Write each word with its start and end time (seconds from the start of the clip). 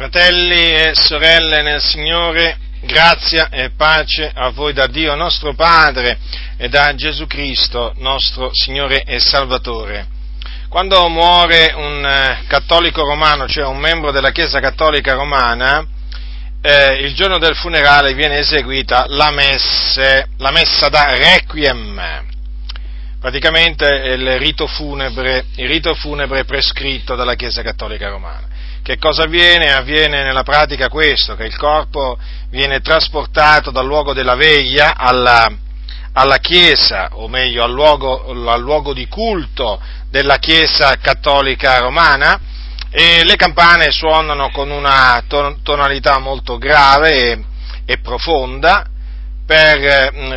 Fratelli 0.00 0.72
e 0.72 0.92
sorelle 0.94 1.60
nel 1.60 1.82
Signore, 1.82 2.56
grazia 2.80 3.50
e 3.50 3.72
pace 3.76 4.32
a 4.34 4.48
voi 4.48 4.72
da 4.72 4.86
Dio 4.86 5.14
nostro 5.14 5.54
Padre 5.54 6.16
e 6.56 6.70
da 6.70 6.94
Gesù 6.94 7.26
Cristo, 7.26 7.92
nostro 7.98 8.48
Signore 8.54 9.02
e 9.02 9.20
Salvatore. 9.20 10.06
Quando 10.70 11.06
muore 11.10 11.74
un 11.76 12.02
eh, 12.02 12.44
cattolico 12.46 13.04
romano, 13.04 13.46
cioè 13.46 13.66
un 13.66 13.76
membro 13.76 14.10
della 14.10 14.30
Chiesa 14.30 14.58
cattolica 14.58 15.12
romana, 15.12 15.86
eh, 16.62 16.94
il 17.02 17.12
giorno 17.12 17.36
del 17.36 17.54
funerale 17.54 18.14
viene 18.14 18.38
eseguita 18.38 19.04
la, 19.06 19.30
messe, 19.30 20.28
la 20.38 20.50
messa 20.50 20.88
da 20.88 21.14
requiem, 21.14 22.24
praticamente 23.20 23.84
il 23.84 24.38
rito, 24.38 24.66
funebre, 24.66 25.44
il 25.56 25.68
rito 25.68 25.94
funebre 25.94 26.46
prescritto 26.46 27.14
dalla 27.14 27.34
Chiesa 27.34 27.60
cattolica 27.60 28.08
romana. 28.08 28.49
Che 28.82 28.96
cosa 28.96 29.24
avviene? 29.24 29.72
Avviene 29.72 30.22
nella 30.22 30.42
pratica 30.42 30.88
questo, 30.88 31.36
che 31.36 31.44
il 31.44 31.56
corpo 31.56 32.18
viene 32.48 32.80
trasportato 32.80 33.70
dal 33.70 33.84
luogo 33.84 34.14
della 34.14 34.34
veglia 34.34 34.96
alla, 34.96 35.50
alla 36.14 36.38
Chiesa, 36.38 37.10
o 37.12 37.28
meglio 37.28 37.62
al 37.62 37.72
luogo, 37.72 38.30
al 38.50 38.60
luogo, 38.60 38.94
di 38.94 39.06
culto 39.06 39.80
della 40.08 40.38
Chiesa 40.38 40.96
cattolica 40.96 41.78
romana, 41.78 42.40
e 42.90 43.22
le 43.22 43.36
campane 43.36 43.90
suonano 43.92 44.50
con 44.50 44.70
una 44.70 45.22
tonalità 45.62 46.18
molto 46.18 46.58
grave 46.58 47.32
e, 47.32 47.44
e 47.84 47.98
profonda 47.98 48.84
per 49.46 49.78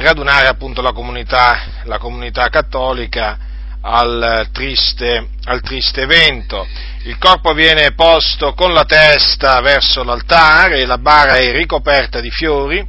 radunare 0.02 0.48
appunto 0.48 0.82
la 0.82 0.92
comunità, 0.92 1.64
la 1.86 1.98
comunità 1.98 2.50
cattolica 2.50 3.38
al 3.82 4.48
triste, 4.52 5.30
al 5.46 5.62
triste 5.62 6.02
evento. 6.02 6.66
Il 7.06 7.18
corpo 7.18 7.52
viene 7.52 7.92
posto 7.92 8.54
con 8.54 8.72
la 8.72 8.86
testa 8.86 9.60
verso 9.60 10.04
l'altare, 10.04 10.86
la 10.86 10.98
bara 10.98 11.36
è 11.36 11.52
ricoperta 11.52 12.22
di 12.22 12.32
fiori 12.32 12.82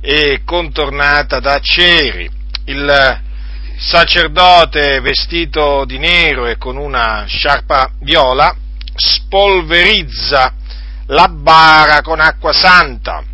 e 0.00 0.42
contornata 0.44 1.40
da 1.40 1.58
ceri. 1.58 2.30
Il 2.66 3.20
sacerdote 3.78 5.00
vestito 5.00 5.84
di 5.84 5.98
nero 5.98 6.46
e 6.46 6.56
con 6.56 6.76
una 6.76 7.24
sciarpa 7.26 7.90
viola 8.02 8.54
spolverizza 8.94 10.54
la 11.06 11.26
bara 11.26 12.00
con 12.00 12.20
acqua 12.20 12.52
santa, 12.52 13.24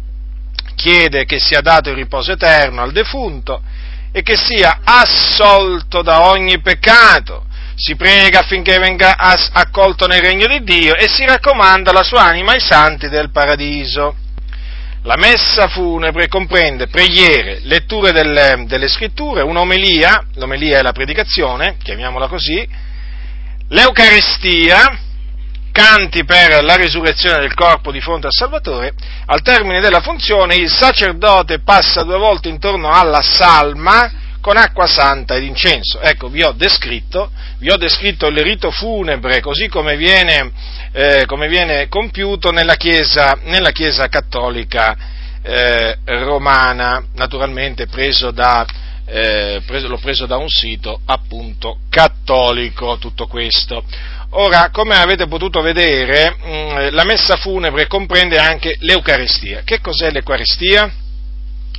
chiede 0.74 1.26
che 1.26 1.38
sia 1.38 1.60
dato 1.60 1.90
il 1.90 1.96
riposo 1.96 2.32
eterno 2.32 2.80
al 2.80 2.92
defunto 2.92 3.60
e 4.10 4.22
che 4.22 4.38
sia 4.38 4.80
assolto 4.84 6.00
da 6.00 6.22
ogni 6.22 6.62
peccato. 6.62 7.44
Si 7.80 7.94
prega 7.94 8.40
affinché 8.40 8.76
venga 8.80 9.14
accolto 9.16 10.08
nel 10.08 10.20
regno 10.20 10.48
di 10.48 10.64
Dio 10.64 10.96
e 10.96 11.06
si 11.08 11.24
raccomanda 11.24 11.92
la 11.92 12.02
sua 12.02 12.24
anima 12.24 12.50
ai 12.50 12.60
santi 12.60 13.08
del 13.08 13.30
paradiso. 13.30 14.16
La 15.04 15.14
messa 15.16 15.68
funebre 15.68 16.26
comprende 16.26 16.88
preghiere, 16.88 17.60
letture 17.62 18.10
delle, 18.10 18.64
delle 18.66 18.88
scritture, 18.88 19.42
un'omelia, 19.42 20.26
l'omelia 20.34 20.80
è 20.80 20.82
la 20.82 20.90
predicazione, 20.90 21.76
chiamiamola 21.80 22.26
così, 22.26 22.68
l'Eucaristia, 23.68 24.98
canti 25.70 26.24
per 26.24 26.64
la 26.64 26.74
risurrezione 26.74 27.38
del 27.38 27.54
corpo 27.54 27.92
di 27.92 28.00
fronte 28.00 28.26
al 28.26 28.32
Salvatore, 28.32 28.92
al 29.26 29.42
termine 29.42 29.80
della 29.80 30.00
funzione 30.00 30.56
il 30.56 30.68
sacerdote 30.68 31.60
passa 31.60 32.02
due 32.02 32.18
volte 32.18 32.48
intorno 32.48 32.90
alla 32.90 33.22
salma 33.22 34.26
con 34.48 34.56
acqua 34.56 34.86
santa 34.86 35.36
ed 35.36 35.42
incenso. 35.42 36.00
Ecco, 36.00 36.28
vi 36.28 36.42
ho 36.42 36.52
descritto, 36.52 37.30
vi 37.58 37.70
ho 37.70 37.76
descritto 37.76 38.28
il 38.28 38.38
rito 38.38 38.70
funebre 38.70 39.40
così 39.40 39.68
come 39.68 39.94
viene, 39.98 40.50
eh, 40.90 41.24
come 41.26 41.48
viene 41.48 41.86
compiuto 41.88 42.50
nella 42.50 42.76
Chiesa, 42.76 43.38
nella 43.42 43.72
chiesa 43.72 44.08
cattolica 44.08 44.96
eh, 45.42 45.98
romana, 46.06 47.04
naturalmente 47.16 47.88
preso 47.88 48.30
da, 48.30 48.64
eh, 49.04 49.60
preso, 49.66 49.86
l'ho 49.86 49.98
preso 49.98 50.24
da 50.24 50.38
un 50.38 50.48
sito 50.48 50.98
appunto 51.04 51.80
cattolico 51.90 52.96
tutto 52.96 53.26
questo. 53.26 53.84
Ora, 54.30 54.70
come 54.70 54.96
avete 54.96 55.26
potuto 55.26 55.60
vedere, 55.60 56.36
mm, 56.42 56.88
la 56.92 57.04
messa 57.04 57.36
funebre 57.36 57.86
comprende 57.86 58.38
anche 58.38 58.76
l'Eucarestia. 58.78 59.60
Che 59.62 59.82
cos'è 59.82 60.10
l'Eucarestia? 60.10 60.90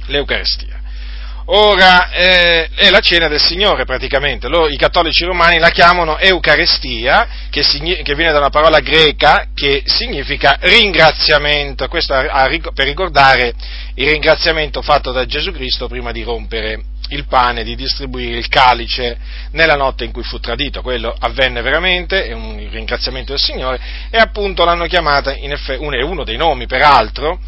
L'Eucarestia. 0.05 0.78
Ora, 1.51 2.11
eh, 2.11 2.69
è 2.75 2.91
la 2.91 2.99
cena 2.99 3.27
del 3.27 3.39
Signore 3.39 3.83
praticamente. 3.83 4.47
Loro, 4.47 4.67
I 4.67 4.77
cattolici 4.77 5.23
romani 5.23 5.57
la 5.57 5.71
chiamano 5.71 6.19
Eucarestia, 6.19 7.27
che, 7.49 7.63
signi- 7.63 8.03
che, 8.03 8.13
viene 8.13 8.31
da 8.31 8.37
una 8.37 8.51
parola 8.51 8.79
greca 8.81 9.47
che 9.55 9.81
significa 9.85 10.57
ringraziamento. 10.59 11.87
Questo 11.87 12.13
a, 12.13 12.19
a, 12.19 12.47
per 12.71 12.85
ricordare 12.85 13.55
il 13.95 14.09
ringraziamento 14.11 14.83
fatto 14.83 15.11
da 15.11 15.25
Gesù 15.25 15.51
Cristo 15.51 15.87
prima 15.87 16.11
di 16.11 16.21
rompere 16.21 16.83
il 17.09 17.25
pane, 17.25 17.63
di 17.63 17.75
distribuire 17.75 18.37
il 18.37 18.47
calice 18.47 19.17
nella 19.53 19.75
notte 19.75 20.03
in 20.03 20.11
cui 20.11 20.21
fu 20.21 20.39
tradito. 20.39 20.83
Quello 20.83 21.15
avvenne 21.17 21.63
veramente, 21.63 22.25
è 22.25 22.33
un 22.33 22.69
ringraziamento 22.69 23.31
del 23.31 23.41
Signore, 23.41 23.79
e 24.11 24.19
appunto 24.19 24.65
l'hanno 24.65 24.85
chiamata, 24.85 25.33
in 25.35 25.51
effetti, 25.51 25.83
è 25.83 26.03
uno 26.03 26.23
dei 26.23 26.37
nomi 26.37 26.67
peraltro, 26.67 27.39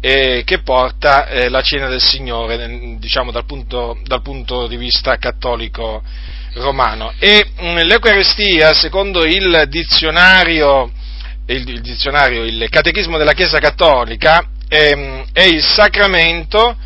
eh, 0.00 0.42
che 0.44 0.62
porta 0.62 1.28
eh, 1.28 1.48
la 1.48 1.60
cena 1.60 1.88
del 1.88 2.00
Signore, 2.00 2.96
diciamo 2.98 3.30
dal 3.30 3.44
punto, 3.44 3.98
dal 4.04 4.22
punto 4.22 4.66
di 4.66 4.76
vista 4.76 5.16
cattolico 5.16 6.02
romano. 6.54 7.12
E 7.18 7.50
mh, 7.56 7.66
mm, 7.66 7.76
l'Eucaristia, 7.78 8.72
secondo 8.72 9.24
il 9.24 9.64
dizionario, 9.68 10.90
il, 11.46 11.68
il, 11.68 11.80
dizionario, 11.82 12.44
il 12.44 12.66
Catechismo 12.70 13.18
della 13.18 13.34
Chiesa 13.34 13.58
Cattolica, 13.58 14.48
è, 14.66 15.24
è 15.32 15.42
il 15.42 15.62
sacramento 15.62 16.76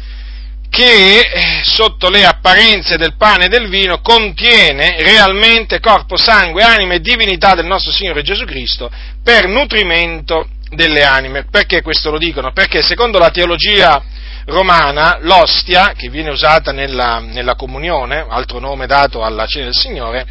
che 0.69 1.21
eh, 1.21 1.61
sotto 1.63 2.11
le 2.11 2.25
apparenze 2.25 2.97
del 2.97 3.15
pane 3.17 3.45
e 3.45 3.49
del 3.49 3.69
vino 3.69 4.01
contiene 4.01 4.97
realmente 4.99 5.79
corpo, 5.79 6.17
sangue, 6.17 6.65
anima 6.65 6.95
e 6.95 7.01
divinità 7.01 7.55
del 7.55 7.67
nostro 7.67 7.93
Signore 7.93 8.23
Gesù 8.23 8.45
Cristo 8.45 8.91
per 9.23 9.47
nutrimento 9.47 10.49
delle 10.75 11.05
anime. 11.05 11.45
Perché 11.51 11.83
questo 11.83 12.11
lo 12.11 12.19
dicono? 12.19 12.53
Perché 12.53 12.83
secondo 12.83 13.19
la 13.19 13.31
teologia 13.31 14.03
romana 14.47 15.19
l'ostia, 15.21 15.93
che 15.97 16.09
viene 16.09 16.31
usata 16.31 16.73
nella, 16.73 17.19
nella 17.19 17.55
comunione, 17.55 18.27
altro 18.29 18.59
nome 18.59 18.87
dato 18.87 19.23
alla 19.23 19.47
cena 19.47 19.67
del 19.67 19.75
Signore, 19.75 20.27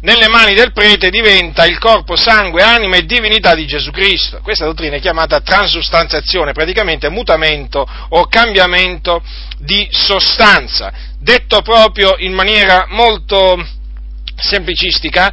nelle 0.00 0.28
mani 0.28 0.54
del 0.54 0.72
prete 0.72 1.10
diventa 1.10 1.66
il 1.66 1.78
corpo, 1.78 2.16
sangue, 2.16 2.62
anima 2.62 2.96
e 2.96 3.04
divinità 3.04 3.54
di 3.54 3.66
Gesù 3.66 3.90
Cristo. 3.90 4.40
Questa 4.42 4.64
dottrina 4.64 4.96
è 4.96 5.00
chiamata 5.00 5.40
transustanziazione, 5.40 6.52
praticamente 6.52 7.08
mutamento 7.08 7.86
o 8.10 8.26
cambiamento 8.26 9.22
di 9.58 9.86
sostanza, 9.90 10.92
detto 11.18 11.62
proprio 11.62 12.14
in 12.18 12.32
maniera 12.32 12.86
molto 12.88 13.76
semplicistica, 14.38 15.30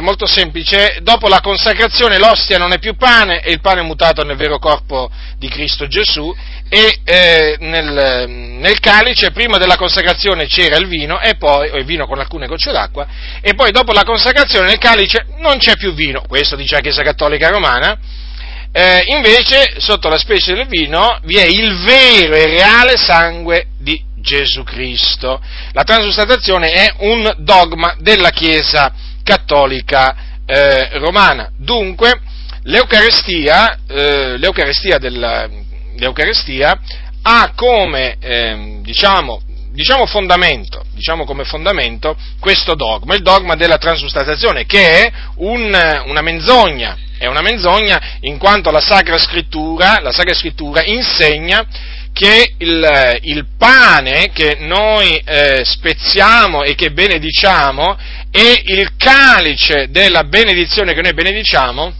molto 0.00 0.26
semplice, 0.26 0.98
dopo 1.02 1.28
la 1.28 1.40
consacrazione 1.40 2.18
l'ostia 2.18 2.58
non 2.58 2.72
è 2.72 2.78
più 2.78 2.96
pane 2.96 3.40
e 3.40 3.52
il 3.52 3.60
pane 3.60 3.80
è 3.80 3.84
mutato 3.84 4.22
nel 4.22 4.36
vero 4.36 4.58
corpo 4.58 5.10
di 5.38 5.48
Cristo 5.48 5.86
Gesù. 5.86 6.34
E 6.68 7.00
eh, 7.04 7.56
nel, 7.60 8.26
nel, 8.30 8.80
calice 8.80 9.30
prima 9.30 9.58
della 9.58 9.76
consacrazione 9.76 10.46
c'era 10.46 10.76
il 10.76 10.86
vino 10.86 11.20
e 11.20 11.34
poi, 11.36 11.68
o 11.68 11.76
il 11.76 11.84
vino 11.84 12.06
con 12.06 12.18
alcune 12.18 12.46
gocce 12.46 12.72
d'acqua 12.72 13.06
e 13.42 13.52
poi 13.52 13.72
dopo 13.72 13.92
la 13.92 14.04
consacrazione 14.04 14.68
nel 14.68 14.78
calice 14.78 15.26
non 15.36 15.58
c'è 15.58 15.76
più 15.76 15.92
vino, 15.92 16.22
questo 16.26 16.56
dice 16.56 16.76
la 16.76 16.80
Chiesa 16.80 17.02
Cattolica 17.02 17.50
Romana, 17.50 17.98
eh, 18.72 19.04
invece 19.08 19.74
sotto 19.76 20.08
la 20.08 20.16
specie 20.16 20.54
del 20.54 20.66
vino 20.66 21.18
vi 21.24 21.36
è 21.36 21.44
il 21.44 21.76
vero 21.80 22.34
e 22.34 22.46
reale 22.46 22.96
sangue 22.96 23.66
di 23.78 24.02
Gesù 24.22 24.62
Cristo. 24.62 25.42
La 25.72 25.82
transustantazione 25.82 26.70
è 26.70 26.94
un 27.00 27.30
dogma 27.38 27.94
della 27.98 28.30
Chiesa 28.30 28.90
cattolica 29.22 30.16
eh, 30.46 30.98
romana. 30.98 31.50
Dunque, 31.58 32.20
l'Eucarestia, 32.62 33.80
eh, 33.86 34.38
l'Eucarestia, 34.38 34.98
della, 34.98 35.46
l'Eucarestia 35.96 36.80
ha 37.22 37.52
come, 37.54 38.16
eh, 38.20 38.78
diciamo, 38.82 39.42
diciamo, 39.72 40.06
fondamento, 40.06 40.84
diciamo 40.92 41.24
come 41.24 41.44
fondamento 41.44 42.16
questo 42.40 42.74
dogma, 42.74 43.14
il 43.14 43.22
dogma 43.22 43.54
della 43.54 43.78
transustantazione, 43.78 44.66
che 44.66 45.04
è 45.04 45.12
un, 45.36 46.02
una 46.06 46.22
menzogna, 46.22 46.96
è 47.18 47.26
una 47.26 47.40
menzogna 47.40 48.18
in 48.20 48.38
quanto 48.38 48.70
la 48.70 48.80
Sacra 48.80 49.18
Scrittura, 49.18 50.00
la 50.00 50.12
Sacra 50.12 50.34
Scrittura 50.34 50.82
insegna 50.84 51.64
che 52.12 52.54
il, 52.58 53.18
il 53.22 53.46
pane 53.56 54.30
che 54.32 54.58
noi 54.60 55.16
eh, 55.24 55.62
spezziamo 55.64 56.62
e 56.62 56.74
che 56.74 56.92
benediciamo 56.92 57.96
e 58.30 58.62
il 58.66 58.96
calice 58.96 59.88
della 59.90 60.24
benedizione 60.24 60.94
che 60.94 61.00
noi 61.00 61.14
benediciamo 61.14 61.94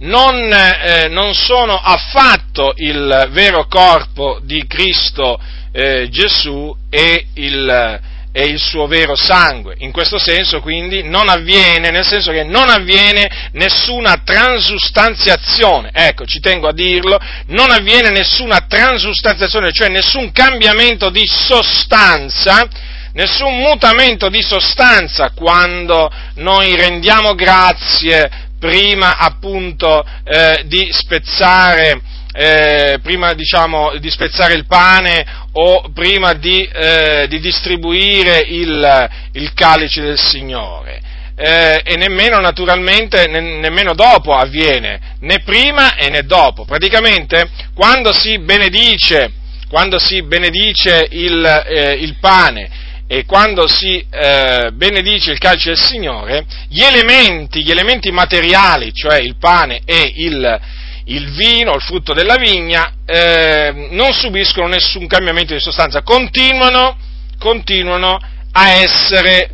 non, 0.00 0.52
eh, 0.52 1.08
non 1.08 1.34
sono 1.34 1.74
affatto 1.74 2.74
il 2.76 3.28
vero 3.30 3.66
corpo 3.66 4.40
di 4.42 4.64
Cristo 4.66 5.40
eh, 5.72 6.08
Gesù 6.10 6.74
e 6.90 7.26
il, 7.34 8.00
è 8.34 8.42
il 8.42 8.58
suo 8.58 8.88
vero 8.88 9.14
sangue. 9.14 9.76
In 9.78 9.92
questo 9.92 10.18
senso 10.18 10.58
quindi 10.58 11.04
non 11.04 11.28
avviene, 11.28 11.90
nel 11.90 12.04
senso 12.04 12.32
che 12.32 12.42
non 12.42 12.68
avviene 12.68 13.50
nessuna 13.52 14.22
transustanziazione, 14.24 15.90
ecco, 15.92 16.24
ci 16.26 16.40
tengo 16.40 16.66
a 16.66 16.72
dirlo, 16.72 17.16
non 17.46 17.70
avviene 17.70 18.10
nessuna 18.10 18.66
transustanziazione, 18.68 19.70
cioè 19.70 19.88
nessun 19.88 20.32
cambiamento 20.32 21.10
di 21.10 21.24
sostanza, 21.28 22.66
nessun 23.12 23.56
mutamento 23.58 24.28
di 24.28 24.42
sostanza 24.42 25.30
quando 25.30 26.10
noi 26.34 26.74
rendiamo 26.74 27.36
grazie 27.36 28.28
prima 28.58 29.16
appunto 29.16 30.04
eh, 30.24 30.64
di 30.66 30.88
spezzare 30.90 32.00
eh, 32.36 32.98
prima 33.00 33.32
diciamo, 33.32 33.96
di 33.98 34.10
spezzare 34.10 34.54
il 34.54 34.66
pane 34.66 35.24
o 35.52 35.88
prima 35.94 36.32
di, 36.32 36.64
eh, 36.64 37.26
di 37.28 37.38
distribuire 37.38 38.40
il, 38.40 39.10
il, 39.32 39.54
calice 39.54 40.02
del 40.02 40.18
Signore. 40.18 41.00
Eh, 41.36 41.80
e 41.84 41.96
nemmeno 41.96 42.40
naturalmente, 42.40 43.28
ne, 43.28 43.40
nemmeno 43.40 43.94
dopo 43.94 44.34
avviene, 44.34 45.16
né 45.20 45.40
prima 45.44 45.94
e 45.94 46.08
né 46.08 46.24
dopo. 46.24 46.64
Praticamente 46.64 47.48
quando 47.72 48.12
si 48.12 48.38
benedice, 48.40 49.30
quando 49.68 50.00
si 50.00 50.22
benedice 50.22 51.06
il, 51.10 51.44
eh, 51.44 51.92
il 51.92 52.16
pane 52.18 52.82
e 53.06 53.24
quando 53.26 53.68
si 53.68 54.04
eh, 54.10 54.70
benedice 54.72 55.30
il 55.30 55.38
calcio 55.38 55.68
del 55.68 55.78
Signore, 55.78 56.46
gli 56.68 56.82
elementi, 56.82 57.62
gli 57.62 57.70
elementi 57.70 58.10
materiali, 58.10 58.92
cioè 58.92 59.18
il 59.18 59.36
pane 59.38 59.82
e 59.84 60.12
il, 60.16 60.60
il 61.06 61.30
vino, 61.32 61.74
il 61.74 61.82
frutto 61.82 62.14
della 62.14 62.36
vigna, 62.36 62.94
eh, 63.04 63.88
non 63.90 64.12
subiscono 64.12 64.68
nessun 64.68 65.06
cambiamento 65.06 65.52
di 65.52 65.60
sostanza, 65.60 66.02
continuano, 66.02 66.96
continuano 67.38 68.18
a 68.52 68.68
essere 68.70 69.50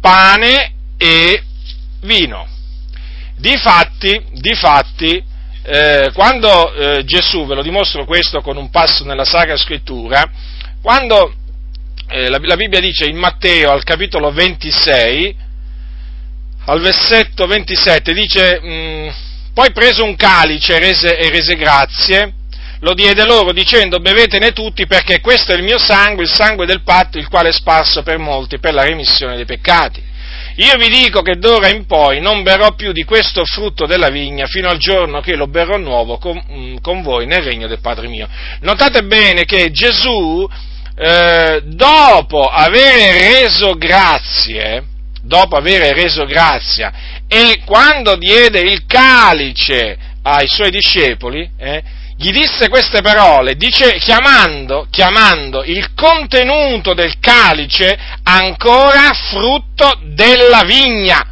pane 0.00 0.72
e 0.96 1.42
vino. 2.00 2.46
Difatti, 3.36 4.24
difatti 4.32 5.22
eh, 5.66 6.10
quando 6.14 6.72
eh, 6.74 7.04
Gesù, 7.04 7.46
ve 7.46 7.54
lo 7.54 7.62
dimostro 7.62 8.04
questo 8.04 8.40
con 8.40 8.56
un 8.56 8.70
passo 8.70 9.04
nella 9.04 9.24
Sacra 9.24 9.56
Scrittura, 9.56 10.30
quando 10.80 11.34
eh, 12.08 12.28
la, 12.28 12.38
la, 12.40 12.56
Bibbia 12.56 12.80
dice 12.80 13.06
in 13.06 13.16
Matteo 13.16 13.70
al 13.70 13.82
capitolo 13.82 14.30
26, 14.30 15.36
al 16.66 16.80
versetto 16.80 17.46
27, 17.46 18.12
dice... 18.14 18.60
Mh, 18.62 18.72
mm, 18.72 19.08
poi 19.54 19.70
preso 19.72 20.04
un 20.04 20.16
calice 20.16 20.78
rese, 20.80 21.16
e 21.16 21.30
rese 21.30 21.54
grazie, 21.54 22.34
lo 22.80 22.92
diede 22.92 23.24
loro 23.24 23.52
dicendo 23.52 24.00
bevetene 24.00 24.52
tutti 24.52 24.86
perché 24.86 25.20
questo 25.20 25.52
è 25.52 25.56
il 25.56 25.62
mio 25.62 25.78
sangue, 25.78 26.24
il 26.24 26.30
sangue 26.30 26.66
del 26.66 26.82
patto, 26.82 27.18
il 27.18 27.28
quale 27.28 27.48
è 27.48 27.52
sparso 27.52 28.02
per 28.02 28.18
molti 28.18 28.58
per 28.58 28.74
la 28.74 28.82
remissione 28.82 29.36
dei 29.36 29.46
peccati. 29.46 30.02
Io 30.56 30.76
vi 30.76 30.88
dico 30.88 31.22
che 31.22 31.36
d'ora 31.36 31.68
in 31.68 31.86
poi 31.86 32.20
non 32.20 32.42
berrò 32.42 32.74
più 32.74 32.92
di 32.92 33.04
questo 33.04 33.44
frutto 33.44 33.86
della 33.86 34.10
vigna 34.10 34.46
fino 34.46 34.68
al 34.68 34.78
giorno 34.78 35.20
che 35.20 35.34
lo 35.34 35.48
berrò 35.48 35.78
nuovo 35.78 36.18
con, 36.18 36.40
mm, 36.48 36.76
con 36.80 37.02
voi 37.02 37.26
nel 37.26 37.42
regno 37.42 37.66
del 37.66 37.80
Padre 37.80 38.06
mio. 38.06 38.28
Notate 38.60 39.02
bene 39.02 39.44
che 39.44 39.70
Gesù, 39.70 40.48
eh, 40.96 41.62
dopo 41.64 42.48
aver 42.48 43.32
reso 43.32 43.74
grazie, 43.74 44.84
dopo 45.22 45.56
aver 45.56 45.94
reso 45.94 46.24
grazia 46.24 46.92
e 47.36 47.62
quando 47.64 48.14
diede 48.14 48.60
il 48.60 48.86
calice 48.86 49.98
ai 50.22 50.46
suoi 50.46 50.70
discepoli, 50.70 51.50
eh, 51.58 51.82
gli 52.16 52.30
disse 52.30 52.68
queste 52.68 53.02
parole, 53.02 53.56
dice, 53.56 53.94
chiamando, 53.98 54.86
chiamando 54.88 55.64
il 55.64 55.94
contenuto 55.94 56.94
del 56.94 57.18
calice 57.18 57.98
ancora 58.22 59.12
frutto 59.12 59.98
della 60.14 60.62
vigna. 60.64 61.26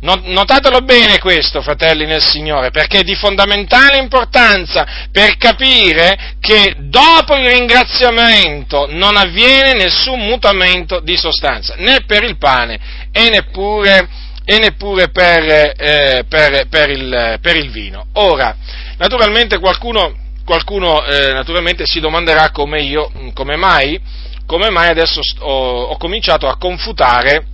Notatelo 0.00 0.80
bene 0.80 1.18
questo, 1.18 1.60
fratelli 1.60 2.04
nel 2.04 2.22
Signore, 2.22 2.70
perché 2.70 2.98
è 2.98 3.02
di 3.02 3.16
fondamentale 3.16 3.98
importanza 3.98 4.86
per 5.10 5.36
capire 5.38 6.36
che 6.38 6.76
dopo 6.78 7.34
il 7.34 7.48
ringraziamento 7.48 8.86
non 8.90 9.16
avviene 9.16 9.72
nessun 9.72 10.20
mutamento 10.20 11.00
di 11.00 11.16
sostanza, 11.16 11.74
né 11.78 12.04
per 12.06 12.22
il 12.22 12.36
pane 12.36 12.78
e 13.10 13.30
neppure, 13.30 14.08
e 14.44 14.58
neppure 14.58 15.08
per, 15.08 15.74
eh, 15.76 16.24
per, 16.28 16.66
per, 16.68 16.90
il, 16.90 17.38
per, 17.40 17.56
il, 17.56 17.70
vino. 17.70 18.06
Ora, 18.14 18.56
naturalmente 18.98 19.58
qualcuno, 19.58 20.14
qualcuno 20.44 21.04
eh, 21.04 21.32
naturalmente 21.32 21.86
si 21.86 22.00
domanderà 22.00 22.50
come 22.50 22.82
io, 22.82 23.10
come 23.32 23.56
mai, 23.56 23.98
come 24.46 24.68
mai 24.68 24.88
adesso 24.88 25.20
ho, 25.40 25.82
ho 25.84 25.96
cominciato 25.96 26.46
a 26.46 26.58
confutare 26.58 27.46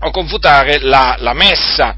o 0.00 0.10
confutare 0.10 0.78
la, 0.80 1.16
la 1.18 1.34
messa. 1.34 1.96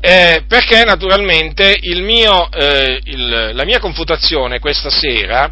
Eh, 0.00 0.44
perché 0.46 0.84
naturalmente 0.84 1.78
mio, 2.02 2.50
eh, 2.50 3.00
il, 3.04 3.50
la 3.54 3.64
mia 3.64 3.78
confutazione 3.78 4.58
questa 4.58 4.90
sera 4.90 5.50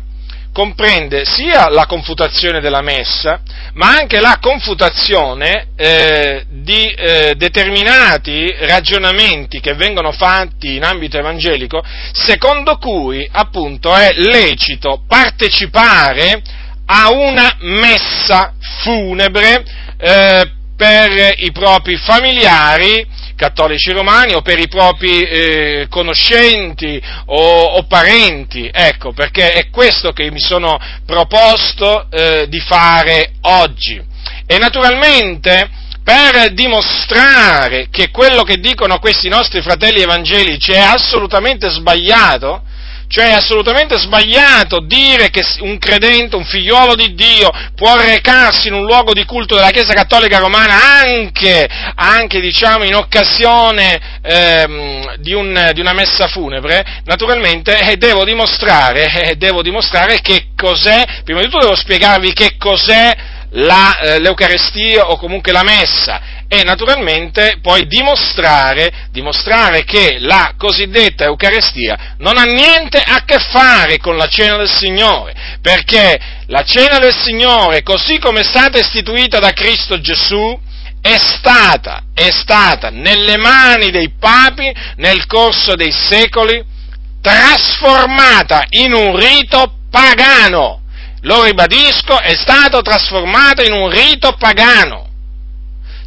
comprende 0.53 1.25
sia 1.25 1.69
la 1.71 1.87
confutazione 1.87 2.61
della 2.61 2.83
messa, 2.83 3.41
ma 3.75 3.97
anche 3.97 4.21
la 4.21 4.39
confutazione 4.41 5.69
eh, 5.77 6.45
di 6.49 6.89
eh, 6.89 7.35
determinati 7.37 8.55
ragionamenti 8.61 9.61
che 9.61 9.75
vengono 9.75 10.13
fatti 10.13 10.77
in 10.77 10.85
ambito 10.85 11.19
evangelico, 11.19 11.83
secondo 12.13 12.77
cui 12.77 13.27
appunto 13.33 13.95
è 13.95 14.13
lecito 14.15 15.03
partecipare 15.09 16.43
a 16.85 17.11
una 17.11 17.57
messa 17.61 18.55
funebre 18.83 19.65
eh, 19.97 20.53
per 20.77 21.35
i 21.37 21.53
propri 21.53 21.97
familiari 21.97 23.07
cattolici 23.43 23.91
romani 23.91 24.35
o 24.35 24.41
per 24.41 24.61
i 24.61 24.69
propri 24.69 25.25
eh, 25.25 25.87
conoscenti 25.91 27.03
o, 27.27 27.63
o, 27.65 27.83
parenti, 27.87 28.71
ecco, 28.73 29.13
perché 29.13 29.53
è 29.55 29.69
questo 29.69 30.13
che 30.13 30.31
mi 30.31 30.39
sono 30.39 30.79
proposto 31.05 32.07
eh, 32.09 32.47
di 32.49 32.61
fare 32.61 33.33
oggi. 33.41 34.01
E 34.47 34.59
naturalmente 34.59 35.69
per 36.05 36.53
dimostrare 36.53 37.89
che 37.91 38.11
quello 38.11 38.45
che 38.45 38.59
dicono 38.59 39.01
questi 39.01 39.29
nostri 39.29 39.61
fratelli 39.61 40.03
evangelici 40.03 40.71
è 40.71 40.79
assolutamente 40.79 41.69
sbagliato, 41.69 42.63
cioè 43.13 43.27
è 43.27 43.33
assolutamente 43.33 43.99
sbagliato 43.99 44.81
dire 44.81 45.29
che 45.29 45.45
un 45.61 45.77
credente, 45.77 46.35
un 46.35 46.47
figliuolo 46.47 46.95
di 46.95 47.13
Dio, 47.13 47.51
può 47.77 47.95
recarsi 48.01 48.69
in 48.69 48.73
un 48.73 48.87
luogo 48.87 49.13
di 49.13 49.27
culto 49.27 49.55
della 49.55 49.69
Chiesa 49.69 49.93
Cattolica 49.93 50.39
Romana 50.39 51.03
anche, 51.03 51.69
anche 51.95 52.41
diciamo, 52.41 52.85
in 52.85 52.95
occasione 52.95 54.19
ehm, 54.23 55.17
di, 55.17 55.35
un, 55.35 55.73
di, 55.75 55.81
una 55.81 55.93
messa 55.93 56.27
funebre. 56.29 57.03
Naturalmente 57.05 57.79
eh, 57.81 57.97
devo, 57.99 58.25
dimostrare, 58.25 59.13
eh, 59.25 59.37
devo 59.37 59.61
dimostrare 59.61 60.23
che 60.23 60.47
cos'è, 60.57 61.05
prima 61.23 61.41
di 61.41 61.51
tutto 61.51 61.67
devo 61.67 61.77
spiegarvi 61.77 62.33
che 62.33 62.57
cos'è 62.57 63.15
la, 63.51 63.99
eh, 63.99 64.21
l'Eucarestia 64.21 65.11
o 65.11 65.19
comunque 65.19 65.53
la 65.53 65.63
messa 65.63 66.41
e 66.53 66.65
naturalmente 66.65 67.61
poi 67.63 67.87
dimostrare, 67.87 69.09
dimostrare, 69.11 69.85
che 69.85 70.19
la 70.19 70.53
cosiddetta 70.59 71.25
Eucarestia 71.25 72.17
non 72.19 72.37
ha 72.37 72.43
niente 72.43 72.99
a 72.99 73.25
che 73.25 73.39
fare 73.39 73.97
con 73.97 74.19
la 74.19 74.27
cena 74.27 74.59
del 74.59 74.69
Signore, 74.69 75.35
perché 75.63 76.21
la 76.49 76.63
cena 76.63 76.99
del 76.99 77.15
Signore, 77.15 77.83
così 77.83 78.19
come 78.19 78.41
è 78.41 78.45
stata 78.45 78.79
istituita 78.79 79.39
da 79.39 79.53
Cristo 79.53 79.99
Gesù, 79.99 80.61
è 81.01 81.17
stata, 81.17 82.03
è 82.13 82.29
stata 82.31 82.91
nelle 82.91 83.39
mani 83.39 83.91
dei 83.91 84.13
papi 84.21 84.71
nel 84.97 85.25
corso 85.25 85.75
dei 85.75 85.91
secoli 85.91 86.63
trasformata 87.23 88.65
in 88.69 88.93
un 88.93 89.17
rito 89.17 89.73
pagano. 89.91 90.83
Lo 91.23 91.45
ribadisco, 91.45 92.21
è 92.21 92.35
stato 92.35 92.83
trasformato 92.83 93.63
in 93.63 93.73
un 93.73 93.89
rito 93.89 94.35
pagano 94.39 95.12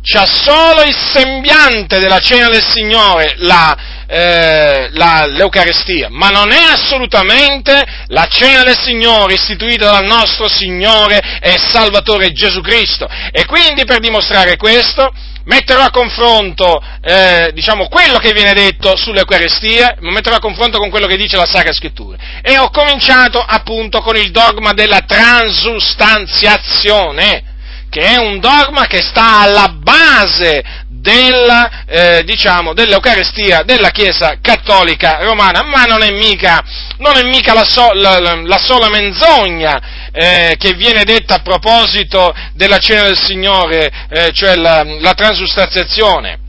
c'ha 0.06 0.26
solo 0.28 0.84
il 0.84 0.96
sembiante 0.96 2.00
della 2.00 2.20
cena 2.20 2.48
del 2.50 2.64
Signore, 2.64 3.34
la, 3.38 3.76
eh, 4.08 4.90
la, 4.92 5.26
l'Eucarestia, 5.26 6.10
ma 6.12 6.30
non 6.30 6.52
è 6.52 6.62
assolutamente 6.62 7.84
la 8.08 8.28
cena 8.30 8.62
del 8.64 8.78
Signore 8.78 9.34
istituita 9.34 9.90
dal 9.90 10.06
nostro 10.06 10.48
Signore 10.48 11.40
e 11.42 11.58
Salvatore 11.58 12.32
Gesù 12.32 12.62
Cristo. 12.62 13.10
E 13.32 13.46
quindi 13.46 13.84
per 13.84 13.98
dimostrare 14.00 14.58
questo 14.58 15.12
metterò 15.46 15.82
a 15.82 15.90
confronto 15.90 16.80
eh, 17.02 17.50
diciamo, 17.54 17.88
quello 17.88 18.20
che 18.20 18.32
viene 18.32 18.54
detto 18.54 18.96
sull'Eucarestia, 18.96 19.96
lo 20.02 20.12
metterò 20.12 20.36
a 20.36 20.40
confronto 20.40 20.78
con 20.78 20.92
quello 20.92 21.08
che 21.08 21.18
dice 21.18 21.36
la 21.36 21.48
Sacra 21.48 21.74
Scrittura. 21.74 22.16
E 22.44 22.60
ho 22.60 22.70
cominciato 22.70 23.40
appunto 23.40 24.02
con 24.02 24.16
il 24.16 24.30
dogma 24.30 24.74
della 24.74 25.00
transustanziazione 25.00 27.54
che 27.96 28.02
è 28.02 28.18
un 28.18 28.42
dogma 28.42 28.88
che 28.88 29.02
sta 29.02 29.40
alla 29.40 29.70
base 29.70 30.62
della, 30.90 31.86
eh, 31.86 32.24
diciamo, 32.26 32.74
dell'Eucarestia 32.74 33.64
della 33.64 33.92
Chiesa 33.92 34.38
cattolica 34.42 35.20
romana, 35.22 35.64
ma 35.64 35.86
non 35.86 36.04
è 36.04 36.12
mica, 36.12 36.62
non 36.98 37.16
è 37.16 37.24
mica 37.24 37.54
la, 37.54 37.64
so, 37.64 37.94
la, 37.94 38.20
la, 38.20 38.58
sola 38.58 38.90
menzogna 38.90 40.10
eh, 40.12 40.56
che 40.60 40.74
viene 40.74 41.06
detta 41.06 41.36
a 41.36 41.42
proposito 41.42 42.36
della 42.54 42.80
cena 42.80 43.04
del 43.04 43.18
Signore, 43.18 43.90
eh, 44.10 44.32
cioè 44.34 44.56
la, 44.56 44.84
la 44.84 45.14
transustanziazione. 45.14 46.40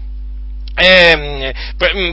Eh, 0.75 1.55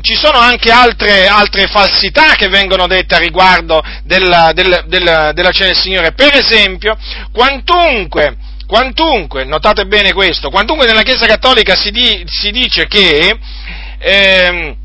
ci 0.01 0.13
sono 0.13 0.37
anche 0.37 0.69
altre, 0.69 1.25
altre, 1.25 1.65
falsità 1.65 2.35
che 2.35 2.49
vengono 2.49 2.85
dette 2.85 3.15
a 3.15 3.17
riguardo 3.17 3.81
della, 4.03 4.51
della, 4.53 4.83
della, 4.85 5.31
della 5.31 5.51
cena 5.51 5.69
del 5.69 5.81
Signore. 5.81 6.13
Per 6.13 6.35
esempio, 6.35 6.95
quantunque, 7.31 8.51
quantunque, 8.73 9.43
notate 9.43 9.85
bene 9.85 10.13
questo, 10.13 10.49
quantunque 10.49 10.87
nella 10.87 11.03
Chiesa 11.03 11.27
Cattolica 11.27 11.75
si, 11.75 11.91
di, 11.91 12.23
si 12.25 12.49
dice 12.49 12.87
che 12.87 13.37
eh, 13.99 14.75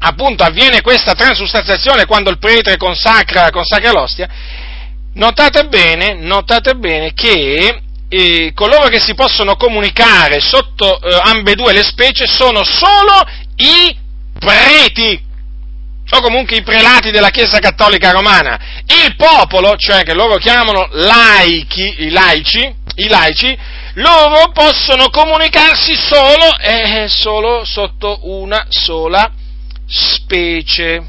appunto 0.00 0.42
avviene 0.42 0.80
questa 0.80 1.14
transustanziazione 1.14 2.04
quando 2.04 2.30
il 2.30 2.40
prete 2.40 2.76
consacra, 2.76 3.50
consacra 3.50 3.92
l'ostia, 3.92 4.28
notate 5.14 5.68
bene, 5.68 6.14
notate 6.14 6.74
bene 6.74 7.12
che 7.14 7.80
eh, 8.08 8.50
coloro 8.56 8.88
che 8.88 8.98
si 8.98 9.14
possono 9.14 9.54
comunicare 9.54 10.40
sotto 10.40 11.00
eh, 11.00 11.20
ambedue 11.22 11.72
le 11.72 11.84
specie 11.84 12.26
sono 12.26 12.64
solo 12.64 13.24
i 13.54 13.96
preti 14.36 15.26
o 16.10 16.20
comunque 16.20 16.56
i 16.56 16.62
prelati 16.62 17.12
della 17.12 17.30
Chiesa 17.30 17.60
Cattolica 17.60 18.10
Romana. 18.10 18.58
Il 19.04 19.14
popolo, 19.14 19.76
cioè 19.76 20.02
che 20.02 20.14
loro 20.14 20.38
chiamano 20.38 20.88
laici, 20.90 22.02
i 22.02 22.10
laici, 22.10 22.86
i 22.98 23.08
laici, 23.08 23.56
loro 23.94 24.50
possono 24.52 25.08
comunicarsi 25.10 25.94
solo 25.94 26.56
e 26.58 27.02
eh, 27.02 27.08
solo 27.08 27.64
sotto 27.64 28.20
una 28.22 28.66
sola 28.68 29.30
specie. 29.86 31.02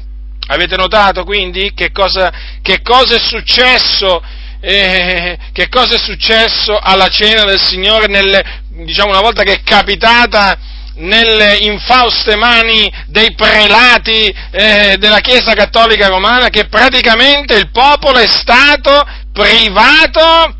Avete 0.48 0.76
notato 0.76 1.24
quindi 1.24 1.72
che 1.74 1.92
cosa, 1.92 2.32
che 2.62 2.82
cosa 2.82 3.14
è 3.14 3.20
successo 3.20 4.22
eh, 4.62 5.38
che 5.52 5.68
cosa 5.70 5.94
è 5.94 5.98
successo 5.98 6.78
alla 6.78 7.08
cena 7.08 7.44
del 7.44 7.60
Signore, 7.60 8.08
nelle, 8.08 8.44
diciamo 8.68 9.10
una 9.10 9.22
volta 9.22 9.42
che 9.42 9.54
è 9.54 9.62
capitata 9.62 10.58
nelle 10.96 11.56
infauste 11.62 12.36
mani 12.36 12.92
dei 13.06 13.32
prelati 13.34 14.34
eh, 14.50 14.96
della 14.98 15.20
Chiesa 15.20 15.54
Cattolica 15.54 16.08
Romana, 16.08 16.50
che 16.50 16.66
praticamente 16.66 17.54
il 17.54 17.70
popolo 17.70 18.18
è 18.18 18.28
stato 18.28 19.02
privato 19.32 20.59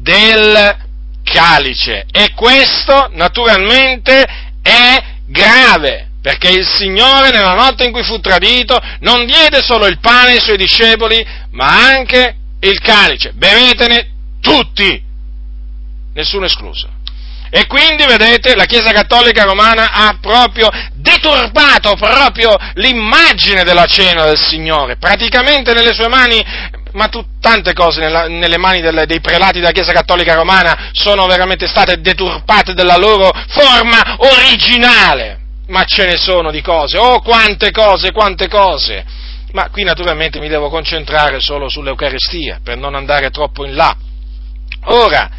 del 0.00 0.76
calice. 1.22 2.06
E 2.10 2.32
questo 2.34 3.10
naturalmente 3.12 4.24
è 4.62 5.02
grave, 5.26 6.08
perché 6.20 6.50
il 6.50 6.66
Signore 6.66 7.30
nella 7.30 7.54
notte 7.54 7.84
in 7.84 7.92
cui 7.92 8.02
fu 8.02 8.20
tradito 8.20 8.80
non 9.00 9.26
diede 9.26 9.62
solo 9.62 9.86
il 9.86 9.98
pane 10.00 10.32
ai 10.32 10.40
suoi 10.40 10.56
discepoli, 10.56 11.24
ma 11.50 11.86
anche 11.88 12.36
il 12.60 12.80
calice, 12.80 13.32
bevetene 13.34 14.10
tutti, 14.40 15.02
nessuno 16.14 16.46
escluso. 16.46 16.88
E 17.50 17.66
quindi, 17.66 18.04
vedete, 18.04 18.56
la 18.56 18.64
Chiesa 18.64 18.90
Cattolica 18.90 19.44
Romana 19.44 19.92
ha 19.92 20.18
proprio 20.20 20.68
deturpato 20.94 21.94
proprio 21.94 22.56
l'immagine 22.74 23.62
della 23.62 23.86
cena 23.86 24.24
del 24.24 24.38
Signore, 24.38 24.96
praticamente 24.96 25.72
nelle 25.72 25.92
sue 25.92 26.08
mani, 26.08 26.44
ma 26.94 27.08
tu, 27.08 27.24
tante 27.40 27.72
cose 27.72 28.00
nella, 28.00 28.26
nelle 28.26 28.58
mani 28.58 28.80
delle, 28.80 29.06
dei 29.06 29.20
prelati 29.20 29.60
della 29.60 29.70
Chiesa 29.70 29.92
Cattolica 29.92 30.34
Romana 30.34 30.90
sono 30.92 31.26
veramente 31.26 31.66
state 31.66 32.00
deturpate 32.00 32.74
della 32.74 32.96
loro 32.96 33.30
forma 33.48 34.16
originale. 34.18 35.40
Ma 35.66 35.84
ce 35.84 36.04
ne 36.04 36.16
sono 36.16 36.50
di 36.50 36.60
cose, 36.60 36.98
oh 36.98 37.22
quante 37.22 37.70
cose, 37.70 38.12
quante 38.12 38.48
cose 38.48 39.22
ma 39.54 39.70
qui 39.70 39.84
naturalmente 39.84 40.40
mi 40.40 40.48
devo 40.48 40.68
concentrare 40.68 41.38
solo 41.38 41.68
sull'Eucaristia 41.68 42.58
per 42.62 42.76
non 42.76 42.96
andare 42.96 43.30
troppo 43.30 43.64
in 43.64 43.76
là. 43.76 43.96
Ora, 44.86 45.30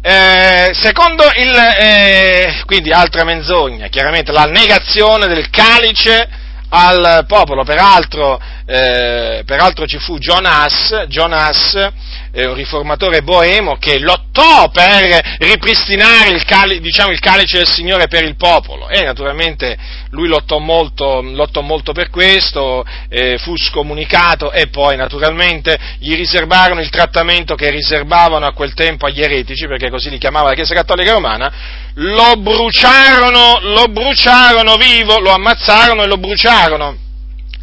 eh, 0.00 0.70
secondo 0.72 1.24
il, 1.36 1.54
eh, 1.78 2.62
quindi 2.64 2.90
altra 2.90 3.22
menzogna, 3.22 3.88
chiaramente 3.88 4.32
la 4.32 4.44
negazione 4.44 5.26
del 5.26 5.50
calice 5.50 6.26
al 6.70 7.24
popolo, 7.26 7.64
peraltro, 7.64 8.40
eh, 8.66 9.42
peraltro 9.44 9.86
ci 9.86 9.98
fu 9.98 10.18
John 10.18 10.44
Huss 10.46 11.88
eh, 12.32 12.46
un 12.46 12.54
riformatore 12.54 13.22
boemo 13.22 13.76
che 13.76 13.98
lottò 13.98 14.68
per 14.70 15.36
ripristinare 15.38 16.30
il, 16.30 16.44
cali, 16.44 16.80
diciamo, 16.80 17.10
il, 17.10 17.18
calice 17.18 17.58
del 17.58 17.68
Signore 17.68 18.06
per 18.06 18.24
il 18.24 18.36
popolo. 18.36 18.88
E 18.88 19.02
naturalmente 19.02 19.76
lui 20.10 20.28
lottò 20.28 20.58
molto, 20.58 21.20
lottò 21.20 21.60
molto 21.60 21.92
per 21.92 22.10
questo, 22.10 22.84
eh, 23.08 23.38
fu 23.38 23.56
scomunicato 23.56 24.52
e 24.52 24.68
poi 24.68 24.96
naturalmente 24.96 25.78
gli 25.98 26.14
riservarono 26.14 26.80
il 26.80 26.90
trattamento 26.90 27.54
che 27.54 27.70
riservavano 27.70 28.46
a 28.46 28.52
quel 28.52 28.74
tempo 28.74 29.06
agli 29.06 29.22
eretici, 29.22 29.66
perché 29.66 29.90
così 29.90 30.10
li 30.10 30.18
chiamava 30.18 30.48
la 30.48 30.54
Chiesa 30.54 30.74
Cattolica 30.74 31.12
Romana, 31.12 31.52
lo 32.02 32.36
bruciarono, 32.36 33.58
lo 33.60 33.84
bruciarono 33.88 34.76
vivo, 34.76 35.18
lo 35.18 35.32
ammazzarono 35.32 36.02
e 36.02 36.06
lo 36.06 36.16
bruciarono 36.16 36.96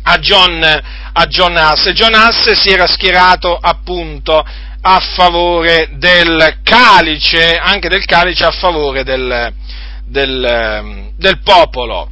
a 0.03 0.19
John, 0.19 0.63
a 0.63 1.25
John 1.25 1.55
Huss 1.55 1.87
e 1.87 1.93
John 1.93 2.13
Huss 2.13 2.51
si 2.51 2.69
era 2.69 2.85
schierato 2.85 3.57
appunto 3.59 4.45
a 4.79 4.99
favore 5.15 5.89
del 5.93 6.59
calice, 6.63 7.57
anche 7.57 7.89
del 7.89 8.05
calice 8.05 8.45
a 8.45 8.51
favore 8.51 9.03
del, 9.03 9.53
del, 10.05 11.11
del 11.17 11.39
popolo. 11.41 12.09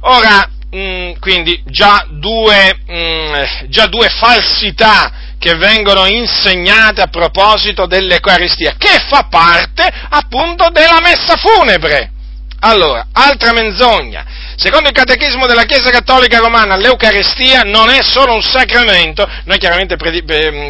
Ora, 0.00 0.50
mh, 0.68 0.78
mm, 0.78 1.12
quindi 1.20 1.62
già 1.66 2.04
due, 2.10 2.76
mh, 2.86 2.92
mm, 2.92 3.34
già 3.68 3.86
due 3.86 4.08
falsità 4.08 5.21
che 5.42 5.56
vengono 5.56 6.06
insegnate 6.06 7.00
a 7.00 7.08
proposito 7.08 7.86
dell'Eucaristia, 7.86 8.76
che 8.78 9.04
fa 9.08 9.26
parte 9.28 9.82
appunto 10.08 10.68
della 10.70 11.00
messa 11.00 11.34
funebre. 11.36 12.12
Allora, 12.60 13.08
altra 13.10 13.52
menzogna. 13.52 14.24
Secondo 14.54 14.88
il 14.88 14.94
catechismo 14.94 15.46
della 15.46 15.64
Chiesa 15.64 15.90
Cattolica 15.90 16.38
Romana, 16.38 16.76
l'Eucaristia 16.76 17.62
non 17.62 17.88
è 17.88 18.02
solo 18.02 18.34
un 18.34 18.42
sacramento, 18.42 19.28
noi 19.42 19.58
chiaramente 19.58 19.96
pre- 19.96 20.22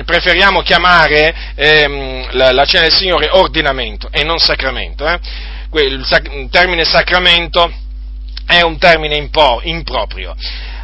preferiamo 0.06 0.62
chiamare 0.62 1.52
ehm, 1.54 2.28
la, 2.30 2.64
cena 2.64 2.84
del 2.84 2.94
Signore 2.94 3.28
ordinamento 3.30 4.08
e 4.10 4.24
non 4.24 4.38
sacramento. 4.38 5.06
Eh? 5.06 5.20
Il, 5.82 6.48
termine 6.50 6.84
sacramento 6.84 7.70
è 8.46 8.62
un 8.62 8.78
termine 8.78 9.16
impo- 9.16 9.60
improprio. 9.64 10.34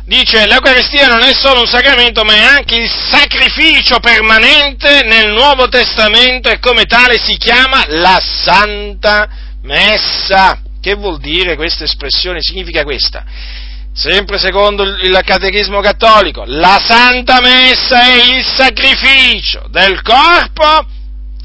Dice, 0.08 0.46
l'Eucaristia 0.46 1.06
non 1.06 1.20
è 1.20 1.34
solo 1.34 1.60
un 1.60 1.66
sacramento, 1.66 2.24
ma 2.24 2.32
è 2.32 2.42
anche 2.42 2.76
il 2.76 2.88
sacrificio 2.88 4.00
permanente 4.00 5.02
nel 5.04 5.32
Nuovo 5.32 5.68
Testamento 5.68 6.48
e 6.48 6.58
come 6.60 6.84
tale 6.84 7.18
si 7.18 7.36
chiama 7.36 7.84
la 7.88 8.18
Santa 8.18 9.28
Messa. 9.64 10.62
Che 10.80 10.94
vuol 10.94 11.18
dire 11.18 11.56
questa 11.56 11.84
espressione? 11.84 12.40
Significa 12.40 12.84
questa. 12.84 13.22
Sempre 13.92 14.38
secondo 14.38 14.82
il 14.82 15.20
catechismo 15.22 15.82
cattolico, 15.82 16.44
la 16.46 16.80
Santa 16.82 17.40
Messa 17.42 18.00
è 18.04 18.34
il 18.34 18.42
sacrificio 18.42 19.66
del 19.68 20.00
corpo 20.00 20.86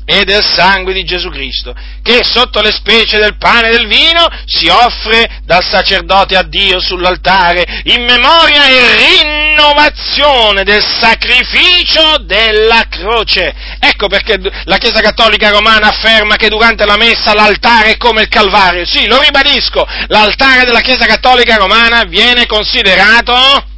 e 0.05 0.23
del 0.23 0.43
sangue 0.43 0.93
di 0.93 1.03
Gesù 1.03 1.29
Cristo, 1.29 1.73
che 2.01 2.23
sotto 2.23 2.61
le 2.61 2.71
specie 2.71 3.17
del 3.17 3.37
pane 3.37 3.69
e 3.69 3.71
del 3.71 3.87
vino 3.87 4.27
si 4.45 4.67
offre 4.67 5.41
dal 5.45 5.63
sacerdote 5.63 6.35
a 6.35 6.43
Dio 6.43 6.79
sull'altare 6.79 7.81
in 7.85 8.03
memoria 8.03 8.65
e 8.67 9.21
rinnovazione 9.21 10.63
del 10.63 10.83
sacrificio 10.83 12.17
della 12.23 12.83
croce. 12.89 13.53
Ecco 13.79 14.07
perché 14.07 14.37
la 14.65 14.77
Chiesa 14.77 15.01
Cattolica 15.01 15.49
Romana 15.49 15.87
afferma 15.87 16.35
che 16.35 16.49
durante 16.49 16.85
la 16.85 16.97
messa 16.97 17.33
l'altare 17.33 17.91
è 17.91 17.97
come 17.97 18.23
il 18.23 18.27
Calvario. 18.27 18.85
Sì, 18.85 19.07
lo 19.07 19.19
ribadisco, 19.19 19.85
l'altare 20.07 20.65
della 20.65 20.81
Chiesa 20.81 21.05
Cattolica 21.05 21.55
Romana 21.55 22.03
viene 22.03 22.45
considerato 22.45 23.71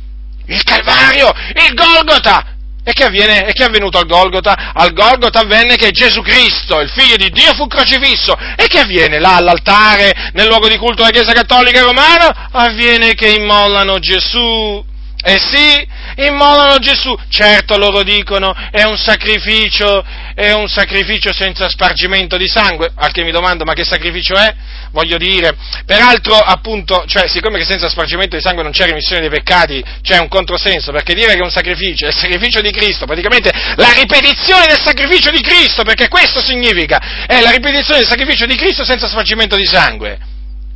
il 0.48 0.64
Calvario, 0.64 1.32
il 1.56 1.74
Golgota, 1.74 2.55
e 2.88 2.94
che, 2.94 3.04
avviene, 3.04 3.48
e 3.48 3.52
che 3.54 3.64
è 3.64 3.66
avvenuto 3.66 3.98
al 3.98 4.06
Golgota? 4.06 4.72
Al 4.72 4.94
Golgota 4.94 5.40
avvenne 5.40 5.76
che 5.76 5.90
Gesù 5.90 6.22
Cristo, 6.22 6.80
il 6.82 6.90
figlio 6.92 7.16
di 7.16 7.32
Dio, 7.32 7.56
fu 7.56 7.66
crocifisso. 7.66 8.38
E 8.56 8.68
che 8.68 8.82
avviene 8.82 9.20
là 9.20 9.38
all'altare, 9.38 10.30
nel 10.34 10.46
luogo 10.46 10.68
di 10.68 10.78
culto 10.78 11.02
della 11.02 11.10
Chiesa 11.10 11.34
Cattolica 11.34 11.82
Romana? 11.82 12.50
Avviene 12.52 13.16
che 13.16 13.30
immolano 13.30 13.98
Gesù. 13.98 14.86
Eh 15.24 15.40
sì, 15.40 15.88
immolano 16.16 16.78
Gesù. 16.80 17.16
Certo 17.30 17.78
loro 17.78 18.04
dicono 18.04 18.54
è 18.72 18.84
un 18.84 18.98
sacrificio, 18.98 20.04
è 20.34 20.52
un 20.52 20.68
sacrificio 20.68 21.34
senza 21.34 21.68
spargimento 21.70 22.38
di 22.38 22.48
sangue. 22.48 22.92
Al 22.96 23.12
che 23.12 23.24
mi 23.24 23.32
domando 23.32 23.64
ma 23.64 23.74
che 23.74 23.84
sacrificio 23.84 24.36
è? 24.36 24.54
Voglio 24.92 25.18
dire, 25.18 25.56
peraltro 25.86 26.36
appunto, 26.36 27.04
cioè 27.08 27.28
siccome 27.28 27.58
che 27.58 27.66
senza 27.66 27.90
spargimento 27.90 28.36
di 28.36 28.42
sangue 28.42 28.64
non 28.64 28.72
c'è 28.72 28.86
remissione 28.86 29.22
dei 29.22 29.30
peccati, 29.30 29.84
c'è 30.02 30.18
un 30.20 30.30
controsenso, 30.30 30.92
perché 30.92 31.14
dire 31.14 31.34
che 31.34 31.40
è 31.40 31.44
un 31.44 31.52
sacrificio 31.52 32.06
è 32.06 32.10
il 32.10 32.16
sacrificio 32.16 32.62
di 32.62 32.72
Cristo, 32.72 33.06
praticamente 33.06 33.52
la 33.76 33.92
ripetizione 33.92 34.68
del 34.68 34.80
sacrificio 34.80 35.32
di 35.32 35.42
Cristo, 35.42 35.84
perché 35.84 36.08
questo 36.08 36.42
significa, 36.42 37.26
è 37.28 37.42
la 37.42 37.52
ripetizione 37.52 38.00
del 38.00 38.08
sacrificio 38.08 38.46
di 38.46 38.56
Cristo 38.56 38.86
senza 38.86 39.08
spargimento 39.08 39.56
di 39.56 39.66
sangue. 39.66 40.18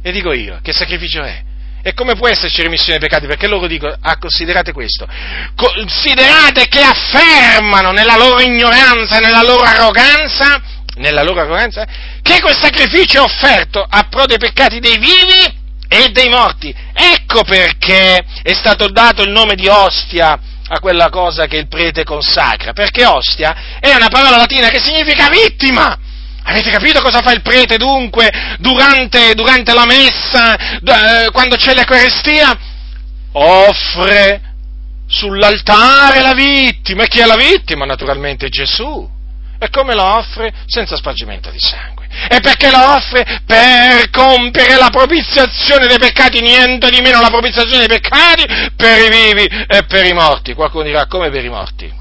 E 0.02 0.12
dico 0.12 0.34
io, 0.34 0.60
che 0.62 0.74
sacrificio 0.74 1.24
è? 1.24 1.44
E 1.82 1.94
come 1.94 2.16
può 2.16 2.28
esserci 2.28 2.62
remissione 2.62 3.00
dei 3.00 3.08
peccati? 3.08 3.26
Perché 3.26 3.48
loro 3.48 3.68
dicono, 3.68 3.96
ah, 4.02 4.18
considerate 4.18 4.74
questo, 4.74 5.08
considerate 5.56 6.68
che 6.68 6.82
affermano 6.82 7.92
nella 7.92 8.18
loro 8.18 8.42
ignoranza, 8.42 9.20
nella 9.20 9.42
loro 9.42 9.64
arroganza, 9.64 10.62
nella 10.96 11.24
loro 11.24 11.40
arroganza, 11.40 11.88
che 12.22 12.42
quel 12.42 12.58
sacrificio 12.58 13.20
è 13.20 13.24
offerto 13.24 13.86
a 13.88 14.04
pro 14.10 14.26
dei 14.26 14.38
peccati 14.38 14.80
dei 14.80 14.98
vivi 14.98 15.58
e 15.88 16.10
dei 16.10 16.28
morti. 16.28 16.74
Ecco 16.94 17.44
perché 17.44 18.26
è 18.44 18.54
stato 18.54 18.90
dato 18.90 19.24
il 19.24 19.32
nome 19.32 19.56
di 19.56 19.68
ostia 19.68 20.38
a 20.72 20.80
quella 20.80 21.10
cosa 21.10 21.48
che 21.48 21.58
il 21.58 21.68
prete 21.68 22.04
consacra, 22.04 22.74
perché 22.74 23.06
ostia 23.06 23.80
è 23.80 23.94
una 23.96 24.10
parola 24.10 24.38
latina 24.38 24.70
che 24.70 24.80
significa 24.80 25.30
vittima. 25.30 25.98
Avete 26.50 26.72
capito 26.72 27.00
cosa 27.02 27.22
fa 27.22 27.32
il 27.32 27.44
prete 27.44 27.78
dunque 27.78 28.28
durante, 28.58 29.36
durante 29.36 29.72
la 29.72 29.86
messa, 29.86 30.56
eh, 30.56 31.30
quando 31.32 31.56
c'è 31.56 31.76
l'Eucaristia? 31.76 32.58
Offre 33.34 34.42
sull'altare 35.08 36.22
la 36.22 36.34
vittima. 36.34 37.04
E 37.04 37.08
chi 37.08 37.20
è 37.20 37.26
la 37.26 37.36
vittima? 37.36 37.86
Naturalmente 37.86 38.50
Gesù. 38.50 39.08
E 39.60 39.70
come 39.70 39.94
la 39.94 40.18
offre? 40.18 40.52
Senza 40.66 40.96
spargimento 40.96 41.52
di 41.52 41.60
sangue. 41.60 42.08
E 42.28 42.40
perché 42.40 42.72
la 42.72 42.96
offre? 42.96 43.42
Per 43.46 44.10
compiere 44.10 44.76
la 44.76 44.90
propiziazione 44.90 45.86
dei 45.86 46.00
peccati, 46.00 46.42
niente 46.42 46.90
di 46.90 47.00
meno 47.02 47.22
la 47.22 47.30
propiziazione 47.30 47.86
dei 47.86 48.00
peccati 48.00 48.72
per 48.76 49.04
i 49.04 49.10
vivi 49.10 49.44
e 49.68 49.84
per 49.84 50.04
i 50.04 50.14
morti. 50.14 50.56
Qualcuno 50.56 50.86
dirà 50.86 51.06
come 51.06 51.30
per 51.30 51.46
i 51.46 51.50
morti? 51.50 51.94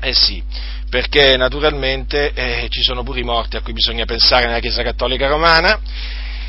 Eh 0.00 0.14
sì, 0.14 0.40
perché 0.88 1.36
naturalmente 1.36 2.32
eh, 2.32 2.66
ci 2.70 2.82
sono 2.82 3.02
pure 3.02 3.20
i 3.20 3.24
morti 3.24 3.56
a 3.56 3.60
cui 3.60 3.72
bisogna 3.72 4.04
pensare 4.04 4.46
nella 4.46 4.60
Chiesa 4.60 4.82
Cattolica 4.82 5.28
Romana, 5.28 5.78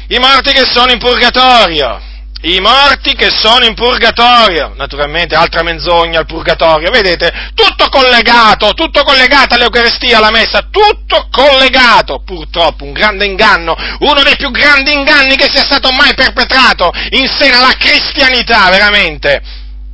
i 0.07 0.17
morti 0.17 0.51
che 0.53 0.65
sono 0.65 0.91
in 0.91 0.97
purgatorio, 0.97 2.01
i 2.43 2.59
morti 2.61 3.15
che 3.15 3.29
sono 3.31 3.65
in 3.65 3.73
purgatorio, 3.73 4.73
naturalmente 4.77 5.35
altra 5.35 5.61
menzogna 5.61 6.19
al 6.19 6.25
purgatorio, 6.25 6.89
vedete, 6.89 7.51
tutto 7.53 7.89
collegato, 7.89 8.73
tutto 8.73 9.03
collegato 9.03 9.55
all'Eucaristia, 9.55 10.19
alla 10.19 10.31
Messa, 10.31 10.69
tutto 10.71 11.27
collegato, 11.29 12.21
purtroppo 12.23 12.85
un 12.85 12.93
grande 12.93 13.25
inganno, 13.25 13.75
uno 13.99 14.23
dei 14.23 14.37
più 14.37 14.51
grandi 14.51 14.93
inganni 14.93 15.35
che 15.35 15.49
sia 15.49 15.63
stato 15.63 15.89
mai 15.91 16.13
perpetrato 16.13 16.91
in 17.09 17.27
seno 17.27 17.57
alla 17.57 17.75
cristianità, 17.77 18.69
veramente 18.69 19.41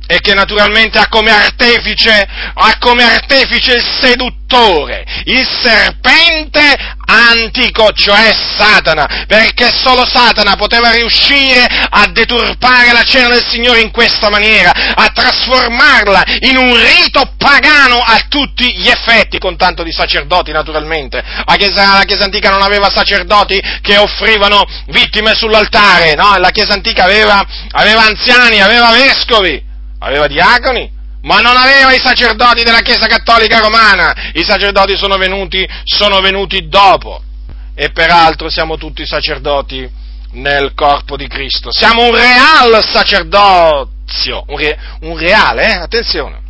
e 0.06 0.20
che 0.20 0.34
naturalmente 0.34 0.98
ha 0.98 1.08
come 1.08 1.30
artefice, 1.30 2.26
ha 2.54 2.76
come 2.78 3.02
artefice 3.02 3.74
il 3.74 3.84
seduttore, 4.00 5.04
il 5.24 5.46
serpente 5.60 6.94
antico, 7.06 7.90
cioè 7.92 8.32
Satana, 8.56 9.24
perché 9.26 9.70
solo 9.72 10.06
Satana 10.06 10.56
poteva 10.56 10.90
riuscire 10.90 11.66
a 11.90 12.06
deturpare 12.08 12.92
la 12.92 13.02
cena 13.02 13.28
del 13.28 13.44
Signore 13.44 13.80
in 13.80 13.90
questa 13.90 14.28
maniera, 14.28 14.72
a 14.94 15.08
trasformarla 15.12 16.22
in 16.40 16.56
un 16.56 16.74
rito 16.74 17.34
pagano 17.36 17.98
a 17.98 18.18
tutti 18.28 18.74
gli 18.74 18.88
effetti, 18.88 19.38
con 19.38 19.56
tanto 19.56 19.82
di 19.82 19.92
sacerdoti 19.92 20.52
naturalmente. 20.52 21.22
La 21.44 21.56
Chiesa, 21.56 21.98
la 21.98 22.04
Chiesa 22.04 22.24
antica 22.24 22.50
non 22.50 22.62
aveva 22.62 22.90
sacerdoti 22.90 23.60
che 23.80 23.96
offrivano 23.96 24.64
vittime 24.88 25.34
sull'altare, 25.34 26.14
no? 26.14 26.36
La 26.38 26.50
Chiesa 26.50 26.74
antica 26.74 27.04
aveva, 27.04 27.44
aveva 27.72 28.02
anziani, 28.02 28.60
aveva 28.60 28.90
vescovi, 28.90 29.65
aveva 29.98 30.26
diaconi, 30.26 30.90
ma 31.22 31.40
non 31.40 31.56
aveva 31.56 31.92
i 31.92 32.00
sacerdoti 32.00 32.62
della 32.62 32.80
Chiesa 32.80 33.06
Cattolica 33.06 33.58
Romana, 33.58 34.30
i 34.34 34.44
sacerdoti 34.44 34.96
sono 34.96 35.16
venuti, 35.16 35.66
sono 35.84 36.20
venuti 36.20 36.68
dopo, 36.68 37.22
e 37.74 37.90
peraltro 37.90 38.48
siamo 38.48 38.76
tutti 38.76 39.06
sacerdoti 39.06 39.88
nel 40.32 40.72
corpo 40.74 41.16
di 41.16 41.26
Cristo, 41.26 41.72
siamo 41.72 42.04
un 42.04 42.14
real 42.14 42.84
sacerdozio, 42.84 44.44
un, 44.46 44.56
re, 44.56 44.78
un 45.00 45.16
reale, 45.16 45.64
eh? 45.64 45.76
attenzione. 45.76 46.44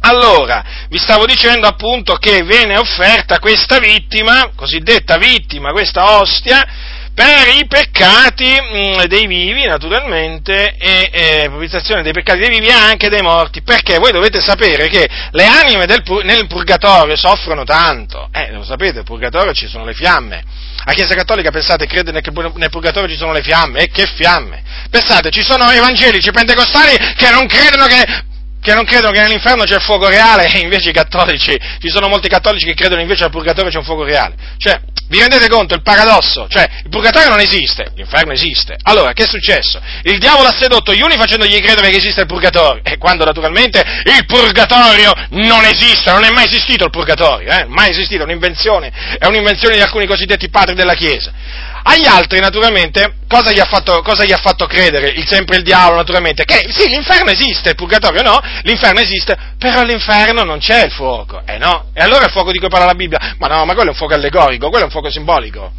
Allora, 0.00 0.64
vi 0.88 0.98
stavo 0.98 1.26
dicendo 1.26 1.66
appunto 1.66 2.14
che 2.14 2.42
viene 2.42 2.78
offerta 2.78 3.38
questa 3.40 3.78
vittima, 3.78 4.50
cosiddetta 4.54 5.16
vittima, 5.16 5.72
questa 5.72 6.20
ostia, 6.20 6.64
per 7.16 7.48
i 7.48 7.66
peccati 7.66 8.44
mh, 8.44 8.76
mm, 8.76 9.04
dei 9.04 9.26
vivi, 9.26 9.64
naturalmente, 9.64 10.76
e, 10.76 11.08
e 11.10 11.46
propiziazione 11.48 12.02
dei 12.02 12.12
peccati 12.12 12.40
dei 12.40 12.50
vivi 12.50 12.66
e 12.66 12.72
anche 12.72 13.08
dei 13.08 13.22
morti, 13.22 13.62
perché 13.62 13.96
voi 13.96 14.12
dovete 14.12 14.38
sapere 14.42 14.88
che 14.88 15.08
le 15.30 15.46
anime 15.46 15.86
del, 15.86 16.02
nel 16.24 16.46
purgatorio 16.46 17.16
soffrono 17.16 17.64
tanto, 17.64 18.28
eh, 18.32 18.52
lo 18.52 18.62
sapete, 18.62 18.96
nel 18.96 19.04
purgatorio 19.04 19.54
ci 19.54 19.66
sono 19.66 19.86
le 19.86 19.94
fiamme, 19.94 20.44
la 20.84 20.92
Chiesa 20.92 21.14
Cattolica, 21.14 21.50
pensate, 21.50 21.86
crede 21.86 22.12
nel, 22.12 22.22
nel 22.56 22.68
purgatorio 22.68 23.08
ci 23.08 23.16
sono 23.16 23.32
le 23.32 23.40
fiamme, 23.40 23.80
e 23.80 23.88
che 23.88 24.06
fiamme? 24.14 24.62
Pensate, 24.90 25.30
ci 25.30 25.42
sono 25.42 25.70
evangelici 25.70 26.30
pentecostali 26.30 26.96
che 27.16 27.30
non 27.30 27.46
credono 27.46 27.86
che 27.86 28.34
che 28.66 28.74
non 28.74 28.84
credono 28.84 29.12
che 29.12 29.20
nell'inferno 29.20 29.62
c'è 29.62 29.78
fuoco 29.78 30.08
reale 30.08 30.48
e 30.48 30.58
invece 30.58 30.90
i 30.90 30.92
cattolici, 30.92 31.56
ci 31.78 31.88
sono 31.88 32.08
molti 32.08 32.26
cattolici 32.26 32.66
che 32.66 32.74
credono 32.74 33.00
invece 33.00 33.22
al 33.22 33.30
purgatorio 33.30 33.70
c'è 33.70 33.78
un 33.78 33.84
fuoco 33.84 34.02
reale. 34.02 34.34
Cioè, 34.58 34.80
vi 35.08 35.18
rendete 35.20 35.48
conto 35.48 35.74
il 35.74 35.82
paradosso? 35.82 36.46
Cioè, 36.48 36.68
il 36.84 36.90
purgatorio 36.90 37.28
non 37.28 37.40
esiste, 37.40 37.92
l'inferno 37.94 38.32
esiste. 38.32 38.76
Allora, 38.82 39.12
che 39.12 39.24
è 39.24 39.26
successo? 39.26 39.80
Il 40.02 40.18
diavolo 40.18 40.48
ha 40.48 40.56
sedotto 40.56 40.92
gli 40.92 41.00
uni 41.00 41.16
facendogli 41.16 41.58
credere 41.60 41.90
che 41.90 41.96
esiste 41.96 42.22
il 42.22 42.26
purgatorio, 42.26 42.82
e 42.82 42.98
quando 42.98 43.24
naturalmente 43.24 43.82
il 44.04 44.24
purgatorio 44.26 45.12
non 45.30 45.64
esiste, 45.64 46.10
non 46.10 46.24
è 46.24 46.30
mai 46.30 46.46
esistito 46.46 46.84
il 46.84 46.90
purgatorio, 46.90 47.50
eh? 47.50 47.64
mai 47.66 47.90
esistito, 47.90 48.22
è 48.22 48.24
un'invenzione, 48.24 48.92
è 49.18 49.26
un'invenzione 49.26 49.76
di 49.76 49.82
alcuni 49.82 50.06
cosiddetti 50.06 50.48
padri 50.48 50.74
della 50.74 50.94
Chiesa. 50.94 51.32
Agli 51.88 52.06
altri, 52.06 52.40
naturalmente, 52.40 53.18
cosa 53.28 53.52
gli, 53.52 53.60
fatto, 53.60 54.02
cosa 54.02 54.24
gli 54.24 54.32
ha 54.32 54.38
fatto, 54.38 54.66
credere? 54.66 55.08
Il 55.10 55.24
sempre 55.24 55.58
il 55.58 55.62
diavolo, 55.62 55.94
naturalmente, 55.94 56.44
che 56.44 56.66
sì, 56.68 56.88
l'inferno 56.88 57.30
esiste, 57.30 57.70
il 57.70 57.74
purgatorio 57.76 58.22
no, 58.22 58.40
l'inferno 58.62 58.98
esiste, 58.98 59.36
però 59.56 59.80
all'inferno 59.80 60.42
non 60.42 60.58
c'è 60.58 60.84
il 60.84 60.90
fuoco, 60.90 61.42
eh 61.46 61.58
no? 61.58 61.90
E 61.94 62.02
allora 62.02 62.24
il 62.24 62.32
fuoco 62.32 62.50
di 62.50 62.58
cui 62.58 62.68
parla 62.68 62.86
la 62.86 62.94
Bibbia? 62.94 63.36
Ma 63.38 63.46
no, 63.46 63.64
ma 63.64 63.74
quello 63.74 63.90
è 63.90 63.92
un 63.92 63.98
fuoco 63.98 64.14
allegorico, 64.14 64.68
quello 64.68 64.82
è 64.82 64.86
un 64.86 64.90
fuoco 64.90 65.10
simbolico. 65.10 65.70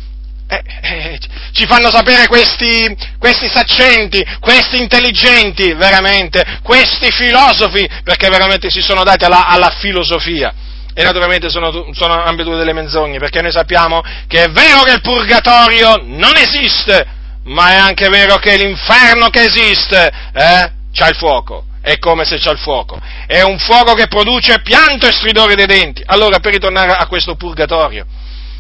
Eh, 0.50 0.64
eh, 0.82 1.20
ci 1.52 1.66
fanno 1.66 1.92
sapere 1.92 2.28
questi, 2.28 2.96
questi 3.20 3.50
saccenti, 3.50 4.26
questi 4.40 4.78
intelligenti, 4.78 5.74
veramente, 5.74 6.60
questi 6.64 7.12
filosofi, 7.12 7.86
perché 8.06 8.30
veramente 8.30 8.70
si 8.70 8.80
sono 8.80 9.04
dati 9.04 9.26
alla, 9.26 9.46
alla 9.46 9.76
filosofia 9.78 10.54
e 10.98 11.04
naturalmente 11.04 11.52
sono, 11.52 11.90
sono 11.92 12.24
ambedue 12.24 12.58
delle 12.58 12.74
menzogne, 12.74 13.20
perché 13.20 13.40
noi 13.40 13.52
sappiamo 13.52 14.02
che 14.26 14.46
è 14.46 14.50
vero 14.50 14.82
che 14.82 14.94
il 14.94 15.02
purgatorio 15.02 16.02
non 16.02 16.36
esiste, 16.36 17.06
ma 17.44 17.74
è 17.74 17.76
anche 17.76 18.10
vero 18.10 18.38
che 18.38 18.58
l'inferno 18.58 19.30
che 19.30 19.44
esiste, 19.44 20.12
eh, 20.34 20.72
c'ha 20.92 21.08
il 21.08 21.16
fuoco, 21.16 21.66
è 21.82 22.00
come 22.00 22.26
se 22.26 22.40
c'ha 22.40 22.50
il 22.50 22.58
fuoco, 22.58 23.00
è 23.28 23.44
un 23.44 23.60
fuoco 23.60 23.94
che 23.94 24.08
produce 24.08 24.60
pianto 24.62 25.06
e 25.06 25.12
stridore 25.12 25.54
dei 25.54 25.68
denti. 25.68 26.02
Allora, 26.04 26.40
per 26.40 26.54
ritornare 26.54 26.94
a 26.94 27.06
questo 27.06 27.36
purgatorio, 27.36 28.08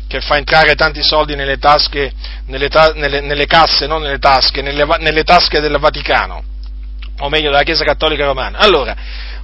che 0.08 0.21
fa 0.21 0.38
entrare 0.38 0.76
tanti 0.76 1.02
soldi 1.02 1.34
nelle 1.34 1.58
tasche, 1.58 2.13
nelle, 2.45 2.69
ta- 2.69 2.93
nelle, 2.93 3.19
nelle 3.19 3.47
casse, 3.47 3.88
non 3.88 4.04
nelle 4.04 4.19
tasche, 4.19 4.62
nelle, 4.62 4.86
nelle 5.00 5.23
tasche 5.23 5.60
del 5.60 5.80
Vaticano, 5.80 6.43
o 7.17 7.30
meglio 7.30 7.50
della 7.50 7.63
Chiesa 7.63 7.84
Cattolica 7.84 8.26
Romana. 8.26 8.60
Allora, 8.60 8.95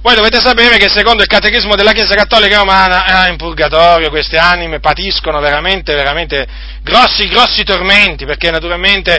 voi 0.04 0.14
dovete 0.16 0.38
sapere 0.38 0.76
che 0.76 0.90
secondo 0.90 1.22
il 1.22 1.28
catechismo 1.28 1.76
della 1.76 1.92
Chiesa 1.92 2.14
Cattolica 2.14 2.58
Romana, 2.58 3.24
eh, 3.24 3.30
in 3.30 3.38
purgatorio 3.38 4.10
queste 4.10 4.36
anime 4.36 4.78
patiscono 4.78 5.40
veramente, 5.40 5.94
veramente 5.94 6.46
grossi, 6.82 7.26
grossi 7.26 7.64
tormenti, 7.64 8.26
perché 8.26 8.50
naturalmente 8.50 9.18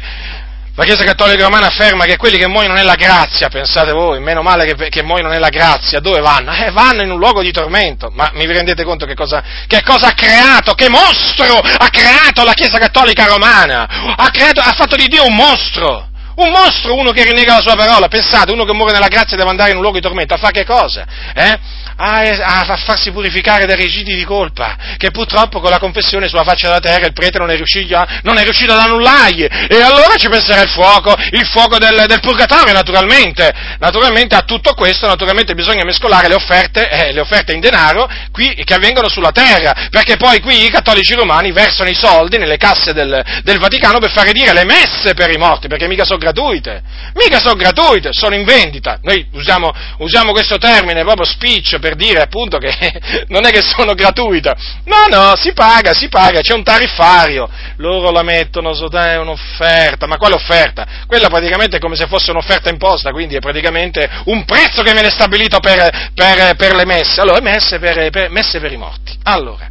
la 0.75 0.83
Chiesa 0.83 1.03
Cattolica 1.03 1.45
Romana 1.45 1.65
afferma 1.65 2.05
che 2.05 2.17
quelli 2.17 2.37
che 2.37 2.47
muoiono 2.47 2.75
nella 2.75 2.93
grazia, 2.93 3.49
pensate 3.49 3.93
voi, 3.93 4.19
meno 4.19 4.43
male 4.43 4.71
che, 4.75 4.89
che 4.89 5.01
muoiono 5.01 5.29
nella 5.29 5.49
grazia, 5.49 5.99
dove 5.99 6.21
vanno? 6.21 6.53
Eh, 6.53 6.69
vanno 6.69 7.01
in 7.01 7.09
un 7.09 7.17
luogo 7.17 7.41
di 7.41 7.51
tormento. 7.51 8.11
Ma 8.13 8.29
mi 8.35 8.45
rendete 8.45 8.83
conto 8.83 9.07
che 9.07 9.15
cosa, 9.15 9.41
che 9.65 9.81
cosa 9.81 10.09
ha 10.09 10.13
creato, 10.13 10.75
che 10.75 10.87
mostro 10.87 11.61
ha 11.61 11.89
creato 11.89 12.43
la 12.43 12.53
Chiesa 12.53 12.77
Cattolica 12.77 13.25
Romana? 13.25 13.87
Ha, 14.15 14.29
creato, 14.29 14.59
ha 14.59 14.73
fatto 14.73 14.95
di 14.95 15.07
Dio 15.07 15.25
un 15.25 15.33
mostro. 15.33 16.09
Un 16.35 16.49
mostro, 16.49 16.95
uno 16.95 17.11
che 17.11 17.23
rinnega 17.23 17.55
la 17.55 17.61
sua 17.61 17.75
parola. 17.75 18.07
Pensate, 18.07 18.51
uno 18.51 18.65
che 18.65 18.73
muore 18.73 18.91
nella 18.91 19.07
grazia 19.07 19.37
deve 19.37 19.49
andare 19.49 19.71
in 19.71 19.77
un 19.77 19.81
luogo 19.81 19.97
di 19.97 20.03
tormento. 20.03 20.33
A 20.33 20.37
fare 20.37 20.53
che 20.53 20.65
cosa? 20.65 21.05
Eh? 21.33 21.59
A, 21.97 22.19
a, 22.19 22.77
farsi 22.77 23.11
purificare 23.11 23.65
dai 23.65 23.77
residui 23.77 24.15
di 24.15 24.25
colpa, 24.25 24.75
che 24.97 25.11
purtroppo 25.11 25.61
con 25.61 25.69
la 25.69 25.79
confessione 25.79 26.27
sulla 26.27 26.43
faccia 26.43 26.67
della 26.67 26.79
terra 26.79 27.05
il 27.05 27.13
prete 27.13 27.37
non 27.37 27.49
è 27.49 27.55
riuscito, 27.55 27.95
a, 27.97 28.19
non 28.23 28.37
è 28.37 28.43
riuscito 28.43 28.73
ad 28.73 28.79
annullargli. 28.79 29.43
E 29.43 29.81
allora 29.81 30.15
ci 30.17 30.27
penserà 30.27 30.61
il 30.61 30.69
fuoco, 30.69 31.15
il 31.31 31.45
fuoco 31.45 31.77
del, 31.77 32.03
del 32.07 32.19
purgatorio, 32.19 32.73
naturalmente. 32.73 33.53
Naturalmente 33.79 34.35
a 34.35 34.41
tutto 34.41 34.73
questo, 34.73 35.07
naturalmente 35.07 35.53
bisogna 35.53 35.85
mescolare 35.85 36.27
le 36.27 36.35
offerte, 36.35 36.89
eh, 36.89 37.13
le 37.13 37.21
offerte 37.21 37.53
in 37.53 37.61
denaro 37.61 38.09
qui, 38.31 38.53
che 38.63 38.73
avvengono 38.73 39.07
sulla 39.07 39.31
terra, 39.31 39.87
perché 39.89 40.17
poi 40.17 40.41
qui 40.41 40.65
i 40.65 40.69
cattolici 40.69 41.13
romani 41.13 41.51
versano 41.51 41.89
i 41.89 41.95
soldi 41.95 42.37
nelle 42.37 42.57
casse 42.57 42.93
del, 42.93 43.23
del 43.43 43.57
Vaticano 43.59 43.99
per 43.99 44.11
fare 44.11 44.33
dire 44.33 44.53
le 44.53 44.65
messe 44.65 45.13
per 45.13 45.31
i 45.31 45.37
morti, 45.37 45.67
perché 45.67 45.87
mica 45.87 46.03
sono 46.03 46.17
gratuite, 46.17 46.81
mica 47.13 47.39
sono 47.39 47.55
gratuite, 47.55 48.09
sono 48.11 48.35
in 48.35 48.43
vendita. 48.43 48.99
Noi 49.01 49.25
usiamo, 49.31 49.73
usiamo 49.99 50.31
questo 50.31 50.57
termine 50.57 51.03
proprio 51.03 51.25
speech 51.25 51.79
per 51.85 51.95
dire 51.95 52.19
appunto 52.19 52.57
che 52.57 52.73
non 53.29 53.45
è 53.45 53.51
che 53.51 53.61
sono 53.61 53.93
gratuite. 53.93 54.55
No, 54.85 55.05
no, 55.07 55.35
si 55.35 55.53
paga, 55.53 55.93
si 55.93 56.09
paga, 56.09 56.41
c'è 56.41 56.55
un 56.55 56.63
tariffario. 56.63 57.47
Loro 57.77 58.09
la 58.09 58.23
mettono 58.23 58.73
sotto 58.73 58.97
un'offerta, 58.97 60.07
ma 60.07 60.17
quale 60.17 60.33
offerta? 60.33 60.87
Quella 61.05 61.27
praticamente 61.27 61.77
è 61.77 61.79
come 61.79 61.95
se 61.95 62.07
fosse 62.07 62.31
un'offerta 62.31 62.69
imposta, 62.69 63.11
quindi 63.11 63.35
è 63.35 63.39
praticamente 63.39 64.09
un 64.25 64.45
prezzo 64.45 64.81
che 64.81 64.93
viene 64.93 65.11
stabilito 65.11 65.59
per, 65.59 66.09
per, 66.15 66.55
per 66.55 66.75
le 66.75 66.85
messe. 66.85 67.21
Allora, 67.21 67.39
messe 67.39 67.77
per, 67.77 68.09
per, 68.09 68.31
messe 68.31 68.59
per 68.59 68.71
i 68.71 68.77
morti. 68.77 69.15
Allora, 69.23 69.67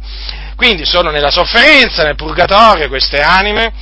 quindi 0.55 0.85
sono 0.85 1.09
nella 1.09 1.31
sofferenza, 1.31 2.03
nel 2.03 2.15
purgatorio 2.15 2.87
queste 2.87 3.19
anime, 3.19 3.73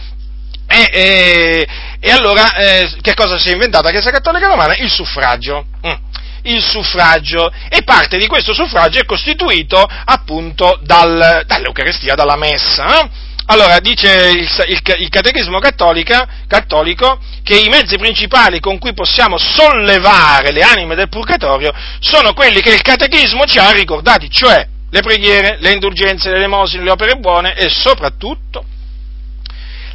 e, 0.65 0.89
e, 0.91 1.67
e 1.99 2.11
allora 2.11 2.55
eh, 2.55 2.95
che 2.99 3.13
cosa 3.13 3.37
si 3.37 3.49
è 3.49 3.51
inventata 3.51 3.83
la 3.85 3.91
Chiesa 3.91 4.09
Cattolica 4.09 4.47
Romana? 4.47 4.75
Il 4.77 4.89
suffragio. 4.89 5.67
Mm. 5.85 6.22
Il 6.43 6.61
suffragio 6.61 7.51
e 7.69 7.83
parte 7.83 8.17
di 8.17 8.27
questo 8.27 8.53
suffragio 8.53 8.99
è 8.99 9.05
costituito 9.05 9.81
appunto 10.05 10.79
dal, 10.83 11.43
dall'Eucaristia, 11.45 12.15
dalla 12.15 12.35
messa. 12.35 13.01
Eh? 13.01 13.09
Allora, 13.47 13.79
dice 13.79 14.29
il, 14.29 14.49
il, 14.67 14.81
il 14.99 15.09
catechismo 15.09 15.59
cattolico 15.59 17.19
che 17.43 17.59
i 17.59 17.67
mezzi 17.67 17.97
principali 17.97 18.61
con 18.61 18.77
cui 18.79 18.93
possiamo 18.93 19.37
sollevare 19.37 20.51
le 20.53 20.61
anime 20.61 20.95
del 20.95 21.09
purgatorio 21.09 21.73
sono 21.99 22.33
quelli 22.33 22.61
che 22.61 22.73
il 22.73 22.81
catechismo 22.81 23.45
ci 23.45 23.59
ha 23.59 23.71
ricordati, 23.71 24.29
cioè 24.29 24.65
le 24.89 25.01
preghiere, 25.01 25.57
le 25.59 25.71
indulgenze, 25.71 26.29
le 26.29 26.37
elemosine, 26.37 26.83
le 26.83 26.91
opere 26.91 27.15
buone 27.15 27.55
e 27.55 27.67
soprattutto 27.67 28.63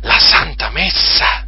la 0.00 0.18
Santa 0.18 0.70
Messa. 0.70 1.47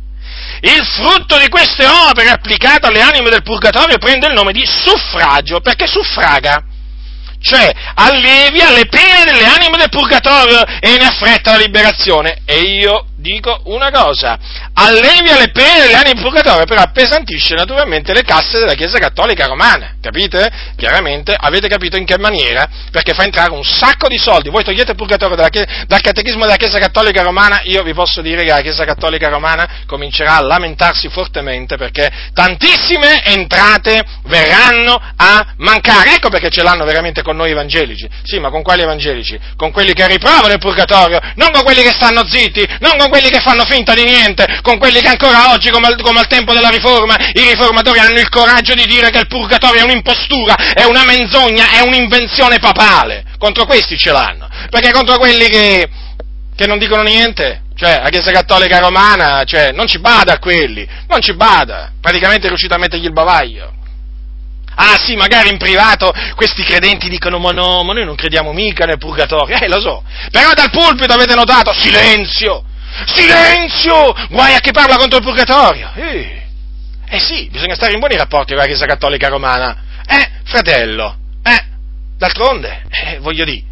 Il 0.62 0.84
frutto 0.84 1.38
di 1.38 1.48
queste 1.48 1.86
opere 1.86 2.28
applicato 2.28 2.86
alle 2.86 3.00
anime 3.00 3.30
del 3.30 3.42
purgatorio 3.42 3.98
prende 3.98 4.26
il 4.26 4.34
nome 4.34 4.52
di 4.52 4.64
suffragio, 4.66 5.60
perché 5.60 5.86
suffraga, 5.86 6.62
cioè 7.40 7.70
allevia 7.94 8.70
le 8.70 8.86
pene 8.86 9.24
delle 9.24 9.46
anime 9.46 9.78
del 9.78 9.88
purgatorio 9.88 10.62
e 10.80 10.98
ne 10.98 11.06
affretta 11.06 11.52
la 11.52 11.58
liberazione. 11.58 12.42
E 12.44 12.60
io 12.60 13.06
dico 13.20 13.60
una 13.64 13.90
cosa, 13.90 14.38
allevia 14.74 15.38
le 15.38 15.50
pene 15.50 15.86
degli 15.86 15.94
anni 15.94 16.12
di 16.14 16.20
purgatorio, 16.20 16.64
però 16.64 16.80
appesantisce 16.80 17.54
naturalmente 17.54 18.12
le 18.12 18.22
casse 18.22 18.58
della 18.58 18.74
Chiesa 18.74 18.98
Cattolica 18.98 19.46
Romana, 19.46 19.96
capite? 20.00 20.50
Chiaramente 20.76 21.36
avete 21.38 21.68
capito 21.68 21.96
in 21.96 22.04
che 22.04 22.18
maniera? 22.18 22.68
Perché 22.90 23.12
fa 23.12 23.24
entrare 23.24 23.50
un 23.50 23.64
sacco 23.64 24.08
di 24.08 24.18
soldi, 24.18 24.48
voi 24.48 24.64
togliete 24.64 24.92
il 24.92 24.96
purgatorio 24.96 25.36
dalla, 25.36 25.50
dal 25.86 26.00
catechismo 26.00 26.44
della 26.44 26.56
Chiesa 26.56 26.78
Cattolica 26.78 27.22
Romana, 27.22 27.60
io 27.64 27.82
vi 27.82 27.94
posso 27.94 28.22
dire 28.22 28.42
che 28.42 28.50
la 28.50 28.60
Chiesa 28.60 28.84
Cattolica 28.84 29.28
Romana 29.28 29.68
comincerà 29.86 30.36
a 30.36 30.42
lamentarsi 30.42 31.08
fortemente 31.08 31.76
perché 31.76 32.10
tantissime 32.32 33.22
entrate 33.24 34.02
verranno 34.24 35.00
a 35.16 35.54
mancare, 35.58 36.14
ecco 36.14 36.30
perché 36.30 36.48
ce 36.48 36.62
l'hanno 36.62 36.84
veramente 36.84 37.22
con 37.22 37.36
noi 37.36 37.50
evangelici, 37.50 38.08
sì 38.22 38.38
ma 38.38 38.50
con 38.50 38.62
quali 38.62 38.82
evangelici? 38.82 39.38
Con 39.56 39.70
quelli 39.70 39.92
che 39.92 40.06
riprovano 40.06 40.52
il 40.52 40.58
purgatorio, 40.58 41.20
non 41.34 41.50
con 41.50 41.62
quelli 41.62 41.82
che 41.82 41.92
stanno 41.92 42.26
zitti, 42.26 42.66
non 42.80 42.96
con 42.96 43.09
quelli 43.10 43.28
che 43.28 43.40
fanno 43.40 43.66
finta 43.66 43.92
di 43.92 44.04
niente, 44.04 44.60
con 44.62 44.78
quelli 44.78 45.00
che 45.00 45.08
ancora 45.08 45.52
oggi, 45.52 45.68
come 45.68 45.88
al, 45.88 46.00
come 46.00 46.20
al, 46.20 46.26
tempo 46.26 46.54
della 46.54 46.70
riforma, 46.70 47.16
i 47.34 47.42
riformatori 47.42 47.98
hanno 47.98 48.18
il 48.18 48.30
coraggio 48.30 48.72
di 48.72 48.86
dire 48.86 49.10
che 49.10 49.18
il 49.18 49.26
purgatorio 49.26 49.82
è 49.82 49.84
un'impostura, 49.84 50.72
è 50.72 50.84
una 50.84 51.04
menzogna, 51.04 51.72
è 51.72 51.80
un'invenzione 51.82 52.58
papale. 52.58 53.24
Contro 53.36 53.66
questi 53.66 53.98
ce 53.98 54.12
l'hanno. 54.12 54.48
Perché 54.70 54.92
contro 54.92 55.18
quelli 55.18 55.48
che, 55.48 55.88
che 56.56 56.66
non 56.66 56.78
dicono 56.78 57.02
niente, 57.02 57.64
cioè 57.74 58.00
la 58.02 58.08
Chiesa 58.08 58.30
Cattolica 58.30 58.78
Romana, 58.78 59.44
cioè, 59.44 59.72
non 59.72 59.86
ci 59.86 59.98
bada 59.98 60.34
a 60.34 60.38
quelli, 60.38 60.86
non 61.08 61.20
ci 61.20 61.34
bada, 61.34 61.92
praticamente 62.00 62.46
è 62.46 62.48
riuscito 62.48 62.74
a 62.74 62.78
mettergli 62.78 63.06
il 63.06 63.12
bavaglio. 63.12 63.72
Ah 64.74 64.98
sì, 65.04 65.14
magari 65.14 65.50
in 65.50 65.58
privato 65.58 66.12
questi 66.36 66.62
credenti 66.62 67.08
dicono 67.08 67.38
ma 67.38 67.50
no, 67.50 67.82
ma 67.82 67.92
noi 67.92 68.04
non 68.04 68.14
crediamo 68.14 68.52
mica 68.52 68.86
nel 68.86 68.98
purgatorio, 68.98 69.56
eh 69.58 69.68
lo 69.68 69.80
so, 69.80 70.02
però 70.30 70.52
dal 70.54 70.70
pulpito 70.70 71.12
avete 71.12 71.34
notato, 71.34 71.72
silenzio, 71.74 72.64
Silenzio! 73.06 74.14
Guai 74.28 74.54
a 74.54 74.60
chi 74.60 74.70
parla 74.70 74.96
contro 74.96 75.18
il 75.18 75.24
purgatorio! 75.24 75.90
Eh, 75.94 76.42
eh 77.08 77.18
sì, 77.18 77.48
bisogna 77.50 77.74
stare 77.74 77.92
in 77.92 77.98
buoni 77.98 78.16
rapporti 78.16 78.52
con 78.52 78.62
la 78.62 78.66
Chiesa 78.66 78.86
Cattolica 78.86 79.28
Romana. 79.28 79.76
Eh, 80.06 80.30
fratello, 80.44 81.16
eh, 81.42 81.64
d'altronde, 82.16 82.84
eh, 82.90 83.18
voglio 83.18 83.44
dire, 83.44 83.62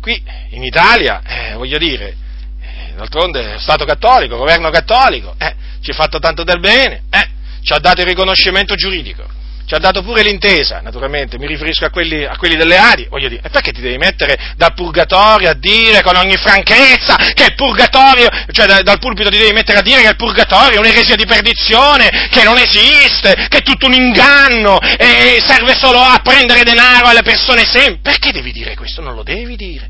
qui 0.00 0.22
in 0.50 0.62
Italia, 0.62 1.22
eh, 1.24 1.54
voglio 1.54 1.78
dire, 1.78 2.16
eh, 2.60 2.94
d'altronde 2.96 3.58
Stato 3.58 3.84
cattolico, 3.84 4.36
governo 4.36 4.70
cattolico, 4.70 5.34
eh, 5.38 5.54
ci 5.80 5.90
ha 5.90 5.94
fatto 5.94 6.18
tanto 6.18 6.44
del 6.44 6.60
bene, 6.60 7.02
eh, 7.10 7.28
ci 7.62 7.72
ha 7.72 7.78
dato 7.78 8.00
il 8.00 8.06
riconoscimento 8.06 8.74
giuridico 8.74 9.37
ci 9.68 9.74
ha 9.74 9.78
dato 9.78 10.02
pure 10.02 10.22
l'intesa, 10.22 10.80
naturalmente, 10.80 11.36
mi 11.36 11.46
riferisco 11.46 11.84
a 11.84 11.90
quelli, 11.90 12.24
a 12.24 12.38
quelli 12.38 12.56
delle 12.56 12.78
Adi, 12.78 13.06
voglio 13.10 13.28
dire, 13.28 13.42
e 13.44 13.50
perché 13.50 13.70
ti 13.70 13.82
devi 13.82 13.98
mettere 13.98 14.54
dal 14.56 14.72
purgatorio 14.72 15.50
a 15.50 15.52
dire 15.52 16.00
con 16.00 16.16
ogni 16.16 16.38
franchezza 16.38 17.16
che 17.34 17.44
il 17.48 17.54
purgatorio, 17.54 18.28
cioè 18.50 18.64
da, 18.64 18.80
dal 18.80 18.98
pulpito 18.98 19.28
ti 19.28 19.36
devi 19.36 19.52
mettere 19.52 19.80
a 19.80 19.82
dire 19.82 20.00
che 20.00 20.08
il 20.08 20.16
purgatorio 20.16 20.76
è 20.76 20.80
un'eresia 20.80 21.16
di 21.16 21.26
perdizione, 21.26 22.28
che 22.30 22.44
non 22.44 22.56
esiste, 22.56 23.46
che 23.50 23.58
è 23.58 23.62
tutto 23.62 23.84
un 23.84 23.92
inganno 23.92 24.80
e 24.80 25.38
serve 25.44 25.76
solo 25.76 25.98
a 25.98 26.18
prendere 26.22 26.62
denaro 26.62 27.08
alle 27.08 27.22
persone 27.22 27.66
semplici. 27.66 28.00
Perché 28.00 28.32
devi 28.32 28.52
dire 28.52 28.74
questo? 28.74 29.02
Non 29.02 29.14
lo 29.14 29.22
devi 29.22 29.54
dire. 29.54 29.86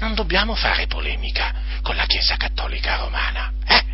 Non 0.00 0.14
dobbiamo 0.14 0.56
fare 0.56 0.88
polemica 0.88 1.52
con 1.82 1.94
la 1.94 2.06
Chiesa 2.06 2.34
Cattolica 2.36 2.96
Romana. 2.96 3.52
Eh? 3.64 3.84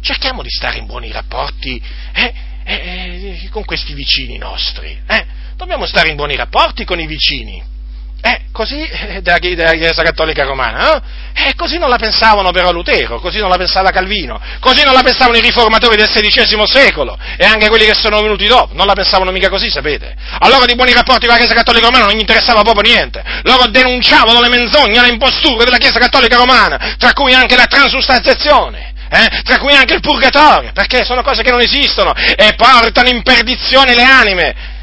Cerchiamo 0.00 0.42
di 0.42 0.50
stare 0.50 0.78
in 0.78 0.86
buoni 0.86 1.10
rapporti, 1.10 1.82
eh? 2.14 2.54
Eh, 2.66 3.40
eh, 3.44 3.48
con 3.50 3.64
questi 3.64 3.94
vicini 3.94 4.36
nostri. 4.38 4.98
Eh? 5.06 5.24
Dobbiamo 5.56 5.86
stare 5.86 6.08
in 6.08 6.16
buoni 6.16 6.34
rapporti 6.34 6.84
con 6.84 6.98
i 6.98 7.06
vicini. 7.06 7.74
Eh, 8.20 8.46
così 8.50 8.82
eh, 8.82 9.20
della, 9.22 9.38
della, 9.38 9.70
Chiesa 9.72 10.02
Cattolica 10.02 10.42
Romana, 10.42 10.96
eh? 10.96 11.48
eh? 11.48 11.54
così 11.54 11.78
non 11.78 11.88
la 11.88 11.96
pensavano 11.96 12.50
però 12.50 12.72
Lutero, 12.72 13.20
così 13.20 13.38
non 13.38 13.50
la 13.50 13.56
pensava 13.56 13.90
Calvino, 13.90 14.40
così 14.58 14.82
non 14.82 14.94
la 14.94 15.02
pensavano 15.02 15.36
i 15.36 15.42
riformatori 15.42 15.96
del 15.96 16.08
XVI 16.08 16.66
secolo 16.66 17.16
e 17.36 17.44
anche 17.44 17.68
quelli 17.68 17.84
che 17.84 17.94
sono 17.94 18.20
venuti 18.20 18.46
dopo, 18.46 18.74
non 18.74 18.86
la 18.86 18.94
pensavano 18.94 19.30
mica 19.30 19.48
così, 19.48 19.70
sapete? 19.70 20.16
Allora 20.40 20.64
di 20.64 20.74
buoni 20.74 20.92
rapporti 20.92 21.26
con 21.26 21.34
la 21.34 21.40
Chiesa 21.40 21.54
Cattolica 21.54 21.86
Romana 21.86 22.06
non 22.06 22.14
gli 22.14 22.20
interessava 22.20 22.62
proprio 22.62 22.90
niente, 22.90 23.22
loro 23.42 23.68
denunciavano 23.68 24.40
le 24.40 24.48
menzogne, 24.48 25.00
le 25.02 25.08
imposture 25.08 25.64
della 25.64 25.78
Chiesa 25.78 26.00
Cattolica 26.00 26.36
Romana, 26.36 26.96
tra 26.98 27.12
cui 27.12 27.32
anche 27.32 27.54
la 27.54 27.66
transustanziazione 27.66 28.94
eh? 29.08 29.42
tra 29.42 29.58
cui 29.58 29.74
anche 29.74 29.94
il 29.94 30.00
purgatorio, 30.00 30.72
perché 30.72 31.04
sono 31.04 31.22
cose 31.22 31.42
che 31.42 31.50
non 31.50 31.60
esistono 31.60 32.14
e 32.14 32.54
portano 32.56 33.08
in 33.08 33.22
perdizione 33.22 33.94
le 33.94 34.02
anime. 34.02 34.74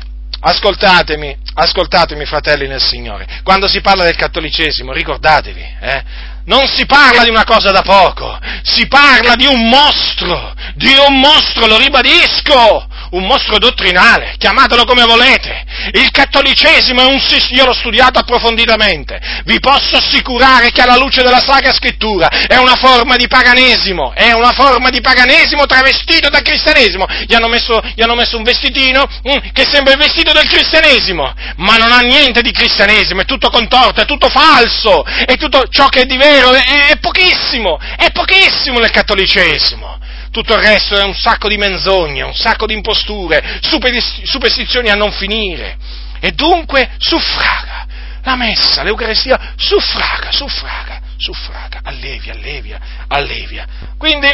Ascoltatemi, 0.46 1.38
ascoltatemi 1.54 2.26
fratelli 2.26 2.68
nel 2.68 2.82
Signore, 2.82 3.26
quando 3.44 3.68
si 3.70 3.80
parla 3.80 4.04
del 4.04 4.18
cattolicesimo, 4.18 4.92
ricordatevi, 4.92 5.76
eh? 5.80 6.04
non 6.46 6.68
si 6.68 6.86
parla 6.86 7.24
di 7.24 7.30
una 7.30 7.46
cosa 7.46 7.72
da 7.72 7.82
poco, 7.82 8.38
si 8.64 8.88
parla 8.88 9.36
di 9.36 9.46
un 9.46 9.70
mostro, 9.70 10.54
di 10.76 10.94
un 11.08 11.18
mostro, 11.20 11.66
lo 11.66 11.78
ribadisco, 11.78 12.88
un 13.14 13.26
mostro 13.26 13.58
dottrinale, 13.58 14.36
chiamatelo 14.38 14.86
come 14.86 15.04
volete. 15.06 15.64
Il 15.94 16.10
cattolicesimo 16.12 17.02
è 17.02 17.06
un 17.06 17.22
io 17.50 17.66
l'ho 17.66 17.74
studiato 17.74 18.20
approfonditamente. 18.20 19.20
Vi 19.46 19.60
posso 19.60 19.98
assicurare 19.98 20.72
che 20.72 20.82
alla 20.82 20.98
luce 20.98 21.22
della 21.22 21.40
Sacra 21.40 21.74
Scrittura 21.74 22.28
è 22.48 22.58
una 22.58 22.76
forma 22.76 23.16
di 23.16 23.28
paganesimo, 23.28 24.14
è 24.14 24.32
una 24.32 24.52
forma 24.52 24.90
di 24.90 25.02
paganesimo 25.02 25.66
travestito 25.66 26.30
da 26.30 26.42
cristianesimo. 26.42 27.06
Gli 27.28 27.34
hanno 27.34 27.48
messo, 27.48 27.82
gli 27.96 28.02
hanno 28.02 28.16
messo 28.16 28.38
un 28.38 28.44
vestitino 28.44 29.06
mm, 29.06 29.50
che 29.54 29.66
sembra 29.70 29.94
il 29.94 30.00
vestito 30.00 30.32
del 30.32 30.48
cristianesimo, 30.48 31.34
ma 31.58 31.78
non 31.78 31.92
ha 31.92 32.00
niente 32.00 32.42
di 32.42 32.52
cristianesimo, 32.52 33.22
è 33.22 33.26
tutto 33.26 33.50
contorto, 33.50 34.02
è 34.02 34.06
tutto 34.06 34.30
falso, 34.30 35.04
è 35.04 35.38
tutto 35.38 35.64
ciò 35.70 35.88
che 35.88 36.02
è 36.02 36.06
di 36.06 36.18
vero, 36.18 36.52
è, 36.52 36.88
è 36.90 36.98
pochissimo, 37.00 37.80
è 37.98 38.12
pochissimo 38.12 38.80
nel 38.80 38.92
cattolicesimo 38.92 40.02
tutto 40.34 40.56
il 40.56 40.62
resto 40.64 40.96
è 40.96 41.04
un 41.04 41.14
sacco 41.14 41.48
di 41.48 41.58
menzogne, 41.58 42.24
un 42.24 42.34
sacco 42.34 42.66
di 42.66 42.74
imposture, 42.74 43.60
superstizioni 43.62 44.90
a 44.90 44.96
non 44.96 45.12
finire. 45.12 45.78
E 46.20 46.32
dunque 46.32 46.90
suffraga, 46.98 47.86
la 48.24 48.36
messa, 48.36 48.82
l'Eucarestia, 48.82 49.54
suffraga, 49.56 50.32
suffraga, 50.32 51.02
suffraga, 51.18 51.82
allevia, 51.84 52.34
allevia, 52.34 52.80
allevia. 53.08 53.68
Quindi, 53.96 54.28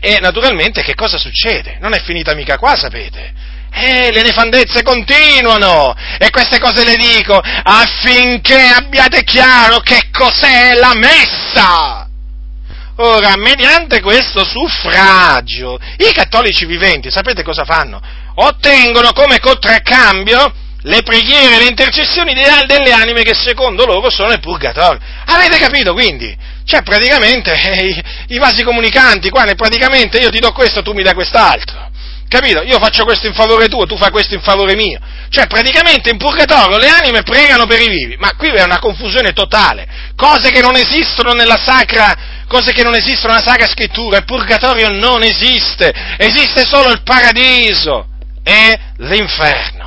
e 0.00 0.18
naturalmente 0.20 0.82
che 0.82 0.94
cosa 0.94 1.18
succede? 1.18 1.76
Non 1.80 1.92
è 1.92 2.00
finita 2.00 2.34
mica 2.34 2.56
qua, 2.56 2.74
sapete? 2.74 3.52
Eh, 3.70 4.10
le 4.10 4.22
nefandezze 4.22 4.82
continuano 4.82 5.94
e 6.16 6.30
queste 6.30 6.58
cose 6.58 6.84
le 6.84 6.96
dico 6.96 7.36
affinché 7.36 8.68
abbiate 8.68 9.22
chiaro 9.24 9.80
che 9.80 10.08
cos'è 10.10 10.74
la 10.74 10.94
messa. 10.94 12.03
Ora, 12.96 13.34
mediante 13.36 14.00
questo 14.00 14.44
suffragio, 14.44 15.78
i 15.98 16.12
cattolici 16.12 16.64
viventi, 16.64 17.10
sapete 17.10 17.42
cosa 17.42 17.64
fanno? 17.64 18.00
Ottengono 18.36 19.12
come 19.12 19.40
contraccambio 19.40 20.52
le 20.82 21.02
preghiere, 21.02 21.58
le 21.58 21.68
intercessioni 21.68 22.34
delle 22.34 22.92
anime 22.92 23.22
che 23.22 23.34
secondo 23.34 23.84
loro 23.84 24.10
sono 24.10 24.32
il 24.32 24.40
purgatorio. 24.40 25.00
Avete 25.26 25.58
capito 25.58 25.92
quindi? 25.92 26.36
Cioè 26.64 26.82
praticamente 26.82 27.52
eh, 27.60 28.02
i, 28.28 28.38
vasi 28.38 28.62
comunicanti, 28.62 29.28
qua 29.30 29.44
praticamente 29.56 30.18
io 30.18 30.30
ti 30.30 30.38
do 30.38 30.52
questo, 30.52 30.82
tu 30.82 30.92
mi 30.92 31.02
dai 31.02 31.14
quest'altro. 31.14 31.90
Capito? 32.28 32.62
Io 32.62 32.78
faccio 32.78 33.04
questo 33.04 33.26
in 33.26 33.34
favore 33.34 33.68
tuo, 33.68 33.86
tu 33.86 33.96
fai 33.96 34.10
questo 34.10 34.34
in 34.34 34.40
favore 34.40 34.74
mio. 34.74 34.98
Cioè, 35.28 35.46
praticamente 35.46 36.10
in 36.10 36.16
purgatorio 36.16 36.78
le 36.78 36.88
anime 36.88 37.22
pregano 37.22 37.66
per 37.66 37.80
i 37.80 37.88
vivi, 37.88 38.16
ma 38.18 38.34
qui 38.36 38.48
è 38.48 38.62
una 38.62 38.78
confusione 38.78 39.32
totale. 39.32 39.86
Cose 40.16 40.50
che 40.50 40.60
non 40.60 40.74
esistono 40.74 41.32
nella 41.32 41.60
sacra, 41.62 42.33
cose 42.54 42.72
che 42.72 42.84
non 42.84 42.94
esistono 42.94 43.32
nella 43.32 43.44
sacra 43.44 43.66
scrittura. 43.66 44.18
Il 44.18 44.24
purgatorio 44.24 44.88
non 44.88 45.24
esiste, 45.24 45.92
esiste 46.16 46.64
solo 46.64 46.90
il 46.90 47.02
paradiso 47.02 48.06
e 48.44 48.78
l'inferno. 48.98 49.82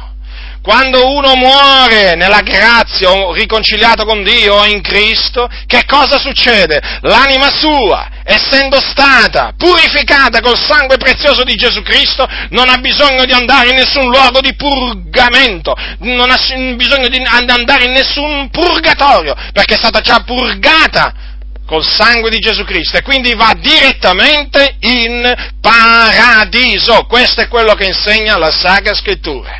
Quando 0.61 1.13
uno 1.15 1.35
muore 1.35 2.15
nella 2.15 2.41
grazia 2.41 3.09
o 3.09 3.31
riconciliato 3.31 4.03
con 4.03 4.21
Dio 4.21 4.55
o 4.55 4.65
in 4.65 4.81
Cristo, 4.81 5.47
che 5.65 5.85
cosa 5.85 6.19
succede? 6.19 6.81
L'anima 7.03 7.47
sua, 7.49 8.09
essendo 8.25 8.81
stata 8.81 9.53
purificata 9.55 10.41
col 10.41 10.59
sangue 10.59 10.97
prezioso 10.97 11.45
di 11.45 11.55
Gesù 11.55 11.81
Cristo, 11.83 12.27
non 12.49 12.67
ha 12.67 12.79
bisogno 12.79 13.23
di 13.23 13.31
andare 13.31 13.69
in 13.69 13.75
nessun 13.75 14.09
luogo 14.09 14.41
di 14.41 14.53
purgamento, 14.55 15.73
non 15.99 16.29
ha 16.31 16.37
bisogno 16.75 17.07
di 17.07 17.23
andare 17.25 17.85
in 17.85 17.93
nessun 17.93 18.49
purgatorio, 18.49 19.35
perché 19.53 19.75
è 19.75 19.77
stata 19.77 20.01
già 20.01 20.21
purgata 20.25 21.26
col 21.67 21.85
sangue 21.85 22.29
di 22.29 22.39
Gesù 22.39 22.63
Cristo 22.63 22.97
e 22.97 23.01
quindi 23.01 23.35
va 23.35 23.53
direttamente 23.59 24.77
in 24.79 25.51
paradiso. 25.59 27.05
Questo 27.05 27.41
è 27.41 27.47
quello 27.49 27.73
che 27.73 27.85
insegna 27.85 28.37
la 28.37 28.49
Sacra 28.49 28.95
Scrittura. 28.95 29.59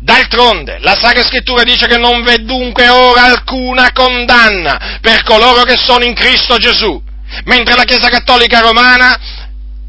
D'altronde, 0.00 0.78
la 0.80 0.96
Sacra 1.00 1.22
Scrittura 1.22 1.62
dice 1.62 1.86
che 1.86 1.96
non 1.96 2.22
v'è 2.22 2.38
dunque 2.38 2.88
ora 2.88 3.22
alcuna 3.22 3.92
condanna 3.92 4.98
per 5.00 5.22
coloro 5.22 5.62
che 5.62 5.76
sono 5.76 6.04
in 6.04 6.14
Cristo 6.14 6.56
Gesù, 6.58 7.00
mentre 7.44 7.76
la 7.76 7.84
Chiesa 7.84 8.08
Cattolica 8.08 8.60
Romana 8.60 9.18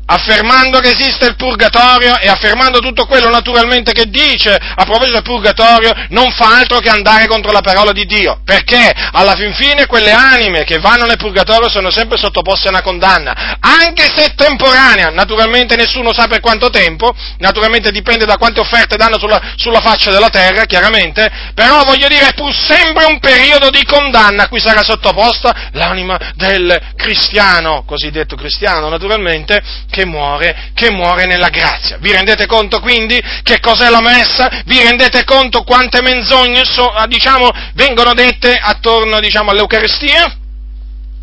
affermando 0.07 0.79
che 0.79 0.91
esiste 0.91 1.25
il 1.25 1.35
purgatorio 1.35 2.17
e 2.19 2.29
affermando 2.29 2.79
tutto 2.79 3.05
quello 3.05 3.29
naturalmente 3.29 3.91
che 3.91 4.05
dice 4.05 4.53
a 4.53 4.83
proposito 4.83 5.13
del 5.13 5.23
purgatorio, 5.23 5.93
non 6.09 6.31
fa 6.31 6.57
altro 6.57 6.79
che 6.79 6.89
andare 6.89 7.27
contro 7.27 7.51
la 7.51 7.61
parola 7.61 7.91
di 7.91 8.05
Dio, 8.05 8.39
perché? 8.45 8.91
Alla 9.11 9.35
fin 9.35 9.53
fine 9.53 9.85
quelle 9.85 10.11
anime 10.11 10.63
che 10.63 10.79
vanno 10.79 11.05
nel 11.05 11.17
purgatorio 11.17 11.69
sono 11.69 11.91
sempre 11.91 12.17
sottoposte 12.17 12.67
a 12.67 12.71
una 12.71 12.81
condanna, 12.81 13.57
anche 13.59 14.03
se 14.03 14.33
temporanea, 14.35 15.09
naturalmente 15.09 15.75
nessuno 15.75 16.13
sa 16.13 16.27
per 16.27 16.39
quanto 16.39 16.69
tempo, 16.69 17.13
naturalmente 17.39 17.91
dipende 17.91 18.25
da 18.25 18.37
quante 18.37 18.61
offerte 18.61 18.95
danno 18.95 19.19
sulla, 19.19 19.41
sulla 19.57 19.81
faccia 19.81 20.11
della 20.11 20.29
terra, 20.29 20.65
chiaramente, 20.65 21.29
però 21.53 21.83
voglio 21.83 22.07
dire 22.07 22.29
è 22.29 22.33
pur 22.33 22.53
sempre 22.53 23.05
un 23.05 23.19
periodo 23.19 23.69
di 23.69 23.83
condanna 23.83 24.43
a 24.43 24.47
cui 24.47 24.59
sarà 24.59 24.83
sottoposta 24.83 25.69
l'anima 25.73 26.17
del 26.35 26.93
cristiano, 26.95 27.83
cosiddetto 27.85 28.35
cristiano 28.35 28.87
naturalmente, 28.87 29.61
che 29.97 30.05
muore, 30.05 30.71
che 30.75 30.91
muore 30.91 31.25
nella 31.25 31.49
grazia. 31.49 31.97
Vi 31.97 32.11
rendete 32.11 32.45
conto 32.45 32.79
quindi 32.79 33.19
che 33.41 33.59
cos'è 33.59 33.89
la 33.89 34.01
messa? 34.01 34.61
Vi 34.65 34.79
rendete 34.83 35.23
conto 35.23 35.63
quante 35.63 36.01
menzogne 36.01 36.63
so, 36.65 36.87
ah, 36.87 37.07
diciamo, 37.07 37.49
vengono 37.73 38.13
dette 38.13 38.55
attorno 38.61 39.19
diciamo, 39.19 39.49
all'Eucaristia? 39.49 40.37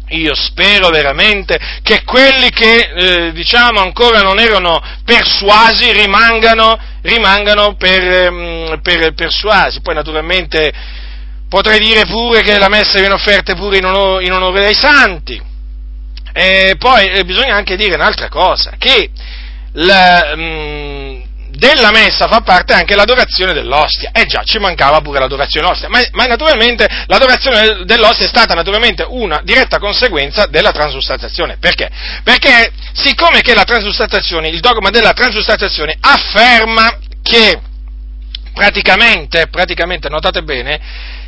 Io 0.08 0.34
spero 0.34 0.90
veramente 0.90 1.58
che 1.82 2.02
quelli 2.02 2.50
che 2.50 2.90
eh, 2.94 3.32
diciamo 3.32 3.80
ancora 3.80 4.20
non 4.20 4.38
erano 4.40 4.82
persuasi 5.04 5.92
rimangano, 5.92 6.76
rimangano 7.02 7.76
per, 7.76 8.30
mm, 8.30 8.74
per 8.82 9.14
persuasi. 9.14 9.80
Poi 9.82 9.94
naturalmente 9.94 10.72
potrei 11.48 11.78
dire 11.78 12.06
pure 12.06 12.42
che 12.42 12.58
la 12.58 12.68
messa 12.68 12.98
viene 12.98 13.14
offerta 13.14 13.54
pure 13.54 13.78
in 13.78 13.84
onore, 13.87 14.24
in 14.24 14.32
onore 14.32 14.60
dei 14.62 14.74
santi 14.74 15.52
e 16.37 16.75
poi 16.79 17.07
eh, 17.11 17.25
bisogna 17.25 17.55
anche 17.55 17.77
dire 17.77 17.94
un'altra 17.94 18.29
cosa, 18.29 18.73
che 18.77 19.09
la, 19.75 20.35
mh, 20.35 20.40
mm, 20.40 21.23
della 21.51 21.92
messa 21.92 22.27
fa 22.27 22.40
parte 22.40 22.73
anche 22.73 22.97
l'adorazione 22.97 23.53
dell'ostia. 23.53 24.11
Eh 24.12 24.27
già, 24.27 24.42
ci 24.42 24.59
mancava 24.59 25.01
pure 25.01 25.20
l'adorazione 25.20 25.66
dell'ostia, 25.66 25.88
ma, 25.88 26.03
ma 26.11 26.25
naturalmente 26.25 26.88
l'adorazione 27.07 27.85
dell'ostia 27.85 28.27
è 28.27 28.29
stata 28.29 28.53
naturalmente 28.53 29.07
una 29.09 29.42
diretta 29.44 29.79
conseguenza 29.79 30.47
della 30.47 30.73
transustanziazione. 30.73 31.57
Perché? 31.61 31.88
Perché 32.25 32.73
siccome 32.94 33.40
che 33.40 33.55
la 33.55 33.64
transustanziazione, 33.64 34.49
il 34.49 34.59
dogma 34.59 34.90
della 34.90 35.12
transustanziazione 35.12 35.97
afferma 36.01 36.99
che 37.23 37.61
praticamente, 38.53 39.47
praticamente, 39.49 40.09
notate 40.09 40.42
bene, 40.42 40.81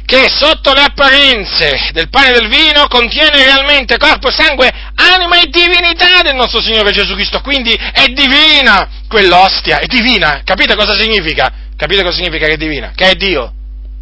che 0.07 0.29
sotto 0.29 0.73
le 0.73 0.83
apparenze 0.83 1.91
del 1.93 2.09
pane 2.09 2.29
e 2.29 2.39
del 2.39 2.49
vino 2.49 2.87
contiene 2.87 3.45
realmente 3.45 3.99
corpo, 3.99 4.31
sangue, 4.31 4.73
anima 4.95 5.41
e 5.41 5.49
divinità 5.49 6.23
del 6.23 6.37
nostro 6.37 6.61
Signore 6.63 6.93
Gesù 6.93 7.15
Cristo. 7.15 7.41
Quindi 7.41 7.73
è 7.73 8.07
divina 8.07 8.89
quell'ostia, 9.09 9.81
è 9.81 9.87
divina. 9.87 10.43
Capite 10.45 10.77
cosa 10.77 10.95
significa? 10.95 11.53
Capite 11.77 12.03
cosa 12.03 12.15
significa 12.15 12.47
che 12.47 12.53
è 12.53 12.57
divina? 12.57 12.93
Che 12.95 13.11
è 13.11 13.15
Dio. 13.17 13.53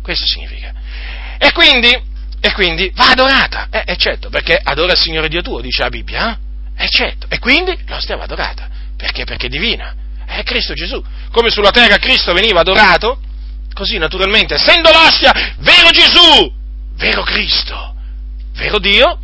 Questo 0.02 0.26
significa. 0.26 0.72
E 1.38 1.52
quindi, 1.52 1.90
e 2.38 2.52
quindi 2.52 2.92
va 2.94 3.10
adorata. 3.10 3.68
Eh, 3.70 3.84
è 3.84 3.96
certo, 3.96 4.28
perché 4.28 4.60
adora 4.62 4.92
il 4.92 4.98
Signore 4.98 5.28
Dio 5.28 5.40
tuo, 5.40 5.62
dice 5.62 5.82
la 5.82 5.88
Bibbia. 5.88 6.30
Eh? 6.30 6.84
È 6.84 6.86
certo. 6.86 7.26
E 7.30 7.38
quindi 7.38 7.76
l'ostia 7.86 8.16
va 8.16 8.24
adorata. 8.24 8.68
Perché? 8.94 9.24
Perché 9.24 9.46
è 9.46 9.48
divina. 9.48 9.94
È 10.26 10.42
Cristo 10.42 10.74
Gesù. 10.74 11.02
Come 11.32 11.48
sulla 11.48 11.70
terra 11.70 11.96
Cristo 11.96 12.34
veniva 12.34 12.60
adorato, 12.60 13.20
Così 13.74 13.98
naturalmente, 13.98 14.54
essendo 14.54 14.90
l'ostia, 14.90 15.32
vero 15.58 15.90
Gesù, 15.90 16.52
vero 16.94 17.22
Cristo, 17.22 17.94
vero 18.54 18.78
Dio, 18.78 19.18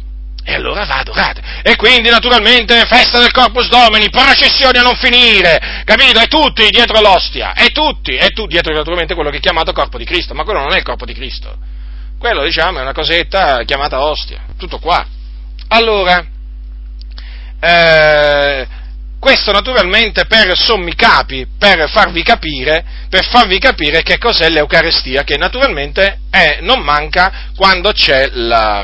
e 0.45 0.55
allora 0.55 0.85
va 0.85 0.99
adorato. 0.99 1.41
E 1.63 1.77
quindi 1.77 2.11
naturalmente 2.11 2.85
festa 2.87 3.21
del 3.21 3.31
Corpus 3.31 3.69
Domini, 3.69 4.11
processioni 4.11 4.79
a 4.79 4.83
non 4.83 4.97
finire, 4.97 5.83
capito? 5.85 6.21
E 6.21 6.27
tutti 6.27 6.69
dietro 6.69 7.01
l'ostia, 7.01 7.55
e 7.55 7.69
tutti, 7.69 8.17
e 8.17 8.29
tu 8.31 8.47
dietro 8.47 8.75
naturalmente 8.75 9.15
quello 9.15 9.31
che 9.31 9.37
è 9.37 9.41
chiamato 9.41 9.73
corpo 9.73 9.99
di 9.99 10.05
Cristo, 10.05 10.35
ma 10.35 10.43
quello 10.43 10.61
non 10.61 10.73
è 10.73 10.79
il 10.79 10.83
corpo 10.83 11.05
di 11.05 11.15
Cristo. 11.15 11.57
Quello 12.19 12.43
diciamo 12.43 12.79
è 12.79 12.83
una 12.83 12.93
cosetta 12.93 13.63
chiamata 13.63 14.03
ostia, 14.03 14.41
tutto 14.59 14.79
qua. 14.79 15.07
Allora, 15.69 16.27
eh, 17.61 18.69
questo 19.21 19.53
naturalmente 19.53 20.25
per 20.25 20.57
sommi 20.57 20.95
capi, 20.95 21.47
per 21.59 21.91
farvi 21.91 22.23
capire, 22.23 22.83
per 23.11 23.27
farvi 23.27 23.59
capire 23.59 24.03
che 24.03 24.17
cos'è 24.17 24.49
l'Eucarestia, 24.49 25.25
che 25.25 25.37
naturalmente 25.37 26.21
è, 26.31 26.61
non 26.63 26.81
manca 26.81 27.51
quando 27.55 27.93
c'è, 27.93 28.31
la, 28.33 28.83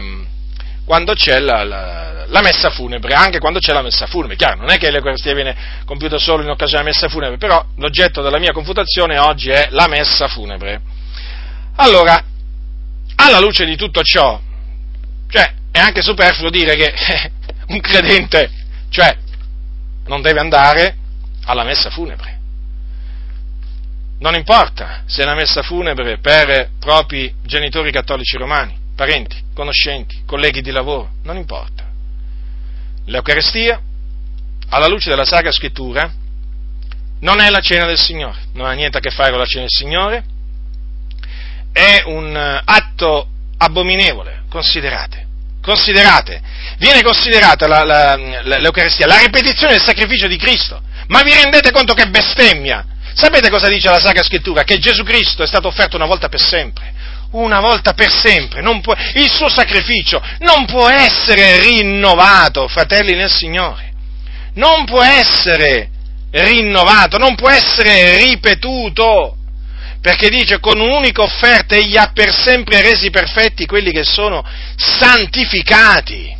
quando 0.84 1.14
c'è 1.14 1.38
la, 1.38 1.64
la, 1.64 2.26
la, 2.26 2.40
messa 2.42 2.68
funebre, 2.68 3.14
anche 3.14 3.38
quando 3.38 3.60
c'è 3.60 3.72
la 3.72 3.80
messa 3.80 4.06
funebre. 4.06 4.36
Chiaro, 4.36 4.56
non 4.56 4.70
è 4.70 4.76
che 4.76 4.90
l'Eucarestia 4.90 5.32
viene 5.32 5.56
compiuta 5.86 6.18
solo 6.18 6.42
in 6.42 6.50
occasione 6.50 6.82
della 6.82 6.94
messa 6.94 7.08
funebre, 7.08 7.38
però 7.38 7.64
l'oggetto 7.78 8.20
della 8.20 8.38
mia 8.38 8.52
confutazione 8.52 9.18
oggi 9.18 9.48
è 9.48 9.68
la 9.70 9.88
messa 9.88 10.28
funebre. 10.28 10.82
Allora, 11.76 12.22
alla 13.16 13.40
luce 13.40 13.64
di 13.64 13.74
tutto 13.74 14.02
ciò, 14.02 14.38
cioè, 15.30 15.54
è 15.72 15.78
anche 15.78 16.02
superfluo 16.02 16.50
dire 16.50 16.76
che 16.76 16.92
un 17.68 17.80
credente, 17.80 18.50
cioè, 18.90 19.24
non 20.06 20.22
deve 20.22 20.40
andare 20.40 20.96
alla 21.44 21.64
messa 21.64 21.90
funebre. 21.90 22.34
Non 24.18 24.34
importa 24.34 25.02
se 25.06 25.20
è 25.20 25.24
una 25.24 25.34
messa 25.34 25.62
funebre 25.62 26.18
per 26.18 26.70
propri 26.78 27.34
genitori 27.44 27.92
cattolici 27.92 28.36
romani, 28.36 28.76
parenti, 28.94 29.36
conoscenti, 29.54 30.22
colleghi 30.24 30.62
di 30.62 30.70
lavoro, 30.70 31.10
non 31.24 31.36
importa. 31.36 31.84
L'Eucarestia, 33.04 33.80
alla 34.70 34.88
luce 34.88 35.10
della 35.10 35.24
Sacra 35.24 35.52
Scrittura, 35.52 36.10
non 37.20 37.40
è 37.40 37.50
la 37.50 37.60
cena 37.60 37.86
del 37.86 37.98
Signore, 37.98 38.38
non 38.54 38.66
ha 38.66 38.72
niente 38.72 38.98
a 38.98 39.00
che 39.00 39.10
fare 39.10 39.30
con 39.30 39.38
la 39.38 39.46
cena 39.46 39.62
del 39.62 39.70
Signore, 39.70 40.24
è 41.72 42.02
un 42.06 42.34
atto 42.64 43.28
abominevole, 43.58 44.44
considerate 44.48 45.25
considerate, 45.66 46.40
viene 46.78 47.02
considerata 47.02 47.66
la, 47.66 47.82
la, 47.82 48.14
l'Eucaristia, 48.14 49.06
la 49.06 49.18
ripetizione 49.18 49.72
del 49.72 49.82
sacrificio 49.82 50.28
di 50.28 50.36
Cristo. 50.36 50.80
Ma 51.08 51.22
vi 51.22 51.34
rendete 51.34 51.72
conto 51.72 51.92
che 51.92 52.06
bestemmia? 52.06 52.86
Sapete 53.14 53.50
cosa 53.50 53.68
dice 53.68 53.88
la 53.88 53.98
Sacra 53.98 54.22
Scrittura? 54.22 54.62
Che 54.62 54.78
Gesù 54.78 55.02
Cristo 55.02 55.42
è 55.42 55.46
stato 55.46 55.68
offerto 55.68 55.96
una 55.96 56.06
volta 56.06 56.28
per 56.28 56.40
sempre. 56.40 56.94
Una 57.32 57.60
volta 57.60 57.92
per 57.92 58.10
sempre. 58.10 58.62
Può, 58.80 58.94
il 59.14 59.30
suo 59.30 59.48
sacrificio 59.48 60.22
non 60.38 60.64
può 60.66 60.88
essere 60.88 61.60
rinnovato, 61.60 62.68
fratelli 62.68 63.14
nel 63.14 63.30
Signore. 63.30 63.92
Non 64.54 64.84
può 64.84 65.02
essere 65.02 65.90
rinnovato, 66.30 67.18
non 67.18 67.34
può 67.34 67.48
essere 67.48 68.18
ripetuto 68.18 69.36
perché 70.06 70.28
dice 70.28 70.60
con 70.60 70.78
un'unica 70.78 71.22
offerta 71.22 71.74
egli 71.74 71.96
ha 71.96 72.12
per 72.14 72.32
sempre 72.32 72.80
resi 72.80 73.10
perfetti 73.10 73.66
quelli 73.66 73.90
che 73.90 74.04
sono 74.04 74.40
santificati. 74.76 76.32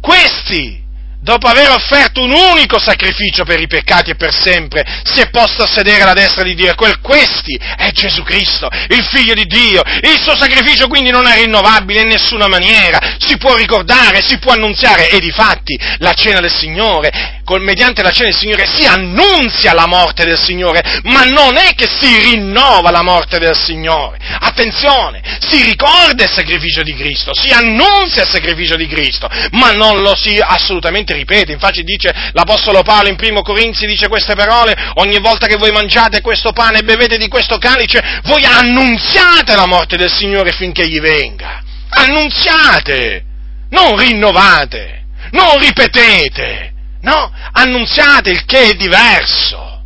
Questi, 0.00 0.82
dopo 1.20 1.46
aver 1.46 1.68
offerto 1.68 2.22
un 2.22 2.30
unico 2.30 2.78
sacrificio 2.78 3.44
per 3.44 3.60
i 3.60 3.66
peccati 3.66 4.12
e 4.12 4.14
per 4.14 4.32
sempre, 4.32 4.82
si 5.02 5.20
è 5.20 5.28
posto 5.28 5.64
a 5.64 5.66
sedere 5.66 6.00
alla 6.00 6.14
destra 6.14 6.42
di 6.42 6.54
Dio. 6.54 6.74
Quel 6.74 7.00
questi 7.00 7.54
è 7.54 7.90
Gesù 7.90 8.22
Cristo, 8.22 8.70
il 8.88 9.04
Figlio 9.04 9.34
di 9.34 9.44
Dio. 9.44 9.82
Il 10.00 10.18
suo 10.18 10.34
sacrificio 10.34 10.88
quindi 10.88 11.10
non 11.10 11.26
è 11.26 11.34
rinnovabile 11.34 12.00
in 12.00 12.08
nessuna 12.08 12.48
maniera. 12.48 13.18
Si 13.18 13.36
può 13.36 13.56
ricordare, 13.56 14.22
si 14.26 14.38
può 14.38 14.52
annunziare 14.52 15.10
e 15.10 15.18
di 15.18 15.30
fatti 15.30 15.78
la 15.98 16.14
cena 16.14 16.40
del 16.40 16.50
Signore 16.50 17.37
col, 17.48 17.62
mediante 17.62 18.02
la 18.02 18.10
cena 18.10 18.28
del 18.28 18.38
Signore 18.38 18.66
si 18.66 18.84
annunzia 18.84 19.72
la 19.72 19.86
morte 19.86 20.26
del 20.26 20.38
Signore, 20.38 20.82
ma 21.04 21.24
non 21.24 21.56
è 21.56 21.72
che 21.74 21.88
si 21.88 22.18
rinnova 22.30 22.90
la 22.90 23.00
morte 23.00 23.38
del 23.38 23.56
Signore. 23.56 24.18
Attenzione, 24.40 25.22
si 25.40 25.62
ricorda 25.62 26.24
il 26.24 26.30
sacrificio 26.30 26.82
di 26.82 26.94
Cristo, 26.94 27.32
si 27.34 27.50
annunzia 27.50 28.24
il 28.24 28.28
sacrificio 28.28 28.76
di 28.76 28.86
Cristo, 28.86 29.26
ma 29.52 29.72
non 29.72 30.02
lo 30.02 30.14
si 30.14 30.38
assolutamente 30.38 31.14
ripete. 31.14 31.52
Infatti 31.52 31.82
dice 31.84 32.14
l'Apostolo 32.32 32.82
Paolo 32.82 33.08
in 33.08 33.16
primo 33.16 33.40
Corinzi 33.40 33.86
dice 33.86 34.08
queste 34.08 34.34
parole, 34.34 34.76
ogni 34.96 35.18
volta 35.18 35.46
che 35.46 35.56
voi 35.56 35.70
mangiate 35.70 36.20
questo 36.20 36.52
pane 36.52 36.80
e 36.80 36.82
bevete 36.82 37.16
di 37.16 37.28
questo 37.28 37.56
calice, 37.56 38.20
voi 38.24 38.44
annunziate 38.44 39.56
la 39.56 39.66
morte 39.66 39.96
del 39.96 40.12
Signore 40.12 40.52
finché 40.52 40.86
gli 40.86 41.00
venga. 41.00 41.62
Annunziate, 41.88 43.24
non 43.70 43.96
rinnovate, 43.96 45.04
non 45.30 45.58
ripetete. 45.58 46.76
No, 47.08 47.32
annunziate 47.52 48.30
il 48.30 48.44
che 48.44 48.70
è 48.70 48.74
diverso. 48.74 49.80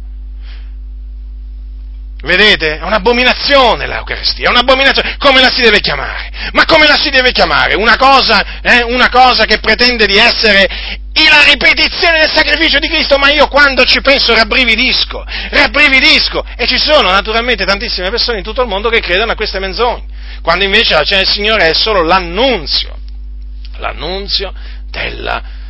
Vedete? 2.23 2.79
È 2.79 2.83
un'abominazione 2.83 3.87
l'Eucaristia, 3.87 4.49
è 4.49 4.51
un'abominazione. 4.51 5.17
Come 5.19 5.41
la 5.41 5.51
si 5.51 5.63
deve 5.63 5.79
chiamare? 5.79 6.31
Ma 6.53 6.65
come 6.65 6.89
la 6.89 6.97
si 6.97 7.11
deve 7.11 7.31
chiamare? 7.31 7.75
Una 7.75 7.97
cosa, 7.97 8.61
eh, 8.61 8.83
una 8.83 9.09
cosa 9.09 9.45
che 9.45 9.59
pretende 9.59 10.07
di 10.07 10.17
essere 10.17 11.01
la 11.13 11.45
ripetizione 11.45 12.19
del 12.19 12.31
sacrificio 12.31 12.79
di 12.79 12.89
Cristo, 12.89 13.17
ma 13.19 13.31
io 13.31 13.47
quando 13.47 13.85
ci 13.85 14.01
penso 14.01 14.35
rabbrividisco, 14.35 15.25
rabbrividisco. 15.51 16.45
E 16.57 16.67
ci 16.67 16.79
sono 16.79 17.11
naturalmente 17.11 17.65
tantissime 17.65 18.11
persone 18.11 18.39
in 18.39 18.45
tutto 18.45 18.63
il 18.63 18.69
mondo 18.69 18.89
che 18.89 19.01
credono 19.01 19.33
a 19.33 19.37
queste 19.37 19.61
menzogne, 19.61 20.07
quando 20.43 20.65
invece 20.65 20.95
la 20.95 21.05
cena 21.05 21.23
del 21.23 21.31
Signore 21.31 21.69
è 21.69 21.75
solo 21.75 22.03
l'annunzio, 22.03 22.99
l'annunzio 23.79 24.53
della 24.91 25.61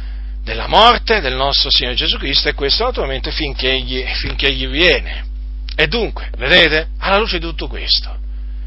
della 0.42 0.66
morte 0.66 1.20
del 1.20 1.34
nostro 1.34 1.70
Signore 1.70 1.94
Gesù 1.94 2.18
Cristo 2.18 2.48
e 2.48 2.54
questo 2.54 2.84
naturalmente 2.84 3.30
finché 3.30 3.70
egli, 3.70 4.04
finché 4.14 4.48
egli 4.48 4.66
viene. 4.66 5.30
E 5.74 5.86
dunque, 5.86 6.30
vedete, 6.36 6.88
alla 6.98 7.18
luce 7.18 7.38
di 7.38 7.46
tutto 7.46 7.68
questo, 7.68 8.16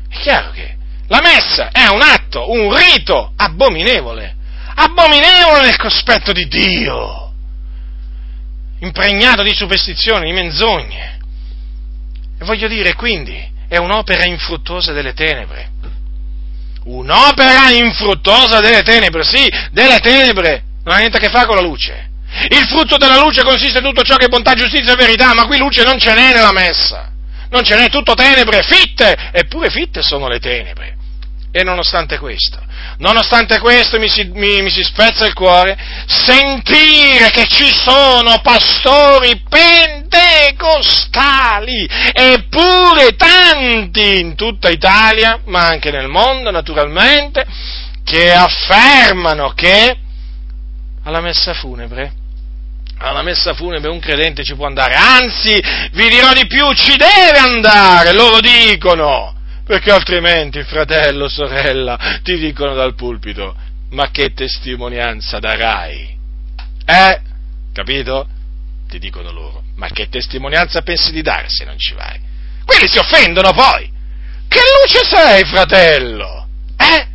è 0.09 0.15
chiaro 0.15 0.51
che 0.51 0.75
la 1.07 1.21
messa 1.21 1.69
è 1.71 1.88
un 1.88 2.01
atto, 2.01 2.49
un 2.49 2.75
rito 2.75 3.33
abominevole, 3.35 4.35
abominevole 4.75 5.61
nel 5.61 5.77
cospetto 5.77 6.31
di 6.31 6.47
Dio, 6.47 7.31
impregnato 8.79 9.43
di 9.43 9.53
superstizioni, 9.53 10.27
di 10.27 10.33
menzogne. 10.33 11.19
E 12.39 12.45
voglio 12.45 12.67
dire, 12.67 12.95
quindi, 12.95 13.53
è 13.67 13.77
un'opera 13.77 14.25
infruttuosa 14.25 14.93
delle 14.93 15.13
tenebre. 15.13 15.71
Un'opera 16.85 17.69
infruttuosa 17.71 18.59
delle 18.59 18.83
tenebre, 18.83 19.23
sì, 19.23 19.47
delle 19.71 19.99
tenebre 19.99 20.63
non 20.86 20.95
ha 20.95 21.00
niente 21.00 21.17
a 21.17 21.19
che 21.19 21.30
fare 21.30 21.48
con 21.48 21.56
la 21.56 21.63
luce. 21.63 22.12
Il 22.50 22.67
frutto 22.67 22.98
della 22.98 23.19
luce 23.19 23.43
consiste 23.43 23.78
in 23.80 23.84
tutto 23.84 24.04
ciò 24.04 24.17
che 24.17 24.26
è 24.26 24.30
bontà, 24.30 24.54
giustizia 24.54 24.93
e 24.93 24.95
verità, 24.95 25.34
ma 25.34 25.45
qui 25.45 25.58
luce 25.58 25.84
non 25.84 25.98
ce 26.00 26.13
n'è 26.13 26.34
nella 26.34 26.52
messa. 26.52 27.10
Non 27.50 27.63
ce 27.63 27.76
n'è, 27.76 27.89
tutto 27.89 28.13
tenebre, 28.13 28.62
fitte, 28.62 29.32
eppure 29.32 29.69
fitte 29.69 30.04
sono 30.04 30.28
le 30.28 30.39
tenebre. 30.39 30.93
E 31.52 31.63
nonostante 31.63 32.19
questo, 32.19 32.60
nonostante 32.98 33.58
questo 33.60 33.98
mi 33.98 34.10
si, 34.10 34.30
mi, 34.34 34.62
mi 34.62 34.69
si 34.69 34.84
spezza 34.84 35.26
il 35.26 35.34
cuore 35.34 35.78
sentire 36.06 37.32
che 37.32 37.48
ci 37.48 37.74
sono 37.74 38.41
pastori 38.43 39.41
pentecostali, 39.48 41.88
eppure 42.12 43.15
tanti 43.15 44.19
in 44.19 44.36
tutta 44.36 44.69
Italia, 44.69 45.39
ma 45.45 45.65
anche 45.65 45.89
nel 45.91 46.10
mondo 46.10 46.52
naturalmente, 46.52 47.45
che 48.04 48.34
affermano 48.34 49.54
che 49.56 50.00
alla 51.05 51.21
messa 51.21 51.53
funebre. 51.53 52.23
Alla 52.97 53.23
messa 53.23 53.53
funebre 53.53 53.89
un 53.89 53.99
credente 53.99 54.43
ci 54.43 54.55
può 54.55 54.65
andare, 54.65 54.93
anzi, 54.95 55.53
vi 55.91 56.09
dirò 56.09 56.31
di 56.33 56.47
più, 56.47 56.71
ci 56.73 56.95
deve 56.95 57.37
andare, 57.37 58.13
loro 58.13 58.39
dicono, 58.39 59.35
perché 59.65 59.91
altrimenti 59.91 60.63
fratello, 60.63 61.27
sorella, 61.27 62.19
ti 62.23 62.37
dicono 62.37 62.73
dal 62.73 62.95
pulpito, 62.95 63.55
ma 63.91 64.09
che 64.11 64.33
testimonianza 64.33 65.39
darai? 65.39 66.17
Eh? 66.85 67.21
Capito? 67.73 68.27
Ti 68.87 68.97
dicono 68.97 69.31
loro, 69.31 69.63
ma 69.75 69.87
che 69.87 70.07
testimonianza 70.07 70.81
pensi 70.81 71.11
di 71.11 71.21
dare 71.21 71.49
se 71.49 71.65
non 71.65 71.77
ci 71.77 71.93
vai? 71.93 72.17
Quelli 72.63 72.87
si 72.87 72.97
offendono 72.97 73.51
poi! 73.51 73.91
Che 74.47 74.59
luce 74.81 75.05
sei, 75.05 75.43
fratello? 75.43 76.47
Eh? 76.77 77.07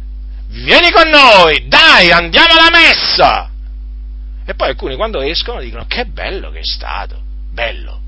Vieni 0.49 0.91
con 0.91 1.09
noi, 1.09 1.67
dai, 1.69 2.13
andiamo 2.13 2.53
alla 2.53 2.71
messa! 2.71 3.50
E 4.51 4.55
poi 4.57 4.71
alcuni 4.71 4.97
quando 4.97 5.21
escono 5.21 5.61
dicono 5.61 5.85
che 5.87 6.07
bello 6.07 6.51
che 6.51 6.59
è 6.59 6.65
stato, 6.65 7.23
bello. 7.53 8.01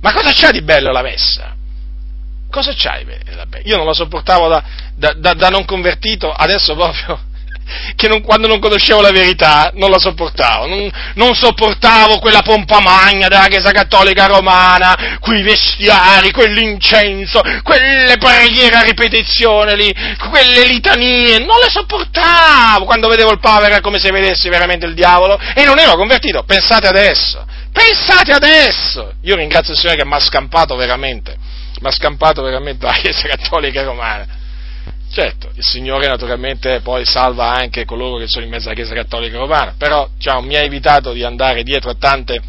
Ma 0.00 0.12
cosa 0.12 0.30
c'ha 0.32 0.52
di 0.52 0.62
bello 0.62 0.92
la 0.92 1.02
messa? 1.02 1.56
Cosa 2.48 2.72
c'hai? 2.74 3.04
Io 3.64 3.76
non 3.76 3.84
la 3.84 3.92
sopportavo 3.92 4.46
da, 4.46 4.62
da, 4.94 5.14
da, 5.14 5.34
da 5.34 5.48
non 5.48 5.64
convertito, 5.64 6.30
adesso 6.30 6.76
proprio 6.76 7.18
che 7.94 8.08
non, 8.08 8.22
quando 8.22 8.46
non 8.46 8.58
conoscevo 8.58 9.00
la 9.00 9.10
verità 9.10 9.70
non 9.74 9.90
la 9.90 9.98
sopportavo, 9.98 10.66
non, 10.66 10.90
non, 11.14 11.34
sopportavo 11.34 12.18
quella 12.18 12.42
pompa 12.42 12.80
magna 12.80 13.28
della 13.28 13.46
Chiesa 13.46 13.70
Cattolica 13.70 14.26
Romana, 14.26 15.18
quei 15.20 15.42
vestiari, 15.42 16.30
quell'incenso, 16.30 17.40
quelle 17.62 18.16
preghiere 18.18 18.76
a 18.76 18.82
ripetizione 18.82 19.76
lì, 19.76 19.94
quelle 20.30 20.64
litanie, 20.66 21.38
non 21.38 21.58
le 21.58 21.70
sopportavo 21.70 22.84
quando 22.84 23.08
vedevo 23.08 23.32
il 23.32 23.40
Papa 23.40 23.66
era 23.66 23.80
come 23.80 23.98
se 23.98 24.10
vedessi 24.10 24.48
veramente 24.48 24.86
il 24.86 24.94
diavolo 24.94 25.38
e 25.54 25.64
non 25.64 25.78
ero 25.78 25.96
convertito, 25.96 26.42
pensate 26.44 26.86
adesso, 26.86 27.44
pensate 27.72 28.32
adesso, 28.32 29.14
io 29.22 29.36
ringrazio 29.36 29.72
il 29.72 29.78
Signore 29.78 29.98
che 29.98 30.06
mi 30.06 30.14
ha 30.14 30.20
scampato 30.20 30.76
veramente, 30.76 31.36
mi 31.80 31.88
ha 31.88 31.92
scampato 31.92 32.42
veramente 32.42 32.86
la 32.86 32.92
Chiesa 32.92 33.28
Cattolica 33.28 33.82
Romana 33.82 34.37
Certo, 35.18 35.50
il 35.56 35.64
Signore 35.64 36.06
naturalmente 36.06 36.78
poi 36.78 37.04
salva 37.04 37.50
anche 37.50 37.84
coloro 37.84 38.18
che 38.18 38.28
sono 38.28 38.44
in 38.44 38.52
mezzo 38.52 38.66
alla 38.66 38.76
Chiesa 38.76 38.94
Cattolica 38.94 39.36
Romana, 39.36 39.74
però 39.76 40.08
diciamo, 40.14 40.42
mi 40.42 40.54
ha 40.54 40.60
evitato 40.60 41.12
di 41.12 41.24
andare 41.24 41.64
dietro 41.64 41.90
a 41.90 41.96
tante 41.98 42.40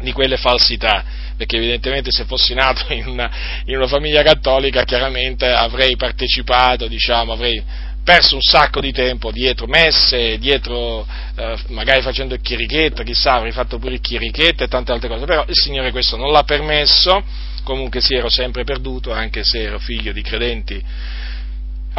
di 0.00 0.10
quelle 0.12 0.38
falsità, 0.38 1.04
perché 1.36 1.58
evidentemente 1.58 2.10
se 2.10 2.24
fossi 2.24 2.54
nato 2.54 2.90
in 2.94 3.08
una, 3.08 3.30
in 3.66 3.76
una 3.76 3.86
famiglia 3.86 4.22
cattolica 4.22 4.84
chiaramente 4.84 5.52
avrei 5.52 5.96
partecipato, 5.96 6.86
diciamo, 6.86 7.32
avrei 7.32 7.62
perso 8.02 8.36
un 8.36 8.40
sacco 8.40 8.80
di 8.80 8.90
tempo 8.90 9.30
dietro 9.30 9.66
messe, 9.66 10.38
dietro 10.38 11.06
eh, 11.36 11.56
magari 11.66 12.00
facendo 12.00 12.32
il 12.32 12.40
chirichetto, 12.40 13.02
chissà, 13.02 13.34
avrei 13.34 13.52
fatto 13.52 13.76
pure 13.78 13.92
il 13.92 14.00
chirichetto 14.00 14.64
e 14.64 14.68
tante 14.68 14.92
altre 14.92 15.10
cose, 15.10 15.26
però 15.26 15.44
il 15.46 15.54
Signore 15.54 15.90
questo 15.90 16.16
non 16.16 16.32
l'ha 16.32 16.44
permesso, 16.44 17.22
comunque 17.64 18.00
sì 18.00 18.14
ero 18.14 18.30
sempre 18.30 18.64
perduto, 18.64 19.12
anche 19.12 19.44
se 19.44 19.60
ero 19.60 19.78
figlio 19.78 20.12
di 20.12 20.22
credenti 20.22 20.82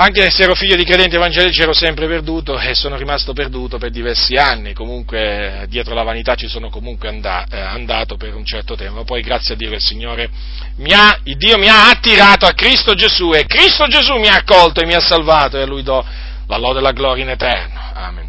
anche 0.01 0.29
se 0.29 0.43
ero 0.43 0.55
figlio 0.55 0.77
di 0.77 0.85
credenti 0.85 1.17
evangelici 1.17 1.61
ero 1.61 1.73
sempre 1.73 2.07
perduto 2.07 2.57
e 2.57 2.73
sono 2.73 2.95
rimasto 2.95 3.33
perduto 3.33 3.77
per 3.77 3.91
diversi 3.91 4.35
anni, 4.35 4.71
comunque 4.71 5.65
dietro 5.67 5.93
la 5.93 6.03
vanità 6.03 6.35
ci 6.35 6.47
sono 6.47 6.69
comunque 6.69 7.09
eh, 7.09 7.59
andato 7.59 8.15
per 8.15 8.33
un 8.33 8.45
certo 8.45 8.75
tempo, 8.75 9.03
poi 9.03 9.21
grazie 9.21 9.55
a 9.55 9.57
Dio 9.57 9.73
il 9.73 9.81
Signore 9.81 10.29
mi 10.77 10.93
ha, 10.93 11.19
il 11.23 11.35
Dio 11.35 11.57
mi 11.57 11.67
ha 11.67 11.89
attirato 11.89 12.45
a 12.45 12.53
Cristo 12.53 12.93
Gesù 12.93 13.33
e 13.33 13.45
Cristo 13.45 13.87
Gesù 13.87 14.15
mi 14.15 14.29
ha 14.29 14.35
accolto 14.35 14.79
e 14.79 14.85
mi 14.85 14.93
ha 14.93 15.01
salvato 15.01 15.57
e 15.57 15.63
a 15.63 15.65
Lui 15.65 15.83
do 15.83 16.05
la 16.47 16.57
lode 16.57 16.79
e 16.79 16.81
la 16.81 16.93
gloria 16.93 17.23
in 17.23 17.29
eterno. 17.31 17.79
Amen. 17.93 18.27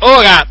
Ora, 0.00 0.46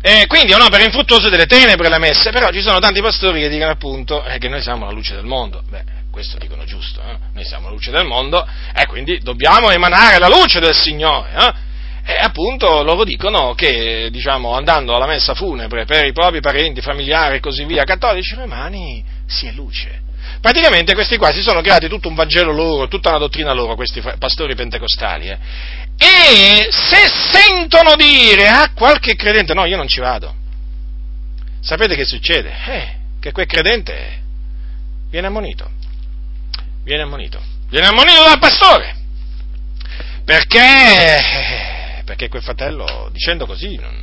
eh, 0.00 0.26
quindi 0.28 0.52
è 0.52 0.54
un'opera 0.54 0.84
infruttuosa 0.84 1.28
delle 1.28 1.46
tenebre 1.46 1.88
la 1.88 1.98
messa, 1.98 2.30
però 2.30 2.50
ci 2.50 2.62
sono 2.62 2.78
tanti 2.78 3.00
pastori 3.00 3.40
che 3.40 3.48
dicono 3.48 3.72
appunto 3.72 4.24
eh, 4.24 4.38
che 4.38 4.48
noi 4.48 4.62
siamo 4.62 4.84
la 4.84 4.92
luce 4.92 5.16
del 5.16 5.24
mondo. 5.24 5.62
Beh, 5.68 5.98
questo 6.10 6.38
dicono 6.38 6.64
giusto, 6.64 7.00
eh? 7.00 7.16
noi 7.32 7.44
siamo 7.44 7.66
la 7.68 7.72
luce 7.72 7.90
del 7.90 8.04
mondo 8.04 8.46
e 8.74 8.86
quindi 8.86 9.18
dobbiamo 9.20 9.70
emanare 9.70 10.18
la 10.18 10.28
luce 10.28 10.60
del 10.60 10.74
Signore. 10.74 11.30
Eh? 11.32 12.12
E 12.12 12.16
appunto 12.18 12.82
loro 12.82 13.04
dicono 13.04 13.54
che, 13.54 14.08
diciamo, 14.10 14.54
andando 14.54 14.94
alla 14.94 15.06
messa 15.06 15.34
funebre 15.34 15.84
per 15.84 16.06
i 16.06 16.12
propri 16.12 16.40
parenti, 16.40 16.80
familiari 16.80 17.36
e 17.36 17.40
così 17.40 17.64
via, 17.64 17.84
cattolici 17.84 18.34
romani, 18.34 19.04
si 19.26 19.46
è 19.46 19.52
luce. 19.52 20.02
Praticamente 20.40 20.94
questi 20.94 21.16
qua 21.16 21.30
si 21.32 21.42
sono 21.42 21.60
creati 21.60 21.88
tutto 21.88 22.08
un 22.08 22.14
Vangelo 22.14 22.52
loro, 22.52 22.88
tutta 22.88 23.10
una 23.10 23.18
dottrina 23.18 23.52
loro, 23.52 23.74
questi 23.74 24.02
pastori 24.18 24.54
pentecostali, 24.54 25.28
eh? 25.28 25.38
e 25.96 26.68
se 26.70 27.10
sentono 27.30 27.94
dire 27.94 28.48
a 28.48 28.72
qualche 28.74 29.14
credente, 29.14 29.52
no, 29.54 29.66
io 29.66 29.76
non 29.76 29.86
ci 29.86 30.00
vado, 30.00 30.34
sapete 31.60 31.94
che 31.94 32.04
succede? 32.04 32.52
Eh, 32.66 32.94
che 33.20 33.32
quel 33.32 33.46
credente 33.46 34.18
viene 35.10 35.26
ammonito 35.26 35.78
viene 36.82 37.02
ammonito. 37.02 37.40
Viene 37.68 37.86
ammonito 37.86 38.22
dal 38.22 38.38
pastore. 38.38 38.96
Perché, 40.24 42.02
perché 42.04 42.28
quel 42.28 42.42
fratello, 42.42 43.08
dicendo 43.12 43.46
così, 43.46 43.76
non, 43.76 43.94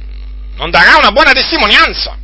non 0.55 0.69
darà 0.69 0.97
una 0.97 1.11
buona 1.11 1.31
testimonianza. 1.31 2.17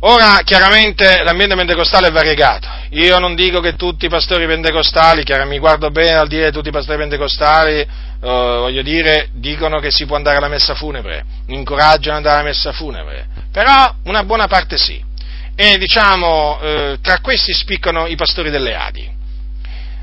Ora, 0.00 0.42
chiaramente 0.44 1.22
l'ambiente 1.24 1.56
pentecostale 1.56 2.08
è 2.08 2.12
variegato. 2.12 2.68
Io 2.90 3.18
non 3.18 3.34
dico 3.34 3.60
che 3.60 3.74
tutti 3.74 4.06
i 4.06 4.08
pastori 4.08 4.46
pentecostali, 4.46 5.24
mi 5.46 5.58
guardo 5.58 5.90
bene 5.90 6.14
al 6.14 6.28
dire 6.28 6.52
tutti 6.52 6.68
i 6.68 6.72
pastori 6.72 6.98
pentecostali, 6.98 7.80
eh, 7.80 7.86
voglio 8.20 8.82
dire, 8.82 9.30
dicono 9.32 9.80
che 9.80 9.90
si 9.90 10.06
può 10.06 10.14
andare 10.14 10.36
alla 10.36 10.48
messa 10.48 10.74
funebre, 10.74 11.24
incoraggiano 11.46 12.18
ad 12.18 12.24
andare 12.24 12.40
alla 12.40 12.48
messa 12.48 12.72
funebre, 12.72 13.26
però 13.50 13.92
una 14.04 14.22
buona 14.22 14.46
parte 14.46 14.76
sì. 14.76 15.04
E 15.60 15.76
diciamo, 15.76 16.60
eh, 16.60 16.98
tra 17.02 17.18
questi 17.18 17.52
spiccano 17.52 18.06
i 18.06 18.14
pastori 18.14 18.48
delle 18.48 18.76
Adi. 18.76 19.10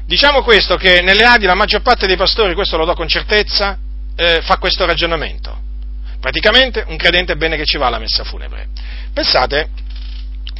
Diciamo 0.06 0.43
questo, 0.43 0.76
che 0.76 1.01
nelle 1.01 1.24
Adi 1.24 1.45
la 1.45 1.56
maggior 1.56 1.82
parte 1.82 2.08
dei 2.08 2.18
pastori, 2.18 2.53
questo 2.53 2.76
lo 2.76 2.84
do 2.84 2.93
con 2.93 3.08
certezza, 3.08 3.78
eh, 4.18 4.41
fa 4.41 4.58
questo 4.58 4.86
ragionamento. 4.86 5.58
Praticamente 6.20 6.84
un 6.89 6.97
credente 6.97 7.32
è 7.32 7.36
bene 7.38 7.56
che 7.56 7.64
ci 7.64 7.78
va 7.78 7.88
alla 7.88 7.99
messa 7.99 8.26
funebre. 8.26 8.68
Pensate 9.14 9.70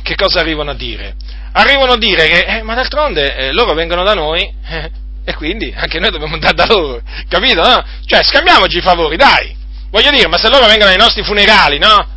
che 0.02 0.16
cosa 0.16 0.40
arrivano 0.40 0.72
a 0.72 0.76
dire? 0.76 1.16
Arrivano 1.52 1.92
a 1.92 1.98
dire 1.98 2.26
che, 2.28 2.40
eh, 2.46 2.62
ma 2.62 2.74
d'altronde 2.74 3.36
eh, 3.36 3.52
loro 3.52 3.74
vengono 3.74 4.02
da 4.02 4.14
noi 4.14 4.50
eh, 4.66 4.92
e 5.26 5.34
quindi 5.34 5.74
anche 5.76 6.00
noi 6.00 6.12
dobbiamo 6.12 6.36
andare 6.36 6.54
da 6.54 6.68
loro, 6.68 7.02
capito? 7.28 7.62
No? 7.62 7.84
Cioè, 8.06 8.24
scambiamoci 8.24 8.78
i 8.78 8.82
favori, 8.82 9.18
dai! 9.18 9.54
Voglio 9.90 10.12
dire, 10.12 10.30
ma 10.30 10.38
se 10.38 10.48
loro 10.48 10.68
vengono 10.68 10.92
ai 10.92 10.98
nostri 10.98 11.22
funerali, 11.22 11.80
no? 11.80 12.15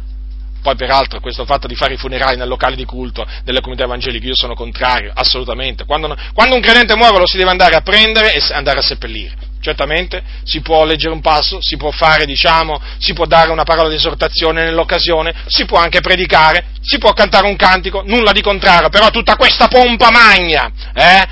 Poi 0.69 0.77
peraltro 0.77 1.19
questo 1.21 1.47
fatto 1.47 1.67
di 1.67 1.75
fare 1.75 1.95
i 1.95 1.97
funerali 1.97 2.37
nel 2.37 2.47
locale 2.47 2.77
di 2.77 2.85
culto 2.85 3.27
delle 3.43 3.61
comunità 3.61 3.85
evangeliche 3.85 4.27
io 4.27 4.37
sono 4.37 4.53
contrario, 4.53 5.13
assolutamente. 5.15 5.87
Quando, 5.87 6.15
quando 6.35 6.57
un 6.57 6.61
credente 6.61 6.95
muore 6.95 7.21
lo 7.21 7.27
si 7.27 7.39
deve 7.39 7.49
andare 7.49 7.75
a 7.75 7.81
prendere 7.81 8.35
e 8.35 8.43
andare 8.53 8.81
a 8.81 8.83
seppellire 8.83 9.47
certamente 9.61 10.23
si 10.45 10.61
può 10.61 10.85
leggere 10.85 11.13
un 11.13 11.21
passo, 11.21 11.59
si 11.61 11.77
può 11.77 11.91
fare, 11.91 12.27
diciamo, 12.27 12.81
si 12.99 13.15
può 13.15 13.25
dare 13.25 13.51
una 13.51 13.65
parola 13.65 13.89
di 13.89 13.95
esortazione 13.95 14.63
nell'occasione, 14.63 15.35
si 15.47 15.65
può 15.65 15.79
anche 15.79 16.01
predicare, 16.01 16.67
si 16.83 16.99
può 16.99 17.13
cantare 17.13 17.47
un 17.47 17.57
cantico, 17.57 18.03
nulla 18.05 18.33
di 18.33 18.43
contrario, 18.43 18.91
però 18.91 19.09
tutta 19.09 19.37
questa 19.37 19.69
pompa 19.69 20.11
magna, 20.11 20.71
eh, 20.95 21.27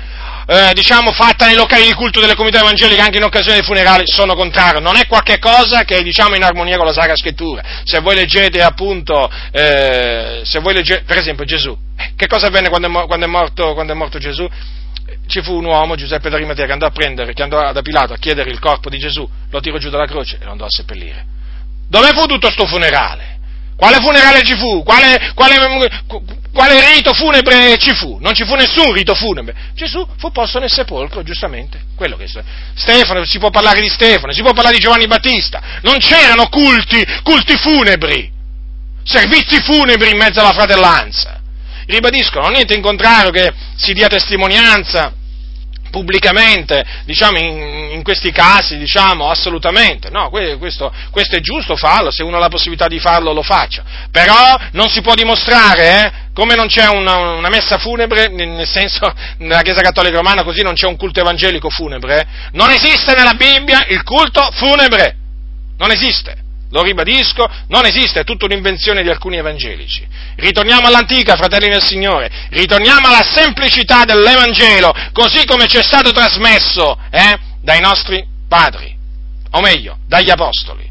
eh, 0.47 0.71
diciamo, 0.73 1.11
fatta 1.11 1.45
nei 1.45 1.55
locali 1.55 1.85
di 1.85 1.93
culto 1.93 2.21
delle 2.21 2.33
comunità 2.33 2.61
evangeliche 2.61 3.01
anche 3.01 3.17
in 3.17 3.23
occasione 3.23 3.57
dei 3.57 3.65
funerali, 3.65 4.07
sono 4.07 4.33
contrario. 4.33 4.79
Non 4.79 4.95
è 4.95 5.05
qualche 5.05 5.39
cosa 5.39 5.83
che 5.83 5.97
è, 5.97 6.03
diciamo, 6.03 6.35
in 6.35 6.43
armonia 6.43 6.77
con 6.77 6.85
la 6.85 6.93
Sacra 6.93 7.15
Scrittura. 7.17 7.61
Se 7.83 7.99
voi 7.99 8.15
leggete, 8.15 8.61
appunto, 8.61 9.29
eh, 9.51 10.41
se 10.43 10.59
voi 10.59 10.73
leggete, 10.73 11.03
per 11.03 11.17
esempio 11.17 11.43
Gesù, 11.43 11.77
eh, 11.97 12.13
che 12.15 12.27
cosa 12.27 12.47
avvenne 12.47 12.69
quando 12.69 12.87
è, 12.87 13.05
quando 13.07 13.25
è, 13.25 13.29
morto, 13.29 13.73
quando 13.73 13.93
è 13.93 13.95
morto 13.95 14.17
Gesù? 14.17 14.47
ci 15.27 15.41
fu 15.41 15.53
un 15.53 15.65
uomo, 15.65 15.95
Giuseppe 15.95 16.29
d'Arimatea, 16.29 16.65
che 16.65 16.71
andò 16.71 16.85
a 16.85 16.91
prendere, 16.91 17.33
che 17.33 17.43
andò 17.43 17.71
da 17.71 17.81
Pilato 17.81 18.13
a 18.13 18.17
chiedere 18.17 18.49
il 18.49 18.59
corpo 18.59 18.89
di 18.89 18.97
Gesù, 18.97 19.29
lo 19.49 19.59
tirò 19.59 19.77
giù 19.77 19.89
dalla 19.89 20.05
croce 20.05 20.37
e 20.41 20.45
lo 20.45 20.51
andò 20.51 20.65
a 20.65 20.69
seppellire. 20.69 21.25
Dove 21.89 22.09
fu 22.13 22.25
tutto 22.25 22.49
sto 22.49 22.65
funerale? 22.65 23.36
Quale 23.77 23.97
funerale 23.97 24.41
ci 24.41 24.57
fu? 24.57 24.83
Quale, 24.83 25.31
quale, 25.35 25.55
quale, 26.51 26.93
rito 26.93 27.13
funebre 27.13 27.77
ci 27.77 27.93
fu? 27.93 28.17
Non 28.19 28.33
ci 28.33 28.43
fu 28.43 28.55
nessun 28.55 28.91
rito 28.91 29.13
funebre. 29.13 29.53
Gesù 29.75 30.05
fu 30.17 30.31
posto 30.31 30.57
nel 30.57 30.71
sepolcro, 30.71 31.21
giustamente. 31.21 31.79
Quello 31.95 32.17
che 32.17 32.25
Stefano, 32.73 33.23
si 33.23 33.37
può 33.37 33.51
parlare 33.51 33.79
di 33.79 33.89
Stefano, 33.89 34.33
si 34.33 34.41
può 34.41 34.53
parlare 34.53 34.75
di 34.75 34.81
Giovanni 34.81 35.05
Battista. 35.05 35.61
Non 35.83 35.97
c'erano 35.99 36.49
culti, 36.49 37.05
culti 37.21 37.55
funebri, 37.55 38.31
servizi 39.03 39.61
funebri 39.61 40.09
in 40.09 40.17
mezzo 40.17 40.39
alla 40.39 40.53
fratellanza 40.53 41.37
ribadisco, 41.87 42.39
non 42.39 42.49
ho 42.49 42.51
niente 42.51 42.75
in 42.75 42.81
contrario 42.81 43.31
che 43.31 43.51
si 43.75 43.93
dia 43.93 44.07
testimonianza 44.07 45.13
pubblicamente, 45.89 46.85
diciamo, 47.05 47.37
in, 47.37 47.91
in, 47.91 48.03
questi 48.03 48.31
casi, 48.31 48.77
diciamo, 48.77 49.29
assolutamente, 49.29 50.09
no, 50.09 50.29
questo, 50.29 50.91
questo, 51.11 51.35
è 51.35 51.39
giusto 51.39 51.75
farlo, 51.75 52.11
se 52.11 52.23
uno 52.23 52.37
ha 52.37 52.39
la 52.39 52.47
possibilità 52.47 52.87
di 52.87 52.99
farlo 52.99 53.33
lo 53.33 53.43
faccia, 53.43 53.83
però 54.11 54.57
non 54.71 54.89
si 54.89 55.01
può 55.01 55.13
dimostrare, 55.13 56.03
eh, 56.03 56.11
come 56.33 56.55
non 56.55 56.67
c'è 56.67 56.87
una, 56.87 57.17
una, 57.17 57.49
messa 57.49 57.77
funebre, 57.77 58.27
nel 58.27 58.67
senso, 58.67 59.11
nella 59.39 59.61
Chiesa 59.61 59.81
Cattolica 59.81 60.17
Romana 60.17 60.43
così 60.43 60.61
non 60.61 60.73
c'è 60.73 60.87
un 60.87 60.95
culto 60.95 61.19
evangelico 61.19 61.69
funebre, 61.69 62.19
eh, 62.19 62.25
non 62.51 62.71
esiste 62.71 63.15
nella 63.15 63.33
Bibbia 63.33 63.85
il 63.87 64.03
culto 64.03 64.47
funebre, 64.53 65.15
non 65.77 65.91
esiste. 65.91 66.45
Lo 66.71 66.81
ribadisco, 66.81 67.49
non 67.69 67.85
esiste, 67.85 68.21
è 68.21 68.23
tutta 68.23 68.45
un'invenzione 68.45 69.01
di 69.01 69.09
alcuni 69.09 69.37
evangelici. 69.37 70.05
Ritorniamo 70.35 70.87
all'antica, 70.87 71.35
fratelli 71.35 71.69
del 71.69 71.83
Signore, 71.83 72.29
ritorniamo 72.49 73.07
alla 73.07 73.23
semplicità 73.23 74.03
dell'Evangelo, 74.03 74.93
così 75.13 75.45
come 75.45 75.67
ci 75.67 75.77
è 75.77 75.81
stato 75.81 76.11
trasmesso 76.11 76.99
eh, 77.09 77.37
dai 77.61 77.79
nostri 77.79 78.25
padri, 78.49 78.95
o 79.51 79.61
meglio, 79.61 79.99
dagli 80.07 80.29
apostoli. 80.29 80.89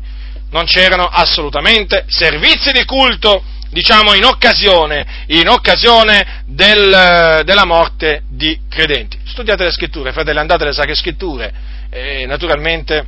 Non 0.50 0.64
c'erano 0.64 1.04
assolutamente 1.04 2.04
servizi 2.08 2.72
di 2.72 2.84
culto, 2.84 3.42
diciamo, 3.70 4.14
in 4.14 4.24
occasione, 4.24 5.24
in 5.26 5.48
occasione 5.48 6.44
del, 6.46 7.42
della 7.44 7.66
morte 7.66 8.22
di 8.30 8.58
credenti. 8.70 9.18
Studiate 9.24 9.64
le 9.64 9.72
scritture, 9.72 10.12
fratelli, 10.12 10.38
andate 10.38 10.62
alle 10.62 10.72
sacre 10.72 10.94
scritture, 10.94 11.52
e 11.90 12.24
naturalmente 12.26 13.06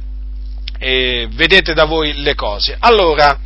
e 0.78 1.28
vedete 1.32 1.74
da 1.74 1.84
voi 1.84 2.14
le 2.22 2.34
cose. 2.34 2.76
Allora, 2.78 3.38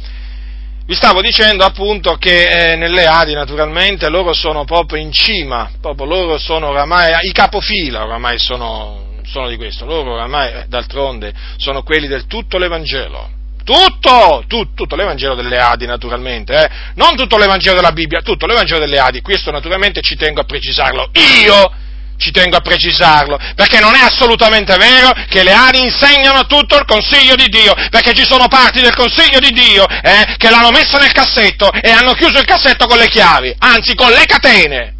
vi 0.84 0.94
stavo 0.94 1.20
dicendo 1.20 1.64
appunto 1.64 2.16
che 2.16 2.72
eh, 2.72 2.76
nelle 2.76 3.06
Adi 3.06 3.34
naturalmente 3.34 4.08
loro 4.08 4.32
sono 4.34 4.64
proprio 4.64 5.00
in 5.00 5.12
cima, 5.12 5.70
proprio 5.80 6.06
loro 6.06 6.38
sono 6.38 6.68
oramai 6.68 7.12
i 7.26 7.32
capofila, 7.32 8.04
oramai 8.04 8.38
sono, 8.38 9.20
sono 9.24 9.48
di 9.48 9.56
questo, 9.56 9.86
loro 9.86 10.14
oramai 10.14 10.52
eh, 10.52 10.64
d'altronde 10.66 11.32
sono 11.56 11.82
quelli 11.82 12.06
del 12.08 12.26
tutto 12.26 12.58
l'Evangelo. 12.58 13.40
Tutto, 13.64 14.42
tutto, 14.48 14.72
tutto 14.74 14.96
l'Evangelo 14.96 15.36
delle 15.36 15.56
Adi 15.56 15.86
naturalmente, 15.86 16.52
eh? 16.52 16.68
non 16.96 17.14
tutto 17.14 17.38
l'Evangelo 17.38 17.76
della 17.76 17.92
Bibbia, 17.92 18.20
tutto 18.20 18.46
l'Evangelo 18.46 18.80
delle 18.80 18.98
Adi, 18.98 19.20
questo 19.20 19.52
naturalmente 19.52 20.00
ci 20.00 20.16
tengo 20.16 20.40
a 20.40 20.44
precisarlo. 20.44 21.10
Io 21.44 21.70
ci 22.16 22.30
tengo 22.30 22.56
a 22.56 22.60
precisarlo, 22.60 23.38
perché 23.54 23.80
non 23.80 23.94
è 23.94 24.02
assolutamente 24.02 24.76
vero 24.76 25.12
che 25.28 25.42
le 25.42 25.52
ali 25.52 25.80
insegnano 25.82 26.46
tutto 26.46 26.76
il 26.76 26.84
consiglio 26.84 27.34
di 27.34 27.48
Dio, 27.48 27.74
perché 27.90 28.12
ci 28.12 28.24
sono 28.24 28.48
parti 28.48 28.80
del 28.80 28.94
consiglio 28.94 29.38
di 29.38 29.50
Dio 29.50 29.86
eh, 29.88 30.34
che 30.36 30.50
l'hanno 30.50 30.70
messo 30.70 30.98
nel 30.98 31.12
cassetto 31.12 31.70
e 31.72 31.90
hanno 31.90 32.12
chiuso 32.14 32.38
il 32.38 32.44
cassetto 32.44 32.86
con 32.86 32.98
le 32.98 33.08
chiavi, 33.08 33.54
anzi 33.58 33.94
con 33.94 34.10
le 34.10 34.24
catene. 34.26 34.94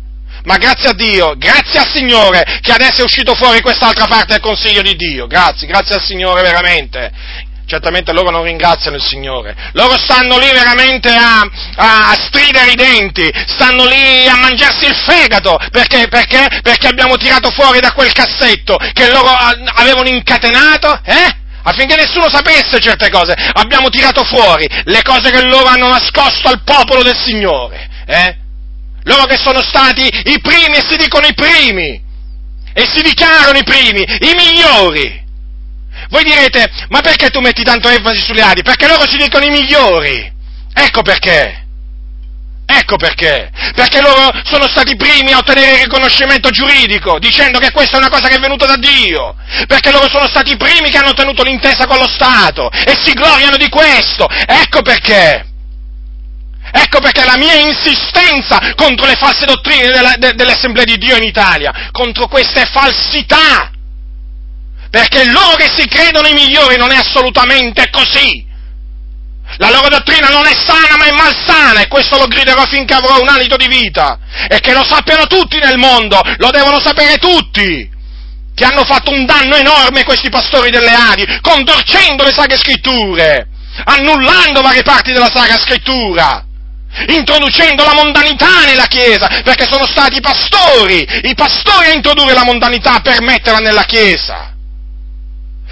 Ma 0.45 0.57
grazie 0.57 0.89
a 0.89 0.93
Dio, 0.93 1.37
grazie 1.37 1.79
al 1.79 1.89
Signore 1.95 2.43
che 2.61 2.73
adesso 2.73 3.01
è 3.01 3.05
uscito 3.05 3.33
fuori 3.35 3.61
quest'altra 3.61 4.07
parte 4.07 4.33
del 4.33 4.41
consiglio 4.41 4.83
di 4.83 4.97
Dio, 4.97 5.29
grazie, 5.29 5.69
grazie 5.69 5.95
al 5.95 6.03
Signore 6.03 6.43
veramente 6.43 7.13
certamente 7.73 8.13
loro 8.13 8.29
non 8.29 8.43
ringraziano 8.43 8.97
il 8.97 9.03
Signore, 9.03 9.57
loro 9.73 9.97
stanno 9.97 10.37
lì 10.37 10.51
veramente 10.53 11.09
a, 11.09 11.41
a, 11.41 12.11
a 12.11 12.15
stridere 12.21 12.73
i 12.73 12.75
denti, 12.75 13.33
stanno 13.47 13.87
lì 13.87 14.29
a 14.29 14.37
mangiarsi 14.37 14.85
il 14.85 14.95
fegato, 14.95 15.59
perché, 15.71 16.07
perché? 16.09 16.61
Perché 16.61 16.89
abbiamo 16.89 17.17
tirato 17.17 17.51
fuori 17.51 17.81
da 17.81 17.93
quel 17.93 18.13
cassetto 18.13 18.77
che 18.93 19.11
loro 19.11 19.31
avevano 19.31 20.09
incatenato, 20.09 21.01
eh? 21.03 21.41
affinché 21.63 21.97
nessuno 21.97 22.29
sapesse 22.29 22.79
certe 22.79 23.09
cose. 23.09 23.33
Abbiamo 23.55 23.89
tirato 23.89 24.23
fuori 24.25 24.69
le 24.85 25.01
cose 25.03 25.31
che 25.31 25.43
loro 25.47 25.69
hanno 25.69 25.89
nascosto 25.89 26.49
al 26.49 26.63
popolo 26.65 27.03
del 27.03 27.17
Signore. 27.17 27.89
Eh? 28.05 28.37
Loro 29.05 29.25
che 29.25 29.39
sono 29.39 29.63
stati 29.63 30.03
i 30.03 30.41
primi 30.43 30.77
e 30.77 30.85
si 30.87 30.97
dicono 30.97 31.27
i 31.27 31.35
primi. 31.35 32.03
E 32.75 32.87
si 32.93 33.01
dichiarano 33.01 33.57
i 33.57 33.65
primi, 33.65 34.03
i 34.03 34.35
migliori. 34.35 35.22
Voi 36.09 36.25
direte, 36.25 36.71
ma 36.89 37.01
perché 37.01 37.31
tu 37.31 37.41
metti 37.41 37.63
tanto 37.63 37.89
enfasi 37.89 38.21
sulle 38.21 38.43
Adi? 38.43 38.63
Perché 38.63 38.87
loro 38.87 39.09
si 39.09 39.17
dicono 39.17 39.45
i 39.45 39.51
migliori. 39.51 40.31
Ecco 40.75 41.03
perché. 41.03 41.63
Ecco 42.67 42.97
perché. 42.97 43.51
Perché 43.75 44.01
loro 44.01 44.31
sono 44.45 44.67
stati 44.69 44.93
i 44.93 44.97
primi 44.97 45.33
a 45.33 45.39
ottenere 45.39 45.73
il 45.73 45.83
riconoscimento 45.83 46.51
giuridico, 46.51 47.19
dicendo 47.19 47.59
che 47.59 47.71
questa 47.73 47.97
è 47.97 47.99
una 47.99 48.09
cosa 48.09 48.29
che 48.29 48.37
è 48.37 48.41
venuta 48.41 48.67
da 48.67 48.77
Dio. 48.77 49.35
Perché 49.67 49.91
loro 49.91 50.09
sono 50.09 50.27
stati 50.29 50.53
i 50.53 50.57
primi 50.57 50.91
che 50.91 50.99
hanno 50.99 51.11
ottenuto 51.11 51.43
l'intesa 51.43 51.87
con 51.87 51.99
lo 51.99 52.09
Stato 52.09 52.71
e 52.71 52.97
si 53.03 53.13
gloriano 53.13 53.57
di 53.57 53.69
questo. 53.69 54.29
Ecco 54.29 54.83
perché. 54.83 55.47
Ecco 56.75 57.01
perché 57.01 57.25
la 57.25 57.37
mia 57.37 57.55
insistenza 57.55 58.73
contro 58.77 59.07
le 59.07 59.17
false 59.17 59.45
dottrine 59.45 59.91
della, 59.91 60.15
de, 60.17 60.33
dell'Assemblea 60.35 60.85
di 60.85 60.97
Dio 60.97 61.17
in 61.17 61.25
Italia, 61.25 61.91
contro 61.91 62.29
queste 62.29 62.65
falsità 62.65 63.72
perché 64.93 65.25
loro 65.25 65.57
che 65.57 65.73
si 65.75 65.89
credono 65.89 66.29
i 66.29 66.35
migliori 66.35 66.77
non 66.77 66.91
è 66.91 66.97
assolutamente 66.97 67.89
così. 67.89 68.45
La 69.57 69.71
loro 69.71 69.89
dottrina 69.89 70.29
non 70.29 70.45
è 70.45 70.53
sana 70.67 70.99
ma 70.99 71.07
è 71.07 71.13
malsana 71.13 71.81
e 71.81 71.89
questo 71.89 72.19
lo 72.19 72.27
griderò 72.27 72.63
finché 72.67 72.93
avrò 72.93 73.19
un 73.19 73.29
alito 73.29 73.57
di 73.57 73.69
vita. 73.69 74.19
E 74.51 74.61
che 74.61 74.75
lo 74.75 74.85
sappiano 74.85 75.27
tutti 75.27 75.59
nel 75.59 75.79
mondo, 75.79 76.21
lo 76.37 76.51
devono 76.51 76.79
sapere 76.79 77.17
tutti. 77.17 77.91
Che 78.55 78.65
hanno 78.67 78.85
fatto 78.85 79.11
un 79.13 79.25
danno 79.25 79.57
enorme 79.57 80.05
questi 80.05 80.29
pastori 80.29 80.71
delle 80.71 80.93
Adi, 80.93 81.25
contorcendo 81.41 82.23
le 82.23 82.33
sacre 82.33 82.59
scritture, 82.59 83.49
annullando 83.85 84.61
varie 84.61 84.83
parti 84.83 85.13
della 85.13 85.31
sacra 85.33 85.57
scrittura 85.57 86.45
introducendo 87.09 87.83
la 87.85 87.95
mondanità 87.95 88.67
nella 88.67 88.85
Chiesa, 88.85 89.27
perché 89.43 89.65
sono 89.65 89.87
stati 89.87 90.19
i 90.19 90.21
pastori, 90.21 91.07
i 91.23 91.35
pastori 91.35 91.87
a 91.87 91.95
introdurre 91.95 92.35
la 92.35 92.45
mondanità 92.45 93.01
per 93.01 93.23
metterla 93.23 93.61
nella 93.61 93.85
Chiesa. 93.85 94.52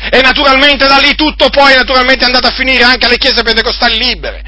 E 0.08 0.20
naturalmente 0.22 0.86
da 0.86 0.96
lì 0.96 1.14
tutto 1.14 1.50
poi 1.50 1.74
naturalmente 1.74 2.24
è 2.24 2.26
andato 2.26 2.46
a 2.46 2.52
finire 2.52 2.84
anche 2.84 3.06
alle 3.06 3.18
chiese 3.18 3.42
pentecostali 3.42 3.98
libere. 3.98 4.42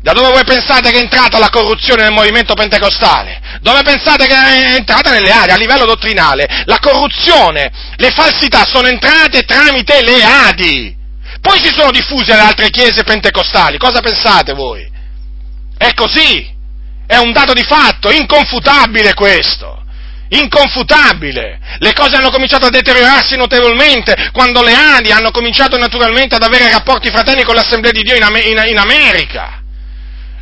Da 0.00 0.12
dove 0.12 0.30
voi 0.30 0.44
pensate 0.44 0.90
che 0.90 0.98
è 0.98 1.02
entrata 1.02 1.38
la 1.38 1.50
corruzione 1.50 2.04
nel 2.04 2.12
movimento 2.12 2.54
pentecostale? 2.54 3.40
Dove 3.60 3.82
pensate 3.82 4.26
che 4.26 4.34
è 4.34 4.74
entrata 4.76 5.10
nelle 5.10 5.32
aree 5.32 5.52
a 5.52 5.58
livello 5.58 5.84
dottrinale? 5.84 6.62
La 6.66 6.78
corruzione, 6.78 7.72
le 7.96 8.10
falsità 8.10 8.64
sono 8.64 8.86
entrate 8.86 9.42
tramite 9.42 10.02
le 10.02 10.22
Adi. 10.22 10.96
Poi 11.40 11.60
si 11.60 11.72
sono 11.76 11.90
diffuse 11.90 12.32
alle 12.32 12.42
altre 12.42 12.70
chiese 12.70 13.02
pentecostali. 13.02 13.78
Cosa 13.78 14.00
pensate 14.00 14.52
voi? 14.52 14.88
È 15.76 15.92
così. 15.94 16.54
È 17.06 17.16
un 17.16 17.32
dato 17.32 17.52
di 17.52 17.64
fatto, 17.64 18.10
inconfutabile 18.10 19.12
questo. 19.14 19.85
Inconfutabile. 20.28 21.58
Le 21.78 21.92
cose 21.92 22.16
hanno 22.16 22.30
cominciato 22.30 22.66
a 22.66 22.70
deteriorarsi 22.70 23.36
notevolmente 23.36 24.30
quando 24.32 24.62
le 24.62 24.74
Adi 24.74 25.12
hanno 25.12 25.30
cominciato 25.30 25.78
naturalmente 25.78 26.34
ad 26.34 26.42
avere 26.42 26.70
rapporti 26.70 27.10
fraterni 27.10 27.44
con 27.44 27.54
l'Assemblea 27.54 27.92
di 27.92 28.02
Dio 28.02 28.16
in, 28.16 28.24
in, 28.44 28.62
in 28.66 28.78
America. 28.78 29.62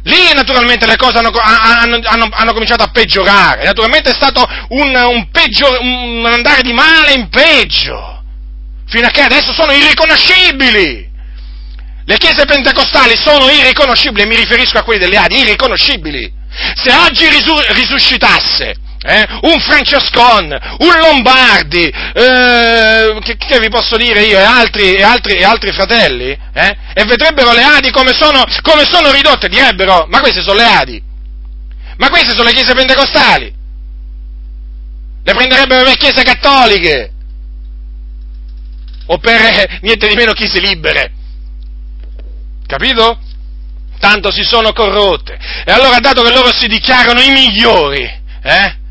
Lì 0.05 0.32
naturalmente 0.35 0.87
le 0.87 0.97
cose 0.97 1.18
hanno, 1.18 1.30
hanno, 1.32 1.99
hanno, 2.03 2.28
hanno, 2.30 2.53
cominciato 2.53 2.82
a 2.82 2.91
peggiorare, 2.91 3.64
naturalmente 3.64 4.11
è 4.11 4.14
stato 4.14 4.47
un, 4.68 4.95
un, 4.95 5.30
peggio, 5.30 5.66
un 5.80 6.26
andare 6.26 6.61
di 6.61 6.74
male 6.74 7.14
in 7.14 7.28
peggio, 7.30 8.22
fino 8.87 9.07
a 9.07 9.11
che 9.11 9.22
adesso 9.22 9.53
sono 9.55 9.72
irriconoscibili. 9.72 11.12
Le 12.07 12.18
chiese 12.18 12.45
pentecostali 12.45 13.16
sono 13.16 13.49
irriconoscibili, 13.49 14.26
mi 14.26 14.37
riferisco 14.37 14.76
a 14.76 14.82
quelli 14.82 15.01
delle 15.01 15.16
Adi, 15.16 15.39
irriconoscibili. 15.39 16.30
Se 16.74 16.93
oggi 16.93 17.26
risu- 17.30 17.64
risuscitasse 17.70 18.76
eh? 19.07 19.26
un 19.42 19.61
Francescon, 19.61 20.59
un 20.78 20.98
Lombardi, 20.98 21.86
eh, 21.86 23.18
che, 23.20 23.36
che, 23.36 23.59
vi 23.61 23.68
posso 23.68 23.98
dire 23.98 24.22
io, 24.22 24.38
e 24.38 24.42
altri, 24.42 24.94
e 24.94 25.02
altri, 25.02 25.34
e 25.34 25.44
altri 25.44 25.72
fratelli, 25.72 26.30
eh? 26.30 26.76
e 26.94 27.05
vedrebbero 27.05 27.52
le 27.52 27.62
Adi 27.62 27.90
come 27.90 28.12
sono, 28.14 28.42
come 28.62 28.84
sono 28.84 29.12
ridotte, 29.12 29.48
direbbero, 29.48 30.07
ma 30.09 30.20
queste 30.20 30.42
sono 30.42 30.57
le 30.57 30.64
Adi, 30.64 31.02
ma 31.98 32.09
queste 32.09 32.30
sono 32.30 32.44
le 32.44 32.55
chiese 32.55 32.72
pentecostali, 32.72 33.55
le 35.22 35.34
prenderebbero 35.34 35.84
per 35.84 35.96
chiese 35.96 36.22
cattoliche, 36.22 37.12
o 39.07 39.18
per 39.18 39.38
eh, 39.38 39.78
niente 39.82 40.09
di 40.09 40.14
meno 40.14 40.32
chiese 40.32 40.61
libere, 40.61 41.12
capito? 42.66 43.18
Tanto 43.98 44.32
si 44.32 44.44
sono 44.44 44.72
corrotte, 44.72 45.38
e 45.66 45.70
allora 45.70 45.98
dato 45.98 46.22
che 46.22 46.32
loro 46.32 46.50
si 46.55 46.68
dichiarano 46.68 47.20
i 47.20 47.30
migliori, 47.30 48.02
eh? 48.42 48.82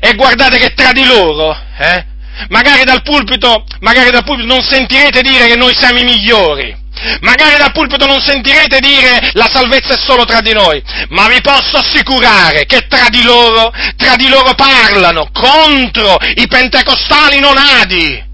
E 0.00 0.14
guardate 0.14 0.58
che 0.58 0.74
tra 0.74 0.92
di 0.92 1.04
loro, 1.04 1.56
eh, 1.78 2.04
magari, 2.48 2.84
dal 2.84 3.02
pulpito, 3.02 3.64
magari 3.80 4.10
dal 4.10 4.24
pulpito 4.24 4.46
non 4.46 4.62
sentirete 4.62 5.22
dire 5.22 5.46
che 5.46 5.56
noi 5.56 5.74
siamo 5.74 5.98
i 5.98 6.04
migliori, 6.04 6.76
magari 7.20 7.56
dal 7.56 7.72
pulpito 7.72 8.06
non 8.06 8.20
sentirete 8.20 8.80
dire 8.80 9.30
la 9.34 9.48
salvezza 9.50 9.94
è 9.94 9.98
solo 9.98 10.24
tra 10.24 10.40
di 10.40 10.52
noi, 10.52 10.82
ma 11.10 11.28
vi 11.28 11.40
posso 11.40 11.78
assicurare 11.78 12.66
che 12.66 12.86
tra 12.88 13.08
di 13.08 13.22
loro, 13.22 13.72
tra 13.96 14.16
di 14.16 14.28
loro 14.28 14.54
parlano 14.54 15.28
contro 15.32 16.16
i 16.36 16.46
pentecostali 16.46 17.38
non 17.40 17.56
adi. 17.56 18.26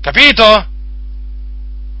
Capito? 0.00 0.66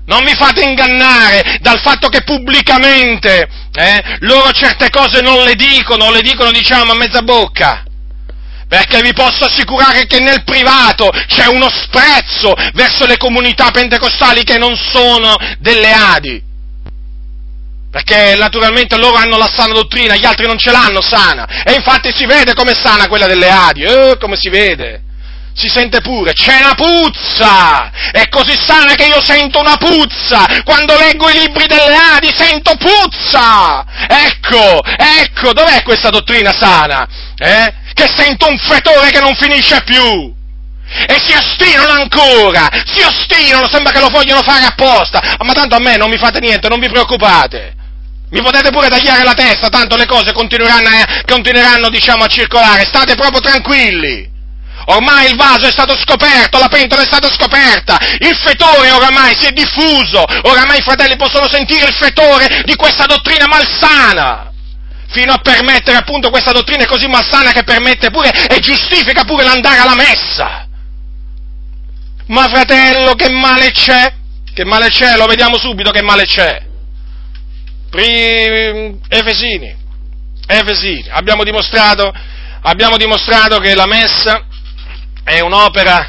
Non 0.06 0.24
vi 0.24 0.34
fate 0.34 0.64
ingannare 0.64 1.58
dal 1.60 1.78
fatto 1.80 2.08
che 2.08 2.22
pubblicamente 2.22 3.48
eh, 3.72 4.16
loro 4.20 4.50
certe 4.50 4.90
cose 4.90 5.20
non 5.20 5.44
le 5.44 5.54
dicono, 5.54 6.10
le 6.10 6.22
dicono 6.22 6.50
diciamo 6.50 6.92
a 6.92 6.96
mezza 6.96 7.22
bocca 7.22 7.84
perché 8.70 9.00
vi 9.00 9.12
posso 9.12 9.46
assicurare 9.46 10.06
che 10.06 10.20
nel 10.20 10.44
privato 10.44 11.10
c'è 11.26 11.46
uno 11.46 11.68
sprezzo 11.68 12.54
verso 12.72 13.04
le 13.04 13.16
comunità 13.16 13.72
pentecostali 13.72 14.44
che 14.44 14.58
non 14.58 14.76
sono 14.76 15.34
delle 15.58 15.90
Adi. 15.90 16.40
Perché 17.90 18.36
naturalmente 18.36 18.96
loro 18.96 19.16
hanno 19.16 19.36
la 19.36 19.50
sana 19.52 19.72
dottrina, 19.72 20.14
gli 20.14 20.24
altri 20.24 20.46
non 20.46 20.56
ce 20.56 20.70
l'hanno 20.70 21.00
sana. 21.00 21.64
E 21.64 21.72
infatti 21.72 22.12
si 22.14 22.26
vede 22.26 22.54
come 22.54 22.74
sana 22.74 23.08
quella 23.08 23.26
delle 23.26 23.50
Adi, 23.50 23.82
eh, 23.82 24.16
come 24.20 24.36
si 24.36 24.48
vede. 24.48 25.02
Si 25.54 25.68
sente 25.68 26.00
pure, 26.00 26.32
c'è 26.32 26.56
una 26.62 26.74
puzza! 26.74 27.90
È 28.12 28.28
così 28.28 28.56
sana 28.56 28.94
che 28.94 29.04
io 29.04 29.22
sento 29.22 29.58
una 29.58 29.76
puzza! 29.76 30.46
Quando 30.64 30.96
leggo 30.96 31.28
i 31.28 31.38
libri 31.38 31.66
delle 31.66 31.96
Adi 32.16 32.32
sento 32.34 32.76
puzza! 32.76 33.84
Ecco, 34.08 34.82
ecco, 34.84 35.52
dov'è 35.52 35.82
questa 35.82 36.10
dottrina 36.10 36.52
sana? 36.52 37.06
Eh? 37.36 37.80
che 38.00 38.08
sento 38.16 38.48
un 38.48 38.56
fetore 38.56 39.10
che 39.10 39.20
non 39.20 39.34
finisce 39.34 39.82
più. 39.84 40.32
E 41.06 41.22
si 41.24 41.36
ostinano 41.36 41.92
ancora, 41.92 42.68
si 42.84 43.00
ostinano, 43.02 43.68
sembra 43.68 43.92
che 43.92 44.00
lo 44.00 44.08
vogliono 44.08 44.42
fare 44.42 44.64
apposta. 44.64 45.36
Ma 45.38 45.52
tanto 45.52 45.76
a 45.76 45.80
me 45.80 45.96
non 45.96 46.08
mi 46.08 46.16
fate 46.16 46.40
niente, 46.40 46.68
non 46.68 46.80
vi 46.80 46.88
preoccupate. 46.88 47.74
Mi 48.30 48.42
potete 48.42 48.70
pure 48.70 48.88
tagliare 48.88 49.22
la 49.22 49.34
testa, 49.34 49.68
tanto 49.68 49.96
le 49.96 50.06
cose 50.06 50.32
continueranno, 50.32 50.88
a, 50.88 51.22
continueranno 51.26 51.90
diciamo, 51.90 52.24
a 52.24 52.28
circolare. 52.28 52.86
State 52.86 53.14
proprio 53.14 53.40
tranquilli. 53.40 54.29
Ormai 54.90 55.30
il 55.30 55.36
vaso 55.36 55.66
è 55.66 55.70
stato 55.70 55.96
scoperto, 55.96 56.58
la 56.58 56.68
pentola 56.68 57.02
è 57.02 57.06
stata 57.06 57.30
scoperta, 57.30 57.96
il 58.18 58.36
fetore 58.36 58.90
oramai 58.90 59.34
si 59.38 59.46
è 59.46 59.52
diffuso, 59.52 60.24
oramai 60.42 60.78
i 60.78 60.82
fratelli 60.82 61.16
possono 61.16 61.48
sentire 61.48 61.86
il 61.86 61.94
fetore 61.94 62.62
di 62.64 62.74
questa 62.74 63.06
dottrina 63.06 63.46
malsana 63.46 64.50
fino 65.10 65.32
a 65.32 65.38
permettere 65.38 65.96
appunto 65.96 66.30
questa 66.30 66.50
dottrina 66.50 66.86
così 66.86 67.06
malsana 67.06 67.52
che 67.52 67.62
permette 67.62 68.10
pure 68.10 68.30
e 68.30 68.58
giustifica 68.58 69.22
pure 69.24 69.44
l'andare 69.44 69.78
alla 69.78 69.94
messa. 69.94 70.66
Ma 72.26 72.48
fratello, 72.48 73.14
che 73.14 73.28
male 73.28 73.70
c'è? 73.70 74.12
Che 74.52 74.64
male 74.64 74.88
c'è? 74.88 75.16
Lo 75.16 75.26
vediamo 75.26 75.56
subito 75.56 75.92
che 75.92 76.02
male 76.02 76.24
c'è. 76.24 76.62
Primi, 77.90 79.00
Efesini, 79.08 79.76
Efesini, 80.46 81.08
abbiamo 81.10 81.44
dimostrato, 81.44 82.12
abbiamo 82.62 82.96
dimostrato 82.96 83.58
che 83.58 83.74
la 83.74 83.86
messa 83.86 84.46
è 85.30 85.40
un'opera, 85.40 86.08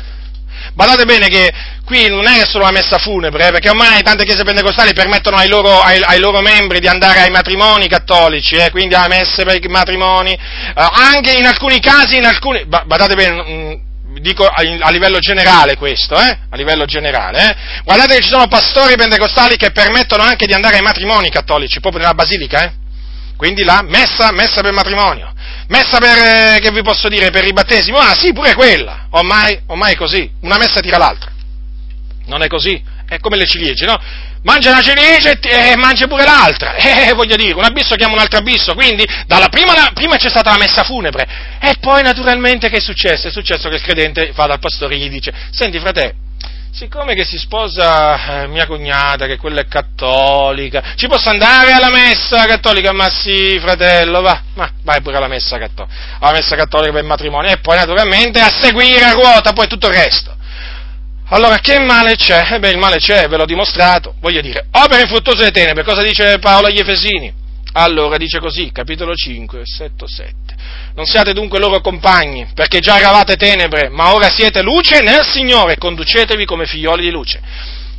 badate 0.74 1.06
bene 1.06 1.28
che 1.28 1.52
qui 1.86 2.08
non 2.08 2.26
è 2.26 2.46
solo 2.46 2.64
la 2.64 2.72
messa 2.72 2.98
funebre, 2.98 3.48
eh, 3.48 3.52
perché 3.52 3.70
ormai 3.70 4.02
tante 4.02 4.24
chiese 4.24 4.44
pentecostali 4.44 4.94
permettono 4.94 5.36
ai 5.36 5.50
loro, 5.50 5.82
ai, 5.82 6.02
ai 6.02 6.20
loro 6.20 6.40
membri 6.40 6.80
di 6.80 6.88
andare 6.88 7.20
ai 7.20 7.30
matrimoni 7.30 7.88
cattolici, 7.88 8.56
eh, 8.56 8.72
quindi 8.72 8.96
alle 8.96 9.10
messe 9.10 9.44
per 9.44 9.58
i 9.62 9.68
matrimoni, 9.68 10.32
eh, 10.32 10.74
anche 10.76 11.34
in 11.34 11.46
alcuni 11.46 11.80
casi, 11.80 12.18
in 12.18 12.26
alcuni, 12.26 12.64
badate 12.66 13.16
bene, 13.16 13.44
mm, 13.44 13.74
dico 14.22 14.46
a, 14.46 14.54
a, 14.56 14.90
livello 14.90 15.20
generale 15.20 15.76
questo, 15.76 16.16
eh, 16.16 16.38
a 16.50 16.56
livello 16.56 16.86
generale, 16.86 17.50
eh. 17.50 17.56
guardate 17.84 18.16
che 18.16 18.22
ci 18.22 18.30
sono 18.30 18.48
pastori 18.48 18.96
pentecostali 18.96 19.58
che 19.58 19.72
permettono 19.72 20.24
anche 20.24 20.46
di 20.46 20.54
andare 20.54 20.78
ai 20.78 20.84
matrimoni 20.84 21.30
cattolici, 21.30 21.82
proprio 21.82 22.04
nella 22.04 22.16
basilica, 22.16 22.64
eh. 22.64 22.72
quindi 23.36 23.64
la 23.64 23.82
messa, 23.84 24.32
messa 24.32 24.62
per 24.62 24.72
matrimonio. 24.72 25.34
Messa 25.72 26.00
per, 26.00 26.18
eh, 26.18 26.60
che 26.60 26.70
vi 26.70 26.82
posso 26.82 27.08
dire, 27.08 27.32
per 27.32 27.46
i 27.46 27.54
battesimi? 27.54 27.96
Ah 27.98 28.14
sì, 28.14 28.34
pure 28.34 28.54
quella, 28.56 29.08
ormai, 29.12 29.58
ormai 29.68 29.94
è 29.94 29.96
così, 29.96 30.30
una 30.42 30.58
messa 30.58 30.82
tira 30.82 30.98
l'altra. 30.98 31.32
Non 32.26 32.44
è 32.44 32.48
così? 32.48 32.84
È 33.08 33.20
come 33.20 33.38
le 33.38 33.48
ciliegie, 33.48 33.86
no? 33.86 33.98
Mangia 34.44 34.72
una 34.72 34.82
ciliegia 34.82 35.32
e, 35.32 35.78
mangia 35.78 36.08
pure 36.08 36.26
l'altra. 36.26 36.76
Eh, 36.76 37.14
voglio 37.14 37.38
dire, 37.38 37.54
un 37.54 37.64
abisso 37.64 37.96
chiama 37.96 38.16
un 38.16 38.20
altro 38.20 38.40
abisso. 38.40 38.74
Quindi, 38.74 39.08
dalla 39.28 39.48
prima, 39.48 39.74
la, 39.74 39.92
prima 39.94 40.18
c'è 40.18 40.30
stata 40.30 40.52
la 40.52 40.58
messa 40.58 40.84
funebre. 40.84 41.26
E 41.62 41.76
poi, 41.80 42.04
naturalmente, 42.04 42.68
che 42.68 42.78
è 42.78 42.82
successo? 42.82 43.30
È 43.30 43.32
successo 43.32 43.70
che 43.70 43.76
il 43.76 43.82
credente 43.82 44.34
va 44.34 44.48
dal 44.48 44.60
pastore 44.60 44.96
e 44.96 44.98
gli 44.98 45.10
dice, 45.10 45.32
senti 45.52 45.80
frate, 45.80 46.16
siccome 46.72 47.14
che 47.14 47.26
si 47.26 47.38
sposa 47.38 48.44
eh, 48.44 48.48
mia 48.48 48.66
cognata, 48.66 49.26
che 49.26 49.38
quella 49.38 49.62
è 49.62 49.68
cattolica, 49.68 50.94
ci 50.96 51.08
posso 51.08 51.30
andare 51.30 51.72
alla 51.72 51.90
messa 51.90 52.46
cattolica? 52.46 52.92
Ma 52.92 53.10
sì, 53.10 53.60
fratello, 53.60 54.22
va, 54.22 54.42
ma 54.56 54.72
vai 54.84 55.02
pure 55.02 55.18
alla 55.18 55.28
messa 55.28 55.58
cattolica, 55.58 55.94
alla 56.20 56.32
messa 56.32 56.56
cattolica 56.56 56.92
per 56.92 57.02
il 57.02 57.08
matrimonio, 57.08 57.52
e 57.52 57.58
poi 57.58 57.78
naturalmente 57.78 58.40
a 58.40 58.50
seguire 58.50 59.04
a 59.04 59.12
ruota 59.12 59.54
poi 59.54 59.68
tutto 59.68 59.88
il 59.88 59.94
resto. 59.94 60.36
Allora, 61.34 61.60
che 61.60 61.80
male 61.80 62.16
c'è? 62.16 62.46
Eh 62.52 62.60
beh, 62.60 62.72
il 62.72 62.78
male 62.78 62.98
c'è, 62.98 63.28
ve 63.28 63.38
l'ho 63.38 63.46
dimostrato. 63.46 64.16
Voglio 64.20 64.42
dire, 64.42 64.68
opere 64.72 65.04
infruttuose 65.04 65.40
delle 65.40 65.52
tenebre, 65.52 65.84
cosa 65.84 66.02
dice 66.02 66.40
Paolo 66.40 66.68
agli 66.68 66.80
Efesini? 66.80 67.34
Allora, 67.74 68.18
dice 68.18 68.40
così, 68.40 68.70
capitolo 68.74 69.14
5, 69.14 69.60
versetto 69.60 70.06
7. 70.08 70.41
Non 70.96 71.06
siate 71.06 71.34
dunque 71.34 71.60
loro 71.60 71.80
compagni, 71.80 72.48
perché 72.54 72.80
già 72.80 72.98
eravate 72.98 73.36
tenebre, 73.36 73.90
ma 73.90 74.14
ora 74.14 74.30
siete 74.30 74.62
luce 74.62 75.02
nel 75.02 75.26
Signore, 75.26 75.78
conducetevi 75.78 76.46
come 76.46 76.66
figlioli 76.66 77.04
di 77.04 77.12
luce. 77.12 77.42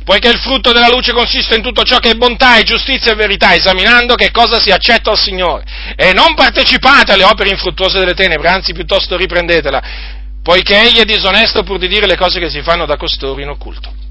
Poiché 0.03 0.29
il 0.29 0.39
frutto 0.39 0.73
della 0.73 0.89
luce 0.89 1.13
consiste 1.13 1.55
in 1.55 1.61
tutto 1.61 1.83
ciò 1.83 1.97
che 1.97 2.11
è 2.11 2.15
bontà 2.15 2.57
e 2.57 2.63
giustizia 2.63 3.13
e 3.13 3.15
verità, 3.15 3.55
esaminando 3.55 4.15
che 4.15 4.31
cosa 4.31 4.59
si 4.59 4.69
accetta 4.69 5.11
al 5.11 5.17
Signore. 5.17 5.63
E 5.95 6.13
non 6.13 6.35
partecipate 6.35 7.13
alle 7.13 7.23
opere 7.23 7.49
infruttuose 7.49 7.99
delle 7.99 8.13
tenebre, 8.13 8.49
anzi 8.49 8.73
piuttosto 8.73 9.15
riprendetela 9.15 10.21
poiché 10.43 10.77
egli 10.81 10.97
è 10.97 11.05
disonesto 11.05 11.63
pur 11.63 11.79
di 11.79 11.87
dire 11.87 12.05
le 12.05 12.17
cose 12.17 12.39
che 12.39 12.49
si 12.49 12.61
fanno 12.61 12.85
da 12.85 12.97
costoro 12.97 13.39
in 13.39 13.47
occulto. 13.47 14.02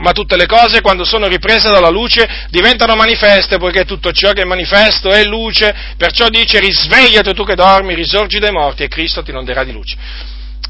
Ma 0.00 0.12
tutte 0.12 0.36
le 0.36 0.46
cose, 0.46 0.80
quando 0.80 1.04
sono 1.04 1.26
riprese 1.26 1.68
dalla 1.68 1.90
luce, 1.90 2.46
diventano 2.50 2.96
manifeste, 2.96 3.58
poiché 3.58 3.84
tutto 3.84 4.12
ciò 4.12 4.32
che 4.32 4.42
è 4.42 4.44
manifesto 4.44 5.10
è 5.10 5.24
luce, 5.24 5.74
perciò 5.96 6.28
dice 6.28 6.58
risvegliati 6.58 7.32
tu 7.34 7.44
che 7.44 7.54
dormi, 7.54 7.94
risorgi 7.94 8.38
dai 8.38 8.52
morti 8.52 8.82
e 8.82 8.88
Cristo 8.88 9.22
ti 9.22 9.30
inonderà 9.30 9.64
di 9.64 9.72
luce. 9.72 9.96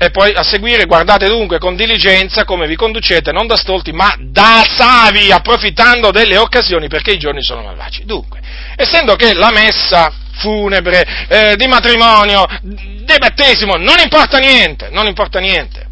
E 0.03 0.11
poi 0.11 0.33
a 0.33 0.43
seguire 0.43 0.87
guardate 0.87 1.27
dunque 1.27 1.59
con 1.59 1.77
diligenza 1.77 2.45
come 2.45 2.67
vi 2.67 2.75
conducete, 2.75 3.33
non 3.33 3.47
da 3.47 3.57
stolti, 3.57 3.93
ma 3.93 4.15
da 4.19 4.65
savi, 4.67 5.31
approfittando 5.31 6.11
delle 6.11 6.39
occasioni 6.39 6.89
perché 6.89 7.13
i 7.13 7.19
giorni 7.19 7.43
sono 7.43 7.63
malvagi. 7.63 8.07
Dunque, 8.07 8.41
essendo 8.77 9.15
che 9.15 9.35
la 9.35 9.51
messa 9.53 10.11
funebre, 10.39 11.27
eh, 11.29 11.57
di 11.57 11.67
matrimonio, 11.67 12.47
di 12.63 13.15
battesimo, 13.19 13.77
non 13.77 13.99
importa 13.99 14.39
niente, 14.39 14.89
non 14.91 15.07
importa 15.07 15.39
niente. 15.39 15.90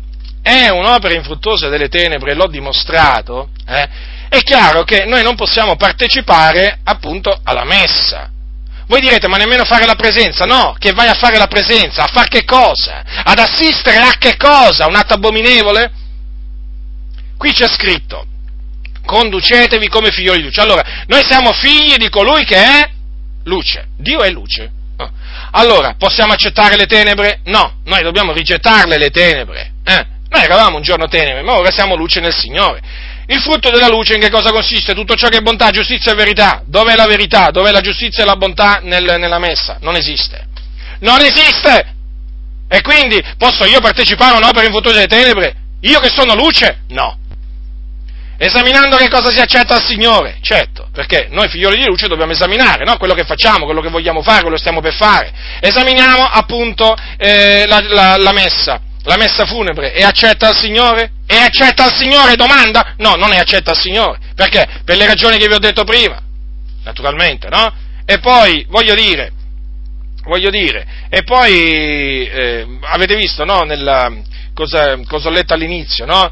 È 0.48 0.70
un'opera 0.70 1.12
infruttuosa 1.12 1.68
delle 1.68 1.90
tenebre, 1.90 2.32
l'ho 2.32 2.46
dimostrato, 2.46 3.50
eh? 3.66 3.86
è 4.30 4.38
chiaro 4.40 4.82
che 4.82 5.04
noi 5.04 5.22
non 5.22 5.34
possiamo 5.34 5.76
partecipare 5.76 6.78
appunto 6.84 7.38
alla 7.44 7.64
messa. 7.64 8.30
Voi 8.86 9.02
direte, 9.02 9.28
ma 9.28 9.36
nemmeno 9.36 9.66
fare 9.66 9.84
la 9.84 9.94
presenza? 9.94 10.46
No, 10.46 10.74
che 10.78 10.92
vai 10.92 11.08
a 11.08 11.12
fare 11.12 11.36
la 11.36 11.48
presenza? 11.48 12.04
A 12.04 12.06
fare 12.06 12.28
che 12.28 12.46
cosa? 12.46 13.02
Ad 13.24 13.38
assistere 13.38 13.98
a 13.98 14.14
che 14.16 14.38
cosa? 14.38 14.86
Un 14.86 14.94
atto 14.94 15.12
abominevole? 15.12 15.92
Qui 17.36 17.52
c'è 17.52 17.68
scritto, 17.68 18.24
conducetevi 19.04 19.86
come 19.88 20.10
figlioli 20.12 20.38
di 20.38 20.44
luce. 20.44 20.62
Allora, 20.62 20.82
noi 21.08 21.22
siamo 21.26 21.52
figli 21.52 21.96
di 21.96 22.08
colui 22.08 22.46
che 22.46 22.56
è 22.56 22.90
luce. 23.44 23.88
Dio 23.98 24.20
è 24.20 24.30
luce. 24.30 24.72
Allora, 25.50 25.94
possiamo 25.98 26.32
accettare 26.32 26.76
le 26.76 26.86
tenebre? 26.86 27.40
No, 27.44 27.80
noi 27.84 28.02
dobbiamo 28.02 28.32
rigettarle 28.32 28.96
le 28.96 29.10
tenebre. 29.10 29.72
Eh? 29.84 30.16
Noi 30.30 30.42
eravamo 30.42 30.76
un 30.76 30.82
giorno 30.82 31.06
tenebre, 31.08 31.42
ma 31.42 31.56
ora 31.56 31.70
siamo 31.70 31.94
luce 31.94 32.20
nel 32.20 32.34
Signore. 32.34 32.80
Il 33.26 33.40
frutto 33.40 33.70
della 33.70 33.88
luce 33.88 34.14
in 34.14 34.20
che 34.20 34.30
cosa 34.30 34.50
consiste? 34.50 34.94
Tutto 34.94 35.14
ciò 35.14 35.28
che 35.28 35.38
è 35.38 35.40
bontà, 35.40 35.70
giustizia 35.70 36.12
e 36.12 36.14
verità. 36.14 36.62
Dov'è 36.64 36.94
la 36.96 37.06
verità? 37.06 37.50
Dov'è 37.50 37.70
la 37.70 37.80
giustizia 37.80 38.22
e 38.22 38.26
la 38.26 38.36
bontà 38.36 38.80
nel, 38.82 39.16
nella 39.18 39.38
messa? 39.38 39.78
Non 39.80 39.96
esiste. 39.96 40.46
Non 41.00 41.20
esiste! 41.20 41.94
E 42.68 42.82
quindi 42.82 43.22
posso 43.38 43.64
io 43.64 43.80
partecipare 43.80 44.34
a 44.34 44.38
un'opera 44.38 44.66
infruttuosa 44.66 44.96
delle 44.96 45.08
tenebre? 45.08 45.54
Io 45.80 46.00
che 46.00 46.08
sono 46.08 46.34
luce? 46.34 46.80
No. 46.88 47.18
Esaminando 48.36 48.96
che 48.96 49.08
cosa 49.08 49.30
si 49.32 49.40
accetta 49.40 49.74
al 49.74 49.82
Signore, 49.82 50.38
certo, 50.42 50.88
perché 50.92 51.26
noi 51.30 51.48
figlioli 51.48 51.76
di 51.78 51.86
luce 51.86 52.06
dobbiamo 52.06 52.32
esaminare 52.32 52.84
no? 52.84 52.96
quello 52.96 53.14
che 53.14 53.24
facciamo, 53.24 53.64
quello 53.64 53.80
che 53.80 53.88
vogliamo 53.88 54.22
fare, 54.22 54.40
quello 54.40 54.54
che 54.54 54.60
stiamo 54.60 54.80
per 54.80 54.94
fare. 54.94 55.32
Esaminiamo 55.60 56.22
appunto 56.22 56.94
eh, 57.16 57.64
la, 57.66 57.80
la, 57.80 58.16
la 58.16 58.32
messa, 58.32 58.80
la 59.08 59.16
messa 59.16 59.46
funebre, 59.46 59.92
è 59.92 60.02
accetta 60.02 60.48
al 60.48 60.56
Signore? 60.56 61.12
È 61.26 61.34
accetta 61.34 61.84
al 61.84 61.94
Signore? 61.94 62.36
Domanda? 62.36 62.94
No, 62.98 63.14
non 63.14 63.32
è 63.32 63.38
accetta 63.38 63.70
al 63.70 63.78
Signore. 63.78 64.18
Perché? 64.34 64.82
Per 64.84 64.98
le 64.98 65.06
ragioni 65.06 65.38
che 65.38 65.46
vi 65.46 65.54
ho 65.54 65.58
detto 65.58 65.84
prima, 65.84 66.20
naturalmente, 66.84 67.48
no? 67.48 67.72
E 68.04 68.18
poi, 68.18 68.66
voglio 68.68 68.94
dire, 68.94 69.32
voglio 70.24 70.50
dire, 70.50 70.86
e 71.08 71.22
poi 71.22 72.28
eh, 72.28 72.66
avete 72.82 73.16
visto, 73.16 73.46
no? 73.46 73.62
Nella, 73.62 74.12
cosa, 74.52 74.98
cosa 75.08 75.28
ho 75.28 75.32
letto 75.32 75.54
all'inizio, 75.54 76.04
no? 76.04 76.30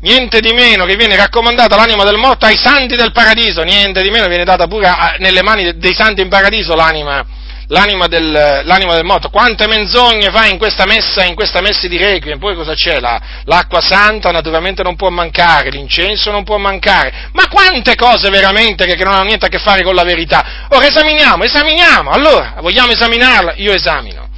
niente 0.00 0.38
di 0.38 0.52
meno 0.52 0.84
che 0.84 0.94
viene 0.94 1.16
raccomandata 1.16 1.74
l'anima 1.74 2.04
del 2.04 2.18
morto 2.18 2.46
ai 2.46 2.56
santi 2.56 2.94
del 2.94 3.10
paradiso, 3.10 3.62
niente 3.62 4.00
di 4.02 4.10
meno 4.10 4.28
viene 4.28 4.44
data 4.44 4.68
pure 4.68 4.86
a, 4.86 5.16
nelle 5.18 5.42
mani 5.42 5.76
dei 5.76 5.94
santi 5.94 6.20
in 6.20 6.28
paradiso 6.28 6.76
l'anima, 6.76 7.26
l'anima, 7.68 8.06
del, 8.06 8.30
l'anima 8.64 8.94
del, 8.94 9.04
morto. 9.04 9.30
Quante 9.30 9.66
menzogne 9.66 10.30
fa 10.30 10.46
in 10.46 10.58
questa 10.58 10.84
messa, 10.84 11.24
in 11.24 11.34
questa 11.34 11.60
messa 11.60 11.86
di 11.86 11.96
requiem, 11.96 12.38
poi 12.38 12.54
cosa 12.54 12.74
c'è? 12.74 13.00
La, 13.00 13.20
l'acqua 13.44 13.80
santa 13.80 14.30
naturalmente 14.30 14.82
non 14.82 14.96
può 14.96 15.08
mancare, 15.10 15.70
l'incenso 15.70 16.30
non 16.30 16.44
può 16.44 16.58
mancare, 16.58 17.28
ma 17.32 17.48
quante 17.48 17.94
cose 17.94 18.30
veramente 18.30 18.84
che, 18.86 18.94
che 18.94 19.04
non 19.04 19.14
hanno 19.14 19.24
niente 19.24 19.46
a 19.46 19.48
che 19.48 19.58
fare 19.58 19.82
con 19.82 19.94
la 19.94 20.04
verità. 20.04 20.66
Ora 20.70 20.86
esaminiamo, 20.86 21.44
esaminiamo, 21.44 22.10
allora, 22.10 22.54
vogliamo 22.60 22.92
esaminarla? 22.92 23.54
Io 23.56 23.72
esamino. 23.72 24.28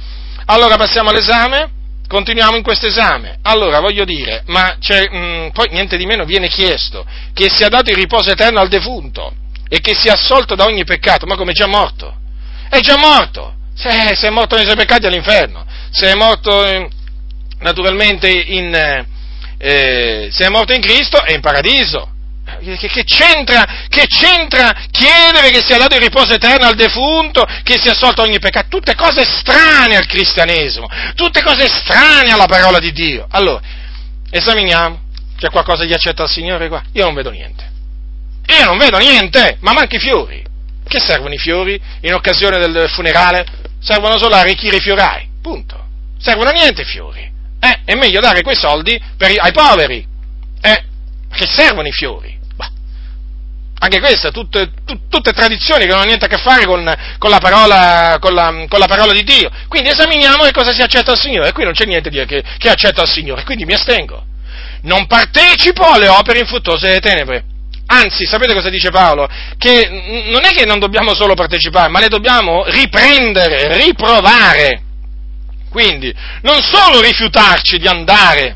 Allora 0.45 0.75
passiamo 0.75 1.09
all'esame 1.09 1.79
continuiamo 2.11 2.57
in 2.57 2.61
questo 2.61 2.87
esame. 2.87 3.37
Allora, 3.43 3.79
voglio 3.79 4.03
dire, 4.03 4.43
ma 4.47 4.75
mh, 4.77 5.17
mm, 5.17 5.47
poi 5.51 5.69
niente 5.71 5.95
di 5.95 6.05
meno 6.05 6.25
viene 6.25 6.49
chiesto 6.49 7.05
che 7.33 7.49
sia 7.49 7.69
dato 7.69 7.89
il 7.89 7.95
riposo 7.95 8.29
eterno 8.31 8.59
al 8.59 8.67
defunto 8.67 9.33
e 9.69 9.79
che 9.79 9.95
sia 9.95 10.15
assolto 10.15 10.53
da 10.53 10.65
ogni 10.65 10.83
peccato, 10.83 11.25
ma 11.25 11.37
come 11.37 11.53
già 11.53 11.67
morto? 11.67 12.20
È 12.71 12.79
già 12.79 12.95
morto! 12.95 13.55
Se, 13.75 14.15
se 14.15 14.27
è 14.27 14.29
morto 14.29 14.55
nei 14.55 14.63
suoi 14.63 14.77
peccati 14.77 15.05
all'inferno, 15.05 15.65
se 15.91 16.09
è 16.09 16.15
morto 16.15 16.89
naturalmente 17.59 18.29
in, 18.29 18.73
eh, 19.57 20.29
se 20.31 20.45
è 20.45 20.49
morto 20.49 20.71
in 20.71 20.79
Cristo 20.79 21.21
è 21.21 21.33
in 21.33 21.41
paradiso. 21.41 22.09
Che, 22.63 22.87
che, 22.87 23.03
c'entra, 23.03 23.65
che 23.89 24.05
c'entra 24.07 24.71
chiedere 24.89 25.49
che 25.49 25.61
sia 25.65 25.77
dato 25.77 25.95
il 25.95 26.01
riposo 26.01 26.33
eterno 26.33 26.65
al 26.67 26.75
defunto, 26.75 27.45
che 27.63 27.77
sia 27.77 27.91
assolto 27.91 28.21
ogni 28.21 28.39
peccato? 28.39 28.67
Tutte 28.69 28.95
cose 28.95 29.23
strane 29.23 29.97
al 29.97 30.05
cristianesimo, 30.05 30.87
tutte 31.15 31.43
cose 31.43 31.67
strane 31.67 32.31
alla 32.31 32.45
parola 32.45 32.79
di 32.79 32.93
Dio. 32.93 33.27
Allora, 33.31 33.59
esaminiamo. 34.29 35.09
C'è 35.37 35.49
qualcosa 35.49 35.83
di 35.83 35.93
accetta 35.93 36.23
al 36.23 36.29
Signore 36.29 36.69
qua? 36.69 36.81
Io 36.93 37.03
non 37.03 37.15
vedo 37.15 37.31
niente. 37.31 37.69
Io 38.47 38.65
non 38.65 38.77
vedo 38.77 38.97
niente, 38.97 39.57
ma 39.59 39.73
manchi 39.73 39.97
i 39.97 39.99
fiori. 39.99 40.49
Che 40.91 40.99
servono 40.99 41.33
i 41.33 41.37
fiori 41.37 41.81
in 42.01 42.13
occasione 42.13 42.57
del 42.57 42.89
funerale? 42.89 43.45
Servono 43.79 44.17
solo 44.17 44.35
a 44.35 44.39
arricchire 44.39 44.75
i 44.75 44.81
fiorai, 44.81 45.25
punto. 45.41 45.85
Servono 46.19 46.49
niente 46.49 46.81
i 46.81 46.85
fiori. 46.85 47.31
Eh, 47.61 47.79
è 47.85 47.95
meglio 47.95 48.19
dare 48.19 48.41
quei 48.41 48.57
soldi 48.57 49.01
per, 49.15 49.31
ai 49.37 49.53
poveri. 49.53 50.05
Eh, 50.59 50.83
che 51.33 51.47
servono 51.47 51.87
i 51.87 51.93
fiori. 51.93 52.37
Anche 53.79 53.99
queste, 54.01 54.31
tutte, 54.31 54.69
tutte, 54.83 55.07
tutte, 55.07 55.31
tradizioni 55.31 55.83
che 55.83 55.87
non 55.87 55.99
hanno 55.99 56.07
niente 56.07 56.25
a 56.25 56.27
che 56.27 56.37
fare 56.37 56.65
con, 56.65 56.83
con, 57.17 57.29
la 57.29 57.39
parola, 57.39 58.17
con, 58.19 58.33
la, 58.33 58.65
con, 58.67 58.77
la 58.77 58.87
parola, 58.87 59.13
di 59.13 59.23
Dio. 59.23 59.49
Quindi 59.69 59.91
esaminiamo 59.91 60.43
che 60.43 60.51
cosa 60.51 60.73
si 60.73 60.81
accetta 60.81 61.13
al 61.13 61.19
Signore. 61.19 61.47
E 61.47 61.51
qui 61.53 61.63
non 61.63 61.71
c'è 61.71 61.85
niente 61.85 62.09
di 62.09 62.21
che, 62.25 62.43
che 62.57 62.69
accetta 62.69 63.03
al 63.03 63.07
Signore, 63.07 63.45
quindi 63.45 63.63
mi 63.63 63.75
astengo. 63.75 64.25
Non 64.81 65.07
partecipo 65.07 65.85
alle 65.85 66.09
opere 66.09 66.39
infruttuose 66.39 66.87
delle 66.87 66.99
tenebre. 66.99 67.45
Anzi, 67.93 68.25
sapete 68.25 68.53
cosa 68.53 68.69
dice 68.69 68.89
Paolo? 68.89 69.27
Che 69.57 70.25
non 70.29 70.45
è 70.45 70.51
che 70.53 70.65
non 70.65 70.79
dobbiamo 70.79 71.13
solo 71.13 71.33
partecipare, 71.33 71.89
ma 71.89 71.99
le 71.99 72.07
dobbiamo 72.07 72.63
riprendere, 72.67 73.75
riprovare. 73.83 74.81
Quindi, 75.69 76.13
non 76.41 76.61
solo 76.61 77.01
rifiutarci 77.01 77.77
di 77.77 77.87
andare 77.87 78.55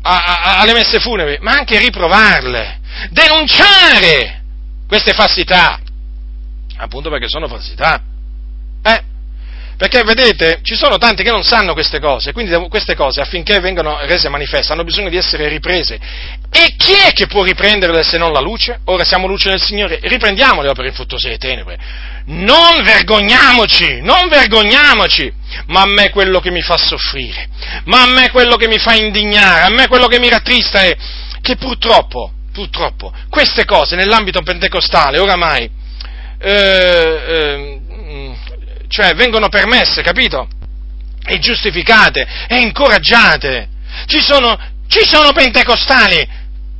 a, 0.00 0.24
a, 0.24 0.60
alle 0.60 0.72
messe 0.72 0.98
funebri, 0.98 1.38
ma 1.40 1.52
anche 1.52 1.78
riprovarle 1.78 2.80
denunciare 3.10 4.42
queste 4.88 5.12
falsità, 5.12 5.78
appunto 6.76 7.10
perché 7.10 7.28
sono 7.28 7.48
falsità. 7.48 8.00
Eh? 8.82 9.02
Perché 9.82 10.04
vedete, 10.04 10.60
ci 10.62 10.76
sono 10.76 10.96
tanti 10.96 11.24
che 11.24 11.32
non 11.32 11.42
sanno 11.42 11.72
queste 11.72 11.98
cose, 11.98 12.32
quindi 12.32 12.54
queste 12.68 12.94
cose 12.94 13.20
affinché 13.20 13.58
vengano 13.58 13.98
rese 14.06 14.28
manifeste 14.28 14.72
hanno 14.72 14.84
bisogno 14.84 15.08
di 15.08 15.16
essere 15.16 15.48
riprese. 15.48 15.98
E 16.52 16.76
chi 16.76 16.92
è 16.92 17.12
che 17.12 17.26
può 17.26 17.42
riprenderle 17.42 18.04
se 18.04 18.16
non 18.16 18.32
la 18.32 18.38
luce? 18.38 18.78
Ora 18.84 19.02
siamo 19.02 19.26
luce 19.26 19.48
nel 19.48 19.60
Signore, 19.60 19.98
riprendiamo 20.00 20.62
le 20.62 20.68
opere 20.68 20.86
infruttuose 20.86 21.26
delle 21.26 21.38
tenebre. 21.38 21.76
Non 22.26 22.84
vergogniamoci, 22.84 24.02
non 24.02 24.28
vergogniamoci, 24.28 25.32
ma 25.66 25.80
a 25.80 25.86
me 25.86 26.10
quello 26.10 26.38
che 26.38 26.52
mi 26.52 26.62
fa 26.62 26.76
soffrire, 26.76 27.48
ma 27.86 28.02
a 28.02 28.06
me 28.06 28.30
quello 28.30 28.54
che 28.54 28.68
mi 28.68 28.78
fa 28.78 28.94
indignare, 28.94 29.62
a 29.62 29.70
me 29.70 29.88
quello 29.88 30.06
che 30.06 30.20
mi 30.20 30.28
rattrista 30.28 30.82
è 30.82 30.96
che 31.40 31.56
purtroppo 31.56 32.34
purtroppo, 32.52 33.12
queste 33.28 33.64
cose 33.64 33.96
nell'ambito 33.96 34.42
pentecostale 34.42 35.18
oramai 35.18 35.68
eh, 36.38 37.20
eh, 37.26 37.80
cioè 38.92 39.14
vengono 39.14 39.48
permesse, 39.48 40.02
capito? 40.02 40.46
E 41.24 41.38
giustificate, 41.38 42.26
e 42.46 42.60
incoraggiate. 42.60 43.68
Ci 44.04 44.20
sono, 44.20 44.58
ci 44.86 45.08
sono 45.08 45.32
pentecostali, 45.32 46.28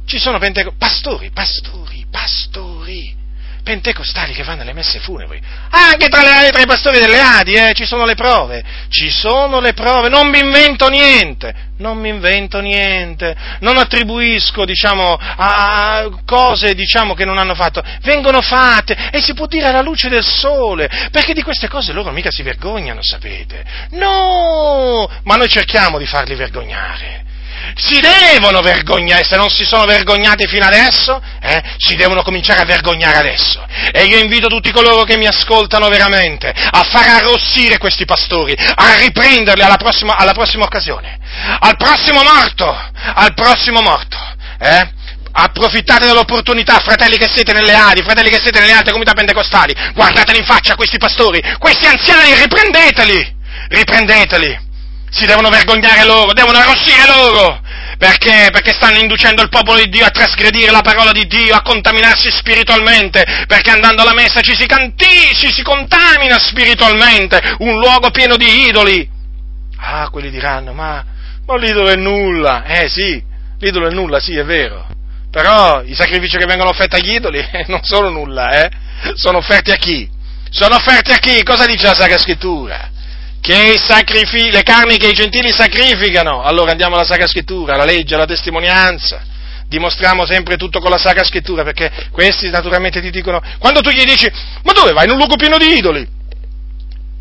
ci 0.05 0.19
sono 0.19 0.39
pentecostali, 0.39 0.77
pastori, 0.79 1.31
pastori, 1.31 2.07
pastori 2.11 3.21
pentecostali 3.63 4.33
che 4.33 4.43
vanno 4.43 4.63
alle 4.63 4.73
messe 4.73 4.99
funebri. 4.99 5.41
Anche 5.71 6.09
tra, 6.09 6.23
le, 6.23 6.51
tra 6.51 6.63
i 6.63 6.67
pastori 6.67 6.99
delle 6.99 7.21
Adi, 7.21 7.55
eh, 7.55 7.73
ci 7.75 7.85
sono 7.85 8.05
le 8.05 8.15
prove. 8.15 8.63
Ci 8.89 9.11
sono 9.11 9.61
le 9.61 9.73
prove. 9.73 10.09
Non 10.09 10.29
mi 10.29 10.39
invento 10.39 10.89
niente. 10.89 11.71
Non 11.79 11.99
mi 11.99 12.09
invento 12.09 12.61
niente. 12.61 13.35
Non 13.61 13.79
attribuisco, 13.79 14.65
diciamo, 14.65 15.19
a 15.19 16.09
cose, 16.25 16.75
diciamo, 16.75 17.15
che 17.15 17.25
non 17.25 17.39
hanno 17.39 17.55
fatto. 17.55 17.83
Vengono 18.03 18.41
fatte 18.41 19.11
e 19.11 19.21
si 19.21 19.35
può 19.35 19.47
dire 19.47 19.67
alla 19.67 19.83
luce 19.83 20.09
del 20.09 20.25
sole. 20.25 21.09
Perché 21.11 21.33
di 21.33 21.43
queste 21.43 21.69
cose 21.69 21.93
loro 21.93 22.11
mica 22.11 22.31
si 22.31 22.43
vergognano, 22.43 23.03
sapete. 23.03 23.65
No! 23.91 25.09
Ma 25.25 25.37
noi 25.37 25.49
cerchiamo 25.49 25.99
di 25.99 26.07
farli 26.07 26.35
vergognare 26.35 27.31
si 27.75 28.01
devono 28.01 28.61
vergognare, 28.61 29.25
se 29.25 29.37
non 29.37 29.49
si 29.49 29.65
sono 29.65 29.85
vergognati 29.85 30.47
fino 30.47 30.65
adesso, 30.65 31.21
eh, 31.41 31.63
si 31.79 31.95
devono 31.95 32.23
cominciare 32.23 32.61
a 32.61 32.65
vergognare 32.65 33.17
adesso. 33.17 33.65
E 33.93 34.05
io 34.05 34.19
invito 34.19 34.49
tutti 34.49 34.71
coloro 34.71 35.05
che 35.05 35.17
mi 35.17 35.27
ascoltano 35.27 35.89
veramente 35.89 36.49
a 36.49 36.83
far 36.83 37.09
arrossire 37.23 37.79
questi 37.79 38.05
pastori, 38.05 38.55
a 38.57 38.99
riprenderli 38.99 39.63
alla 39.63 39.77
prossima, 39.77 40.17
alla 40.17 40.33
prossima 40.33 40.65
occasione, 40.65 41.19
al 41.61 41.77
prossimo 41.77 42.23
morto, 42.23 42.91
al 43.15 43.35
prossimo 43.35 43.81
morto. 43.81 44.19
Eh? 44.59 45.01
Approfittate 45.35 46.07
dell'opportunità, 46.07 46.79
fratelli 46.81 47.17
che 47.17 47.29
siete 47.33 47.55
nelle 47.55 47.73
Adi, 47.73 48.03
fratelli 48.03 48.29
che 48.29 48.41
siete 48.41 48.61
nelle 48.61 48.73
altre 48.73 48.91
comunità 48.93 49.15
pentecostali, 49.15 49.75
guardateli 49.95 50.39
in 50.39 50.45
faccia 50.45 50.75
questi 50.75 50.99
pastori, 50.99 51.43
questi 51.59 51.87
anziani, 51.87 52.35
riprendeteli, 52.35 53.35
riprendeteli 53.69 54.71
si 55.13 55.27
devono 55.27 55.51
vergognare 55.51 56.07
loro, 56.07 56.33
devono 56.33 56.57
arrossire 56.57 57.07
loro, 57.07 57.61
perché? 57.99 58.49
Perché 58.51 58.73
stanno 58.73 58.99
inducendo 58.99 59.43
il 59.43 59.51
popolo 59.51 59.79
di 59.79 59.91
Dio 59.91 60.07
a 60.07 60.11
trasgredire 60.11 60.71
la 60.71 60.81
parola 60.81 61.13
di 61.13 61.27
Dio, 61.27 61.55
a 61.55 61.61
contaminarsi 61.61 62.31
spiritualmente, 62.31 63.23
perché 63.47 63.71
andando 63.71 64.01
alla 64.03 64.15
messa 64.15 64.41
ci 64.41 64.57
si, 64.57 64.65
canti, 64.65 65.35
ci 65.35 65.53
si 65.53 65.63
contamina 65.63 66.39
spiritualmente, 66.39 67.57
un 67.59 67.79
luogo 67.79 68.11
pieno 68.11 68.37
di 68.37 68.69
idoli. 68.69 69.09
Ah, 69.77 70.09
quelli 70.09 70.31
diranno, 70.31 70.73
ma, 70.73 71.05
ma 71.45 71.57
l'idolo 71.59 71.91
è 71.91 71.97
nulla, 71.97 72.65
eh 72.65 72.89
sì, 72.89 73.23
l'idolo 73.59 73.89
è 73.89 73.93
nulla, 73.93 74.19
sì, 74.19 74.35
è 74.35 74.45
vero, 74.45 74.87
però 75.31 75.83
i 75.83 75.95
sacrifici 75.95 76.39
che 76.39 76.47
vengono 76.47 76.71
offerti 76.71 76.97
agli 76.97 77.13
idoli 77.13 77.47
non 77.69 77.83
sono 77.83 78.09
nulla, 78.09 78.65
eh? 78.65 78.71
Sono 79.15 79.39
offerti 79.39 79.73
a 79.73 79.77
chi? 79.77 80.09
Sono 80.49 80.77
offerti 80.77 81.13
a 81.13 81.19
chi? 81.19 81.43
Cosa 81.43 81.67
dice 81.67 81.87
la 81.87 81.95
Sacra 81.95 82.19
Scrittura? 82.19 82.92
Che 83.43 83.75
sacrifi- 83.77 84.53
le 84.53 84.63
carni 84.63 84.99
che 84.99 85.09
i 85.09 85.15
gentili 85.15 85.51
sacrificano. 85.51 86.43
Allora 86.43 86.71
andiamo 86.71 86.95
alla 86.95 87.05
Sacra 87.05 87.27
Scrittura, 87.27 87.75
alla 87.75 87.85
legge, 87.85 88.15
alla 88.15 88.25
testimonianza. 88.25 89.21
Dimostriamo 89.67 90.25
sempre 90.25 90.57
tutto 90.57 90.79
con 90.79 90.91
la 90.91 90.97
Sacra 90.97 91.25
Scrittura, 91.25 91.65
perché 91.65 91.91
questi 92.13 92.51
naturalmente 92.51 93.01
ti 93.01 93.11
dicono, 93.11 93.43
quando 93.59 93.81
tu 93.81 93.91
gli 93.91 94.05
dici, 94.05 94.31
ma 94.63 94.73
dove 94.73 94.93
vai? 94.93 95.07
In 95.07 95.11
un 95.11 95.17
luogo 95.17 95.35
pieno 95.35 95.59
di 95.59 95.77
idoli? 95.77 96.07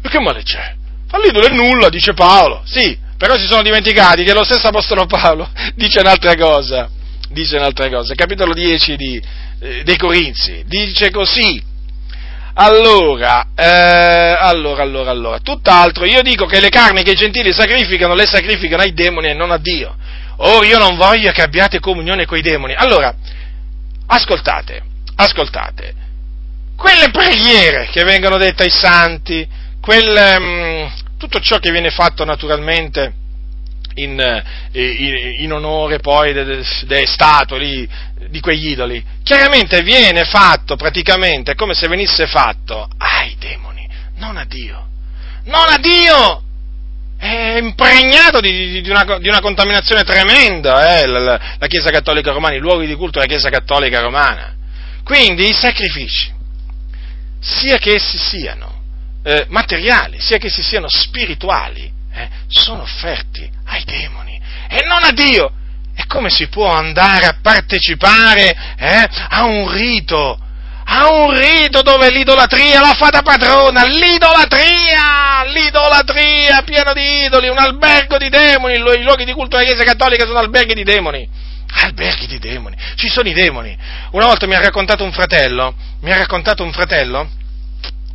E 0.03 0.09
che 0.09 0.19
male 0.19 0.43
c'è? 0.43 0.75
All'idolo 1.09 1.47
è 1.47 1.49
nulla, 1.49 1.89
dice 1.89 2.13
Paolo. 2.13 2.61
Sì, 2.65 2.95
però 3.17 3.35
si 3.35 3.47
sono 3.47 3.63
dimenticati 3.63 4.23
che 4.23 4.33
lo 4.33 4.43
stesso 4.43 4.67
Apostolo 4.67 5.07
Paolo 5.07 5.49
dice 5.73 6.01
un'altra 6.01 6.35
cosa. 6.35 6.87
Dice 7.29 7.57
un'altra 7.57 7.89
cosa. 7.89 8.13
Capitolo 8.13 8.53
10 8.53 8.95
di, 8.95 9.19
eh, 9.59 9.81
dei 9.83 9.97
Corinzi. 9.97 10.63
Dice 10.67 11.09
così 11.09 11.69
allora, 12.53 13.47
eh, 13.55 14.35
allora, 14.39 14.83
allora, 14.83 15.11
allora, 15.11 15.39
tutt'altro, 15.39 16.05
io 16.05 16.21
dico 16.21 16.45
che 16.45 16.59
le 16.59 16.69
carni 16.69 17.03
che 17.03 17.11
i 17.11 17.15
gentili 17.15 17.53
sacrificano, 17.53 18.13
le 18.13 18.25
sacrificano 18.25 18.81
ai 18.81 18.93
demoni 18.93 19.29
e 19.29 19.33
non 19.33 19.51
a 19.51 19.57
Dio. 19.57 19.95
Ora 20.37 20.65
io 20.65 20.77
non 20.77 20.97
voglio 20.97 21.31
che 21.31 21.41
abbiate 21.41 21.79
comunione 21.79 22.25
con 22.25 22.37
i 22.37 22.41
demoni. 22.41 22.73
Allora, 22.73 23.13
ascoltate, 24.07 24.81
ascoltate, 25.15 25.93
quelle 26.75 27.09
preghiere 27.11 27.87
che 27.91 28.03
vengono 28.03 28.37
dette 28.37 28.63
ai 28.63 28.71
santi, 28.71 29.47
quel, 29.79 30.37
um, 30.39 30.91
tutto 31.17 31.39
ciò 31.39 31.57
che 31.59 31.71
viene 31.71 31.91
fatto 31.91 32.25
naturalmente 32.25 33.13
in, 33.95 34.19
eh, 34.19 34.43
in, 34.71 35.43
in 35.43 35.53
onore 35.53 35.99
poi 35.99 36.33
delle 36.33 36.63
de 36.83 37.05
statue 37.05 37.87
di 38.29 38.39
quegli 38.39 38.69
idoli, 38.69 39.03
chiaramente 39.23 39.81
viene 39.81 40.23
fatto 40.23 40.75
praticamente 40.75 41.55
come 41.55 41.73
se 41.73 41.87
venisse 41.87 42.27
fatto 42.27 42.87
ai 42.97 43.35
demoni, 43.39 43.87
non 44.15 44.37
a 44.37 44.45
Dio. 44.45 44.87
Non 45.45 45.67
a 45.67 45.77
Dio! 45.77 46.43
È 47.17 47.57
impregnato 47.59 48.39
di, 48.39 48.81
di, 48.81 48.89
una, 48.89 49.03
di 49.19 49.27
una, 49.27 49.41
contaminazione 49.41 50.03
tremenda 50.03 50.99
eh, 50.99 51.05
la, 51.05 51.39
la, 51.59 51.67
Chiesa 51.67 51.91
Cattolica 51.91 52.31
Romana, 52.31 52.55
i 52.55 52.59
luoghi 52.59 52.87
di 52.87 52.95
culto 52.95 53.19
della 53.19 53.31
Chiesa 53.31 53.49
Cattolica 53.49 53.99
Romana. 53.99 54.55
Quindi 55.03 55.47
i 55.47 55.53
sacrifici, 55.53 56.33
sia 57.39 57.77
che 57.77 57.95
essi 57.95 58.17
siano 58.17 58.81
eh, 59.23 59.45
materiali, 59.49 60.19
sia 60.19 60.37
che 60.37 60.47
essi 60.47 60.63
siano 60.63 60.87
spirituali, 60.89 61.91
eh, 62.13 62.29
sono 62.47 62.81
offerti 62.81 63.49
ai 63.65 63.83
demoni 63.83 64.39
e 64.67 64.83
non 64.85 65.03
a 65.03 65.11
Dio. 65.11 65.51
E 65.93 66.05
come 66.07 66.29
si 66.29 66.47
può 66.47 66.67
andare 66.67 67.25
a 67.25 67.37
partecipare 67.41 68.75
eh, 68.77 69.07
a 69.29 69.43
un 69.43 69.69
rito? 69.69 70.39
A 70.85 71.09
un 71.09 71.37
rito 71.37 71.81
dove 71.81 72.09
l'idolatria 72.09 72.81
la 72.81 72.93
fa 72.93 73.09
da 73.09 73.21
padrona, 73.21 73.85
l'idolatria, 73.85 75.43
l'idolatria 75.45 76.63
piena 76.63 76.91
di 76.93 77.25
idoli, 77.25 77.49
un 77.49 77.57
albergo 77.57 78.17
di 78.17 78.29
demoni, 78.29 78.75
i 78.75 79.01
luoghi 79.03 79.25
di 79.25 79.33
culto 79.33 79.57
della 79.57 79.69
Chiesa 79.69 79.83
Cattolica 79.83 80.25
sono 80.25 80.39
alberghi 80.39 80.73
di 80.73 80.83
demoni, 80.83 81.27
alberghi 81.83 82.27
di 82.27 82.39
demoni, 82.39 82.75
ci 82.95 83.07
sono 83.09 83.29
i 83.29 83.33
demoni. 83.33 83.77
Una 84.11 84.25
volta 84.25 84.47
mi 84.47 84.55
ha 84.55 84.59
raccontato 84.59 85.03
un 85.03 85.13
fratello, 85.13 85.75
mi 86.01 86.11
ha 86.11 86.17
raccontato 86.17 86.63
un 86.63 86.73
fratello, 86.73 87.29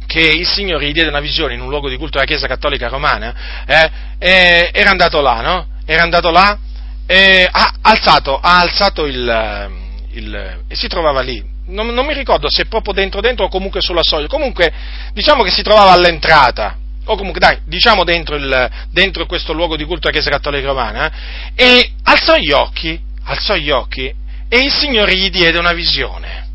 che 0.06 0.20
il 0.20 0.46
Signore 0.46 0.86
gli 0.86 0.92
diede 0.92 1.08
una 1.08 1.20
visione 1.20 1.54
in 1.54 1.60
un 1.60 1.68
luogo 1.68 1.88
di 1.88 1.96
culto 1.96 2.18
della 2.18 2.26
Chiesa 2.26 2.46
Cattolica 2.46 2.88
Romana, 2.88 3.34
eh, 3.66 4.70
era 4.72 4.90
andato 4.90 5.20
là, 5.20 5.40
no? 5.40 5.66
Era 5.84 6.02
andato 6.02 6.30
là 6.30 6.58
e 7.06 7.48
ha 7.50 7.74
alzato, 7.82 8.38
ha 8.38 8.58
alzato 8.58 9.06
il, 9.06 9.70
il, 10.12 10.62
e 10.66 10.74
si 10.74 10.88
trovava 10.88 11.20
lì. 11.20 11.54
Non, 11.66 11.88
non, 11.88 12.06
mi 12.06 12.14
ricordo 12.14 12.48
se 12.48 12.66
proprio 12.66 12.92
dentro 12.92 13.20
dentro 13.20 13.46
o 13.46 13.48
comunque 13.48 13.80
sulla 13.80 14.02
soglia. 14.02 14.26
Comunque, 14.28 14.72
diciamo 15.12 15.42
che 15.42 15.50
si 15.50 15.62
trovava 15.62 15.92
all'entrata. 15.92 16.76
O 17.06 17.16
comunque, 17.16 17.40
dai, 17.40 17.58
diciamo 17.64 18.04
dentro, 18.04 18.36
il, 18.36 18.70
dentro 18.90 19.26
questo 19.26 19.52
luogo 19.52 19.76
di 19.76 19.84
culto 19.84 20.08
della 20.08 20.12
Chiesa 20.12 20.30
Cattolica 20.30 20.66
Romana. 20.66 21.12
E 21.54 21.92
alzò 22.04 22.36
gli 22.36 22.50
occhi, 22.50 23.00
alzò 23.24 23.54
gli 23.54 23.70
occhi 23.70 24.12
e 24.48 24.58
il 24.58 24.72
Signore 24.72 25.16
gli 25.16 25.30
diede 25.30 25.58
una 25.58 25.72
visione. 25.72 26.48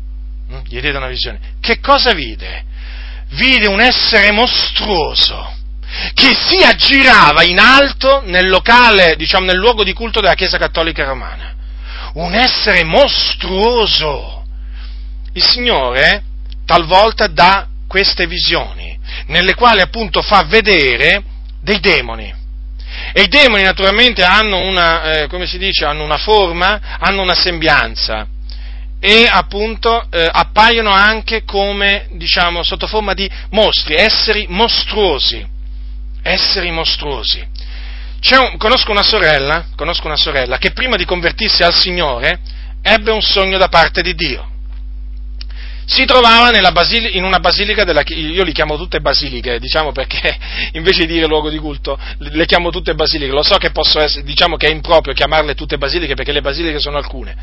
Mm? 0.50 0.60
Gli 0.64 0.80
diede 0.80 0.96
una 0.96 1.08
visione. 1.08 1.40
Che 1.60 1.80
cosa 1.80 2.12
vide? 2.12 2.64
Vide 3.32 3.68
un 3.68 3.80
essere 3.80 4.30
mostruoso 4.32 5.50
che 6.14 6.34
si 6.34 6.56
aggirava 6.64 7.42
in 7.42 7.58
alto 7.58 8.22
nel 8.24 8.48
locale, 8.48 9.14
diciamo 9.16 9.46
nel 9.46 9.56
luogo 9.56 9.84
di 9.84 9.92
culto 9.92 10.20
della 10.20 10.34
Chiesa 10.34 10.58
Cattolica 10.58 11.04
Romana. 11.04 11.54
Un 12.14 12.34
essere 12.34 12.84
mostruoso. 12.84 14.44
Il 15.34 15.42
Signore 15.42 16.22
talvolta 16.64 17.26
dà 17.26 17.66
queste 17.86 18.26
visioni, 18.26 18.98
nelle 19.26 19.54
quali 19.54 19.80
appunto 19.80 20.22
fa 20.22 20.44
vedere 20.44 21.22
dei 21.60 21.80
demoni. 21.80 22.40
E 23.14 23.22
i 23.22 23.28
demoni 23.28 23.62
naturalmente 23.62 24.22
hanno 24.22 24.58
una, 24.58 25.22
eh, 25.22 25.26
come 25.28 25.46
si 25.46 25.58
dice, 25.58 25.84
hanno 25.84 26.04
una 26.04 26.18
forma, 26.18 26.98
hanno 26.98 27.22
una 27.22 27.34
sembianza 27.34 28.26
e 29.04 29.28
appunto 29.28 30.06
eh, 30.10 30.28
appaiono 30.30 30.90
anche 30.90 31.42
come, 31.42 32.06
diciamo, 32.12 32.62
sotto 32.62 32.86
forma 32.86 33.14
di 33.14 33.28
mostri, 33.50 33.96
esseri 33.96 34.46
mostruosi, 34.48 35.44
esseri 36.22 36.70
mostruosi. 36.70 37.44
Un, 38.30 38.56
conosco, 38.58 38.92
una 38.92 39.02
sorella, 39.02 39.66
conosco 39.74 40.06
una 40.06 40.16
sorella 40.16 40.58
che 40.58 40.70
prima 40.70 40.94
di 40.94 41.04
convertirsi 41.04 41.64
al 41.64 41.74
Signore 41.74 42.38
ebbe 42.80 43.10
un 43.10 43.20
sogno 43.20 43.58
da 43.58 43.66
parte 43.66 44.02
di 44.02 44.14
Dio 44.14 44.51
si 45.92 46.06
trovava 46.06 46.50
basili- 46.70 47.16
in 47.16 47.24
una 47.24 47.38
basilica 47.38 47.84
della 47.84 48.02
io 48.06 48.42
li 48.44 48.52
chiamo 48.52 48.76
tutte 48.78 49.00
basiliche, 49.00 49.58
diciamo 49.58 49.92
perché 49.92 50.38
invece 50.72 51.04
di 51.06 51.12
dire 51.12 51.26
luogo 51.26 51.50
di 51.50 51.58
culto, 51.58 51.98
le 52.18 52.46
chiamo 52.46 52.70
tutte 52.70 52.94
basiliche, 52.94 53.30
lo 53.30 53.42
so 53.42 53.56
che 53.56 53.70
posso 53.70 54.00
essere, 54.00 54.24
diciamo 54.24 54.56
che 54.56 54.68
è 54.68 54.70
improprio 54.70 55.12
chiamarle 55.12 55.54
tutte 55.54 55.76
basiliche 55.76 56.14
perché 56.14 56.32
le 56.32 56.40
basiliche 56.40 56.78
sono 56.78 56.96
alcune, 56.96 57.36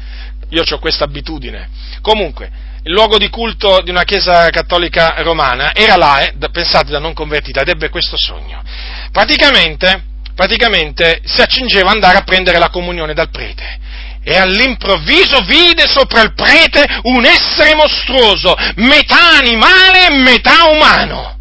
io 0.49 0.63
ho 0.67 0.79
questa 0.79 1.03
abitudine. 1.03 1.69
Comunque, 2.01 2.49
il 2.83 2.91
luogo 2.91 3.17
di 3.17 3.29
culto 3.29 3.81
di 3.83 3.91
una 3.91 4.03
chiesa 4.03 4.49
cattolica 4.49 5.21
romana 5.21 5.73
era 5.75 5.95
là, 5.95 6.19
eh, 6.19 6.33
pensate 6.51 6.91
da 6.91 6.99
non 6.99 7.13
convertita, 7.13 7.61
ed 7.61 7.69
ebbe 7.69 7.89
questo 7.89 8.17
sogno. 8.17 8.63
Praticamente, 9.11 10.03
praticamente 10.33 11.21
si 11.23 11.41
accingeva 11.41 11.89
ad 11.89 11.95
andare 11.95 12.17
a 12.17 12.21
prendere 12.21 12.57
la 12.57 12.69
comunione 12.69 13.13
dal 13.13 13.29
prete 13.29 13.87
e 14.24 14.36
all'improvviso 14.36 15.39
vide 15.41 15.88
sopra 15.88 16.22
il 16.22 16.34
prete 16.34 16.86
un 17.03 17.26
essere 17.26 17.76
mostruoso, 17.76 18.55
metà 18.76 19.38
animale 19.38 20.07
e 20.07 20.11
metà 20.11 20.65
umano, 20.70 21.38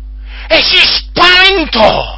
e 0.48 0.62
si 0.62 0.78
spaventò. 0.78 2.17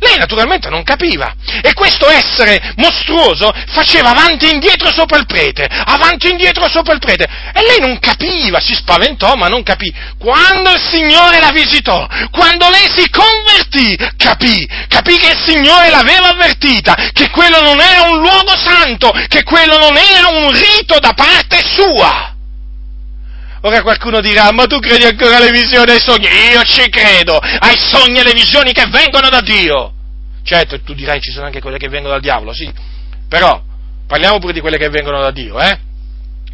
Lei 0.00 0.16
naturalmente 0.16 0.70
non 0.70 0.82
capiva 0.82 1.34
e 1.62 1.74
questo 1.74 2.08
essere 2.08 2.72
mostruoso 2.76 3.52
faceva 3.68 4.10
avanti 4.10 4.46
e 4.46 4.54
indietro 4.54 4.90
sopra 4.90 5.18
il 5.18 5.26
prete, 5.26 5.68
avanti 5.68 6.26
e 6.26 6.30
indietro 6.30 6.68
sopra 6.70 6.94
il 6.94 7.00
prete 7.00 7.28
e 7.52 7.62
lei 7.62 7.80
non 7.80 7.98
capiva, 7.98 8.60
si 8.60 8.74
spaventò 8.74 9.34
ma 9.34 9.48
non 9.48 9.62
capì. 9.62 9.92
Quando 10.18 10.70
il 10.72 10.80
Signore 10.80 11.38
la 11.38 11.50
visitò, 11.52 12.06
quando 12.30 12.70
lei 12.70 12.88
si 12.94 13.10
convertì, 13.10 13.94
capì, 14.16 14.66
capì 14.88 15.16
che 15.18 15.32
il 15.32 15.42
Signore 15.44 15.90
l'aveva 15.90 16.28
avvertita, 16.28 17.10
che 17.12 17.28
quello 17.28 17.60
non 17.60 17.78
era 17.80 18.08
un 18.08 18.20
luogo 18.20 18.56
santo, 18.56 19.12
che 19.28 19.42
quello 19.42 19.76
non 19.78 19.96
era 19.96 20.28
un 20.28 20.50
rito 20.50 20.98
da 20.98 21.12
parte 21.12 21.60
sua. 21.62 22.29
Ora 23.62 23.82
qualcuno 23.82 24.20
dirà, 24.20 24.50
ma 24.52 24.66
tu 24.66 24.78
credi 24.78 25.04
ancora 25.04 25.36
alle 25.36 25.50
visioni 25.50 25.90
e 25.90 25.94
ai 25.94 26.00
sogni? 26.00 26.26
Io 26.52 26.62
ci 26.62 26.88
credo, 26.88 27.36
ai 27.36 27.76
sogni 27.76 28.16
e 28.16 28.20
alle 28.20 28.32
visioni 28.32 28.72
che 28.72 28.86
vengono 28.86 29.28
da 29.28 29.40
Dio. 29.42 29.92
Certo, 30.42 30.80
tu 30.80 30.94
dirai 30.94 31.20
ci 31.20 31.30
sono 31.30 31.46
anche 31.46 31.60
quelle 31.60 31.76
che 31.76 31.88
vengono 31.88 32.14
dal 32.14 32.22
diavolo, 32.22 32.54
sì, 32.54 32.70
però 33.28 33.62
parliamo 34.06 34.38
pure 34.38 34.54
di 34.54 34.60
quelle 34.60 34.78
che 34.78 34.88
vengono 34.88 35.20
da 35.20 35.30
Dio, 35.30 35.60
eh? 35.60 35.78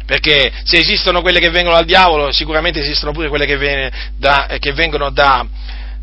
Perché 0.05 0.51
se 0.63 0.77
esistono 0.77 1.21
quelle 1.21 1.39
che 1.39 1.49
vengono 1.49 1.75
dal 1.75 1.85
diavolo, 1.85 2.31
sicuramente 2.31 2.79
esistono 2.79 3.13
pure 3.13 3.29
quelle 3.29 3.45
che, 3.45 3.91
da, 4.17 4.57
che 4.59 4.73
vengono 4.73 5.09
da, 5.09 5.45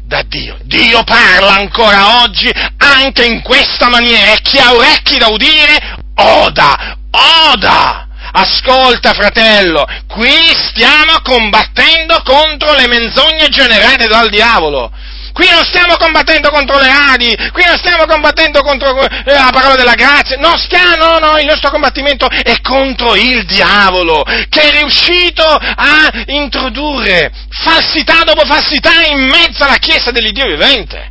da 0.02 0.22
Dio. 0.26 0.56
Dio 0.62 1.02
parla 1.04 1.54
ancora 1.54 2.22
oggi 2.22 2.50
anche 2.78 3.24
in 3.24 3.42
questa 3.42 3.88
maniera 3.88 4.32
e 4.32 4.40
chi 4.42 4.58
ha 4.58 4.74
orecchi 4.74 5.18
da 5.18 5.28
udire, 5.28 5.96
oda, 6.16 6.96
oda. 7.10 8.03
Ascolta 8.36 9.12
fratello, 9.12 9.86
qui 10.08 10.54
stiamo 10.68 11.20
combattendo 11.22 12.20
contro 12.24 12.72
le 12.74 12.88
menzogne 12.88 13.48
generate 13.48 14.08
dal 14.08 14.28
diavolo 14.28 14.90
Qui 15.34 15.50
non 15.50 15.64
stiamo 15.64 15.96
combattendo 15.96 16.48
contro 16.50 16.78
le 16.78 16.88
Adi, 16.88 17.36
qui 17.52 17.64
non 17.66 17.76
stiamo 17.76 18.06
combattendo 18.06 18.60
contro 18.60 18.96
eh, 19.00 19.20
la 19.24 19.50
parola 19.52 19.74
della 19.74 19.94
grazia, 19.94 20.36
no, 20.36 20.56
stiamo, 20.56 21.18
no, 21.18 21.18
no, 21.18 21.38
il 21.38 21.44
nostro 21.44 21.70
combattimento 21.70 22.28
è 22.28 22.60
contro 22.60 23.16
il 23.16 23.44
diavolo, 23.44 24.22
che 24.22 24.60
è 24.60 24.70
riuscito 24.70 25.44
a 25.44 26.08
introdurre 26.26 27.32
falsità 27.48 28.22
dopo 28.22 28.44
falsità 28.44 29.02
in 29.10 29.26
mezzo 29.26 29.64
alla 29.64 29.78
Chiesa 29.78 30.12
dell'Iddio 30.12 30.46
vivente. 30.46 31.10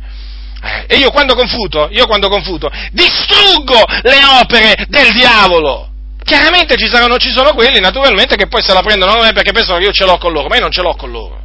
Eh, 0.62 0.94
e 0.94 0.96
io 0.96 1.10
quando 1.10 1.34
confuto, 1.34 1.90
io 1.92 2.06
quando 2.06 2.30
confuto, 2.30 2.70
distruggo 2.92 3.84
le 4.04 4.24
opere 4.40 4.86
del 4.88 5.12
diavolo. 5.12 5.93
Chiaramente 6.24 6.76
ci, 6.76 6.88
saranno, 6.88 7.16
ci 7.18 7.30
sono 7.30 7.52
quelli, 7.52 7.80
naturalmente, 7.80 8.36
che 8.36 8.48
poi 8.48 8.62
se 8.62 8.72
la 8.72 8.80
prendono 8.80 9.12
con 9.12 9.24
me 9.24 9.32
perché 9.32 9.52
pensano 9.52 9.78
che 9.78 9.84
io 9.84 9.92
ce 9.92 10.04
l'ho 10.04 10.18
con 10.18 10.32
loro, 10.32 10.48
ma 10.48 10.56
io 10.56 10.62
non 10.62 10.72
ce 10.72 10.80
l'ho 10.80 10.96
con 10.96 11.10
loro. 11.10 11.42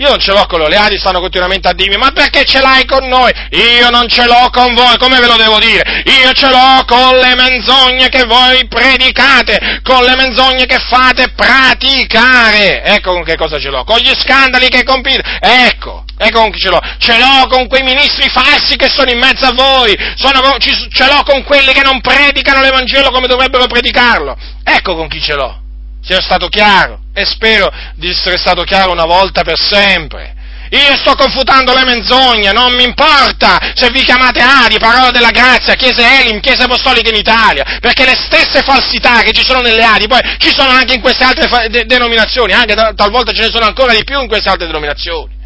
Io 0.00 0.08
non 0.10 0.20
ce 0.20 0.30
l'ho 0.30 0.46
con 0.46 0.58
loro, 0.58 0.70
le 0.70 0.76
ali 0.76 0.96
stanno 0.96 1.18
continuamente 1.18 1.66
a 1.66 1.72
dirmi, 1.72 1.96
ma 1.96 2.12
perché 2.12 2.44
ce 2.44 2.60
l'hai 2.60 2.84
con 2.84 3.08
noi? 3.08 3.32
Io 3.50 3.90
non 3.90 4.06
ce 4.06 4.26
l'ho 4.26 4.48
con 4.52 4.72
voi, 4.74 4.96
come 4.96 5.18
ve 5.18 5.26
lo 5.26 5.36
devo 5.36 5.58
dire? 5.58 6.04
Io 6.04 6.32
ce 6.34 6.48
l'ho 6.48 6.84
con 6.86 7.16
le 7.16 7.34
menzogne 7.34 8.08
che 8.08 8.24
voi 8.24 8.68
predicate, 8.68 9.80
con 9.82 10.04
le 10.04 10.14
menzogne 10.14 10.66
che 10.66 10.78
fate 10.78 11.32
praticare. 11.34 12.84
Ecco 12.84 13.12
con 13.12 13.24
che 13.24 13.34
cosa 13.34 13.58
ce 13.58 13.70
l'ho, 13.70 13.82
con 13.82 13.98
gli 13.98 14.12
scandali 14.14 14.68
che 14.68 14.84
compite. 14.84 15.22
Ecco, 15.40 16.04
ecco 16.18 16.40
con 16.40 16.50
chi 16.50 16.58
ce 16.58 16.68
l'ho. 16.68 16.80
Ce 16.98 17.16
l'ho 17.16 17.46
con 17.48 17.66
quei 17.68 17.82
ministri 17.82 18.28
falsi 18.28 18.76
che 18.76 18.88
sono 18.88 19.10
in 19.10 19.18
mezzo 19.18 19.46
a 19.46 19.52
voi, 19.52 19.96
con, 19.96 20.58
ce 20.60 21.06
l'ho 21.06 21.22
con 21.22 21.42
quelli 21.44 21.72
che 21.72 21.82
non 21.82 22.00
predicano 22.00 22.60
l'Evangelo 22.60 23.10
come 23.10 23.26
dovrebbero 23.26 23.66
predicarlo. 23.66 24.36
Ecco 24.64 24.94
con 24.94 25.08
chi 25.08 25.20
ce 25.20 25.34
l'ho 25.34 25.66
sia 26.00 26.20
stato 26.20 26.48
chiaro 26.48 27.00
e 27.12 27.24
spero 27.24 27.70
di 27.94 28.08
essere 28.08 28.38
stato 28.38 28.62
chiaro 28.62 28.92
una 28.92 29.04
volta 29.04 29.42
per 29.42 29.58
sempre. 29.58 30.34
Io 30.70 30.96
sto 30.96 31.14
confutando 31.14 31.72
le 31.72 31.84
menzogne, 31.84 32.52
non 32.52 32.74
mi 32.74 32.84
importa 32.84 33.72
se 33.74 33.88
vi 33.90 34.04
chiamate 34.04 34.40
Adi, 34.40 34.78
parola 34.78 35.10
della 35.10 35.30
grazia, 35.30 35.72
chiese 35.74 36.02
Elim, 36.20 36.40
chiese 36.40 36.64
apostoliche 36.64 37.08
in 37.08 37.16
Italia, 37.16 37.78
perché 37.80 38.04
le 38.04 38.14
stesse 38.14 38.60
falsità 38.60 39.22
che 39.22 39.32
ci 39.32 39.44
sono 39.44 39.60
nelle 39.60 39.82
Adi, 39.82 40.06
poi 40.06 40.20
ci 40.36 40.50
sono 40.50 40.70
anche 40.70 40.92
in 40.92 41.00
queste 41.00 41.24
altre 41.24 41.48
fa- 41.48 41.66
de- 41.68 41.86
denominazioni, 41.86 42.52
anche 42.52 42.74
ta- 42.74 42.92
talvolta 42.94 43.32
ce 43.32 43.42
ne 43.42 43.50
sono 43.50 43.64
ancora 43.64 43.94
di 43.94 44.04
più 44.04 44.20
in 44.20 44.28
queste 44.28 44.50
altre 44.50 44.66
denominazioni. 44.66 45.37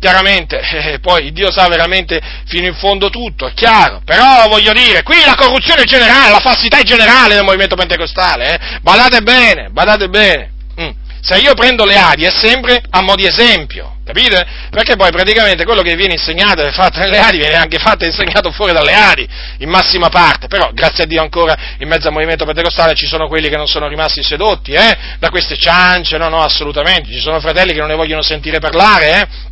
Chiaramente, 0.00 0.58
eh, 0.94 0.98
poi 0.98 1.30
Dio 1.30 1.52
sa 1.52 1.68
veramente 1.68 2.18
fino 2.46 2.66
in 2.66 2.74
fondo 2.74 3.10
tutto, 3.10 3.46
è 3.46 3.52
chiaro, 3.52 4.00
però 4.02 4.48
voglio 4.48 4.72
dire, 4.72 5.02
qui 5.02 5.22
la 5.24 5.34
corruzione 5.34 5.82
è 5.82 5.84
generale, 5.84 6.30
la 6.30 6.40
falsità 6.40 6.78
è 6.78 6.82
generale 6.82 7.34
nel 7.34 7.44
movimento 7.44 7.76
pentecostale, 7.76 8.54
eh? 8.54 8.78
badate 8.80 9.20
bene, 9.20 9.68
badate 9.70 10.08
bene. 10.08 10.52
Mm. 10.80 10.88
Se 11.20 11.36
io 11.36 11.52
prendo 11.52 11.84
le 11.84 11.98
Adi 11.98 12.24
è 12.24 12.30
sempre 12.30 12.82
a 12.88 13.02
mo' 13.02 13.14
di 13.14 13.26
esempio, 13.26 13.96
capite? 14.02 14.46
Perché 14.70 14.96
poi 14.96 15.10
praticamente 15.10 15.66
quello 15.66 15.82
che 15.82 15.94
viene 15.94 16.14
insegnato 16.14 16.62
e 16.62 16.72
fatto 16.72 16.98
nelle 16.98 17.18
Adi 17.18 17.36
viene 17.36 17.56
anche 17.56 17.78
fatto 17.78 18.04
e 18.04 18.06
insegnato 18.06 18.50
fuori 18.52 18.72
dalle 18.72 18.94
Adi, 18.94 19.28
in 19.58 19.68
massima 19.68 20.08
parte, 20.08 20.46
però 20.46 20.70
grazie 20.72 21.04
a 21.04 21.06
Dio 21.06 21.20
ancora 21.20 21.54
in 21.78 21.88
mezzo 21.88 22.06
al 22.06 22.14
movimento 22.14 22.46
pentecostale 22.46 22.94
ci 22.94 23.06
sono 23.06 23.28
quelli 23.28 23.50
che 23.50 23.58
non 23.58 23.66
sono 23.66 23.86
rimasti 23.86 24.22
sedotti, 24.22 24.72
eh? 24.72 24.96
Da 25.18 25.28
queste 25.28 25.58
ciance, 25.58 26.16
no, 26.16 26.30
no, 26.30 26.42
assolutamente, 26.42 27.12
ci 27.12 27.20
sono 27.20 27.38
fratelli 27.38 27.74
che 27.74 27.80
non 27.80 27.88
ne 27.88 27.96
vogliono 27.96 28.22
sentire 28.22 28.60
parlare, 28.60 29.20
eh? 29.20 29.48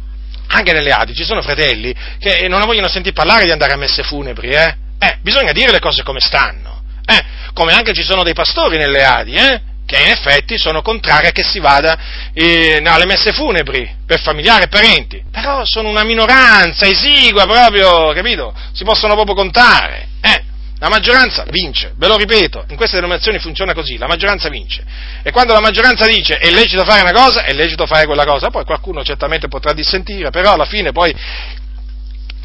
Anche 0.48 0.72
nelle 0.72 0.90
Adi 0.90 1.14
ci 1.14 1.24
sono 1.24 1.42
fratelli 1.42 1.94
che 2.18 2.46
non 2.48 2.64
vogliono 2.64 2.88
sentire 2.88 3.14
parlare 3.14 3.44
di 3.44 3.50
andare 3.50 3.72
a 3.72 3.76
messe 3.76 4.02
funebri, 4.02 4.50
eh? 4.50 4.76
eh 4.98 5.18
bisogna 5.22 5.52
dire 5.52 5.70
le 5.70 5.80
cose 5.80 6.02
come 6.02 6.20
stanno, 6.20 6.82
eh? 7.04 7.36
Come 7.52 7.72
anche 7.72 7.92
ci 7.92 8.02
sono 8.02 8.22
dei 8.22 8.34
pastori 8.34 8.76
nelle 8.76 9.04
Adi, 9.04 9.34
eh? 9.34 9.60
Che 9.84 9.96
in 9.96 10.10
effetti 10.10 10.58
sono 10.58 10.82
contrari 10.82 11.28
a 11.28 11.30
che 11.30 11.42
si 11.42 11.60
vada 11.60 11.96
eh, 12.34 12.82
alle 12.84 13.06
messe 13.06 13.32
funebri 13.32 13.96
per 14.06 14.20
familiari 14.20 14.64
e 14.64 14.68
parenti, 14.68 15.22
però 15.30 15.64
sono 15.64 15.88
una 15.88 16.04
minoranza 16.04 16.86
esigua 16.86 17.46
proprio, 17.46 18.12
capito? 18.12 18.54
Si 18.72 18.84
possono 18.84 19.14
proprio 19.14 19.34
contare, 19.34 20.08
eh? 20.20 20.44
La 20.80 20.88
maggioranza 20.88 21.44
vince, 21.50 21.92
ve 21.96 22.06
lo 22.06 22.16
ripeto, 22.16 22.66
in 22.68 22.76
queste 22.76 22.96
denominazioni 22.96 23.40
funziona 23.40 23.74
così, 23.74 23.98
la 23.98 24.06
maggioranza 24.06 24.48
vince. 24.48 24.84
E 25.22 25.32
quando 25.32 25.52
la 25.52 25.60
maggioranza 25.60 26.06
dice 26.06 26.38
è 26.38 26.50
lecito 26.50 26.84
fare 26.84 27.02
una 27.02 27.12
cosa, 27.12 27.42
è 27.42 27.52
lecito 27.52 27.84
fare 27.86 28.06
quella 28.06 28.24
cosa, 28.24 28.48
poi 28.48 28.64
qualcuno 28.64 29.02
certamente 29.02 29.48
potrà 29.48 29.72
dissentire, 29.72 30.30
però 30.30 30.52
alla 30.52 30.66
fine 30.66 30.92
poi 30.92 31.12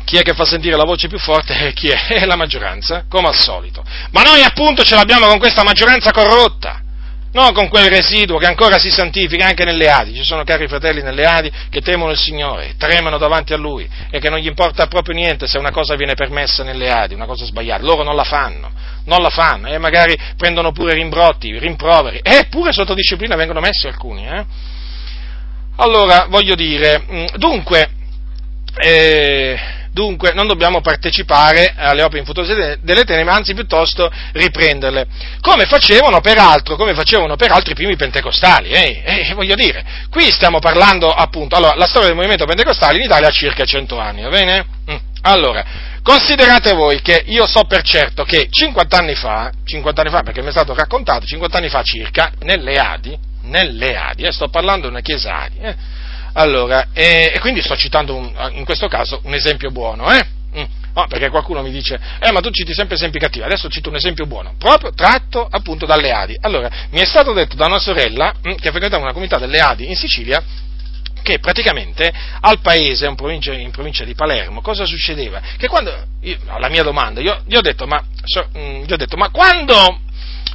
chi 0.03 0.17
è 0.17 0.21
che 0.23 0.33
fa 0.33 0.45
sentire 0.45 0.75
la 0.75 0.83
voce 0.83 1.07
più 1.07 1.19
forte? 1.19 1.71
Chi 1.73 1.89
è? 1.89 2.07
È 2.21 2.25
la 2.25 2.35
maggioranza, 2.35 3.05
come 3.07 3.27
al 3.27 3.35
solito. 3.35 3.83
Ma 4.11 4.21
noi 4.21 4.43
appunto 4.43 4.83
ce 4.83 4.95
l'abbiamo 4.95 5.27
con 5.27 5.39
questa 5.39 5.63
maggioranza 5.63 6.11
corrotta 6.11 6.82
non 7.33 7.51
con 7.51 7.67
quel 7.67 7.89
residuo 7.89 8.37
che 8.37 8.45
ancora 8.45 8.77
si 8.77 8.89
santifica 8.89 9.45
anche 9.45 9.65
nelle 9.65 9.89
Adi. 9.89 10.15
Ci 10.15 10.23
sono 10.23 10.43
cari 10.43 10.67
fratelli 10.67 11.01
nelle 11.01 11.25
Adi 11.25 11.51
che 11.69 11.81
temono 11.81 12.11
il 12.11 12.17
Signore, 12.17 12.75
tremano 12.77 13.17
davanti 13.17 13.53
a 13.53 13.57
Lui 13.57 13.89
e 14.09 14.19
che 14.19 14.29
non 14.29 14.39
gli 14.39 14.47
importa 14.47 14.87
proprio 14.87 15.15
niente 15.15 15.47
se 15.47 15.57
una 15.57 15.71
cosa 15.71 15.95
viene 15.95 16.13
permessa 16.13 16.63
nelle 16.63 16.89
Adi, 16.89 17.13
una 17.13 17.25
cosa 17.25 17.45
sbagliata. 17.45 17.83
Loro 17.83 18.03
non 18.03 18.15
la 18.15 18.23
fanno, 18.23 18.71
non 19.05 19.21
la 19.21 19.29
fanno 19.29 19.67
e 19.67 19.77
magari 19.77 20.15
prendono 20.37 20.71
pure 20.71 20.93
rimbrotti, 20.93 21.57
rimproveri 21.57 22.19
e 22.19 22.45
pure 22.49 22.71
sotto 22.71 22.93
disciplina 22.93 23.35
vengono 23.35 23.59
messi 23.59 23.87
alcuni. 23.87 24.27
Eh? 24.27 24.45
Allora, 25.77 26.27
voglio 26.29 26.53
dire, 26.53 27.03
mm, 27.11 27.25
dunque, 27.37 27.89
eh, 28.75 29.59
Dunque 29.93 30.33
non 30.33 30.47
dobbiamo 30.47 30.81
partecipare 30.81 31.75
alle 31.77 32.01
opere 32.01 32.17
infruttuose 32.17 32.79
delle 32.81 33.03
tenebre, 33.03 33.31
anzi 33.31 33.53
piuttosto 33.53 34.11
riprenderle. 34.31 35.05
Come 35.39 35.65
facevano 35.65 36.19
peraltro, 36.19 36.75
come 36.75 36.95
facevano 36.95 37.35
peraltro 37.35 37.73
i 37.73 37.75
primi 37.75 37.95
pentecostali, 37.95 38.69
eh? 38.71 39.03
Eh, 39.05 39.33
voglio 39.35 39.53
dire, 39.53 39.85
qui 40.09 40.31
stiamo 40.31 40.57
parlando 40.57 41.11
appunto, 41.11 41.55
allora, 41.55 41.75
la 41.75 41.85
storia 41.85 42.07
del 42.07 42.17
movimento 42.17 42.45
pentecostale 42.45 42.97
in 42.97 43.03
Italia 43.03 43.27
ha 43.27 43.31
circa 43.31 43.65
100 43.65 43.99
anni, 43.99 44.23
va 44.23 44.29
bene? 44.29 44.65
Mm. 44.89 44.95
Allora, 45.21 45.63
considerate 46.01 46.73
voi 46.73 46.99
che 47.01 47.23
io 47.27 47.45
so 47.45 47.65
per 47.65 47.83
certo 47.83 48.23
che 48.23 48.47
50 48.49 48.97
anni 48.97 49.13
fa, 49.13 49.51
50 49.63 50.01
anni 50.01 50.09
fa 50.09 50.23
perché 50.23 50.41
mi 50.41 50.47
è 50.47 50.51
stato 50.51 50.73
raccontato, 50.73 51.27
50 51.27 51.57
anni 51.57 51.69
fa 51.69 51.83
circa, 51.83 52.31
nelle 52.39 52.77
Adi, 52.77 53.15
nelle 53.43 53.95
Adi, 53.95 54.23
eh, 54.23 54.31
sto 54.31 54.49
parlando 54.49 54.87
di 54.87 54.93
una 54.93 55.01
chiesa 55.01 55.41
Adi, 55.43 55.59
eh, 55.59 55.75
allora, 56.33 56.87
e, 56.93 57.31
e 57.33 57.39
quindi 57.39 57.61
sto 57.61 57.75
citando 57.75 58.15
un, 58.15 58.31
in 58.53 58.65
questo 58.65 58.87
caso 58.87 59.21
un 59.23 59.33
esempio 59.33 59.71
buono, 59.71 60.11
eh? 60.11 60.25
Mm. 60.55 60.63
No, 60.95 61.07
perché 61.07 61.29
qualcuno 61.29 61.63
mi 61.63 61.71
dice, 61.71 61.99
eh, 62.19 62.31
ma 62.31 62.39
tu 62.39 62.51
citi 62.51 62.73
sempre 62.73 62.95
esempi 62.95 63.17
cattivi, 63.17 63.43
adesso 63.43 63.67
cito 63.67 63.89
un 63.89 63.95
esempio 63.95 64.27
buono, 64.27 64.53
proprio 64.59 64.93
tratto 64.93 65.47
appunto 65.49 65.87
dalle 65.87 66.11
Adi. 66.11 66.37
Allora, 66.41 66.69
mi 66.91 66.99
è 66.99 67.05
stato 67.05 67.33
detto 67.33 67.55
da 67.55 67.65
una 67.65 67.79
sorella 67.79 68.31
mm, 68.47 68.55
che 68.55 68.69
frequentava 68.69 69.01
una 69.01 69.11
comunità 69.11 69.39
delle 69.39 69.59
Adi 69.59 69.87
in 69.87 69.95
Sicilia, 69.95 70.43
che 71.23 71.39
praticamente 71.39 72.13
al 72.41 72.59
paese, 72.59 73.07
in 73.07 73.15
provincia, 73.15 73.53
in 73.53 73.71
provincia, 73.71 74.03
di 74.03 74.13
Palermo, 74.13 74.61
cosa 74.61 74.85
succedeva? 74.85 75.41
Che 75.57 75.67
quando, 75.67 75.91
io, 76.21 76.37
alla 76.47 76.69
mia 76.69 76.83
domanda, 76.83 77.21
io, 77.21 77.41
gli, 77.47 77.55
ho 77.55 77.61
detto, 77.61 77.87
ma, 77.87 78.03
so, 78.23 78.47
mh, 78.53 78.59
mm, 78.59 78.83
gli 78.83 78.93
ho 78.93 78.97
detto, 78.97 79.17
ma 79.17 79.29
quando, 79.29 79.99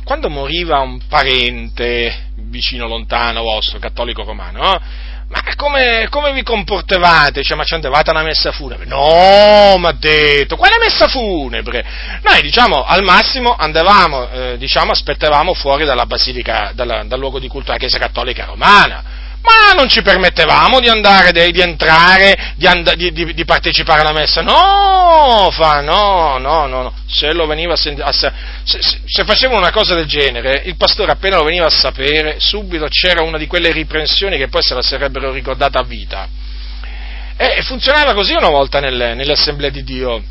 quando, 0.04 0.28
moriva 0.30 0.78
un 0.78 1.00
parente 1.08 2.26
vicino, 2.48 2.86
lontano 2.86 3.42
vostro, 3.42 3.80
cattolico 3.80 4.22
romano, 4.22 4.62
no? 4.62 4.80
Ma 5.28 5.42
come, 5.56 6.06
come, 6.10 6.32
vi 6.32 6.42
comportavate? 6.42 7.42
Cioè, 7.42 7.56
ma 7.56 7.64
ci 7.64 7.74
andavate 7.74 8.10
a 8.10 8.14
una 8.14 8.22
messa 8.22 8.50
funebre? 8.50 8.86
No, 8.86 9.76
mi 9.78 9.86
ha 9.86 9.92
detto, 9.92 10.56
quale 10.56 10.76
messa 10.78 11.06
funebre? 11.06 11.84
Noi, 12.22 12.40
diciamo, 12.40 12.84
al 12.84 13.02
massimo 13.02 13.54
andavamo, 13.54 14.30
eh, 14.30 14.56
diciamo, 14.58 14.92
aspettavamo 14.92 15.52
fuori 15.52 15.84
dalla 15.84 16.06
basilica, 16.06 16.72
dalla, 16.74 17.04
dal 17.04 17.18
luogo 17.18 17.38
di 17.38 17.48
culto 17.48 17.66
della 17.66 17.78
Chiesa 17.78 17.98
Cattolica 17.98 18.46
Romana 18.46 19.17
ma 19.48 19.72
non 19.72 19.88
ci 19.88 20.02
permettevamo 20.02 20.78
di 20.80 20.88
andare, 20.88 21.32
di 21.32 21.60
entrare, 21.60 22.52
di, 22.56 22.66
and- 22.66 22.94
di, 22.94 23.12
di, 23.12 23.32
di 23.32 23.44
partecipare 23.44 24.02
alla 24.02 24.12
messa. 24.12 24.42
No, 24.42 25.48
fa, 25.50 25.80
no, 25.80 26.36
no, 26.38 26.66
no, 26.66 26.82
no. 26.82 26.94
Se 27.06 27.32
lo 27.32 27.46
veniva 27.46 27.72
a, 27.72 27.76
a 27.76 28.12
se, 28.12 28.32
se, 28.64 28.80
se 29.06 29.24
facevano 29.24 29.60
una 29.60 29.72
cosa 29.72 29.94
del 29.94 30.06
genere, 30.06 30.62
il 30.66 30.76
pastore 30.76 31.12
appena 31.12 31.38
lo 31.38 31.44
veniva 31.44 31.66
a 31.66 31.70
sapere, 31.70 32.36
subito 32.38 32.86
c'era 32.88 33.22
una 33.22 33.38
di 33.38 33.46
quelle 33.46 33.72
riprensioni 33.72 34.36
che 34.36 34.48
poi 34.48 34.62
se 34.62 34.74
la 34.74 34.82
sarebbero 34.82 35.32
ricordata 35.32 35.78
a 35.78 35.84
vita. 35.84 36.28
E 37.36 37.62
funzionava 37.62 38.14
così 38.14 38.32
una 38.32 38.50
volta 38.50 38.80
nelle, 38.80 39.32
assemblee 39.32 39.70
di 39.70 39.84
Dio 39.84 40.22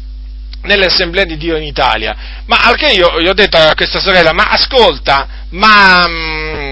nelle 0.63 0.87
assemblee 0.87 1.25
di 1.25 1.37
Dio 1.37 1.55
in 1.55 1.63
Italia. 1.63 2.15
Ma 2.45 2.57
al 2.57 2.75
che 2.75 2.87
io 2.87 3.21
gli 3.21 3.27
ho 3.27 3.33
detto 3.33 3.57
a 3.57 3.73
questa 3.73 3.99
sorella, 3.99 4.33
ma 4.33 4.49
ascolta, 4.49 5.45
ma 5.51 6.05
mm, 6.07 6.66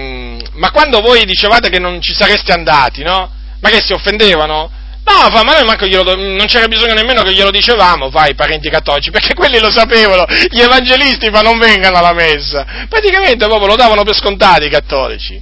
ma 0.56 0.70
quando 0.70 1.00
voi 1.00 1.24
dicevate 1.24 1.68
che 1.70 1.78
non 1.78 2.00
ci 2.00 2.14
sareste 2.14 2.52
andati, 2.52 3.02
no? 3.02 3.30
Ma 3.60 3.68
che 3.68 3.80
si 3.80 3.92
offendevano? 3.92 4.70
No, 5.04 5.30
fa, 5.30 5.44
ma 5.44 5.52
noi 5.52 5.64
manco 5.64 5.86
glielo, 5.86 6.16
non 6.16 6.46
c'era 6.46 6.66
bisogno 6.66 6.94
nemmeno 6.94 7.22
che 7.22 7.32
glielo 7.32 7.52
dicevamo, 7.52 8.10
vai, 8.10 8.34
parenti 8.34 8.68
cattolici, 8.68 9.10
perché 9.12 9.34
quelli 9.34 9.60
lo 9.60 9.70
sapevano, 9.70 10.24
gli 10.50 10.60
evangelisti 10.60 11.30
ma 11.30 11.42
non 11.42 11.58
vengano 11.58 11.96
alla 11.96 12.12
messa. 12.12 12.66
Praticamente 12.88 13.46
proprio 13.46 13.68
lo 13.68 13.76
davano 13.76 14.02
per 14.02 14.14
scontati 14.16 14.64
i 14.64 14.70
cattolici. 14.70 15.40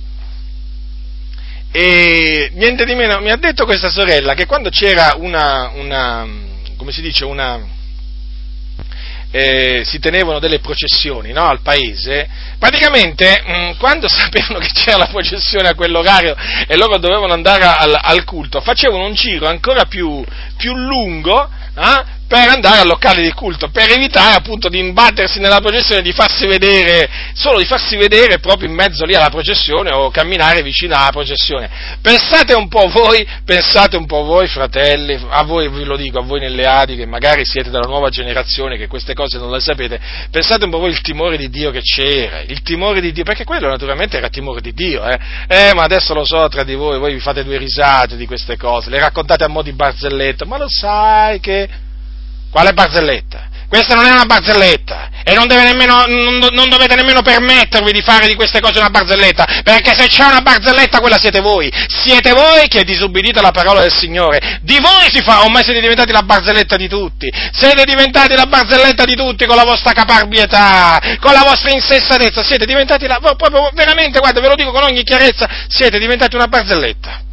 E 1.72 2.50
niente 2.54 2.84
di 2.84 2.94
meno, 2.94 3.18
mi 3.20 3.30
ha 3.30 3.36
detto 3.36 3.64
questa 3.64 3.88
sorella 3.88 4.34
che 4.34 4.46
quando 4.46 4.68
c'era 4.68 5.14
una, 5.16 5.70
una 5.74 6.26
come 6.76 6.92
si 6.92 7.00
dice, 7.00 7.24
una, 7.24 7.58
eh, 9.36 9.82
si 9.84 9.98
tenevano 9.98 10.38
delle 10.38 10.60
processioni 10.60 11.32
no, 11.32 11.48
al 11.48 11.60
paese, 11.60 12.28
praticamente 12.56 13.42
mh, 13.44 13.52
mm, 13.52 13.70
quando 13.78 14.06
sapevano 14.08 14.60
che 14.60 14.70
c'era 14.72 14.98
la 14.98 15.06
processione 15.06 15.66
a 15.66 15.74
quell'orario 15.74 16.36
e 16.68 16.76
loro 16.76 16.98
dovevano 16.98 17.32
andare 17.32 17.64
al, 17.64 17.98
al 18.00 18.22
culto, 18.22 18.60
facevano 18.60 19.06
un 19.06 19.14
giro 19.14 19.48
ancora 19.48 19.86
più, 19.86 20.24
più 20.56 20.76
lungo 20.76 21.50
eh, 21.76 22.04
per 22.26 22.48
andare 22.48 22.80
al 22.80 22.86
locale 22.86 23.22
di 23.22 23.32
culto, 23.32 23.68
per 23.68 23.90
evitare 23.90 24.36
appunto 24.36 24.68
di 24.68 24.78
imbattersi 24.78 25.40
nella 25.40 25.60
processione, 25.60 26.02
di 26.02 26.12
farsi 26.12 26.46
vedere, 26.46 27.08
solo 27.34 27.58
di 27.58 27.64
farsi 27.64 27.96
vedere 27.96 28.38
proprio 28.38 28.68
in 28.68 28.74
mezzo 28.74 29.04
lì 29.04 29.14
alla 29.14 29.28
processione 29.28 29.92
o 29.92 30.10
camminare 30.10 30.62
vicino 30.62 30.94
alla 30.94 31.10
processione. 31.10 31.68
Pensate 32.00 32.54
un 32.54 32.68
po' 32.68 32.88
voi, 32.88 33.26
pensate 33.44 33.96
un 33.96 34.06
po' 34.06 34.24
voi 34.24 34.46
fratelli, 34.48 35.18
a 35.28 35.42
voi 35.42 35.68
ve 35.68 35.84
lo 35.84 35.96
dico, 35.96 36.18
a 36.18 36.22
voi 36.22 36.40
nelle 36.40 36.66
Adi 36.66 36.96
che 36.96 37.06
magari 37.06 37.44
siete 37.44 37.70
della 37.70 37.86
nuova 37.86 38.08
generazione 38.08 38.76
che 38.76 38.86
queste 38.86 39.14
cose 39.14 39.38
non 39.38 39.50
le 39.50 39.60
sapete, 39.60 40.00
pensate 40.30 40.64
un 40.64 40.70
po' 40.70 40.78
voi 40.78 40.90
il 40.90 41.00
timore 41.00 41.36
di 41.36 41.50
Dio 41.50 41.70
che 41.70 41.82
c'era, 41.82 42.40
il 42.40 42.62
timore 42.62 43.00
di 43.00 43.12
Dio, 43.12 43.24
perché 43.24 43.44
quello 43.44 43.68
naturalmente 43.68 44.16
era 44.16 44.28
timore 44.28 44.60
di 44.60 44.72
Dio, 44.72 45.04
eh? 45.04 45.18
eh 45.46 45.72
ma 45.74 45.82
adesso 45.82 46.14
lo 46.14 46.24
so 46.24 46.48
tra 46.48 46.64
di 46.64 46.74
voi, 46.74 46.98
voi 46.98 47.12
vi 47.12 47.20
fate 47.20 47.44
due 47.44 47.58
risate 47.58 48.16
di 48.16 48.26
queste 48.26 48.56
cose, 48.56 48.90
le 48.90 48.98
raccontate 48.98 49.44
a 49.44 49.48
mo' 49.48 49.62
di 49.62 49.72
barzelletta, 49.72 50.44
ma 50.46 50.58
lo 50.58 50.68
sai 50.68 51.40
che 51.40 51.68
quale 52.54 52.72
barzelletta? 52.72 53.48
Questa 53.66 53.96
non 53.96 54.06
è 54.06 54.12
una 54.12 54.26
barzelletta 54.26 55.10
e 55.24 55.34
non, 55.34 55.48
nemmeno, 55.48 56.04
non, 56.06 56.38
non, 56.52 56.68
dovete 56.68 56.94
nemmeno 56.94 57.20
permettervi 57.20 57.90
di 57.90 58.00
fare 58.00 58.28
di 58.28 58.36
queste 58.36 58.60
cose 58.60 58.78
una 58.78 58.90
barzelletta, 58.90 59.62
perché 59.64 59.92
se 59.92 60.06
c'è 60.06 60.24
una 60.24 60.40
barzelletta 60.40 61.00
quella 61.00 61.18
siete 61.18 61.40
voi, 61.40 61.68
siete 61.88 62.32
voi 62.32 62.68
che 62.68 62.84
disubbidite 62.84 63.40
la 63.40 63.50
parola 63.50 63.80
del 63.80 63.92
Signore, 63.92 64.60
di 64.62 64.78
voi 64.78 65.10
si 65.10 65.20
fa, 65.22 65.42
ormai 65.42 65.64
siete 65.64 65.80
diventati 65.80 66.12
la 66.12 66.22
barzelletta 66.22 66.76
di 66.76 66.86
tutti, 66.86 67.28
siete 67.50 67.82
diventati 67.82 68.36
la 68.36 68.46
barzelletta 68.46 69.04
di 69.04 69.16
tutti 69.16 69.46
con 69.46 69.56
la 69.56 69.64
vostra 69.64 69.90
caparbietà, 69.90 71.00
con 71.18 71.32
la 71.32 71.42
vostra 71.44 71.72
insensatezza, 71.72 72.44
siete 72.44 72.66
diventati 72.66 73.08
la, 73.08 73.18
proprio 73.18 73.70
veramente, 73.74 74.20
guarda, 74.20 74.40
ve 74.40 74.46
lo 74.46 74.54
dico 74.54 74.70
con 74.70 74.84
ogni 74.84 75.02
chiarezza, 75.02 75.48
siete 75.66 75.98
diventati 75.98 76.36
una 76.36 76.46
barzelletta. 76.46 77.23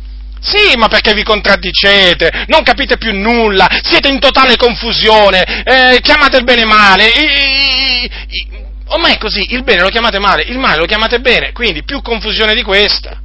Sì, 0.43 0.75
ma 0.75 0.87
perché 0.87 1.13
vi 1.13 1.21
contraddicete, 1.21 2.45
non 2.47 2.63
capite 2.63 2.97
più 2.97 3.13
nulla, 3.13 3.69
siete 3.83 4.07
in 4.07 4.19
totale 4.19 4.57
confusione, 4.57 5.63
eh, 5.63 5.99
chiamate 6.01 6.37
il 6.37 6.43
bene 6.43 6.65
male, 6.65 7.05
i, 7.05 8.03
i, 8.03 8.11
i, 8.27 8.47
ormai 8.87 9.13
è 9.13 9.17
così, 9.19 9.53
il 9.53 9.63
bene 9.63 9.81
lo 9.81 9.89
chiamate 9.89 10.17
male, 10.17 10.41
il 10.41 10.57
male 10.57 10.77
lo 10.77 10.85
chiamate 10.85 11.19
bene, 11.19 11.51
quindi 11.51 11.83
più 11.83 12.01
confusione 12.01 12.55
di 12.55 12.63
questa. 12.63 13.19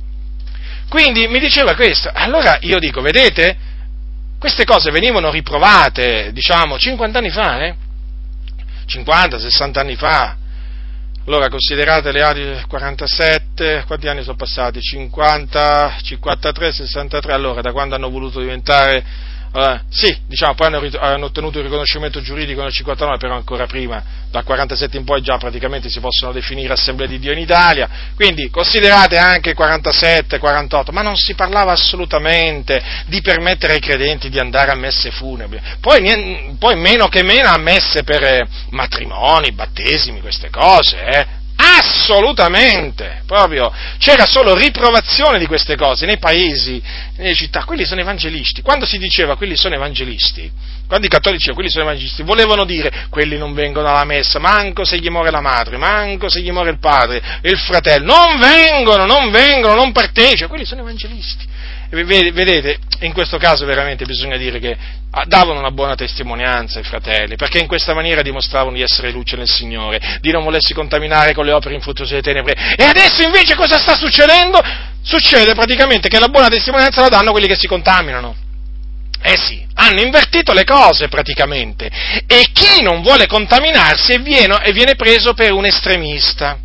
Quindi 0.91 1.27
mi 1.27 1.41
diceva 1.41 1.75
questo, 1.75 2.11
allora 2.13 2.59
io 2.61 2.79
dico, 2.79 3.01
vedete, 3.01 3.57
queste 4.39 4.65
cose 4.65 4.91
venivano 4.91 5.31
riprovate, 5.31 6.31
diciamo, 6.33 6.79
50 6.79 7.19
anni 7.19 7.31
fa, 7.31 7.65
eh? 7.65 7.75
50, 8.85 9.39
60 9.39 9.81
anni 9.81 9.97
fa, 9.97 10.37
allora 11.27 11.49
considerate 11.49 12.13
le 12.13 12.23
adi 12.23 12.63
47, 12.69 13.83
quanti 13.87 14.07
anni 14.07 14.23
sono 14.23 14.37
passati? 14.37 14.81
50, 14.81 15.97
53, 16.01 16.73
63, 16.73 17.33
allora 17.33 17.61
da 17.61 17.73
quando 17.73 17.97
hanno 17.97 18.09
voluto 18.11 18.39
diventare 18.39 19.05
Uh, 19.53 19.79
sì, 19.89 20.15
diciamo, 20.27 20.55
poi 20.55 20.67
hanno, 20.67 20.89
hanno, 20.99 21.25
ottenuto 21.27 21.59
il 21.59 21.65
riconoscimento 21.65 22.21
giuridico 22.21 22.63
nel 22.63 22.73
59, 22.73 23.17
però 23.17 23.35
ancora 23.35 23.67
prima, 23.67 24.03
dal 24.31 24.45
47 24.45 24.97
in 24.97 25.05
poi 25.05 25.23
già 25.23 25.39
praticamente 25.39 25.89
si 25.89 26.01
possono 26.01 26.33
definire 26.33 26.75
Assemblea 26.75 27.09
di 27.09 27.19
Dio 27.19 27.33
in 27.33 27.39
Italia, 27.39 27.89
quindi 28.15 28.51
considerate 28.51 29.17
anche 29.17 29.55
47, 29.55 30.39
48, 30.39 30.93
ma 30.93 31.03
non 31.03 31.17
si 31.17 31.35
parlava 31.35 31.73
assolutamente 31.73 32.83
di 33.07 33.21
permettere 33.23 33.75
ai 33.75 33.81
credenti 33.81 34.29
di 34.29 34.39
andare 34.39 34.71
a 34.71 34.75
messe 34.75 35.11
funebri, 35.11 35.61
poi, 35.81 36.55
poi 36.59 36.77
meno 36.77 37.09
che 37.09 37.23
meno 37.23 37.49
a 37.49 37.59
messe 37.59 38.03
per 38.03 38.23
eh, 38.23 38.47
matrimoni, 38.71 39.53
battesimi, 39.53 40.21
queste 40.21 40.51
cose, 40.51 41.03
eh, 41.03 41.27
Assolutamente, 41.79 43.23
proprio 43.27 43.71
c'era 43.99 44.25
solo 44.25 44.55
riprovazione 44.55 45.39
di 45.39 45.47
queste 45.47 45.77
cose 45.77 46.07
nei 46.07 46.19
paesi, 46.19 46.83
nelle 47.17 47.35
città, 47.35 47.65
quelli 47.65 47.85
sono 47.85 48.01
evangelisti. 48.01 48.63
Quando 48.63 48.87
si 48.87 48.97
diceva 48.97 49.37
quelli 49.37 49.57
sono 49.57 49.75
evangelisti, 49.75 50.51
quando 50.87 51.07
i 51.07 51.11
cattolici 51.11 51.51
dicevano 51.51 51.55
quelli 51.55 51.71
sono 51.71 51.85
evangelisti, 51.85 52.23
volevano 52.23 52.65
dire 52.65 53.07
quelli 53.11 53.37
non 53.37 53.53
vengono 53.53 53.89
alla 53.89 54.05
messa, 54.05 54.39
manco 54.39 54.85
se 54.85 54.99
gli 54.99 55.11
muore 55.11 55.31
la 55.31 55.41
madre, 55.41 55.77
manco 55.77 56.31
se 56.31 56.41
gli 56.41 56.51
muore 56.51 56.71
il 56.71 56.79
padre, 56.79 57.41
il 57.43 57.59
fratello, 57.59 58.07
non 58.07 58.39
vengono, 58.39 59.05
non 59.05 59.31
vengono, 59.31 59.75
non 59.75 59.93
partecipano, 59.93 60.49
quelli 60.49 60.65
sono 60.65 60.81
evangelisti. 60.81 61.47
Vedete, 62.05 62.79
in 63.01 63.13
questo 63.13 63.39
caso 63.39 63.65
veramente 63.65 64.05
bisogna 64.05 64.37
dire 64.37 64.59
che 64.59 64.77
ah, 65.11 65.25
davano 65.27 65.59
una 65.59 65.71
buona 65.71 65.95
testimonianza 65.95 66.79
ai 66.79 66.85
fratelli, 66.85 67.37
perché 67.37 67.59
in 67.59 67.67
questa 67.67 67.95
maniera 67.95 68.23
dimostravano 68.23 68.77
di 68.77 68.83
essere 68.83 69.11
luce 69.11 69.37
nel 69.37 69.49
Signore, 69.49 70.19
di 70.21 70.31
non 70.31 70.45
volersi 70.45 70.75
contaminare 70.75 71.33
con 71.33 71.45
le 71.45 71.53
opere 71.53 71.75
infruttuose 71.75 72.21
delle 72.21 72.23
tenebre. 72.23 72.75
E 72.77 72.85
adesso 72.85 73.23
invece 73.23 73.55
cosa 73.55 73.79
sta 73.79 73.97
succedendo? 73.97 74.61
Succede 75.03 75.55
praticamente 75.55 76.09
che 76.09 76.19
la 76.19 76.29
buona 76.29 76.49
testimonianza 76.49 77.01
la 77.01 77.09
danno 77.09 77.31
quelli 77.31 77.47
che 77.47 77.57
si 77.57 77.67
contaminano. 77.67 78.35
Eh 79.23 79.37
sì, 79.37 79.65
hanno 79.75 80.01
invertito 80.01 80.53
le 80.53 80.65
cose 80.65 81.09
praticamente. 81.09 81.91
E 82.27 82.51
chi 82.53 82.83
non 82.83 83.03
vuole 83.03 83.27
contaminarsi 83.27 84.19
viene, 84.19 84.57
viene 84.73 84.95
preso 84.95 85.33
per 85.35 85.53
un 85.53 85.65
estremista 85.65 86.59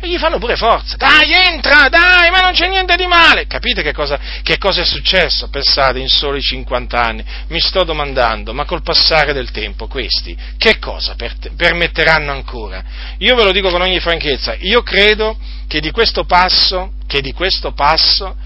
e 0.00 0.08
gli 0.08 0.18
fanno 0.18 0.38
pure 0.38 0.56
forza. 0.56 0.96
Dai, 0.96 1.32
entra, 1.32 1.88
dai, 1.88 2.30
ma 2.30 2.40
non 2.40 2.52
c'è 2.52 2.68
niente 2.68 2.96
di 2.96 3.06
male. 3.06 3.46
Capite 3.46 3.82
che 3.82 3.92
cosa, 3.92 4.18
che 4.42 4.56
cosa 4.58 4.80
è 4.80 4.84
successo? 4.84 5.48
Pensate, 5.48 5.98
in 5.98 6.08
soli 6.08 6.40
50 6.40 7.00
anni. 7.00 7.24
Mi 7.48 7.60
sto 7.60 7.84
domandando, 7.84 8.54
ma 8.54 8.64
col 8.64 8.82
passare 8.82 9.32
del 9.32 9.50
tempo 9.50 9.86
questi 9.86 10.36
che 10.56 10.78
cosa 10.78 11.14
per, 11.14 11.34
permetteranno 11.56 12.32
ancora? 12.32 12.82
Io 13.18 13.34
ve 13.34 13.44
lo 13.44 13.52
dico 13.52 13.70
con 13.70 13.82
ogni 13.82 14.00
franchezza, 14.00 14.54
io 14.58 14.82
credo 14.82 15.38
che 15.68 15.80
di 15.80 15.90
questo 15.90 16.24
passo, 16.24 16.94
che 17.06 17.20
di 17.20 17.32
questo 17.32 17.72
passo 17.72 18.36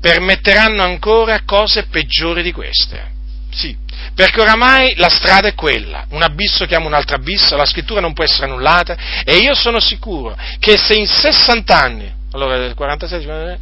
permetteranno 0.00 0.82
ancora 0.82 1.42
cose 1.44 1.86
peggiori 1.86 2.42
di 2.42 2.52
queste. 2.52 3.18
Sì, 3.52 3.76
perché 4.20 4.42
oramai 4.42 4.92
la 4.96 5.08
strada 5.08 5.48
è 5.48 5.54
quella, 5.54 6.04
un 6.10 6.20
abisso 6.20 6.66
chiama 6.66 6.84
un 6.84 6.92
altro 6.92 7.16
abisso, 7.16 7.56
la 7.56 7.64
scrittura 7.64 8.02
non 8.02 8.12
può 8.12 8.22
essere 8.22 8.44
annullata 8.44 8.94
e 9.24 9.38
io 9.38 9.54
sono 9.54 9.80
sicuro 9.80 10.36
che 10.58 10.76
se 10.76 10.92
in 10.92 11.06
60 11.06 11.74
anni, 11.74 12.12
allora 12.32 12.74
47, 12.74 13.58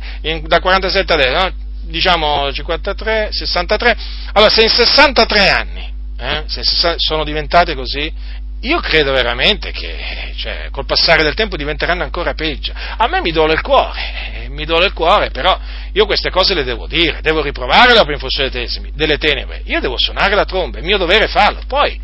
da 0.48 0.58
47 0.58 1.12
adesso, 1.12 1.44
no? 1.44 1.52
diciamo 1.82 2.52
53, 2.52 3.28
63, 3.30 3.96
allora 4.32 4.50
se 4.50 4.62
in 4.62 4.68
63 4.68 5.48
anni 5.48 5.92
eh, 6.18 6.42
se 6.48 6.62
sono 6.96 7.22
diventate 7.22 7.76
così, 7.76 8.12
io 8.60 8.80
credo 8.80 9.12
veramente 9.12 9.70
che 9.70 10.32
cioè, 10.36 10.68
col 10.70 10.84
passare 10.84 11.22
del 11.22 11.34
tempo 11.34 11.56
diventeranno 11.56 12.02
ancora 12.02 12.34
peggio. 12.34 12.72
A 12.74 13.06
me 13.06 13.20
mi 13.20 13.30
duole 13.30 13.52
il 13.52 13.60
cuore, 13.60 14.00
eh, 14.34 14.48
mi 14.48 14.64
duole 14.64 14.86
il 14.86 14.92
cuore, 14.92 15.30
però 15.30 15.58
io 15.92 16.06
queste 16.06 16.30
cose 16.30 16.54
le 16.54 16.64
devo 16.64 16.86
dire, 16.86 17.20
devo 17.20 17.40
riprovare 17.40 17.92
l'opera 17.92 18.14
in 18.14 18.18
funzione 18.18 18.50
delle 18.94 19.18
tenebre, 19.18 19.62
io 19.64 19.80
devo 19.80 19.96
suonare 19.96 20.34
la 20.34 20.44
tromba, 20.44 20.78
è 20.78 20.82
mio 20.82 20.98
dovere 20.98 21.28
farlo, 21.28 21.60
poi 21.68 22.00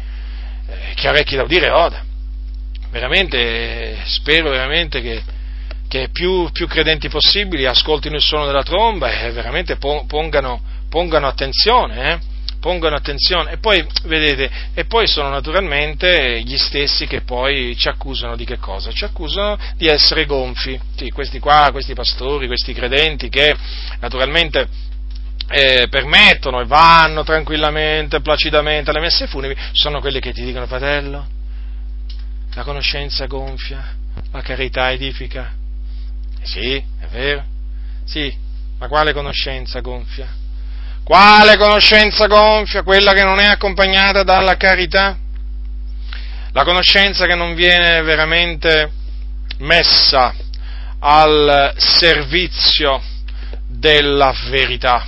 eh, 0.68 0.94
chi 0.94 1.06
ha 1.06 1.10
orecchi 1.10 1.36
da 1.36 1.42
udire 1.42 1.70
oda. 1.70 2.02
Veramente, 2.90 3.98
spero 4.04 4.50
veramente 4.50 5.02
che, 5.02 5.22
che 5.88 6.10
più, 6.12 6.48
più, 6.52 6.68
credenti 6.68 7.08
possibili 7.08 7.66
ascoltino 7.66 8.14
il 8.14 8.22
suono 8.22 8.46
della 8.46 8.62
tromba 8.62 9.10
e 9.10 9.32
veramente 9.32 9.76
pongano, 9.76 10.62
pongano 10.88 11.26
attenzione, 11.26 12.12
eh? 12.12 12.32
Pongono 12.64 12.96
attenzione 12.96 13.50
e 13.50 13.56
poi, 13.58 13.86
vedete, 14.04 14.50
e 14.72 14.86
poi 14.86 15.06
sono 15.06 15.28
naturalmente 15.28 16.40
gli 16.40 16.56
stessi 16.56 17.06
che 17.06 17.20
poi 17.20 17.76
ci 17.76 17.88
accusano 17.88 18.36
di 18.36 18.46
che 18.46 18.56
cosa? 18.56 18.90
Ci 18.90 19.04
accusano 19.04 19.58
di 19.76 19.86
essere 19.86 20.24
gonfi, 20.24 20.80
sì, 20.96 21.10
questi 21.10 21.40
qua, 21.40 21.68
questi 21.72 21.92
pastori, 21.92 22.46
questi 22.46 22.72
credenti 22.72 23.28
che 23.28 23.54
naturalmente 24.00 24.66
eh, 25.50 25.88
permettono 25.90 26.62
e 26.62 26.64
vanno 26.64 27.22
tranquillamente, 27.22 28.22
placidamente 28.22 28.88
alle 28.88 29.00
messe 29.00 29.26
funebri, 29.26 29.60
sono 29.72 30.00
quelli 30.00 30.18
che 30.18 30.32
ti 30.32 30.42
dicono, 30.42 30.66
fratello, 30.66 31.26
la 32.54 32.62
conoscenza 32.62 33.26
gonfia, 33.26 33.94
la 34.32 34.40
carità 34.40 34.90
edifica. 34.90 35.52
Eh 36.40 36.46
sì, 36.46 36.76
è 36.76 37.06
vero, 37.10 37.44
sì, 38.06 38.34
ma 38.78 38.88
quale 38.88 39.12
conoscenza 39.12 39.80
gonfia? 39.80 40.43
Quale 41.04 41.58
conoscenza 41.58 42.26
gonfia? 42.26 42.82
Quella 42.82 43.12
che 43.12 43.22
non 43.22 43.38
è 43.38 43.44
accompagnata 43.44 44.22
dalla 44.22 44.56
carità? 44.56 45.18
La 46.52 46.64
conoscenza 46.64 47.26
che 47.26 47.34
non 47.34 47.54
viene 47.54 48.00
veramente 48.00 48.90
messa 49.58 50.34
al 51.00 51.74
servizio 51.76 53.02
della 53.68 54.34
verità. 54.48 55.06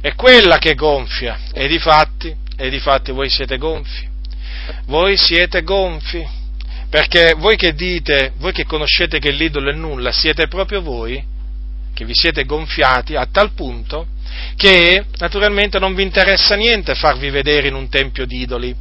È 0.00 0.14
quella 0.14 0.58
che 0.58 0.76
gonfia. 0.76 1.40
E 1.52 1.66
di 1.66 1.80
fatti, 1.80 2.32
e 2.56 2.70
di 2.70 2.78
fatti 2.78 3.10
voi 3.10 3.28
siete 3.28 3.58
gonfi. 3.58 4.08
Voi 4.86 5.16
siete 5.16 5.62
gonfi. 5.62 6.24
Perché 6.88 7.34
voi 7.36 7.56
che 7.56 7.74
dite, 7.74 8.32
voi 8.36 8.52
che 8.52 8.64
conoscete 8.64 9.18
che 9.18 9.32
l'idolo 9.32 9.70
è 9.70 9.74
nulla, 9.74 10.12
siete 10.12 10.46
proprio 10.46 10.82
voi 10.82 11.24
che 11.92 12.04
vi 12.04 12.14
siete 12.14 12.44
gonfiati 12.44 13.16
a 13.16 13.26
tal 13.26 13.52
punto 13.52 14.06
che 14.56 15.04
naturalmente 15.18 15.78
non 15.78 15.94
vi 15.94 16.02
interessa 16.02 16.54
niente 16.54 16.94
farvi 16.94 17.30
vedere 17.30 17.68
in 17.68 17.74
un 17.74 17.88
tempio 17.88 18.26
di 18.26 18.40
idoli, 18.40 18.74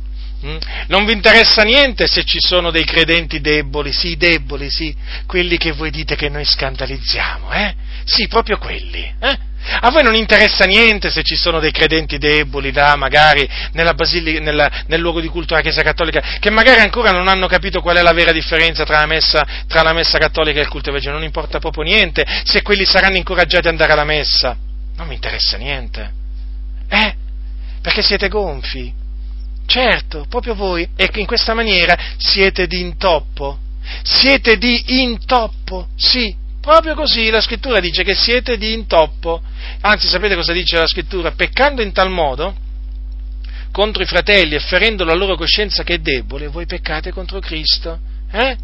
Mm? 0.46 0.58
Non 0.88 1.04
vi 1.04 1.12
interessa 1.12 1.64
niente 1.64 2.08
se 2.08 2.24
ci 2.24 2.40
sono 2.40 2.72
dei 2.72 2.86
credenti 2.86 3.42
deboli, 3.42 3.92
sì, 3.92 4.16
deboli, 4.16 4.70
sì, 4.70 4.96
quelli 5.26 5.58
che 5.58 5.74
voi 5.74 5.92
dite 5.92 6.16
che 6.16 6.30
noi 6.30 6.46
scandalizziamo, 6.46 7.52
eh? 7.52 7.76
Sì, 8.06 8.28
proprio 8.30 8.58
quelli, 8.58 9.04
eh? 9.20 9.38
A 9.82 9.92
voi 9.92 10.02
non 10.04 10.16
interessa 10.16 10.64
niente 10.64 11.10
se 11.10 11.22
ci 11.24 11.36
sono 11.36 11.60
dei 11.60 11.72
credenti 11.72 12.18
deboli 12.18 12.72
là, 12.72 12.96
magari 12.96 13.48
nella 13.74 13.94
basilica, 13.94 14.40
nella, 14.40 14.72
nel 14.88 15.02
luogo 15.02 15.20
di 15.20 15.28
culto 15.28 15.50
della 15.50 15.62
Chiesa 15.62 15.82
Cattolica, 15.82 16.38
che 16.40 16.50
magari 16.50 16.80
ancora 16.80 17.12
non 17.12 17.28
hanno 17.28 17.48
capito 17.48 17.82
qual 17.82 17.98
è 17.98 18.02
la 18.02 18.14
vera 18.14 18.32
differenza 18.32 18.86
tra 18.86 19.00
la 19.00 19.06
messa, 19.06 19.46
tra 19.68 19.82
la 19.82 19.92
messa 19.92 20.18
cattolica 20.18 20.60
e 20.60 20.62
il 20.62 20.70
culto 20.70 20.90
evangelico, 20.90 21.18
non 21.18 21.28
importa 21.28 21.60
proprio 21.60 21.84
niente 21.84 22.26
se 22.46 22.62
quelli 22.62 22.86
saranno 22.86 23.18
incoraggiati 23.18 23.68
ad 23.68 23.74
andare 23.74 23.92
alla 23.92 24.06
messa. 24.06 24.69
Non 25.00 25.08
mi 25.08 25.16
interessa 25.16 25.56
niente. 25.56 26.12
Eh? 26.90 27.16
Perché 27.82 28.02
siete 28.02 28.28
gonfi. 28.28 28.94
Certo, 29.66 30.26
proprio 30.28 30.56
voi. 30.56 30.90
E 30.98 31.10
in 31.14 31.26
questa 31.26 31.54
maniera 31.54 31.98
siete 32.18 32.68
di 32.68 32.82
intoppo. 32.82 33.60
Siete 34.04 34.58
di 34.58 35.02
intoppo, 35.02 35.88
sì, 35.96 36.36
proprio 36.60 36.94
così 36.96 37.30
la 37.30 37.42
scrittura 37.42 37.80
dice 37.80 38.04
che 38.04 38.14
siete 38.14 38.58
di 38.58 38.74
intoppo. 38.74 39.42
Anzi, 39.82 40.08
sapete 40.08 40.36
cosa 40.36 40.52
dice 40.52 40.76
la 40.78 40.86
scrittura? 40.86 41.32
Peccando 41.32 41.82
in 41.82 41.94
tal 41.94 42.10
modo 42.10 42.54
contro 43.72 44.04
i 44.04 44.06
fratelli 44.06 44.56
e 44.56 44.60
ferendo 44.60 45.06
la 45.06 45.14
loro 45.14 45.38
coscienza 45.38 45.84
che 45.84 45.96
è 45.96 46.00
debole, 46.00 46.48
voi 46.48 46.66
peccate 46.66 47.12
contro 47.12 47.40
Cristo. 47.40 48.00
Eh? 48.32 48.58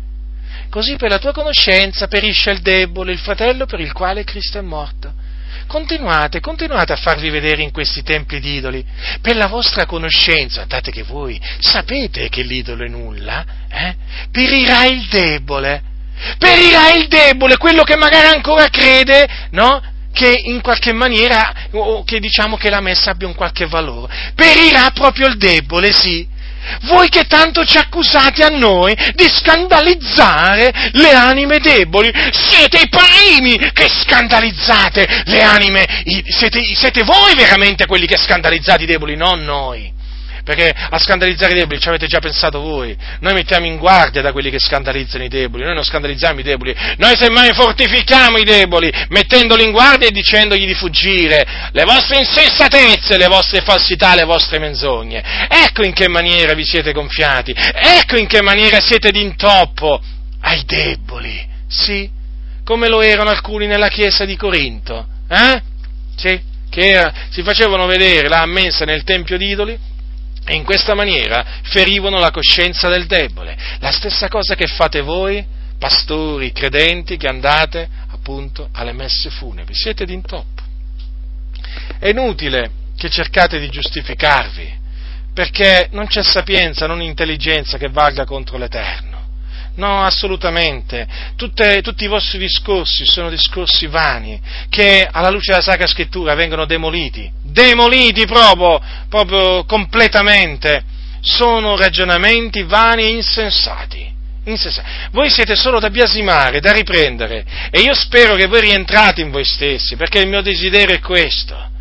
Così 0.69 0.97
per 0.97 1.09
la 1.09 1.19
tua 1.19 1.31
conoscenza 1.31 2.07
perisce 2.07 2.51
il 2.51 2.59
debole, 2.59 3.13
il 3.13 3.19
fratello 3.19 3.65
per 3.65 3.79
il 3.79 3.93
quale 3.93 4.25
Cristo 4.25 4.57
è 4.57 4.61
morto. 4.61 5.23
Continuate, 5.67 6.39
continuate 6.39 6.93
a 6.93 6.95
farvi 6.95 7.29
vedere 7.29 7.61
in 7.61 7.71
questi 7.71 8.03
templi 8.03 8.39
di 8.39 8.55
idoli, 8.55 8.85
per 9.21 9.35
la 9.35 9.47
vostra 9.47 9.85
conoscenza, 9.85 10.65
date 10.65 10.91
che 10.91 11.03
voi 11.03 11.39
sapete 11.59 12.29
che 12.29 12.43
l'idolo 12.43 12.85
è 12.85 12.87
nulla, 12.87 13.43
eh? 13.69 13.95
perirà 14.31 14.85
il 14.85 15.05
debole, 15.07 15.81
perirà 16.37 16.93
il 16.93 17.07
debole, 17.07 17.57
quello 17.57 17.83
che 17.83 17.95
magari 17.95 18.27
ancora 18.27 18.69
crede, 18.69 19.27
no? 19.51 19.81
Che 20.13 20.43
in 20.45 20.61
qualche 20.61 20.93
maniera, 20.93 21.51
o 21.71 22.03
che 22.03 22.19
diciamo 22.19 22.55
che 22.55 22.69
la 22.69 22.79
messa 22.79 23.11
abbia 23.11 23.27
un 23.27 23.35
qualche 23.35 23.65
valore. 23.65 24.31
Perirà 24.33 24.91
proprio 24.91 25.27
il 25.27 25.35
debole, 25.35 25.91
sì. 25.91 26.25
Voi 26.83 27.09
che 27.09 27.25
tanto 27.25 27.65
ci 27.65 27.77
accusate 27.77 28.43
a 28.43 28.49
noi 28.49 28.95
di 29.13 29.27
scandalizzare 29.27 30.71
le 30.93 31.11
anime 31.11 31.59
deboli, 31.59 32.11
siete 32.31 32.81
i 32.81 32.89
primi 32.89 33.57
che 33.71 33.87
scandalizzate 33.89 35.23
le 35.25 35.41
anime, 35.41 35.85
siete, 36.27 36.61
siete 36.75 37.03
voi 37.03 37.35
veramente 37.35 37.85
quelli 37.85 38.05
che 38.05 38.17
scandalizzate 38.17 38.83
i 38.83 38.87
deboli, 38.87 39.15
non 39.15 39.43
noi 39.43 39.94
perché 40.45 40.69
a 40.69 40.99
scandalizzare 40.99 41.53
i 41.53 41.59
deboli 41.59 41.79
ci 41.79 41.87
avete 41.87 42.05
già 42.05 42.19
pensato 42.19 42.61
voi. 42.61 42.95
Noi 43.19 43.33
mettiamo 43.33 43.65
in 43.65 43.77
guardia 43.77 44.21
da 44.21 44.31
quelli 44.31 44.51
che 44.51 44.59
scandalizzano 44.59 45.23
i 45.23 45.27
deboli, 45.27 45.63
noi 45.63 45.73
non 45.73 45.83
scandalizziamo 45.83 46.39
i 46.39 46.43
deboli, 46.43 46.73
noi 46.97 47.17
semmai 47.17 47.51
fortifichiamo 47.51 48.37
i 48.37 48.43
deboli, 48.43 48.91
mettendoli 49.09 49.63
in 49.63 49.71
guardia 49.71 50.07
e 50.07 50.11
dicendogli 50.11 50.67
di 50.67 50.75
fuggire 50.75 51.43
le 51.71 51.83
vostre 51.83 52.19
insensatezze, 52.19 53.17
le 53.17 53.25
vostre 53.27 53.61
falsità, 53.61 54.13
le 54.13 54.23
vostre 54.23 54.59
menzogne. 54.59 55.47
Ecco 55.49 55.83
in 55.83 55.93
che 55.93 56.07
maniera 56.07 56.53
vi 56.53 56.63
siete 56.63 56.91
gonfiati, 56.91 57.51
ecco 57.51 58.15
in 58.15 58.27
che 58.27 58.43
maniera 58.43 58.79
siete 58.79 59.09
d'intoppo 59.09 59.99
ai 60.41 60.63
deboli, 60.63 61.43
sì, 61.67 62.07
come 62.63 62.87
lo 62.87 63.01
erano 63.01 63.31
alcuni 63.31 63.65
nella 63.65 63.87
chiesa 63.87 64.25
di 64.25 64.35
Corinto, 64.35 65.07
eh? 65.27 65.59
Sì, 66.15 66.39
che 66.69 66.89
era, 66.89 67.11
si 67.31 67.41
facevano 67.41 67.87
vedere 67.87 68.27
là 68.27 68.41
a 68.41 68.45
mensa 68.45 68.85
nel 68.85 69.03
tempio 69.03 69.37
d'idoli, 69.37 69.93
e 70.45 70.55
in 70.55 70.63
questa 70.63 70.93
maniera 70.93 71.43
ferivano 71.63 72.19
la 72.19 72.31
coscienza 72.31 72.87
del 72.87 73.07
debole. 73.07 73.57
La 73.79 73.91
stessa 73.91 74.27
cosa 74.27 74.55
che 74.55 74.67
fate 74.67 75.01
voi, 75.01 75.43
pastori, 75.77 76.51
credenti, 76.51 77.17
che 77.17 77.27
andate 77.27 77.89
appunto 78.11 78.69
alle 78.71 78.93
messe 78.93 79.29
funebri. 79.29 79.73
Siete 79.73 80.05
d'intoppo. 80.05 80.61
È 81.99 82.09
inutile 82.09 82.71
che 82.95 83.09
cercate 83.09 83.59
di 83.59 83.69
giustificarvi, 83.69 84.83
perché 85.33 85.89
non 85.91 86.07
c'è 86.07 86.23
sapienza, 86.23 86.87
non 86.87 87.01
intelligenza 87.01 87.77
che 87.77 87.89
valga 87.89 88.25
contro 88.25 88.57
l'Eterno. 88.57 89.13
No, 89.75 90.03
assolutamente. 90.03 91.05
Tutte, 91.35 91.81
tutti 91.81 92.05
i 92.05 92.07
vostri 92.07 92.37
discorsi 92.37 93.05
sono 93.05 93.29
discorsi 93.29 93.87
vani, 93.87 94.39
che 94.69 95.07
alla 95.11 95.29
luce 95.29 95.51
della 95.51 95.63
Sacra 95.63 95.87
Scrittura 95.87 96.33
vengono 96.35 96.65
demoliti. 96.65 97.34
Demoliti 97.55 98.25
proprio, 98.25 98.81
proprio 99.07 99.63
completamente. 99.63 100.83
Sono 101.21 101.77
ragionamenti 101.77 102.63
vani 102.63 103.03
e 103.03 103.09
insensati. 103.11 104.13
insensati. 104.43 104.87
Voi 105.11 105.29
siete 105.29 105.55
solo 105.55 105.79
da 105.79 105.89
biasimare, 105.89 106.59
da 106.59 106.73
riprendere. 106.73 107.45
E 107.71 107.79
io 107.79 107.93
spero 107.93 108.35
che 108.35 108.47
voi 108.47 108.59
rientrate 108.59 109.21
in 109.21 109.31
voi 109.31 109.45
stessi, 109.45 109.95
perché 109.95 110.19
il 110.19 110.27
mio 110.27 110.41
desiderio 110.41 110.95
è 110.95 110.99
questo 110.99 111.73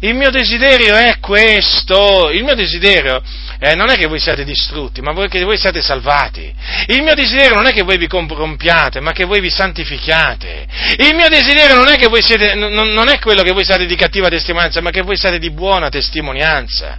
il 0.00 0.14
mio 0.14 0.30
desiderio 0.30 0.94
è 0.94 1.18
questo, 1.20 2.30
il 2.30 2.44
mio 2.44 2.54
desiderio 2.54 3.22
eh, 3.58 3.74
non 3.74 3.88
è 3.88 3.96
che 3.96 4.06
voi 4.06 4.18
siate 4.18 4.44
distrutti, 4.44 5.00
ma 5.00 5.14
che 5.28 5.42
voi 5.44 5.56
siate 5.56 5.80
salvati. 5.80 6.52
Il 6.88 7.02
mio 7.02 7.14
desiderio 7.14 7.54
non 7.54 7.66
è 7.66 7.72
che 7.72 7.82
voi 7.82 7.96
vi 7.96 8.06
comprompiate, 8.06 9.00
ma 9.00 9.12
che 9.12 9.24
voi 9.24 9.40
vi 9.40 9.50
santificate. 9.50 10.66
Il 10.98 11.14
mio 11.14 11.28
desiderio 11.28 11.76
non 11.76 11.88
è, 11.88 11.96
siete, 12.20 12.54
non, 12.54 12.92
non 12.92 13.08
è 13.08 13.18
quello 13.18 13.42
che 13.42 13.52
voi 13.52 13.64
siate 13.64 13.86
di 13.86 13.96
cattiva 13.96 14.28
testimonianza, 14.28 14.80
ma 14.80 14.90
che 14.90 15.02
voi 15.02 15.16
siate 15.16 15.38
di 15.38 15.50
buona 15.50 15.88
testimonianza. 15.88 16.98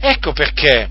Ecco 0.00 0.32
perché 0.32 0.90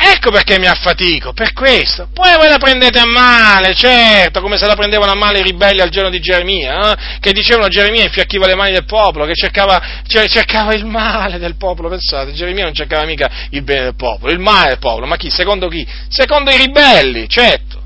Ecco 0.00 0.30
perché 0.30 0.60
mi 0.60 0.66
affatico, 0.66 1.32
per 1.32 1.52
questo. 1.52 2.08
Poi 2.14 2.36
voi 2.36 2.48
la 2.48 2.58
prendete 2.58 3.00
a 3.00 3.04
male, 3.04 3.74
certo, 3.74 4.40
come 4.40 4.56
se 4.56 4.64
la 4.64 4.76
prendevano 4.76 5.10
a 5.10 5.16
male 5.16 5.40
i 5.40 5.42
ribelli 5.42 5.80
al 5.80 5.88
giorno 5.88 6.08
di 6.08 6.20
Geremia, 6.20 6.92
eh? 6.92 7.18
che 7.18 7.32
dicevano 7.32 7.66
Geremia 7.66 8.04
infiacchiva 8.04 8.46
le 8.46 8.54
mani 8.54 8.70
del 8.70 8.84
popolo, 8.84 9.26
che 9.26 9.34
cercava, 9.34 9.82
cercava, 10.06 10.72
il 10.72 10.86
male 10.86 11.38
del 11.38 11.56
popolo, 11.56 11.88
pensate, 11.88 12.32
Geremia 12.32 12.62
non 12.62 12.74
cercava 12.74 13.04
mica 13.06 13.28
il 13.50 13.62
bene 13.62 13.82
del 13.82 13.96
popolo, 13.96 14.32
il 14.32 14.38
male 14.38 14.68
del 14.68 14.78
popolo, 14.78 15.06
ma 15.06 15.16
chi? 15.16 15.30
Secondo 15.30 15.66
chi? 15.66 15.84
Secondo 16.08 16.52
i 16.52 16.56
ribelli, 16.56 17.28
certo, 17.28 17.82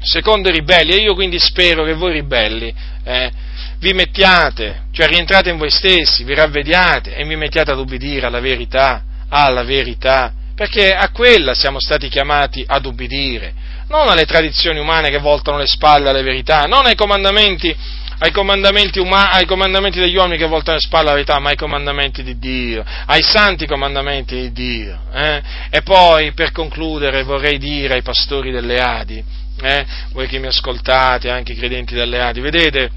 secondo 0.00 0.48
i 0.48 0.52
ribelli, 0.52 0.94
e 0.94 1.02
io 1.02 1.14
quindi 1.14 1.38
spero 1.38 1.84
che 1.84 1.94
voi 1.94 2.14
ribelli 2.14 2.74
eh, 3.04 3.30
vi 3.78 3.92
mettiate, 3.92 4.86
cioè 4.90 5.06
rientrate 5.06 5.50
in 5.50 5.56
voi 5.56 5.70
stessi, 5.70 6.24
vi 6.24 6.34
ravvediate 6.34 7.14
e 7.14 7.24
vi 7.24 7.36
mettiate 7.36 7.70
ad 7.70 7.78
ubbidire 7.78 8.26
alla 8.26 8.40
verità, 8.40 9.04
alla 9.28 9.62
verità 9.62 10.32
perché 10.58 10.92
a 10.92 11.10
quella 11.10 11.54
siamo 11.54 11.78
stati 11.78 12.08
chiamati 12.08 12.64
ad 12.66 12.84
ubbidire, 12.84 13.54
non 13.86 14.08
alle 14.08 14.24
tradizioni 14.24 14.80
umane 14.80 15.08
che 15.08 15.18
voltano 15.18 15.56
le 15.56 15.68
spalle 15.68 16.08
alle 16.08 16.22
verità, 16.22 16.62
non 16.62 16.84
ai 16.84 16.96
comandamenti, 16.96 17.72
ai 18.18 18.32
comandamenti, 18.32 18.98
umani, 18.98 19.36
ai 19.36 19.46
comandamenti 19.46 20.00
degli 20.00 20.16
uomini 20.16 20.36
che 20.36 20.48
voltano 20.48 20.78
le 20.78 20.82
spalle 20.82 21.04
alla 21.04 21.12
verità, 21.12 21.38
ma 21.38 21.50
ai 21.50 21.56
comandamenti 21.56 22.24
di 22.24 22.40
Dio, 22.40 22.84
ai 23.06 23.22
santi 23.22 23.66
comandamenti 23.66 24.34
di 24.34 24.50
Dio. 24.50 24.98
Eh? 25.12 25.42
E 25.70 25.82
poi, 25.82 26.32
per 26.32 26.50
concludere, 26.50 27.22
vorrei 27.22 27.58
dire 27.58 27.94
ai 27.94 28.02
pastori 28.02 28.50
delle 28.50 28.80
Adi, 28.80 29.22
eh? 29.62 29.86
voi 30.10 30.26
che 30.26 30.40
mi 30.40 30.48
ascoltate, 30.48 31.30
anche 31.30 31.52
i 31.52 31.56
credenti 31.56 31.94
delle 31.94 32.20
Adi, 32.20 32.40
vedete, 32.40 32.90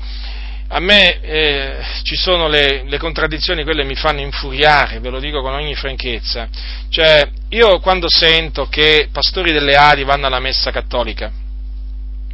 a 0.74 0.80
me 0.80 1.20
eh, 1.20 1.78
ci 2.04 2.16
sono 2.16 2.48
le, 2.48 2.84
le, 2.86 2.98
contraddizioni, 2.98 3.64
quelle 3.64 3.84
mi 3.84 3.96
fanno 3.96 4.22
infuriare, 4.22 5.00
ve 5.00 5.10
lo 5.10 5.20
dico 5.20 5.42
con 5.42 5.54
ogni 5.54 5.76
franchezza. 5.76 6.48
Cioè, 6.90 7.30
io 7.50 7.80
quando 7.80 8.08
sento 8.10 8.68
che 8.68 9.10
pastori 9.12 9.52
delle 9.52 9.76
Adi 9.76 10.04
vanno 10.06 10.28
alla 10.28 10.40
messa 10.40 10.72
cattolica, 10.72 11.30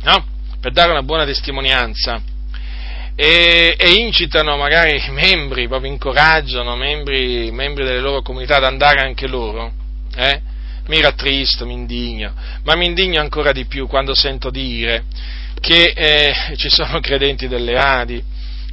no? 0.03 0.25
per 0.59 0.71
dare 0.71 0.91
una 0.91 1.01
buona 1.01 1.25
testimonianza, 1.25 2.21
e, 3.15 3.75
e, 3.75 3.89
incitano 3.93 4.55
magari 4.55 5.03
i 5.03 5.11
membri, 5.11 5.67
proprio 5.67 5.91
incoraggiano 5.91 6.75
membri, 6.75 7.49
membri, 7.51 7.85
delle 7.85 8.01
loro 8.01 8.21
comunità 8.21 8.57
ad 8.57 8.65
andare 8.65 9.01
anche 9.01 9.27
loro, 9.27 9.71
eh? 10.15 10.41
mi 10.85 11.01
rattristo, 11.01 11.65
mi 11.65 11.73
indigno, 11.73 12.33
ma 12.63 12.75
mi 12.75 12.85
indigno 12.85 13.19
ancora 13.19 13.51
di 13.51 13.65
più 13.65 13.87
quando 13.87 14.13
sento 14.13 14.51
dire 14.51 15.05
che 15.59 15.93
eh, 15.95 16.33
ci 16.55 16.69
sono 16.69 16.99
credenti 16.99 17.47
delle 17.47 17.77
Adi 17.77 18.23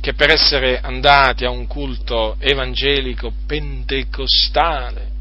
che 0.01 0.14
per 0.14 0.30
essere 0.30 0.80
andati 0.80 1.45
a 1.45 1.51
un 1.51 1.66
culto 1.66 2.37
evangelico 2.39 3.32
pentecostale 3.47 5.12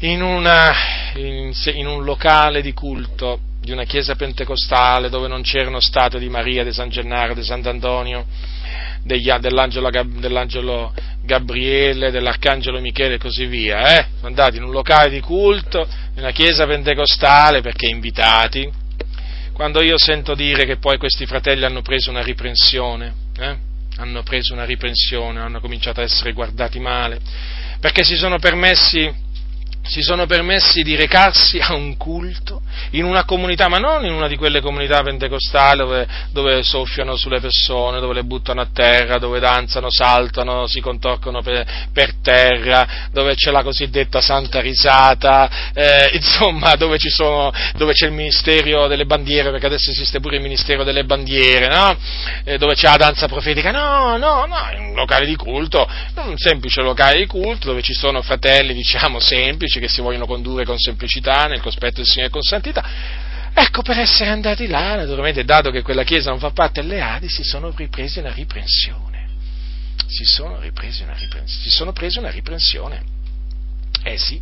in, 0.00 0.22
una, 0.22 0.72
in, 1.16 1.52
in 1.74 1.86
un 1.86 2.04
locale 2.04 2.62
di 2.62 2.72
culto 2.72 3.40
di 3.64 3.72
una 3.72 3.84
chiesa 3.84 4.14
pentecostale 4.14 5.08
dove 5.08 5.26
non 5.26 5.42
c'erano 5.42 5.80
statue 5.80 6.20
di 6.20 6.28
Maria, 6.28 6.62
di 6.62 6.72
San 6.72 6.90
Gennaro, 6.90 7.32
di 7.32 7.42
Sant'Antonio, 7.42 8.26
degli, 9.02 9.32
dell'angelo, 9.32 9.90
dell'angelo, 9.90 10.92
Gabriele, 11.22 12.10
dell'arcangelo 12.10 12.78
Michele 12.80 13.14
e 13.14 13.18
così 13.18 13.46
via, 13.46 13.98
eh? 13.98 14.06
sono 14.16 14.28
andati 14.28 14.58
in 14.58 14.64
un 14.64 14.70
locale 14.70 15.08
di 15.08 15.20
culto, 15.20 15.86
in 16.14 16.22
una 16.22 16.32
chiesa 16.32 16.66
pentecostale 16.66 17.62
perché 17.62 17.86
invitati, 17.86 18.70
quando 19.54 19.80
io 19.82 19.96
sento 19.96 20.34
dire 20.34 20.66
che 20.66 20.78
poi 20.78 20.98
questi 20.98 21.26
fratelli 21.26 21.64
hanno 21.64 21.80
preso 21.80 22.10
una 22.10 22.22
riprensione, 22.22 23.14
eh? 23.38 23.56
hanno 23.96 24.24
preso 24.24 24.52
una 24.52 24.64
riprensione, 24.64 25.38
hanno 25.38 25.60
cominciato 25.60 26.00
a 26.00 26.02
essere 26.02 26.32
guardati 26.32 26.80
male, 26.80 27.20
perché 27.78 28.02
si 28.02 28.16
sono 28.16 28.40
permessi 28.40 29.23
si 29.86 30.00
sono 30.00 30.26
permessi 30.26 30.82
di 30.82 30.96
recarsi 30.96 31.58
a 31.58 31.74
un 31.74 31.96
culto 31.96 32.62
in 32.90 33.04
una 33.04 33.24
comunità, 33.24 33.68
ma 33.68 33.78
non 33.78 34.04
in 34.04 34.12
una 34.12 34.28
di 34.28 34.36
quelle 34.36 34.60
comunità 34.60 35.02
pentecostali 35.02 35.78
dove, 35.78 36.06
dove 36.30 36.62
soffiano 36.62 37.16
sulle 37.16 37.40
persone, 37.40 38.00
dove 38.00 38.14
le 38.14 38.24
buttano 38.24 38.62
a 38.62 38.68
terra, 38.72 39.18
dove 39.18 39.40
danzano, 39.40 39.88
saltano, 39.90 40.66
si 40.66 40.80
contorcono 40.80 41.42
per, 41.42 41.66
per 41.92 42.14
terra, 42.22 43.08
dove 43.12 43.34
c'è 43.34 43.50
la 43.50 43.62
cosiddetta 43.62 44.20
santa 44.20 44.60
risata, 44.60 45.72
eh, 45.74 46.10
insomma, 46.16 46.74
dove, 46.76 46.96
sono, 46.98 47.52
dove, 47.74 47.92
c'è 47.92 48.06
il 48.06 48.12
ministero 48.12 48.86
delle 48.86 49.04
bandiere, 49.04 49.50
perché 49.50 49.66
adesso 49.66 49.90
esiste 49.90 50.20
pure 50.20 50.36
il 50.36 50.42
ministero 50.42 50.82
delle 50.82 51.04
bandiere, 51.04 51.68
no? 51.68 51.96
eh, 52.44 52.56
dove 52.56 52.74
c'è 52.74 52.88
la 52.88 52.96
danza 52.96 53.26
profetica. 53.26 53.70
No, 53.70 54.16
no, 54.16 54.46
no, 54.46 54.66
è 54.70 54.78
un 54.78 54.94
locale 54.94 55.26
di 55.26 55.36
culto, 55.36 55.86
un 56.16 56.36
semplice 56.36 56.80
locale 56.80 57.18
di 57.18 57.26
culto 57.26 57.68
dove 57.68 57.82
ci 57.82 57.92
sono 57.92 58.22
fratelli, 58.22 58.72
diciamo, 58.72 59.18
semplici 59.18 59.73
semplici 59.74 59.80
che 59.80 59.88
si 59.88 60.00
vogliono 60.00 60.26
condurre 60.26 60.64
con 60.64 60.78
semplicità, 60.78 61.46
nel 61.46 61.60
cospetto 61.60 61.96
del 61.96 62.06
Signore 62.06 62.28
e 62.28 62.30
con 62.30 62.42
santità. 62.42 62.84
Ecco, 63.52 63.82
per 63.82 63.98
essere 63.98 64.30
andati 64.30 64.66
là, 64.66 64.96
naturalmente, 64.96 65.44
dato 65.44 65.70
che 65.70 65.82
quella 65.82 66.04
chiesa 66.04 66.30
non 66.30 66.38
fa 66.38 66.50
parte 66.50 66.80
delle 66.80 67.00
Adi, 67.00 67.28
si 67.28 67.42
sono 67.42 67.72
ripresi 67.74 68.18
una 68.18 68.32
riprensione. 68.32 69.28
Si 70.06 70.24
sono 70.24 70.60
ripresi 70.60 71.02
una 71.02 71.14
riprensione. 71.14 71.62
Si 71.62 71.70
sono 71.70 71.92
presi 71.92 72.18
una 72.18 72.30
riprensione. 72.30 73.02
Eh 74.02 74.18
sì, 74.18 74.40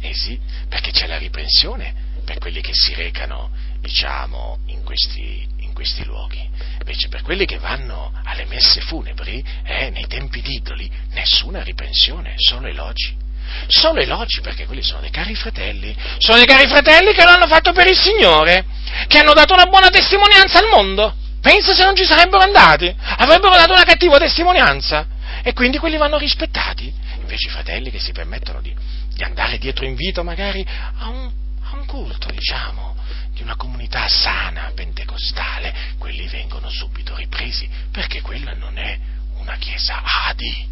eh 0.00 0.14
sì, 0.14 0.38
perché 0.68 0.90
c'è 0.90 1.06
la 1.06 1.16
riprensione 1.16 2.12
per 2.24 2.38
quelli 2.38 2.60
che 2.60 2.72
si 2.72 2.94
recano, 2.94 3.50
diciamo, 3.80 4.58
in 4.66 4.82
questi, 4.82 5.46
in 5.58 5.72
questi 5.72 6.04
luoghi. 6.04 6.48
Invece 6.78 7.08
per 7.08 7.22
quelli 7.22 7.46
che 7.46 7.58
vanno 7.58 8.12
alle 8.24 8.44
messe 8.46 8.80
funebri, 8.80 9.44
eh, 9.64 9.90
nei 9.90 10.06
tempi 10.06 10.42
d'idoli, 10.42 10.90
nessuna 11.10 11.62
riprensione, 11.62 12.34
solo 12.36 12.66
elogi 12.66 13.23
solo 13.66 14.00
elogi 14.00 14.40
perché 14.40 14.66
quelli 14.66 14.82
sono 14.82 15.00
dei 15.00 15.10
cari 15.10 15.34
fratelli, 15.34 15.94
sono 16.18 16.38
dei 16.38 16.46
cari 16.46 16.66
fratelli 16.66 17.12
che 17.12 17.24
lo 17.24 17.30
hanno 17.30 17.46
fatto 17.46 17.72
per 17.72 17.86
il 17.86 17.96
Signore, 17.96 18.64
che 19.06 19.18
hanno 19.18 19.32
dato 19.32 19.54
una 19.54 19.66
buona 19.66 19.88
testimonianza 19.88 20.58
al 20.58 20.68
mondo. 20.68 21.14
Pensa 21.40 21.74
se 21.74 21.84
non 21.84 21.94
ci 21.94 22.04
sarebbero 22.04 22.42
andati, 22.42 22.94
avrebbero 23.18 23.54
dato 23.54 23.72
una 23.72 23.84
cattiva 23.84 24.16
testimonianza 24.18 25.06
e 25.42 25.52
quindi 25.52 25.78
quelli 25.78 25.96
vanno 25.96 26.16
rispettati. 26.16 26.92
Invece 27.20 27.48
i 27.48 27.50
fratelli 27.50 27.90
che 27.90 27.98
si 27.98 28.12
permettono 28.12 28.60
di, 28.60 28.74
di 29.14 29.22
andare 29.22 29.58
dietro 29.58 29.84
invito 29.84 30.24
magari 30.24 30.64
a 30.98 31.08
un, 31.08 31.30
a 31.64 31.76
un 31.76 31.84
culto, 31.86 32.30
diciamo, 32.30 32.96
di 33.30 33.42
una 33.42 33.56
comunità 33.56 34.08
sana, 34.08 34.72
pentecostale, 34.74 35.74
quelli 35.98 36.26
vengono 36.28 36.70
subito 36.70 37.14
ripresi 37.14 37.68
perché 37.90 38.20
quella 38.20 38.54
non 38.54 38.78
è 38.78 38.98
una 39.36 39.56
chiesa 39.56 40.02
adi. 40.26 40.66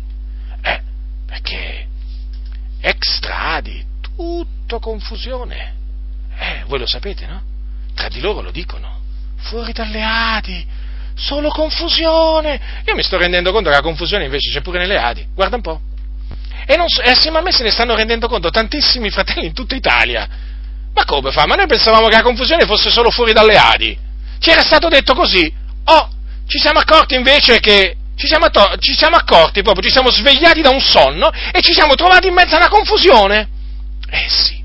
Eh, 0.63 0.81
perché 1.27 1.87
extradi, 2.83 3.85
tutto 4.01 4.79
confusione. 4.81 5.75
Eh, 6.37 6.65
voi 6.67 6.81
lo 6.81 6.87
sapete, 6.87 7.27
no? 7.27 7.43
Tra 7.95 8.09
di 8.09 8.21
loro 8.21 8.43
lo 8.43 8.51
dicono. 8.51 9.01
Fuori 9.39 9.73
dalle 9.73 10.03
Adi, 10.03 10.67
solo 11.15 11.51
confusione. 11.51 12.61
Io 12.85 12.95
mi 12.95 13.03
sto 13.03 13.17
rendendo 13.17 13.53
conto 13.53 13.71
che 13.71 13.77
la 13.77 13.83
confusione 13.83 14.25
invece 14.25 14.51
c'è 14.51 14.61
pure 14.61 14.79
nelle 14.79 14.99
Adi. 14.99 15.27
Guarda 15.33 15.57
un 15.57 15.63
po'. 15.63 15.81
E, 16.67 16.77
non, 16.77 16.87
e 17.05 17.11
assieme 17.11 17.39
a 17.39 17.43
me 17.43 17.53
se 17.53 17.63
ne 17.63 17.71
stanno 17.71 17.95
rendendo 17.95 18.29
conto 18.29 18.51
tantissimi 18.51 19.11
fratelli 19.11 19.47
in 19.47 19.53
tutta 19.53 19.75
Italia. 19.75 20.29
Ma 20.95 21.05
come 21.05 21.31
fa? 21.31 21.47
Ma 21.47 21.55
noi 21.55 21.67
pensavamo 21.67 22.09
che 22.09 22.17
la 22.17 22.23
confusione 22.23 22.67
fosse 22.67 22.91
solo 22.91 23.11
fuori 23.11 23.33
dalle 23.33 23.57
Adi. 23.57 23.99
Ci 24.39 24.51
era 24.51 24.63
stato 24.63 24.89
detto 24.89 25.15
così. 25.15 25.53
Oh, 25.85 26.11
ci 26.47 26.59
siamo 26.59 26.81
accorti 26.81 27.15
invece 27.15 27.61
che 27.61 27.97
ci 28.23 28.29
siamo, 28.29 28.51
to- 28.51 28.77
ci 28.79 28.95
siamo 28.95 29.17
accorti 29.17 29.63
proprio, 29.63 29.83
ci 29.83 29.91
siamo 29.91 30.09
svegliati 30.13 30.63
da 30.63 30.71
un 30.71 30.81
sonno 30.81 31.29
e 31.51 31.61
ci 31.61 31.73
siamo 31.73 31.97
trovati 31.97 32.29
in 32.29 32.35
mezzo 32.35 32.55
alla 32.55 32.69
confusione. 32.69 33.49
Eh 34.09 34.29
sì, 34.29 34.63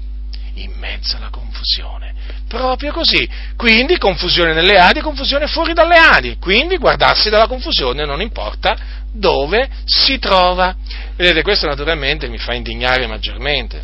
in 0.61 0.73
mezzo 0.77 1.17
alla 1.17 1.29
confusione. 1.31 2.13
Proprio 2.47 2.93
così. 2.93 3.27
Quindi 3.55 3.97
confusione 3.97 4.53
nelle 4.53 4.77
Adi 4.77 5.01
confusione 5.01 5.47
fuori 5.47 5.73
dalle 5.73 5.95
Adi. 5.95 6.37
Quindi 6.37 6.77
guardarsi 6.77 7.31
dalla 7.31 7.47
confusione 7.47 8.05
non 8.05 8.21
importa 8.21 8.77
dove 9.11 9.67
si 9.85 10.19
trova. 10.19 10.75
Vedete, 11.15 11.41
questo 11.41 11.65
naturalmente 11.65 12.27
mi 12.27 12.37
fa 12.37 12.53
indignare 12.53 13.07
maggiormente. 13.07 13.81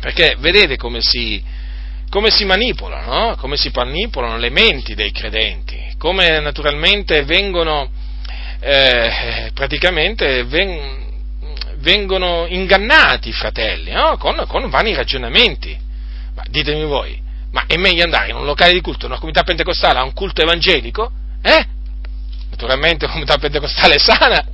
Perché 0.00 0.34
vedete 0.40 0.76
come 0.76 1.00
si, 1.00 1.40
come 2.10 2.30
si 2.30 2.44
manipolano, 2.44 3.28
no? 3.28 3.36
come 3.36 3.56
si 3.56 3.70
manipolano 3.72 4.36
le 4.36 4.50
menti 4.50 4.96
dei 4.96 5.12
credenti, 5.12 5.94
come 5.96 6.40
naturalmente 6.40 7.22
vengono 7.22 7.88
eh, 8.60 9.50
praticamente 9.54 10.44
ven, 10.44 11.06
vengono 11.76 12.46
ingannati 12.48 13.28
i 13.28 13.32
fratelli 13.32 13.92
no? 13.92 14.16
con, 14.16 14.44
con 14.46 14.68
vani 14.70 14.94
ragionamenti. 14.94 15.78
Ma 16.34 16.42
ditemi 16.48 16.84
voi, 16.84 17.20
ma 17.52 17.64
è 17.66 17.76
meglio 17.76 18.04
andare 18.04 18.30
in 18.30 18.36
un 18.36 18.44
locale 18.44 18.72
di 18.72 18.80
culto, 18.80 19.06
in 19.06 19.12
una 19.12 19.20
comunità 19.20 19.42
pentecostale, 19.42 19.98
a 19.98 20.02
un 20.02 20.12
culto 20.12 20.42
evangelico? 20.42 21.10
Eh? 21.42 21.66
Naturalmente 22.50 23.04
una 23.04 23.12
comunità 23.12 23.38
pentecostale 23.38 23.98
sana, 23.98 24.44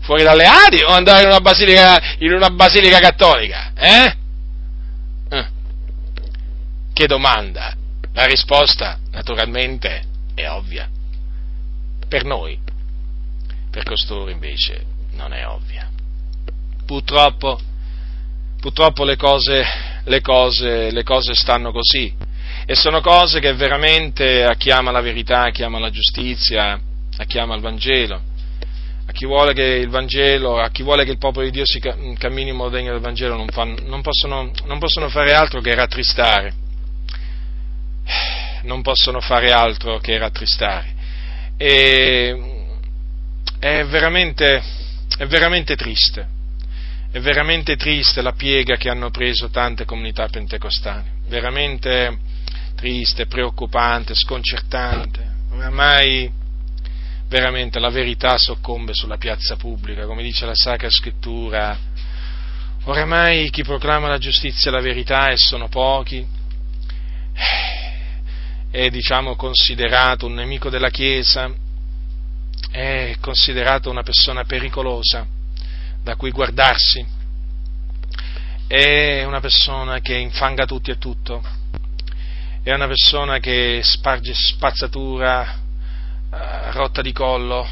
fuori 0.00 0.22
dalle 0.22 0.44
Adi, 0.44 0.82
o 0.82 0.88
andare 0.88 1.22
in 1.22 1.28
una 1.28 1.40
basilica, 1.40 2.00
in 2.18 2.32
una 2.32 2.50
basilica 2.50 2.98
cattolica? 2.98 3.72
Eh? 3.74 4.16
eh? 5.30 5.46
Che 6.92 7.06
domanda? 7.06 7.74
La 8.12 8.24
risposta, 8.24 8.98
naturalmente, 9.12 10.02
è 10.34 10.48
ovvia. 10.48 10.88
Per 12.08 12.24
noi 12.24 12.58
per 13.70 13.84
costoro 13.84 14.30
invece 14.30 14.84
non 15.12 15.32
è 15.32 15.46
ovvia. 15.46 15.88
Purtroppo, 16.84 17.58
purtroppo 18.60 19.04
le, 19.04 19.16
cose, 19.16 19.64
le, 20.04 20.20
cose, 20.20 20.90
le 20.90 21.02
cose 21.02 21.34
stanno 21.34 21.70
così 21.70 22.12
e 22.66 22.74
sono 22.74 23.00
cose 23.00 23.40
che 23.40 23.52
veramente 23.54 24.44
a 24.44 24.54
chi 24.54 24.70
ama 24.70 24.90
la 24.90 25.00
verità, 25.00 25.44
a 25.44 25.50
chi 25.50 25.62
ama 25.62 25.78
la 25.78 25.90
giustizia, 25.90 26.80
a 27.16 27.24
chi 27.24 27.38
ama 27.38 27.54
il 27.54 27.60
Vangelo, 27.60 28.20
a 29.06 29.12
chi 29.12 29.24
vuole 29.26 29.52
che 29.52 29.62
il 29.62 29.88
Vangelo, 29.88 30.58
a 30.58 30.70
chi 30.70 30.82
vuole 30.82 31.04
che 31.04 31.10
il 31.12 31.18
popolo 31.18 31.44
di 31.44 31.50
Dio 31.50 31.64
si 31.64 31.80
cammini 31.80 32.50
in 32.50 32.56
modo 32.56 32.70
degno 32.70 32.92
del 32.92 33.00
Vangelo 33.00 33.36
non, 33.36 33.48
fanno, 33.48 33.76
non, 33.82 34.02
possono, 34.02 34.50
non 34.64 34.78
possono 34.78 35.08
fare 35.08 35.32
altro 35.32 35.60
che 35.60 35.74
rattristare. 35.74 36.54
Non 38.62 38.82
possono 38.82 39.20
fare 39.20 39.52
altro 39.52 39.98
che 39.98 40.18
rattristare. 40.18 40.94
E 41.56 42.59
è 43.60 43.84
veramente, 43.84 44.62
è 45.18 45.26
veramente 45.26 45.76
triste, 45.76 46.26
è 47.12 47.20
veramente 47.20 47.76
triste 47.76 48.22
la 48.22 48.32
piega 48.32 48.76
che 48.76 48.88
hanno 48.88 49.10
preso 49.10 49.50
tante 49.50 49.84
comunità 49.84 50.26
pentecostali, 50.28 51.08
veramente 51.28 52.18
triste, 52.74 53.26
preoccupante, 53.26 54.14
sconcertante, 54.14 55.22
oramai 55.50 56.32
veramente 57.28 57.78
la 57.78 57.90
verità 57.90 58.38
soccombe 58.38 58.94
sulla 58.94 59.18
piazza 59.18 59.56
pubblica, 59.56 60.06
come 60.06 60.22
dice 60.22 60.46
la 60.46 60.54
Sacra 60.54 60.88
Scrittura, 60.88 61.78
oramai 62.84 63.50
chi 63.50 63.62
proclama 63.62 64.08
la 64.08 64.18
giustizia 64.18 64.70
e 64.70 64.74
la 64.74 64.80
verità, 64.80 65.28
e 65.28 65.36
sono 65.36 65.68
pochi, 65.68 66.26
è 68.70 68.88
diciamo 68.88 69.36
considerato 69.36 70.24
un 70.24 70.32
nemico 70.32 70.70
della 70.70 70.88
Chiesa, 70.88 71.68
è 72.70 73.16
considerato 73.20 73.90
una 73.90 74.02
persona 74.02 74.44
pericolosa 74.44 75.26
da 76.02 76.16
cui 76.16 76.30
guardarsi, 76.30 77.04
è 78.66 79.24
una 79.24 79.40
persona 79.40 80.00
che 80.00 80.14
infanga 80.14 80.64
tutti 80.64 80.90
e 80.90 80.98
tutto, 80.98 81.42
è 82.62 82.72
una 82.72 82.86
persona 82.86 83.38
che 83.38 83.80
sparge 83.82 84.32
spazzatura 84.34 85.58
uh, 86.30 86.36
rotta 86.72 87.02
di 87.02 87.12
collo. 87.12 87.66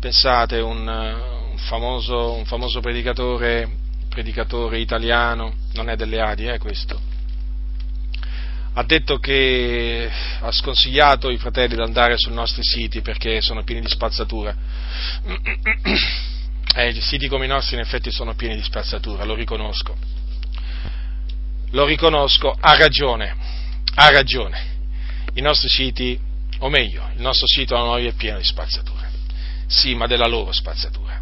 Pensate, 0.00 0.58
un, 0.58 0.86
un, 0.86 1.58
famoso, 1.58 2.32
un 2.32 2.44
famoso 2.44 2.80
predicatore, 2.80 3.70
predicatore, 4.08 4.80
italiano, 4.80 5.54
non 5.74 5.88
è 5.88 5.96
delle 5.96 6.20
Adi, 6.20 6.46
è 6.46 6.54
eh, 6.54 6.58
questo, 6.58 7.00
ha 8.74 8.82
detto 8.84 9.18
che 9.18 10.10
ha 10.40 10.50
sconsigliato 10.50 11.30
i 11.30 11.36
fratelli 11.36 11.74
di 11.74 11.82
andare 11.82 12.16
sui 12.16 12.32
nostri 12.32 12.62
siti 12.64 13.02
perché 13.02 13.40
sono 13.42 13.64
pieni 13.64 13.82
di 13.82 13.88
spazzatura. 13.88 14.54
Eh, 16.74 16.98
siti 17.02 17.28
come 17.28 17.44
i 17.44 17.48
nostri 17.48 17.74
in 17.74 17.82
effetti 17.82 18.10
sono 18.10 18.34
pieni 18.34 18.56
di 18.56 18.62
spazzatura, 18.62 19.24
lo 19.24 19.34
riconosco. 19.34 19.94
Lo 21.72 21.84
riconosco, 21.84 22.56
ha 22.58 22.74
ragione, 22.76 23.36
ha 23.94 24.08
ragione. 24.08 24.70
I 25.34 25.42
nostri 25.42 25.68
siti, 25.68 26.18
o 26.60 26.70
meglio, 26.70 27.10
il 27.14 27.20
nostro 27.20 27.46
sito 27.46 27.76
a 27.76 27.80
noi 27.80 28.06
è 28.06 28.14
pieno 28.14 28.38
di 28.38 28.44
spazzatura. 28.44 29.06
Sì, 29.66 29.94
ma 29.94 30.06
della 30.06 30.26
loro 30.26 30.50
spazzatura. 30.52 31.21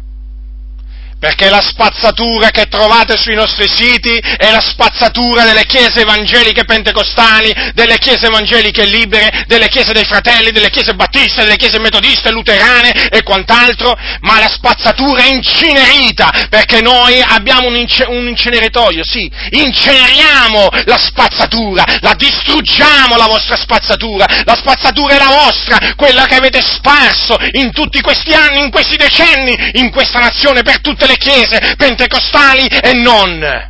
Perché 1.21 1.51
la 1.51 1.61
spazzatura 1.61 2.49
che 2.49 2.65
trovate 2.65 3.15
sui 3.15 3.35
nostri 3.35 3.67
siti 3.69 4.17
è 4.17 4.49
la 4.49 4.59
spazzatura 4.59 5.43
delle 5.43 5.65
chiese 5.67 6.01
evangeliche 6.01 6.65
pentecostali, 6.65 7.53
delle 7.75 7.99
chiese 7.99 8.25
evangeliche 8.25 8.85
libere, 8.85 9.43
delle 9.45 9.67
chiese 9.67 9.93
dei 9.93 10.03
fratelli, 10.03 10.49
delle 10.49 10.71
chiese 10.71 10.95
battiste, 10.95 11.43
delle 11.43 11.57
chiese 11.57 11.79
metodiste, 11.79 12.31
luterane 12.31 13.09
e 13.09 13.21
quant'altro, 13.21 13.95
ma 14.21 14.39
la 14.39 14.49
spazzatura 14.49 15.23
incenerita, 15.25 16.47
perché 16.49 16.81
noi 16.81 17.21
abbiamo 17.21 17.67
un, 17.67 17.75
ince- 17.75 18.07
un 18.07 18.27
inceneritoio, 18.27 19.03
sì, 19.03 19.29
inceneriamo 19.51 20.69
la 20.85 20.97
spazzatura, 20.97 21.83
la 21.99 22.15
distruggiamo 22.15 23.15
la 23.15 23.27
vostra 23.27 23.57
spazzatura, 23.57 24.25
la 24.43 24.55
spazzatura 24.55 25.13
è 25.13 25.19
la 25.19 25.37
vostra, 25.45 25.93
quella 25.95 26.25
che 26.25 26.37
avete 26.37 26.61
sparso 26.61 27.37
in 27.51 27.71
tutti 27.71 28.01
questi 28.01 28.33
anni, 28.33 28.63
in 28.63 28.71
questi 28.71 28.97
decenni, 28.97 29.55
in 29.73 29.91
questa 29.91 30.17
nazione, 30.17 30.63
per 30.63 30.81
tutte 30.81 31.05
le 31.05 31.10
le 31.11 31.17
chiese 31.17 31.75
pentecostali 31.75 32.65
e 32.67 32.93
non. 32.93 33.69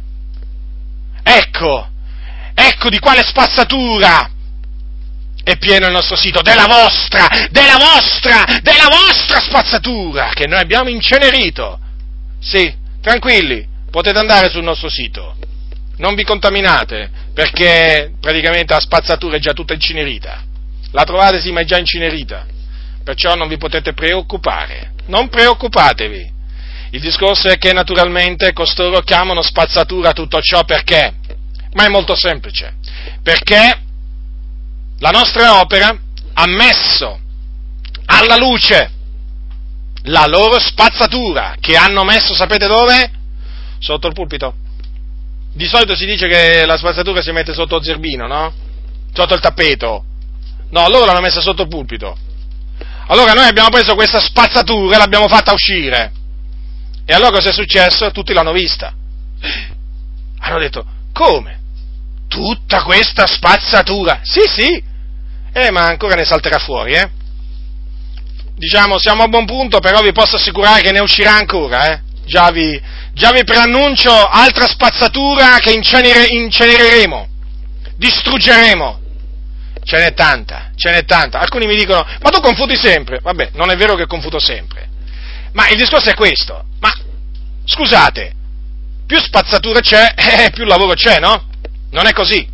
Ecco, 1.23 1.89
ecco 2.53 2.89
di 2.89 2.99
quale 2.99 3.23
spazzatura 3.23 4.29
è 5.43 5.57
pieno 5.57 5.87
il 5.87 5.91
nostro 5.91 6.15
sito, 6.15 6.41
della 6.41 6.67
vostra, 6.67 7.27
della 7.49 7.77
vostra, 7.77 8.43
della 8.61 8.87
vostra 8.89 9.39
spazzatura 9.39 10.29
che 10.33 10.45
noi 10.45 10.59
abbiamo 10.59 10.89
incenerito. 10.89 11.79
Sì, 12.39 12.73
tranquilli, 13.01 13.67
potete 13.89 14.19
andare 14.19 14.49
sul 14.49 14.63
nostro 14.63 14.89
sito, 14.89 15.35
non 15.97 16.15
vi 16.15 16.23
contaminate, 16.23 17.09
perché 17.33 18.13
praticamente 18.19 18.73
la 18.73 18.79
spazzatura 18.79 19.37
è 19.37 19.39
già 19.39 19.53
tutta 19.53 19.73
incenerita. 19.73 20.43
La 20.91 21.03
trovate 21.03 21.39
sì, 21.39 21.51
ma 21.51 21.61
è 21.61 21.65
già 21.65 21.77
incenerita, 21.77 22.45
perciò 23.03 23.33
non 23.35 23.47
vi 23.47 23.57
potete 23.57 23.93
preoccupare, 23.93 24.93
non 25.07 25.29
preoccupatevi. 25.29 26.39
Il 26.91 26.99
discorso 26.99 27.47
è 27.47 27.57
che 27.57 27.71
naturalmente 27.71 28.51
costoro 28.51 28.99
chiamano 28.99 29.41
spazzatura 29.41 30.11
tutto 30.11 30.41
ciò 30.41 30.63
perché? 30.63 31.13
Ma 31.73 31.85
è 31.85 31.89
molto 31.89 32.15
semplice, 32.15 32.75
perché 33.23 33.81
la 34.99 35.09
nostra 35.09 35.59
opera 35.61 35.97
ha 36.33 36.47
messo 36.47 37.19
alla 38.05 38.35
luce 38.37 38.91
la 40.05 40.25
loro 40.27 40.59
spazzatura 40.59 41.55
che 41.59 41.77
hanno 41.77 42.03
messo, 42.03 42.33
sapete 42.33 42.67
dove? 42.67 43.11
Sotto 43.79 44.07
il 44.07 44.13
pulpito. 44.13 44.55
Di 45.53 45.67
solito 45.67 45.95
si 45.95 46.05
dice 46.05 46.27
che 46.27 46.65
la 46.65 46.77
spazzatura 46.77 47.21
si 47.21 47.31
mette 47.31 47.53
sotto 47.53 47.77
il 47.77 47.83
zerbino, 47.83 48.27
no? 48.27 48.53
Sotto 49.13 49.33
il 49.33 49.39
tappeto. 49.39 50.03
No, 50.71 50.89
loro 50.89 51.05
l'hanno 51.05 51.21
messa 51.21 51.39
sotto 51.39 51.63
il 51.63 51.67
pulpito. 51.67 52.17
Allora 53.07 53.33
noi 53.33 53.47
abbiamo 53.47 53.69
preso 53.69 53.93
questa 53.95 54.19
spazzatura 54.19 54.95
e 54.95 54.97
l'abbiamo 54.97 55.27
fatta 55.27 55.53
uscire. 55.53 56.19
E 57.11 57.13
allora 57.13 57.31
cosa 57.31 57.49
è 57.49 57.51
successo? 57.51 58.09
Tutti 58.11 58.31
l'hanno 58.31 58.53
vista. 58.53 58.93
Hanno 60.39 60.59
detto, 60.59 60.85
come? 61.11 61.59
Tutta 62.29 62.83
questa 62.83 63.27
spazzatura? 63.27 64.21
Sì, 64.23 64.39
sì. 64.47 64.81
Eh, 65.51 65.71
ma 65.71 65.87
ancora 65.87 66.15
ne 66.15 66.23
salterà 66.23 66.57
fuori, 66.57 66.93
eh? 66.93 67.09
Diciamo, 68.55 68.97
siamo 68.97 69.23
a 69.23 69.27
buon 69.27 69.43
punto, 69.43 69.81
però 69.81 69.99
vi 69.99 70.13
posso 70.13 70.37
assicurare 70.37 70.79
che 70.79 70.93
ne 70.93 71.01
uscirà 71.01 71.33
ancora, 71.33 71.91
eh? 71.91 72.01
Già 72.23 72.49
vi, 72.49 72.81
già 73.11 73.33
vi 73.33 73.43
preannuncio 73.43 74.09
altra 74.09 74.65
spazzatura 74.65 75.57
che 75.59 75.73
incenere, 75.73 76.27
incenereremo, 76.29 77.27
distruggeremo. 77.97 79.01
Ce 79.83 79.97
n'è 79.97 80.13
tanta, 80.13 80.71
ce 80.75 80.91
n'è 80.91 81.03
tanta. 81.03 81.39
Alcuni 81.39 81.65
mi 81.65 81.75
dicono, 81.75 82.07
ma 82.21 82.29
tu 82.29 82.39
confuti 82.39 82.77
sempre. 82.77 83.19
Vabbè, 83.21 83.49
non 83.55 83.69
è 83.69 83.75
vero 83.75 83.95
che 83.95 84.05
confuto 84.05 84.39
sempre. 84.39 84.87
Ma 85.51 85.67
il 85.67 85.75
discorso 85.75 86.09
è 86.09 86.13
questo. 86.13 86.63
Ma 86.79 86.91
scusate, 87.65 88.33
più 89.05 89.19
spazzatura 89.19 89.81
c'è, 89.81 90.13
eh, 90.15 90.51
più 90.51 90.65
lavoro 90.65 90.93
c'è, 90.93 91.19
no? 91.19 91.49
Non 91.91 92.07
è 92.07 92.13
così. 92.13 92.47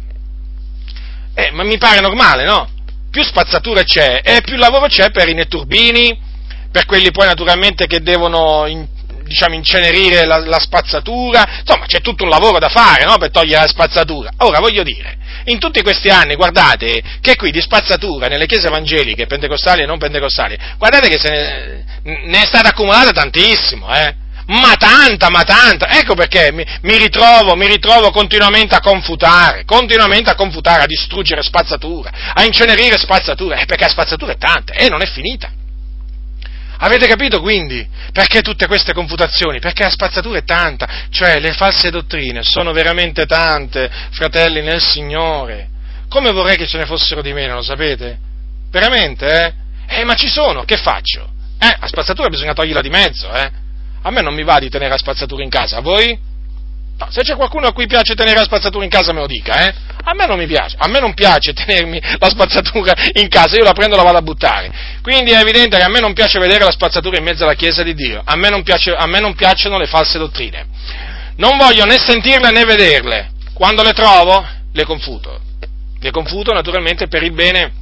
Eh, 1.35 1.51
ma 1.51 1.63
mi 1.63 1.77
pare 1.77 1.99
normale, 1.99 2.45
no? 2.45 2.67
Più 3.11 3.23
spazzatura 3.23 3.84
c'è 3.84 4.21
e 4.23 4.41
più 4.41 4.55
lavoro 4.57 4.88
c'è 4.88 5.11
per 5.11 5.29
i 5.29 5.34
netturbini, 5.34 6.19
per 6.71 6.85
quelli 6.85 7.11
poi 7.11 7.27
naturalmente 7.27 7.85
che 7.85 8.01
devono 8.01 8.65
in, 8.65 8.88
diciamo, 9.23 9.53
incenerire 9.53 10.25
la, 10.25 10.39
la, 10.39 10.59
spazzatura, 10.59 11.59
insomma 11.59 11.85
c'è 11.85 12.01
tutto 12.01 12.23
un 12.23 12.29
lavoro 12.29 12.57
da 12.57 12.69
fare 12.69 13.05
no? 13.05 13.17
per 13.17 13.29
togliere 13.29 13.61
la 13.61 13.67
spazzatura. 13.67 14.31
Ora 14.38 14.59
voglio 14.59 14.81
dire, 14.81 15.17
in 15.45 15.59
tutti 15.59 15.81
questi 15.84 16.09
anni, 16.09 16.35
guardate 16.35 17.01
che 17.21 17.35
qui 17.35 17.51
di 17.51 17.61
spazzatura 17.61 18.27
nelle 18.27 18.47
chiese 18.47 18.67
evangeliche, 18.67 19.27
pentecostali 19.27 19.84
e 19.84 19.85
non 19.85 19.99
pentecostali, 19.99 20.57
guardate 20.77 21.07
che 21.07 21.29
ne, 21.29 22.21
ne 22.25 22.41
è 22.41 22.45
stata 22.45 22.69
accumulata 22.69 23.11
tantissimo, 23.11 23.93
eh? 23.95 24.25
Ma 24.48 24.76
tanta, 24.78 25.30
ma 25.30 25.44
tanta. 25.44 25.90
Ecco 25.90 26.14
perché 26.14 26.52
mi, 26.52 26.65
mi, 26.82 26.98
ritrovo, 26.98 27.56
mi 27.56 27.68
ritrovo 27.68 28.11
continuamente 28.11 28.76
a 28.76 28.80
confutare, 28.80 29.65
continuamente 29.65 30.30
a 30.30 30.36
confutare, 30.36 30.84
a 30.84 30.86
distruggere 30.86 31.41
spazzatura, 31.41 32.11
a 32.34 32.44
incenerire 32.44 32.98
spazzatura, 32.98 33.57
eh, 33.57 33.65
perché 33.65 33.84
la 33.84 33.90
spazzatura 33.90 34.34
è 34.34 34.38
tanta 34.38 34.74
e 34.74 34.90
non 34.90 35.02
è 35.02 35.06
finita. 35.06 35.52
Avete 36.80 37.07
capito 37.07 37.41
quindi 37.41 37.88
perché 38.11 38.41
tutte 38.41 38.68
queste 38.68 38.94
confutazioni? 38.94 39.60
Perché 39.60 39.84
la 39.84 39.90
spazzatura 39.90 40.38
è 40.38 40.44
tanta, 40.44 40.88
cioè 41.10 41.40
le 41.40 41.53
false 41.53 41.90
dottrine 41.90 42.44
sono 42.44 42.72
veramente 42.72 43.26
tante, 43.26 43.90
fratelli 44.11 44.61
nel 44.61 44.82
Signore. 44.82 45.69
Come 46.07 46.32
vorrei 46.32 46.56
che 46.56 46.68
ce 46.68 46.78
ne 46.78 46.86
fossero 46.86 47.22
di 47.22 47.34
meno, 47.34 47.56
lo 47.56 47.64
sapete? 47.64 48.19
Veramente, 48.69 49.26
eh? 49.88 49.99
Eh, 49.99 50.03
ma 50.03 50.14
ci 50.14 50.28
sono, 50.30 50.64
che 50.64 50.78
faccio? 50.78 51.28
Eh, 51.60 51.76
la 51.80 51.88
spazzatura 51.88 52.30
bisogna 52.30 52.53
toglierla 52.53 52.82
di 52.82 52.90
mezzo, 52.90 53.32
eh? 53.34 53.65
A 54.07 54.09
me 54.09 54.21
non 54.21 54.34
mi 54.34 54.43
va 54.43 54.57
di 54.57 54.69
tenere 54.69 54.91
la 54.91 54.97
spazzatura 54.97 55.43
in 55.43 55.49
casa, 55.49 55.77
a 55.77 55.81
voi? 55.81 56.17
No, 56.97 57.07
se 57.09 57.23
c'è 57.23 57.35
qualcuno 57.35 57.67
a 57.67 57.73
cui 57.73 57.88
piace 57.88 58.15
tenere 58.15 58.38
la 58.38 58.45
spazzatura 58.45 58.85
in 58.85 58.89
casa 58.89 59.11
me 59.11 59.19
lo 59.19 59.27
dica, 59.27 59.67
eh? 59.67 59.73
A 60.01 60.13
me 60.13 60.25
non 60.25 60.38
mi 60.38 60.47
piace, 60.47 60.77
a 60.79 60.88
me 60.88 61.01
non 61.01 61.13
piace 61.13 61.51
tenermi 61.51 62.01
la 62.17 62.29
spazzatura 62.29 62.93
in 63.15 63.27
casa, 63.27 63.57
io 63.57 63.65
la 63.65 63.73
prendo 63.73 63.95
e 63.95 63.97
la 63.97 64.05
vado 64.05 64.19
a 64.19 64.21
buttare. 64.21 64.71
Quindi 65.01 65.31
è 65.31 65.41
evidente 65.41 65.75
che 65.75 65.84
a 65.84 65.89
me 65.89 65.99
non 65.99 66.13
piace 66.13 66.39
vedere 66.39 66.63
la 66.63 66.71
spazzatura 66.71 67.17
in 67.17 67.25
mezzo 67.25 67.43
alla 67.43 67.55
Chiesa 67.55 67.84
di 67.84 67.93
Dio, 67.93 68.21
a 68.23 68.38
me 68.38 68.47
non, 68.47 68.63
piace, 68.63 68.91
a 68.91 69.05
me 69.07 69.19
non 69.19 69.35
piacciono 69.35 69.77
le 69.77 69.88
false 69.88 70.17
dottrine. 70.17 70.65
Non 71.35 71.57
voglio 71.57 71.84
né 71.84 71.97
sentirle 71.97 72.49
né 72.51 72.63
vederle. 72.63 73.31
Quando 73.51 73.84
le 73.84 73.91
trovo, 73.91 74.47
le 74.71 74.85
confuto. 74.85 75.41
Le 75.99 76.11
confuto 76.11 76.53
naturalmente 76.53 77.09
per 77.09 77.23
il 77.23 77.34
bene, 77.34 77.73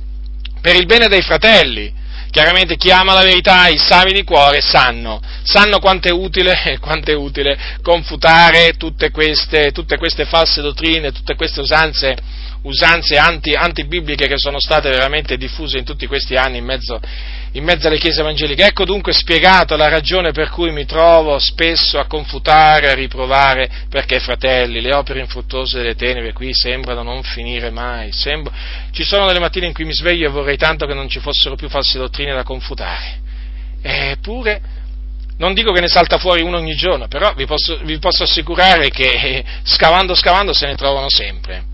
per 0.60 0.76
il 0.76 0.88
bene 0.88 1.08
dei 1.08 1.22
fratelli 1.22 1.94
Chiaramente 2.36 2.76
chi 2.76 2.92
ama 2.92 3.14
la 3.14 3.24
verità, 3.24 3.70
i 3.70 3.78
savi 3.78 4.12
di 4.12 4.26
cuore 4.26 4.60
sanno, 4.60 5.22
sanno 5.44 5.80
quanto 5.80 6.10
è 6.10 6.12
utile, 6.12 6.80
quanto 6.84 7.10
è 7.10 7.14
utile 7.16 7.58
confutare 7.82 8.74
tutte 8.74 9.10
queste, 9.10 9.72
tutte 9.72 9.96
queste 9.96 10.26
false 10.26 10.62
dottrine, 10.62 11.14
tutte 11.14 11.36
queste 11.36 11.62
usanze, 11.62 12.14
usanze 12.64 13.16
anti, 13.16 13.54
antibibliche 13.54 14.28
che 14.28 14.38
sono 14.38 14.60
state 14.60 14.90
veramente 14.90 15.38
diffuse 15.38 15.78
in 15.78 15.86
tutti 15.86 16.08
questi 16.08 16.36
anni 16.36 16.58
in 16.58 16.66
mezzo, 16.66 17.00
in 17.56 17.64
mezzo 17.64 17.88
alle 17.88 17.98
chiese 17.98 18.22
evangeliche. 18.22 18.66
Ecco 18.66 18.86
dunque 18.86 19.14
spiegato 19.14 19.76
la 19.76 19.88
ragione 19.88 20.32
per 20.32 20.50
cui 20.50 20.72
mi 20.72 20.86
trovo 20.86 21.40
spesso 21.40 22.00
a 22.00 22.06
confutare, 22.06 22.90
a 22.90 22.94
riprovare, 22.94 23.70
perché 23.90 24.20
fratelli, 24.20 24.82
le 24.82 24.94
opere 24.94 25.22
infruttuose 25.22 25.78
delle 25.78 25.96
tenebre 25.96 26.34
qui 26.34 26.54
sembrano 26.54 27.04
non 27.04 27.24
finire 27.24 27.70
mai. 27.70 28.12
Sembra... 28.12 28.54
Ci 28.92 29.04
sono 29.04 29.26
delle 29.26 29.40
mattine 29.40 29.68
in 29.68 29.74
cui 29.74 29.86
mi 29.86 29.94
sveglio 29.94 30.28
e 30.28 30.32
vorrei 30.32 30.58
tanto 30.58 30.86
che 30.86 30.94
non 30.94 31.10
ci 31.10 31.20
fossero 31.20 31.56
più 31.56 31.70
false 31.70 31.98
dottrine 31.98 32.34
da 32.34 32.44
confutare. 32.44 33.24
Eppure, 33.82 34.62
non 35.38 35.54
dico 35.54 35.72
che 35.72 35.82
ne 35.82 35.88
salta 35.88 36.18
fuori 36.18 36.42
uno 36.42 36.58
ogni 36.58 36.76
giorno, 36.76 37.08
però 37.08 37.34
vi 37.34 37.46
posso, 37.46 37.80
vi 37.84 38.00
posso 38.00 38.24
assicurare 38.24 38.90
che 38.90 39.44
scavando, 39.64 40.14
scavando 40.14 40.54
se 40.54 40.66
ne 40.66 40.76
trovano 40.76 41.10
sempre 41.10 41.74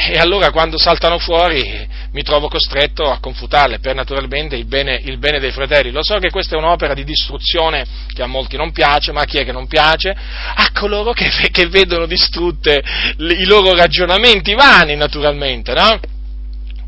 e 0.00 0.16
allora 0.16 0.52
quando 0.52 0.78
saltano 0.78 1.18
fuori 1.18 1.86
mi 2.12 2.22
trovo 2.22 2.46
costretto 2.46 3.10
a 3.10 3.18
confutarle 3.18 3.80
per 3.80 3.96
naturalmente 3.96 4.54
il 4.54 4.64
bene, 4.64 5.00
il 5.02 5.18
bene, 5.18 5.40
dei 5.40 5.50
fratelli. 5.50 5.90
Lo 5.90 6.04
so 6.04 6.18
che 6.18 6.30
questa 6.30 6.54
è 6.54 6.58
un'opera 6.58 6.94
di 6.94 7.02
distruzione 7.02 7.84
che 8.12 8.22
a 8.22 8.26
molti 8.26 8.56
non 8.56 8.70
piace, 8.70 9.10
ma 9.10 9.22
a 9.22 9.24
chi 9.24 9.38
è 9.38 9.44
che 9.44 9.50
non 9.50 9.66
piace? 9.66 10.10
A 10.10 10.70
coloro 10.72 11.12
che, 11.12 11.28
che 11.50 11.66
vedono 11.66 12.06
distrutte 12.06 12.80
i 13.18 13.44
loro 13.44 13.74
ragionamenti 13.74 14.54
vani, 14.54 14.94
naturalmente, 14.94 15.74
no? 15.74 16.00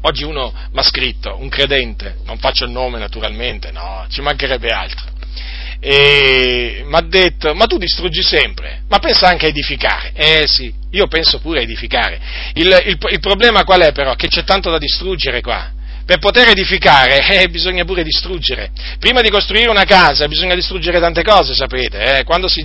Oggi 0.02 0.22
uno 0.22 0.52
mi 0.72 0.78
ha 0.78 0.82
scritto, 0.82 1.36
un 1.38 1.48
credente, 1.48 2.18
non 2.24 2.38
faccio 2.38 2.64
il 2.64 2.70
nome 2.70 2.98
naturalmente, 2.98 3.72
no, 3.72 4.06
ci 4.08 4.22
mancherebbe 4.22 4.68
altro 4.68 5.19
e 5.80 6.82
mi 6.84 6.94
ha 6.94 7.00
detto, 7.00 7.54
ma 7.54 7.64
tu 7.64 7.78
distruggi 7.78 8.22
sempre, 8.22 8.82
ma 8.88 8.98
pensa 8.98 9.28
anche 9.28 9.46
a 9.46 9.48
edificare. 9.48 10.12
Eh 10.14 10.44
sì, 10.46 10.72
io 10.90 11.06
penso 11.06 11.40
pure 11.40 11.60
a 11.60 11.62
edificare. 11.62 12.20
Il, 12.54 12.66
il, 12.84 12.98
il 13.10 13.20
problema 13.20 13.64
qual 13.64 13.80
è 13.80 13.92
però? 13.92 14.14
Che 14.14 14.28
c'è 14.28 14.44
tanto 14.44 14.70
da 14.70 14.76
distruggere 14.76 15.40
qua. 15.40 15.72
Per 16.04 16.18
poter 16.18 16.48
edificare 16.48 17.24
eh, 17.40 17.48
bisogna 17.48 17.84
pure 17.84 18.02
distruggere. 18.02 18.72
Prima 18.98 19.22
di 19.22 19.30
costruire 19.30 19.70
una 19.70 19.84
casa 19.84 20.28
bisogna 20.28 20.54
distruggere 20.54 21.00
tante 21.00 21.22
cose, 21.22 21.54
sapete. 21.54 22.18
Eh? 22.18 22.24
Quando, 22.24 22.48
si, 22.48 22.62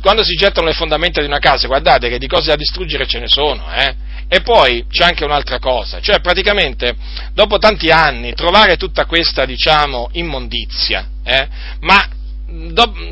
quando, 0.00 0.24
si, 0.24 0.34
gettano 0.34 0.68
le 0.68 0.72
fondamenta 0.72 1.20
di 1.20 1.26
una 1.26 1.38
casa, 1.38 1.66
guardate 1.66 2.08
che 2.08 2.18
di 2.18 2.26
cose 2.26 2.48
da 2.48 2.56
distruggere 2.56 3.06
ce 3.06 3.18
ne 3.18 3.28
sono. 3.28 3.70
Eh? 3.74 3.94
E 4.28 4.40
poi 4.40 4.86
c'è 4.90 5.04
anche 5.04 5.24
un'altra 5.24 5.58
cosa, 5.58 6.00
cioè 6.00 6.20
praticamente 6.20 6.96
dopo 7.32 7.58
tanti 7.58 7.90
anni 7.90 8.32
trovare 8.32 8.76
tutta 8.76 9.04
questa, 9.04 9.44
diciamo, 9.44 10.08
immondizia, 10.12 11.06
eh, 11.22 11.48
ma 11.80 12.08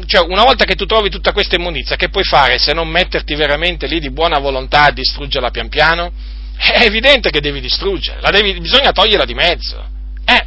cioè, 0.07 0.25
una 0.27 0.45
volta 0.45 0.65
che 0.65 0.77
tu 0.77 0.87
trovi 0.87 1.11
tutta 1.11 1.33
questa 1.33 1.57
immondizia, 1.57 1.97
che 1.97 2.09
puoi 2.09 2.25
fare 2.25 2.59
se 2.59 2.73
non 2.73 2.89
metterti 2.89 3.35
veramente 3.35 3.87
lì 3.87 3.99
di 3.99 4.11
buona 4.11 4.39
volontà 4.39 4.85
a 4.85 4.93
distruggerla 4.93 5.51
pian 5.51 5.69
piano? 5.69 6.13
È 6.57 6.85
evidente 6.85 7.31
che 7.31 7.41
devi 7.41 7.61
distruggerla, 7.61 8.31
devi, 8.31 8.61
bisogna 8.61 8.93
toglierla 8.93 9.25
di 9.25 9.35
mezzo. 9.35 9.85
Eh, 10.25 10.47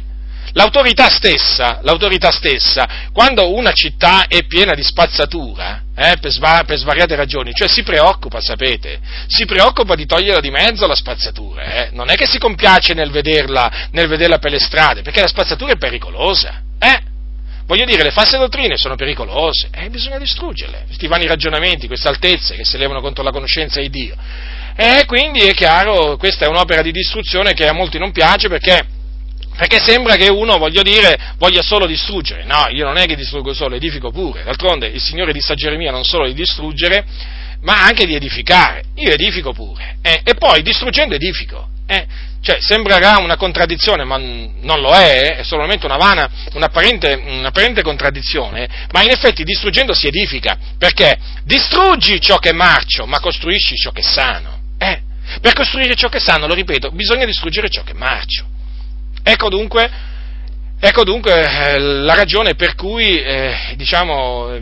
l'autorità 0.52 1.08
stessa, 1.10 1.80
l'autorità 1.82 2.30
stessa, 2.30 3.10
quando 3.12 3.54
una 3.54 3.72
città 3.72 4.26
è 4.26 4.46
piena 4.46 4.72
di 4.72 4.82
spazzatura, 4.82 5.82
eh, 5.94 6.16
per, 6.18 6.30
sva- 6.30 6.64
per, 6.64 6.78
svariate 6.78 7.14
ragioni, 7.14 7.52
cioè 7.52 7.68
si 7.68 7.82
preoccupa, 7.82 8.40
sapete, 8.40 8.98
si 9.26 9.44
preoccupa 9.44 9.94
di 9.94 10.06
toglierla 10.06 10.40
di 10.40 10.50
mezzo 10.50 10.86
la 10.86 10.94
spazzatura, 10.94 11.62
eh? 11.62 11.88
non 11.92 12.08
è 12.08 12.14
che 12.14 12.26
si 12.26 12.38
compiace 12.38 12.94
nel 12.94 13.10
vederla, 13.10 13.88
nel 13.92 14.08
vederla 14.08 14.38
per 14.38 14.52
le 14.52 14.58
strade, 14.58 15.02
perché 15.02 15.20
la 15.20 15.28
spazzatura 15.28 15.72
è 15.72 15.76
pericolosa, 15.76 16.62
eh? 16.78 17.16
Voglio 17.68 17.84
dire, 17.84 18.02
le 18.02 18.12
false 18.12 18.38
dottrine 18.38 18.78
sono 18.78 18.96
pericolose 18.96 19.68
e 19.70 19.84
eh, 19.84 19.90
bisogna 19.90 20.16
distruggerle. 20.16 20.84
Questi 20.86 21.06
vani 21.06 21.26
ragionamenti, 21.26 21.86
queste 21.86 22.08
altezze 22.08 22.56
che 22.56 22.64
si 22.64 22.78
levano 22.78 23.02
contro 23.02 23.22
la 23.22 23.30
conoscenza 23.30 23.78
di 23.78 23.90
Dio. 23.90 24.16
E 24.74 25.04
quindi 25.04 25.40
è 25.40 25.52
chiaro, 25.52 26.16
questa 26.16 26.46
è 26.46 26.48
un'opera 26.48 26.80
di 26.80 26.92
distruzione 26.92 27.52
che 27.52 27.68
a 27.68 27.74
molti 27.74 27.98
non 27.98 28.10
piace 28.10 28.48
perché, 28.48 28.86
perché 29.54 29.80
sembra 29.80 30.16
che 30.16 30.30
uno, 30.30 30.56
voglio 30.56 30.80
dire, 30.80 31.34
voglia 31.36 31.60
solo 31.60 31.84
distruggere. 31.84 32.44
No, 32.44 32.68
io 32.70 32.86
non 32.86 32.96
è 32.96 33.04
che 33.04 33.16
distruggo 33.16 33.52
solo, 33.52 33.74
edifico 33.74 34.10
pure. 34.10 34.44
D'altronde 34.44 34.86
il 34.86 35.02
Signore 35.02 35.34
disse 35.34 35.52
a 35.52 35.54
Geremia 35.54 35.90
non 35.90 36.04
solo 36.04 36.26
di 36.26 36.32
distruggere, 36.32 37.04
ma 37.60 37.84
anche 37.84 38.06
di 38.06 38.14
edificare. 38.14 38.84
Io 38.94 39.10
edifico 39.10 39.52
pure. 39.52 39.98
Eh, 40.00 40.22
e 40.24 40.34
poi 40.36 40.62
distruggendo 40.62 41.16
edifico. 41.16 41.68
Eh, 41.90 42.06
cioè, 42.42 42.58
sembrerà 42.60 43.16
una 43.16 43.36
contraddizione, 43.36 44.04
ma 44.04 44.18
non 44.18 44.80
lo 44.80 44.92
è, 44.92 45.38
è 45.38 45.42
solamente 45.42 45.86
una 45.86 45.96
vana, 45.96 46.30
un'apparente, 46.52 47.14
un'apparente 47.14 47.82
contraddizione, 47.82 48.68
ma 48.92 49.02
in 49.02 49.10
effetti 49.10 49.42
distruggendo 49.42 49.94
si 49.94 50.06
edifica, 50.06 50.58
perché 50.76 51.18
distruggi 51.44 52.20
ciò 52.20 52.36
che 52.36 52.50
è 52.50 52.52
marcio, 52.52 53.06
ma 53.06 53.20
costruisci 53.20 53.74
ciò 53.76 53.90
che 53.90 54.00
è 54.00 54.04
sano. 54.04 54.60
Eh, 54.76 55.00
per 55.40 55.54
costruire 55.54 55.94
ciò 55.94 56.08
che 56.08 56.18
è 56.18 56.20
sano, 56.20 56.46
lo 56.46 56.52
ripeto, 56.52 56.90
bisogna 56.90 57.24
distruggere 57.24 57.70
ciò 57.70 57.82
che 57.82 57.92
è 57.92 57.96
marcio. 57.96 58.44
Ecco 59.22 59.48
dunque, 59.48 59.90
ecco 60.78 61.04
dunque 61.04 61.40
eh, 61.40 61.78
la 61.78 62.14
ragione 62.14 62.54
per 62.54 62.74
cui, 62.74 63.18
eh, 63.18 63.74
diciamo, 63.76 64.54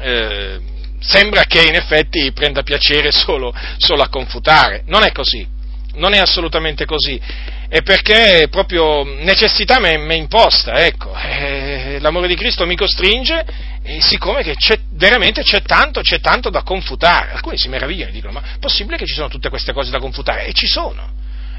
eh, 0.00 0.60
sembra 1.00 1.44
che 1.44 1.62
in 1.62 1.74
effetti 1.74 2.30
prenda 2.32 2.62
piacere 2.62 3.12
solo, 3.12 3.54
solo 3.78 4.02
a 4.02 4.08
confutare. 4.10 4.82
Non 4.86 5.04
è 5.04 5.12
così 5.12 5.56
non 5.98 6.14
è 6.14 6.18
assolutamente 6.18 6.84
così, 6.84 7.20
è 7.68 7.82
perché 7.82 8.48
proprio 8.50 9.04
necessità 9.04 9.78
mi 9.78 9.88
è 9.90 10.14
imposta, 10.14 10.84
ecco, 10.84 11.14
eh, 11.14 11.98
l'amore 12.00 12.28
di 12.28 12.34
Cristo 12.34 12.66
mi 12.66 12.76
costringe 12.76 13.44
e 13.82 14.00
siccome 14.00 14.42
che 14.42 14.54
c'è, 14.54 14.78
veramente 14.92 15.42
c'è 15.42 15.62
tanto, 15.62 16.00
c'è 16.00 16.20
tanto 16.20 16.50
da 16.50 16.62
confutare, 16.62 17.32
alcuni 17.32 17.58
si 17.58 17.68
meravigliano 17.68 18.10
e 18.10 18.12
dicono 18.12 18.32
ma 18.32 18.42
è 18.54 18.58
possibile 18.58 18.96
che 18.96 19.06
ci 19.06 19.14
sono 19.14 19.28
tutte 19.28 19.50
queste 19.50 19.72
cose 19.72 19.90
da 19.90 19.98
confutare? 19.98 20.46
E 20.46 20.52
ci 20.52 20.66
sono, 20.66 21.10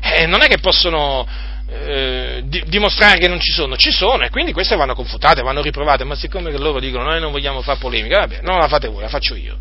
eh, 0.02 0.26
non 0.26 0.41
è 0.41 0.48
che 0.48 0.60
possono 0.60 1.28
eh, 1.72 2.41
di, 2.46 2.64
dimostrare 2.68 3.20
che 3.20 3.28
non 3.28 3.40
ci 3.40 3.52
sono, 3.52 3.76
ci 3.76 3.91
sono 3.91 4.24
e 4.24 4.30
quindi 4.30 4.52
queste 4.52 4.76
vanno 4.76 4.96
confutate, 4.96 5.41
vanno 5.41 5.62
riprovate, 5.62 6.04
ma 6.04 6.16
siccome 6.16 6.52
loro 6.58 6.80
dicono 6.80 7.04
noi 7.04 7.20
non 7.20 7.32
vogliamo 7.32 7.62
fare 7.62 7.78
polemica, 7.80 8.20
vabbè, 8.20 8.40
non 8.41 8.58
la 8.58 8.68
fate 8.68 8.88
voi, 8.88 9.02
la 9.02 9.10
faccio 9.10 9.36
io. 9.36 9.58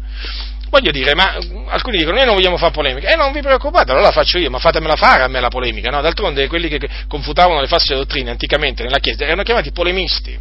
Voglio 0.71 0.91
dire, 0.91 1.15
ma 1.15 1.35
alcuni 1.69 1.99
dicono 1.99 2.17
noi 2.17 2.27
non 2.27 2.35
vogliamo 2.35 2.59
fare 2.59 2.73
polemica, 2.73 3.09
e 3.09 3.13
eh, 3.13 3.17
non 3.17 3.33
vi 3.33 3.41
preoccupate, 3.41 3.91
allora 3.91 4.07
la 4.07 4.13
faccio 4.13 4.39
io, 4.39 4.51
ma 4.51 4.59
fatemela 4.59 4.97
fare 4.97 5.23
a 5.23 5.29
me 5.29 5.41
la 5.41 5.49
polemica, 5.49 5.91
no? 5.91 6.01
D'altronde 6.01 6.47
quelli 6.47 6.69
che 6.69 6.87
confutavano 7.09 7.61
le 7.61 7.67
false 7.67 7.95
dottrine 7.95 8.31
anticamente 8.31 8.83
nella 8.83 8.99
Chiesa 8.99 9.25
erano 9.25 9.43
chiamati 9.43 9.73
polemisti, 9.73 10.39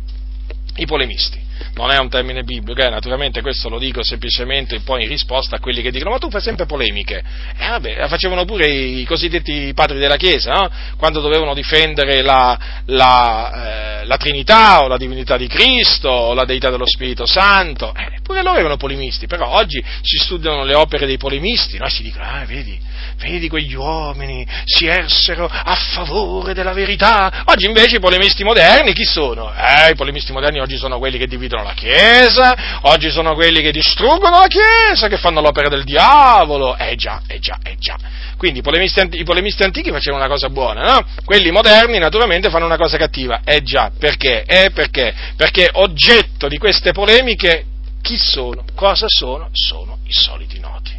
i 0.77 0.85
polemisti 0.85 1.45
non 1.77 1.91
è 1.91 1.97
un 1.97 2.09
termine 2.09 2.43
biblico, 2.43 2.81
eh, 2.81 2.89
naturalmente 2.89 3.41
questo 3.41 3.69
lo 3.69 3.77
dico 3.77 4.03
semplicemente 4.03 4.79
poi 4.79 5.03
in 5.03 5.09
risposta 5.09 5.57
a 5.57 5.59
quelli 5.59 5.81
che 5.81 5.91
dicono 5.91 6.11
ma 6.11 6.17
tu 6.17 6.29
fai 6.29 6.41
sempre 6.41 6.65
polemiche. 6.65 7.23
E 7.57 7.65
eh, 7.65 7.69
vabbè, 7.69 7.97
la 7.97 8.07
facevano 8.07 8.45
pure 8.45 8.67
i 8.67 9.05
cosiddetti 9.05 9.71
padri 9.73 9.99
della 9.99 10.17
Chiesa, 10.17 10.53
no? 10.53 10.69
quando 10.97 11.21
dovevano 11.21 11.53
difendere 11.53 12.21
la, 12.21 12.57
la, 12.85 14.01
eh, 14.01 14.05
la, 14.05 14.17
Trinità 14.17 14.83
o 14.83 14.87
la 14.87 14.97
divinità 14.97 15.37
di 15.37 15.47
Cristo 15.47 16.09
o 16.09 16.33
la 16.33 16.45
deità 16.45 16.69
dello 16.69 16.87
Spirito 16.87 17.25
Santo, 17.25 17.93
eh, 17.95 18.19
pure 18.23 18.41
loro 18.41 18.57
erano 18.57 18.77
polemisti, 18.77 19.27
però 19.27 19.47
oggi 19.55 19.83
si 20.01 20.17
studiano 20.17 20.63
le 20.63 20.73
opere 20.73 21.05
dei 21.05 21.17
polemisti, 21.17 21.77
no? 21.77 21.87
si 21.87 22.01
dicono, 22.01 22.25
ah 22.25 22.45
vedi, 22.45 22.79
vedi 23.17 23.49
quegli 23.49 23.75
uomini 23.75 24.45
si 24.65 24.85
ersero 24.85 25.45
a 25.45 25.75
favore 25.75 26.53
della 26.53 26.73
verità. 26.73 27.43
Oggi 27.45 27.65
invece 27.65 27.97
i 27.97 27.99
polemisti 27.99 28.43
moderni 28.43 28.93
chi 28.93 29.05
sono? 29.05 29.53
Eh, 29.53 29.91
i 29.91 29.95
polemisti 29.95 30.31
moderni 30.31 30.59
oggi 30.59 30.77
sono 30.77 30.97
quelli 30.97 31.17
che 31.17 31.27
dividono 31.27 31.63
la 31.63 31.73
Chiesa, 31.73 32.79
oggi 32.81 33.09
sono 33.09 33.33
quelli 33.33 33.61
che 33.61 33.71
distruggono 33.71 34.39
la 34.39 34.47
Chiesa, 34.47 35.07
che 35.07 35.17
fanno 35.17 35.41
l'opera 35.41 35.69
del 35.69 35.83
diavolo. 35.83 36.77
Eh 36.77 36.95
già, 36.95 37.21
eh 37.27 37.39
già, 37.39 37.57
eh 37.63 37.75
già. 37.77 37.97
Quindi 38.37 38.59
i 38.59 38.61
polemisti, 38.61 39.07
i 39.13 39.23
polemisti 39.23 39.63
antichi 39.63 39.89
facevano 39.91 40.23
una 40.23 40.31
cosa 40.31 40.49
buona, 40.49 40.83
no? 40.83 41.05
Quelli 41.25 41.49
moderni 41.49 41.97
naturalmente 41.97 42.49
fanno 42.49 42.65
una 42.65 42.77
cosa 42.77 42.97
cattiva. 42.97 43.41
Eh 43.43 43.63
già, 43.63 43.91
perché? 43.97 44.43
Eh 44.43 44.71
perché? 44.71 45.13
Perché 45.35 45.69
oggetto 45.73 46.47
di 46.47 46.57
queste 46.57 46.91
polemiche 46.91 47.65
chi 48.01 48.17
sono? 48.17 48.63
Cosa 48.75 49.07
sono? 49.09 49.49
Sono 49.51 49.97
i 50.05 50.13
soliti 50.13 50.59
noti. 50.59 50.93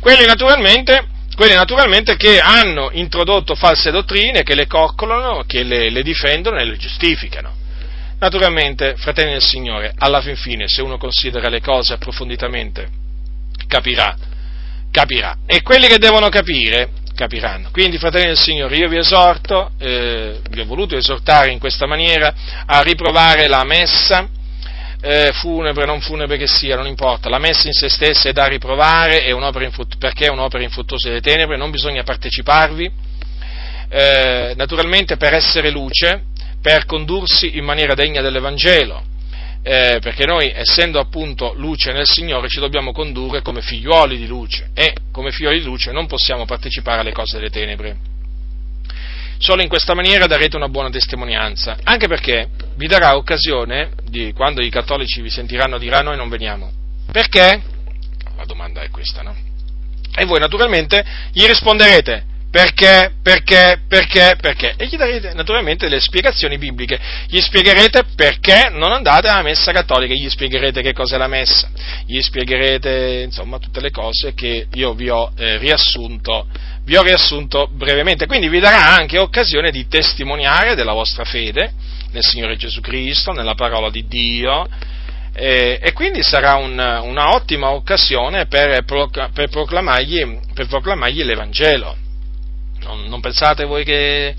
Quelli 0.00 0.24
naturalmente 0.24 1.16
quelli 1.38 1.54
naturalmente 1.54 2.16
che 2.16 2.40
hanno 2.40 2.90
introdotto 2.90 3.54
false 3.54 3.92
dottrine, 3.92 4.42
che 4.42 4.56
le 4.56 4.66
coccolano, 4.66 5.44
che 5.46 5.62
le, 5.62 5.88
le 5.88 6.02
difendono 6.02 6.58
e 6.58 6.64
le 6.64 6.76
giustificano. 6.76 7.54
Naturalmente, 8.18 8.96
fratelli 8.96 9.30
del 9.30 9.44
Signore, 9.44 9.92
alla 9.98 10.20
fin 10.20 10.34
fine, 10.34 10.66
se 10.66 10.82
uno 10.82 10.98
considera 10.98 11.48
le 11.48 11.60
cose 11.60 11.92
approfonditamente, 11.92 12.88
capirà, 13.68 14.16
capirà. 14.90 15.36
E 15.46 15.62
quelli 15.62 15.86
che 15.86 15.98
devono 15.98 16.28
capire, 16.28 16.90
capiranno. 17.14 17.68
Quindi, 17.70 17.98
fratelli 17.98 18.26
del 18.26 18.36
Signore, 18.36 18.74
io 18.74 18.88
vi 18.88 18.96
esorto, 18.96 19.70
eh, 19.78 20.40
vi 20.50 20.58
ho 20.58 20.66
voluto 20.66 20.96
esortare 20.96 21.52
in 21.52 21.60
questa 21.60 21.86
maniera 21.86 22.34
a 22.66 22.82
riprovare 22.82 23.46
la 23.46 23.62
messa, 23.62 24.28
eh, 25.00 25.30
funebre, 25.32 25.84
non 25.86 26.00
funebre 26.00 26.36
che 26.36 26.46
sia, 26.46 26.76
non 26.76 26.86
importa, 26.86 27.28
la 27.28 27.38
messa 27.38 27.68
in 27.68 27.72
se 27.72 27.88
stessa 27.88 28.28
è 28.28 28.32
da 28.32 28.46
riprovare 28.46 29.22
è 29.22 29.32
infrut- 29.32 29.96
perché 29.98 30.26
è 30.26 30.30
un'opera 30.30 30.62
infruttuosa 30.62 31.08
delle 31.08 31.20
tenebre, 31.20 31.56
non 31.56 31.70
bisogna 31.70 32.02
parteciparvi, 32.02 32.90
eh, 33.88 34.54
naturalmente 34.56 35.16
per 35.16 35.34
essere 35.34 35.70
luce, 35.70 36.24
per 36.60 36.84
condursi 36.84 37.56
in 37.56 37.64
maniera 37.64 37.94
degna 37.94 38.20
dell'Evangelo, 38.20 39.02
eh, 39.62 39.98
perché 40.00 40.26
noi, 40.26 40.52
essendo 40.54 40.98
appunto 40.98 41.52
luce 41.54 41.92
nel 41.92 42.06
Signore, 42.06 42.48
ci 42.48 42.58
dobbiamo 42.58 42.92
condurre 42.92 43.42
come 43.42 43.62
figliuoli 43.62 44.18
di 44.18 44.26
luce 44.26 44.70
e 44.74 44.94
come 45.12 45.30
figliuoli 45.30 45.60
di 45.60 45.64
luce 45.64 45.92
non 45.92 46.06
possiamo 46.06 46.44
partecipare 46.44 47.00
alle 47.00 47.12
cose 47.12 47.36
delle 47.36 47.50
tenebre. 47.50 48.17
Solo 49.38 49.62
in 49.62 49.68
questa 49.68 49.94
maniera 49.94 50.26
darete 50.26 50.56
una 50.56 50.68
buona 50.68 50.90
testimonianza, 50.90 51.76
anche 51.84 52.08
perché 52.08 52.48
vi 52.74 52.86
darà 52.86 53.16
occasione 53.16 53.92
di, 54.04 54.32
quando 54.32 54.62
i 54.62 54.68
cattolici 54.68 55.20
vi 55.22 55.30
sentiranno 55.30 55.78
dire 55.78 56.02
noi 56.02 56.16
non 56.16 56.28
veniamo. 56.28 56.70
Perché? 57.10 57.62
La 58.36 58.44
domanda 58.44 58.82
è 58.82 58.90
questa, 58.90 59.22
no? 59.22 59.34
E 60.14 60.24
voi 60.24 60.40
naturalmente 60.40 61.04
gli 61.32 61.44
risponderete 61.44 62.36
perché, 62.50 63.12
perché, 63.22 63.80
perché, 63.86 64.36
perché? 64.40 64.74
E 64.76 64.86
gli 64.86 64.96
darete 64.96 65.34
naturalmente 65.34 65.88
le 65.88 66.00
spiegazioni 66.00 66.56
bibliche. 66.56 66.98
Gli 67.28 67.40
spiegherete 67.40 68.04
perché 68.16 68.70
non 68.70 68.92
andate 68.92 69.28
alla 69.28 69.42
messa 69.42 69.70
cattolica, 69.70 70.14
gli 70.14 70.28
spiegherete 70.30 70.80
che 70.80 70.94
cos'è 70.94 71.18
la 71.18 71.26
messa, 71.26 71.68
gli 72.06 72.20
spiegherete 72.20 73.22
insomma 73.24 73.58
tutte 73.58 73.80
le 73.80 73.90
cose 73.90 74.32
che 74.32 74.66
io 74.72 74.94
vi 74.94 75.10
ho 75.10 75.30
eh, 75.36 75.58
riassunto. 75.58 76.46
Vi 76.84 76.96
ho 76.96 77.02
riassunto 77.02 77.68
brevemente, 77.70 78.24
quindi 78.24 78.48
vi 78.48 78.60
darà 78.60 78.96
anche 78.96 79.18
occasione 79.18 79.70
di 79.70 79.86
testimoniare 79.88 80.74
della 80.74 80.94
vostra 80.94 81.24
fede 81.24 81.70
nel 82.12 82.22
Signore 82.22 82.56
Gesù 82.56 82.80
Cristo, 82.80 83.32
nella 83.32 83.54
parola 83.54 83.90
di 83.90 84.06
Dio, 84.06 84.66
eh, 85.34 85.78
e 85.82 85.92
quindi 85.92 86.22
sarà 86.22 86.54
un, 86.54 86.72
una 86.72 87.34
ottima 87.34 87.72
occasione 87.72 88.46
per, 88.46 88.84
per, 88.84 89.48
proclamargli, 89.50 90.38
per, 90.54 90.66
proclamargli, 90.66 91.22
l'Evangelo. 91.22 92.07
Non, 92.82 93.04
non 93.06 93.20
pensate 93.20 93.64
voi 93.64 93.84
che 93.84 94.34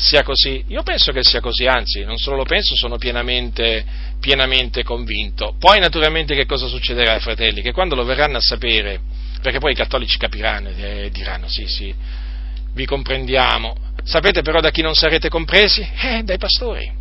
sia 0.00 0.22
così? 0.22 0.64
Io 0.68 0.82
penso 0.82 1.12
che 1.12 1.22
sia 1.22 1.40
così, 1.40 1.66
anzi, 1.66 2.04
non 2.04 2.16
solo 2.16 2.36
lo 2.36 2.44
penso, 2.44 2.74
sono 2.74 2.96
pienamente, 2.96 3.84
pienamente 4.18 4.82
convinto. 4.82 5.54
Poi 5.58 5.78
naturalmente 5.78 6.34
che 6.34 6.46
cosa 6.46 6.66
succederà, 6.66 7.18
fratelli? 7.20 7.60
Che 7.60 7.72
quando 7.72 7.94
lo 7.94 8.04
verranno 8.04 8.38
a 8.38 8.40
sapere, 8.40 9.00
perché 9.42 9.58
poi 9.58 9.72
i 9.72 9.76
cattolici 9.76 10.16
capiranno 10.16 10.70
e 10.70 11.10
diranno 11.12 11.48
sì, 11.48 11.66
sì, 11.66 11.94
vi 12.72 12.86
comprendiamo. 12.86 13.76
Sapete 14.02 14.40
però 14.40 14.60
da 14.60 14.70
chi 14.70 14.80
non 14.80 14.94
sarete 14.94 15.28
compresi? 15.28 15.86
Eh, 16.00 16.22
dai 16.22 16.38
pastori. 16.38 16.98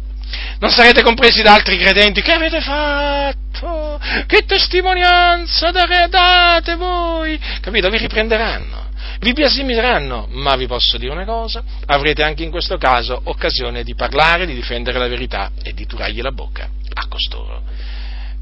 Non 0.60 0.70
sarete 0.70 1.02
compresi 1.02 1.42
da 1.42 1.54
altri 1.54 1.78
credenti. 1.78 2.22
Che 2.22 2.34
avete 2.34 2.62
fatto? 2.62 4.00
Che 4.28 4.46
testimonianza 4.46 5.72
date 5.72 6.76
voi? 6.76 7.40
Capito? 7.62 7.90
Vi 7.90 7.98
riprenderanno 7.98 8.89
vi 9.20 9.34
biasimeranno, 9.34 10.28
ma 10.30 10.56
vi 10.56 10.66
posso 10.66 10.98
dire 10.98 11.12
una 11.12 11.26
cosa, 11.26 11.62
avrete 11.88 12.24
anche 12.24 12.44
in 12.44 12.52
questo 12.52 12.78
caso 12.78 13.20
occasione 13.26 13.84
di 13.84 13.94
parlare, 13.94 14.46
di 14.46 14.54
difendere 14.54 14.98
la 14.98 15.08
verità 15.08 15.52
e 15.62 15.74
di 15.74 15.86
turargli 15.86 16.22
la 16.22 16.32
bocca 16.32 16.70
a 16.94 17.08
costoro. 17.08 17.62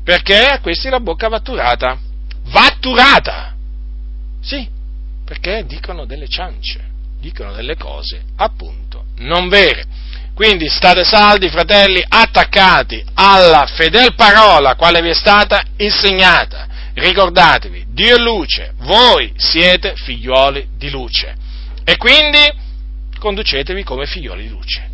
perché 0.04 0.48
a 0.48 0.62
questi 0.62 0.88
la 0.90 1.02
bocca 1.02 1.28
va 1.28 1.42
turata. 1.42 2.00
Va 2.46 2.78
turata! 2.80 3.54
Sì, 4.42 4.66
perché 5.26 5.66
dicono 5.68 6.06
delle 6.06 6.30
ciance, 6.30 6.80
dicono 7.20 7.52
delle 7.52 7.76
cose 7.76 8.22
appunto 8.38 9.08
non 9.18 9.50
vere. 9.50 9.84
Quindi 10.34 10.70
state 10.70 11.04
saldi, 11.04 11.50
fratelli, 11.50 12.02
attaccati 12.08 13.04
alla 13.16 13.66
fedel 13.66 14.14
parola 14.16 14.76
quale 14.76 15.02
vi 15.02 15.10
è 15.10 15.14
stata 15.14 15.62
insegnata. 15.78 16.67
Ricordatevi, 17.00 17.86
Dio 17.90 18.16
è 18.16 18.20
luce, 18.20 18.74
voi 18.80 19.32
siete 19.38 19.94
figlioli 19.96 20.70
di 20.78 20.90
luce. 20.90 21.36
E 21.84 21.96
quindi 21.96 22.40
conducetevi 23.20 23.84
come 23.84 24.08
figlioli 24.08 24.42
di 24.42 24.50
luce. 24.50 24.90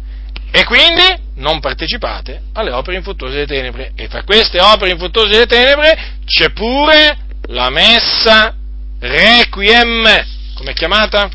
E 0.52 0.66
quindi 0.66 1.04
non 1.36 1.62
partecipate 1.62 2.42
alle 2.54 2.72
opere 2.72 2.98
infruttuose 2.98 3.34
delle 3.34 3.48
tenebre. 3.48 3.94
E 3.96 4.10
tra 4.10 4.24
queste 4.24 4.60
opere 4.60 4.92
infruttuose 4.92 5.30
delle 5.30 5.46
tenebre 5.46 6.18
c'è 6.26 6.50
pure 6.52 7.20
la 7.48 7.70
messa 7.70 8.54
requiem. 9.00 10.26
Come 10.56 10.72
è 10.72 10.74
chiamata? 10.74 11.30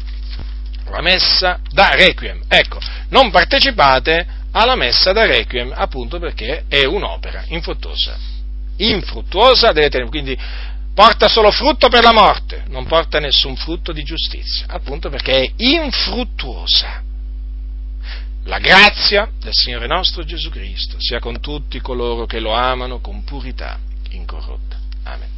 La 0.90 1.00
messa 1.00 1.60
da 1.70 1.94
requiem. 1.94 2.42
Ecco, 2.46 2.78
non 3.08 3.30
partecipate 3.30 4.26
alla 4.52 4.76
messa 4.76 5.12
da 5.12 5.24
requiem 5.24 5.72
appunto 5.74 6.18
perché 6.18 6.64
è 6.68 6.84
un'opera 6.84 7.42
infruttuosa. 7.48 8.36
Infruttuosa 8.78 9.72
delle 9.72 9.88
tenebre. 9.88 10.10
Quindi 10.10 10.38
porta 10.94 11.28
solo 11.28 11.52
frutto 11.52 11.88
per 11.88 12.02
la 12.02 12.12
morte, 12.12 12.64
non 12.68 12.86
porta 12.86 13.20
nessun 13.20 13.54
frutto 13.54 13.92
di 13.92 14.02
giustizia, 14.02 14.66
appunto 14.68 15.08
perché 15.10 15.42
è 15.42 15.52
infruttuosa. 15.56 17.02
La 18.44 18.58
grazia 18.58 19.30
del 19.38 19.52
Signore 19.52 19.86
nostro 19.86 20.24
Gesù 20.24 20.50
Cristo 20.50 20.96
sia 20.98 21.20
con 21.20 21.38
tutti 21.38 21.80
coloro 21.80 22.26
che 22.26 22.40
lo 22.40 22.52
amano 22.52 22.98
con 23.00 23.22
purità 23.22 23.78
incorrotta. 24.10 24.76
Amen. 25.04 25.37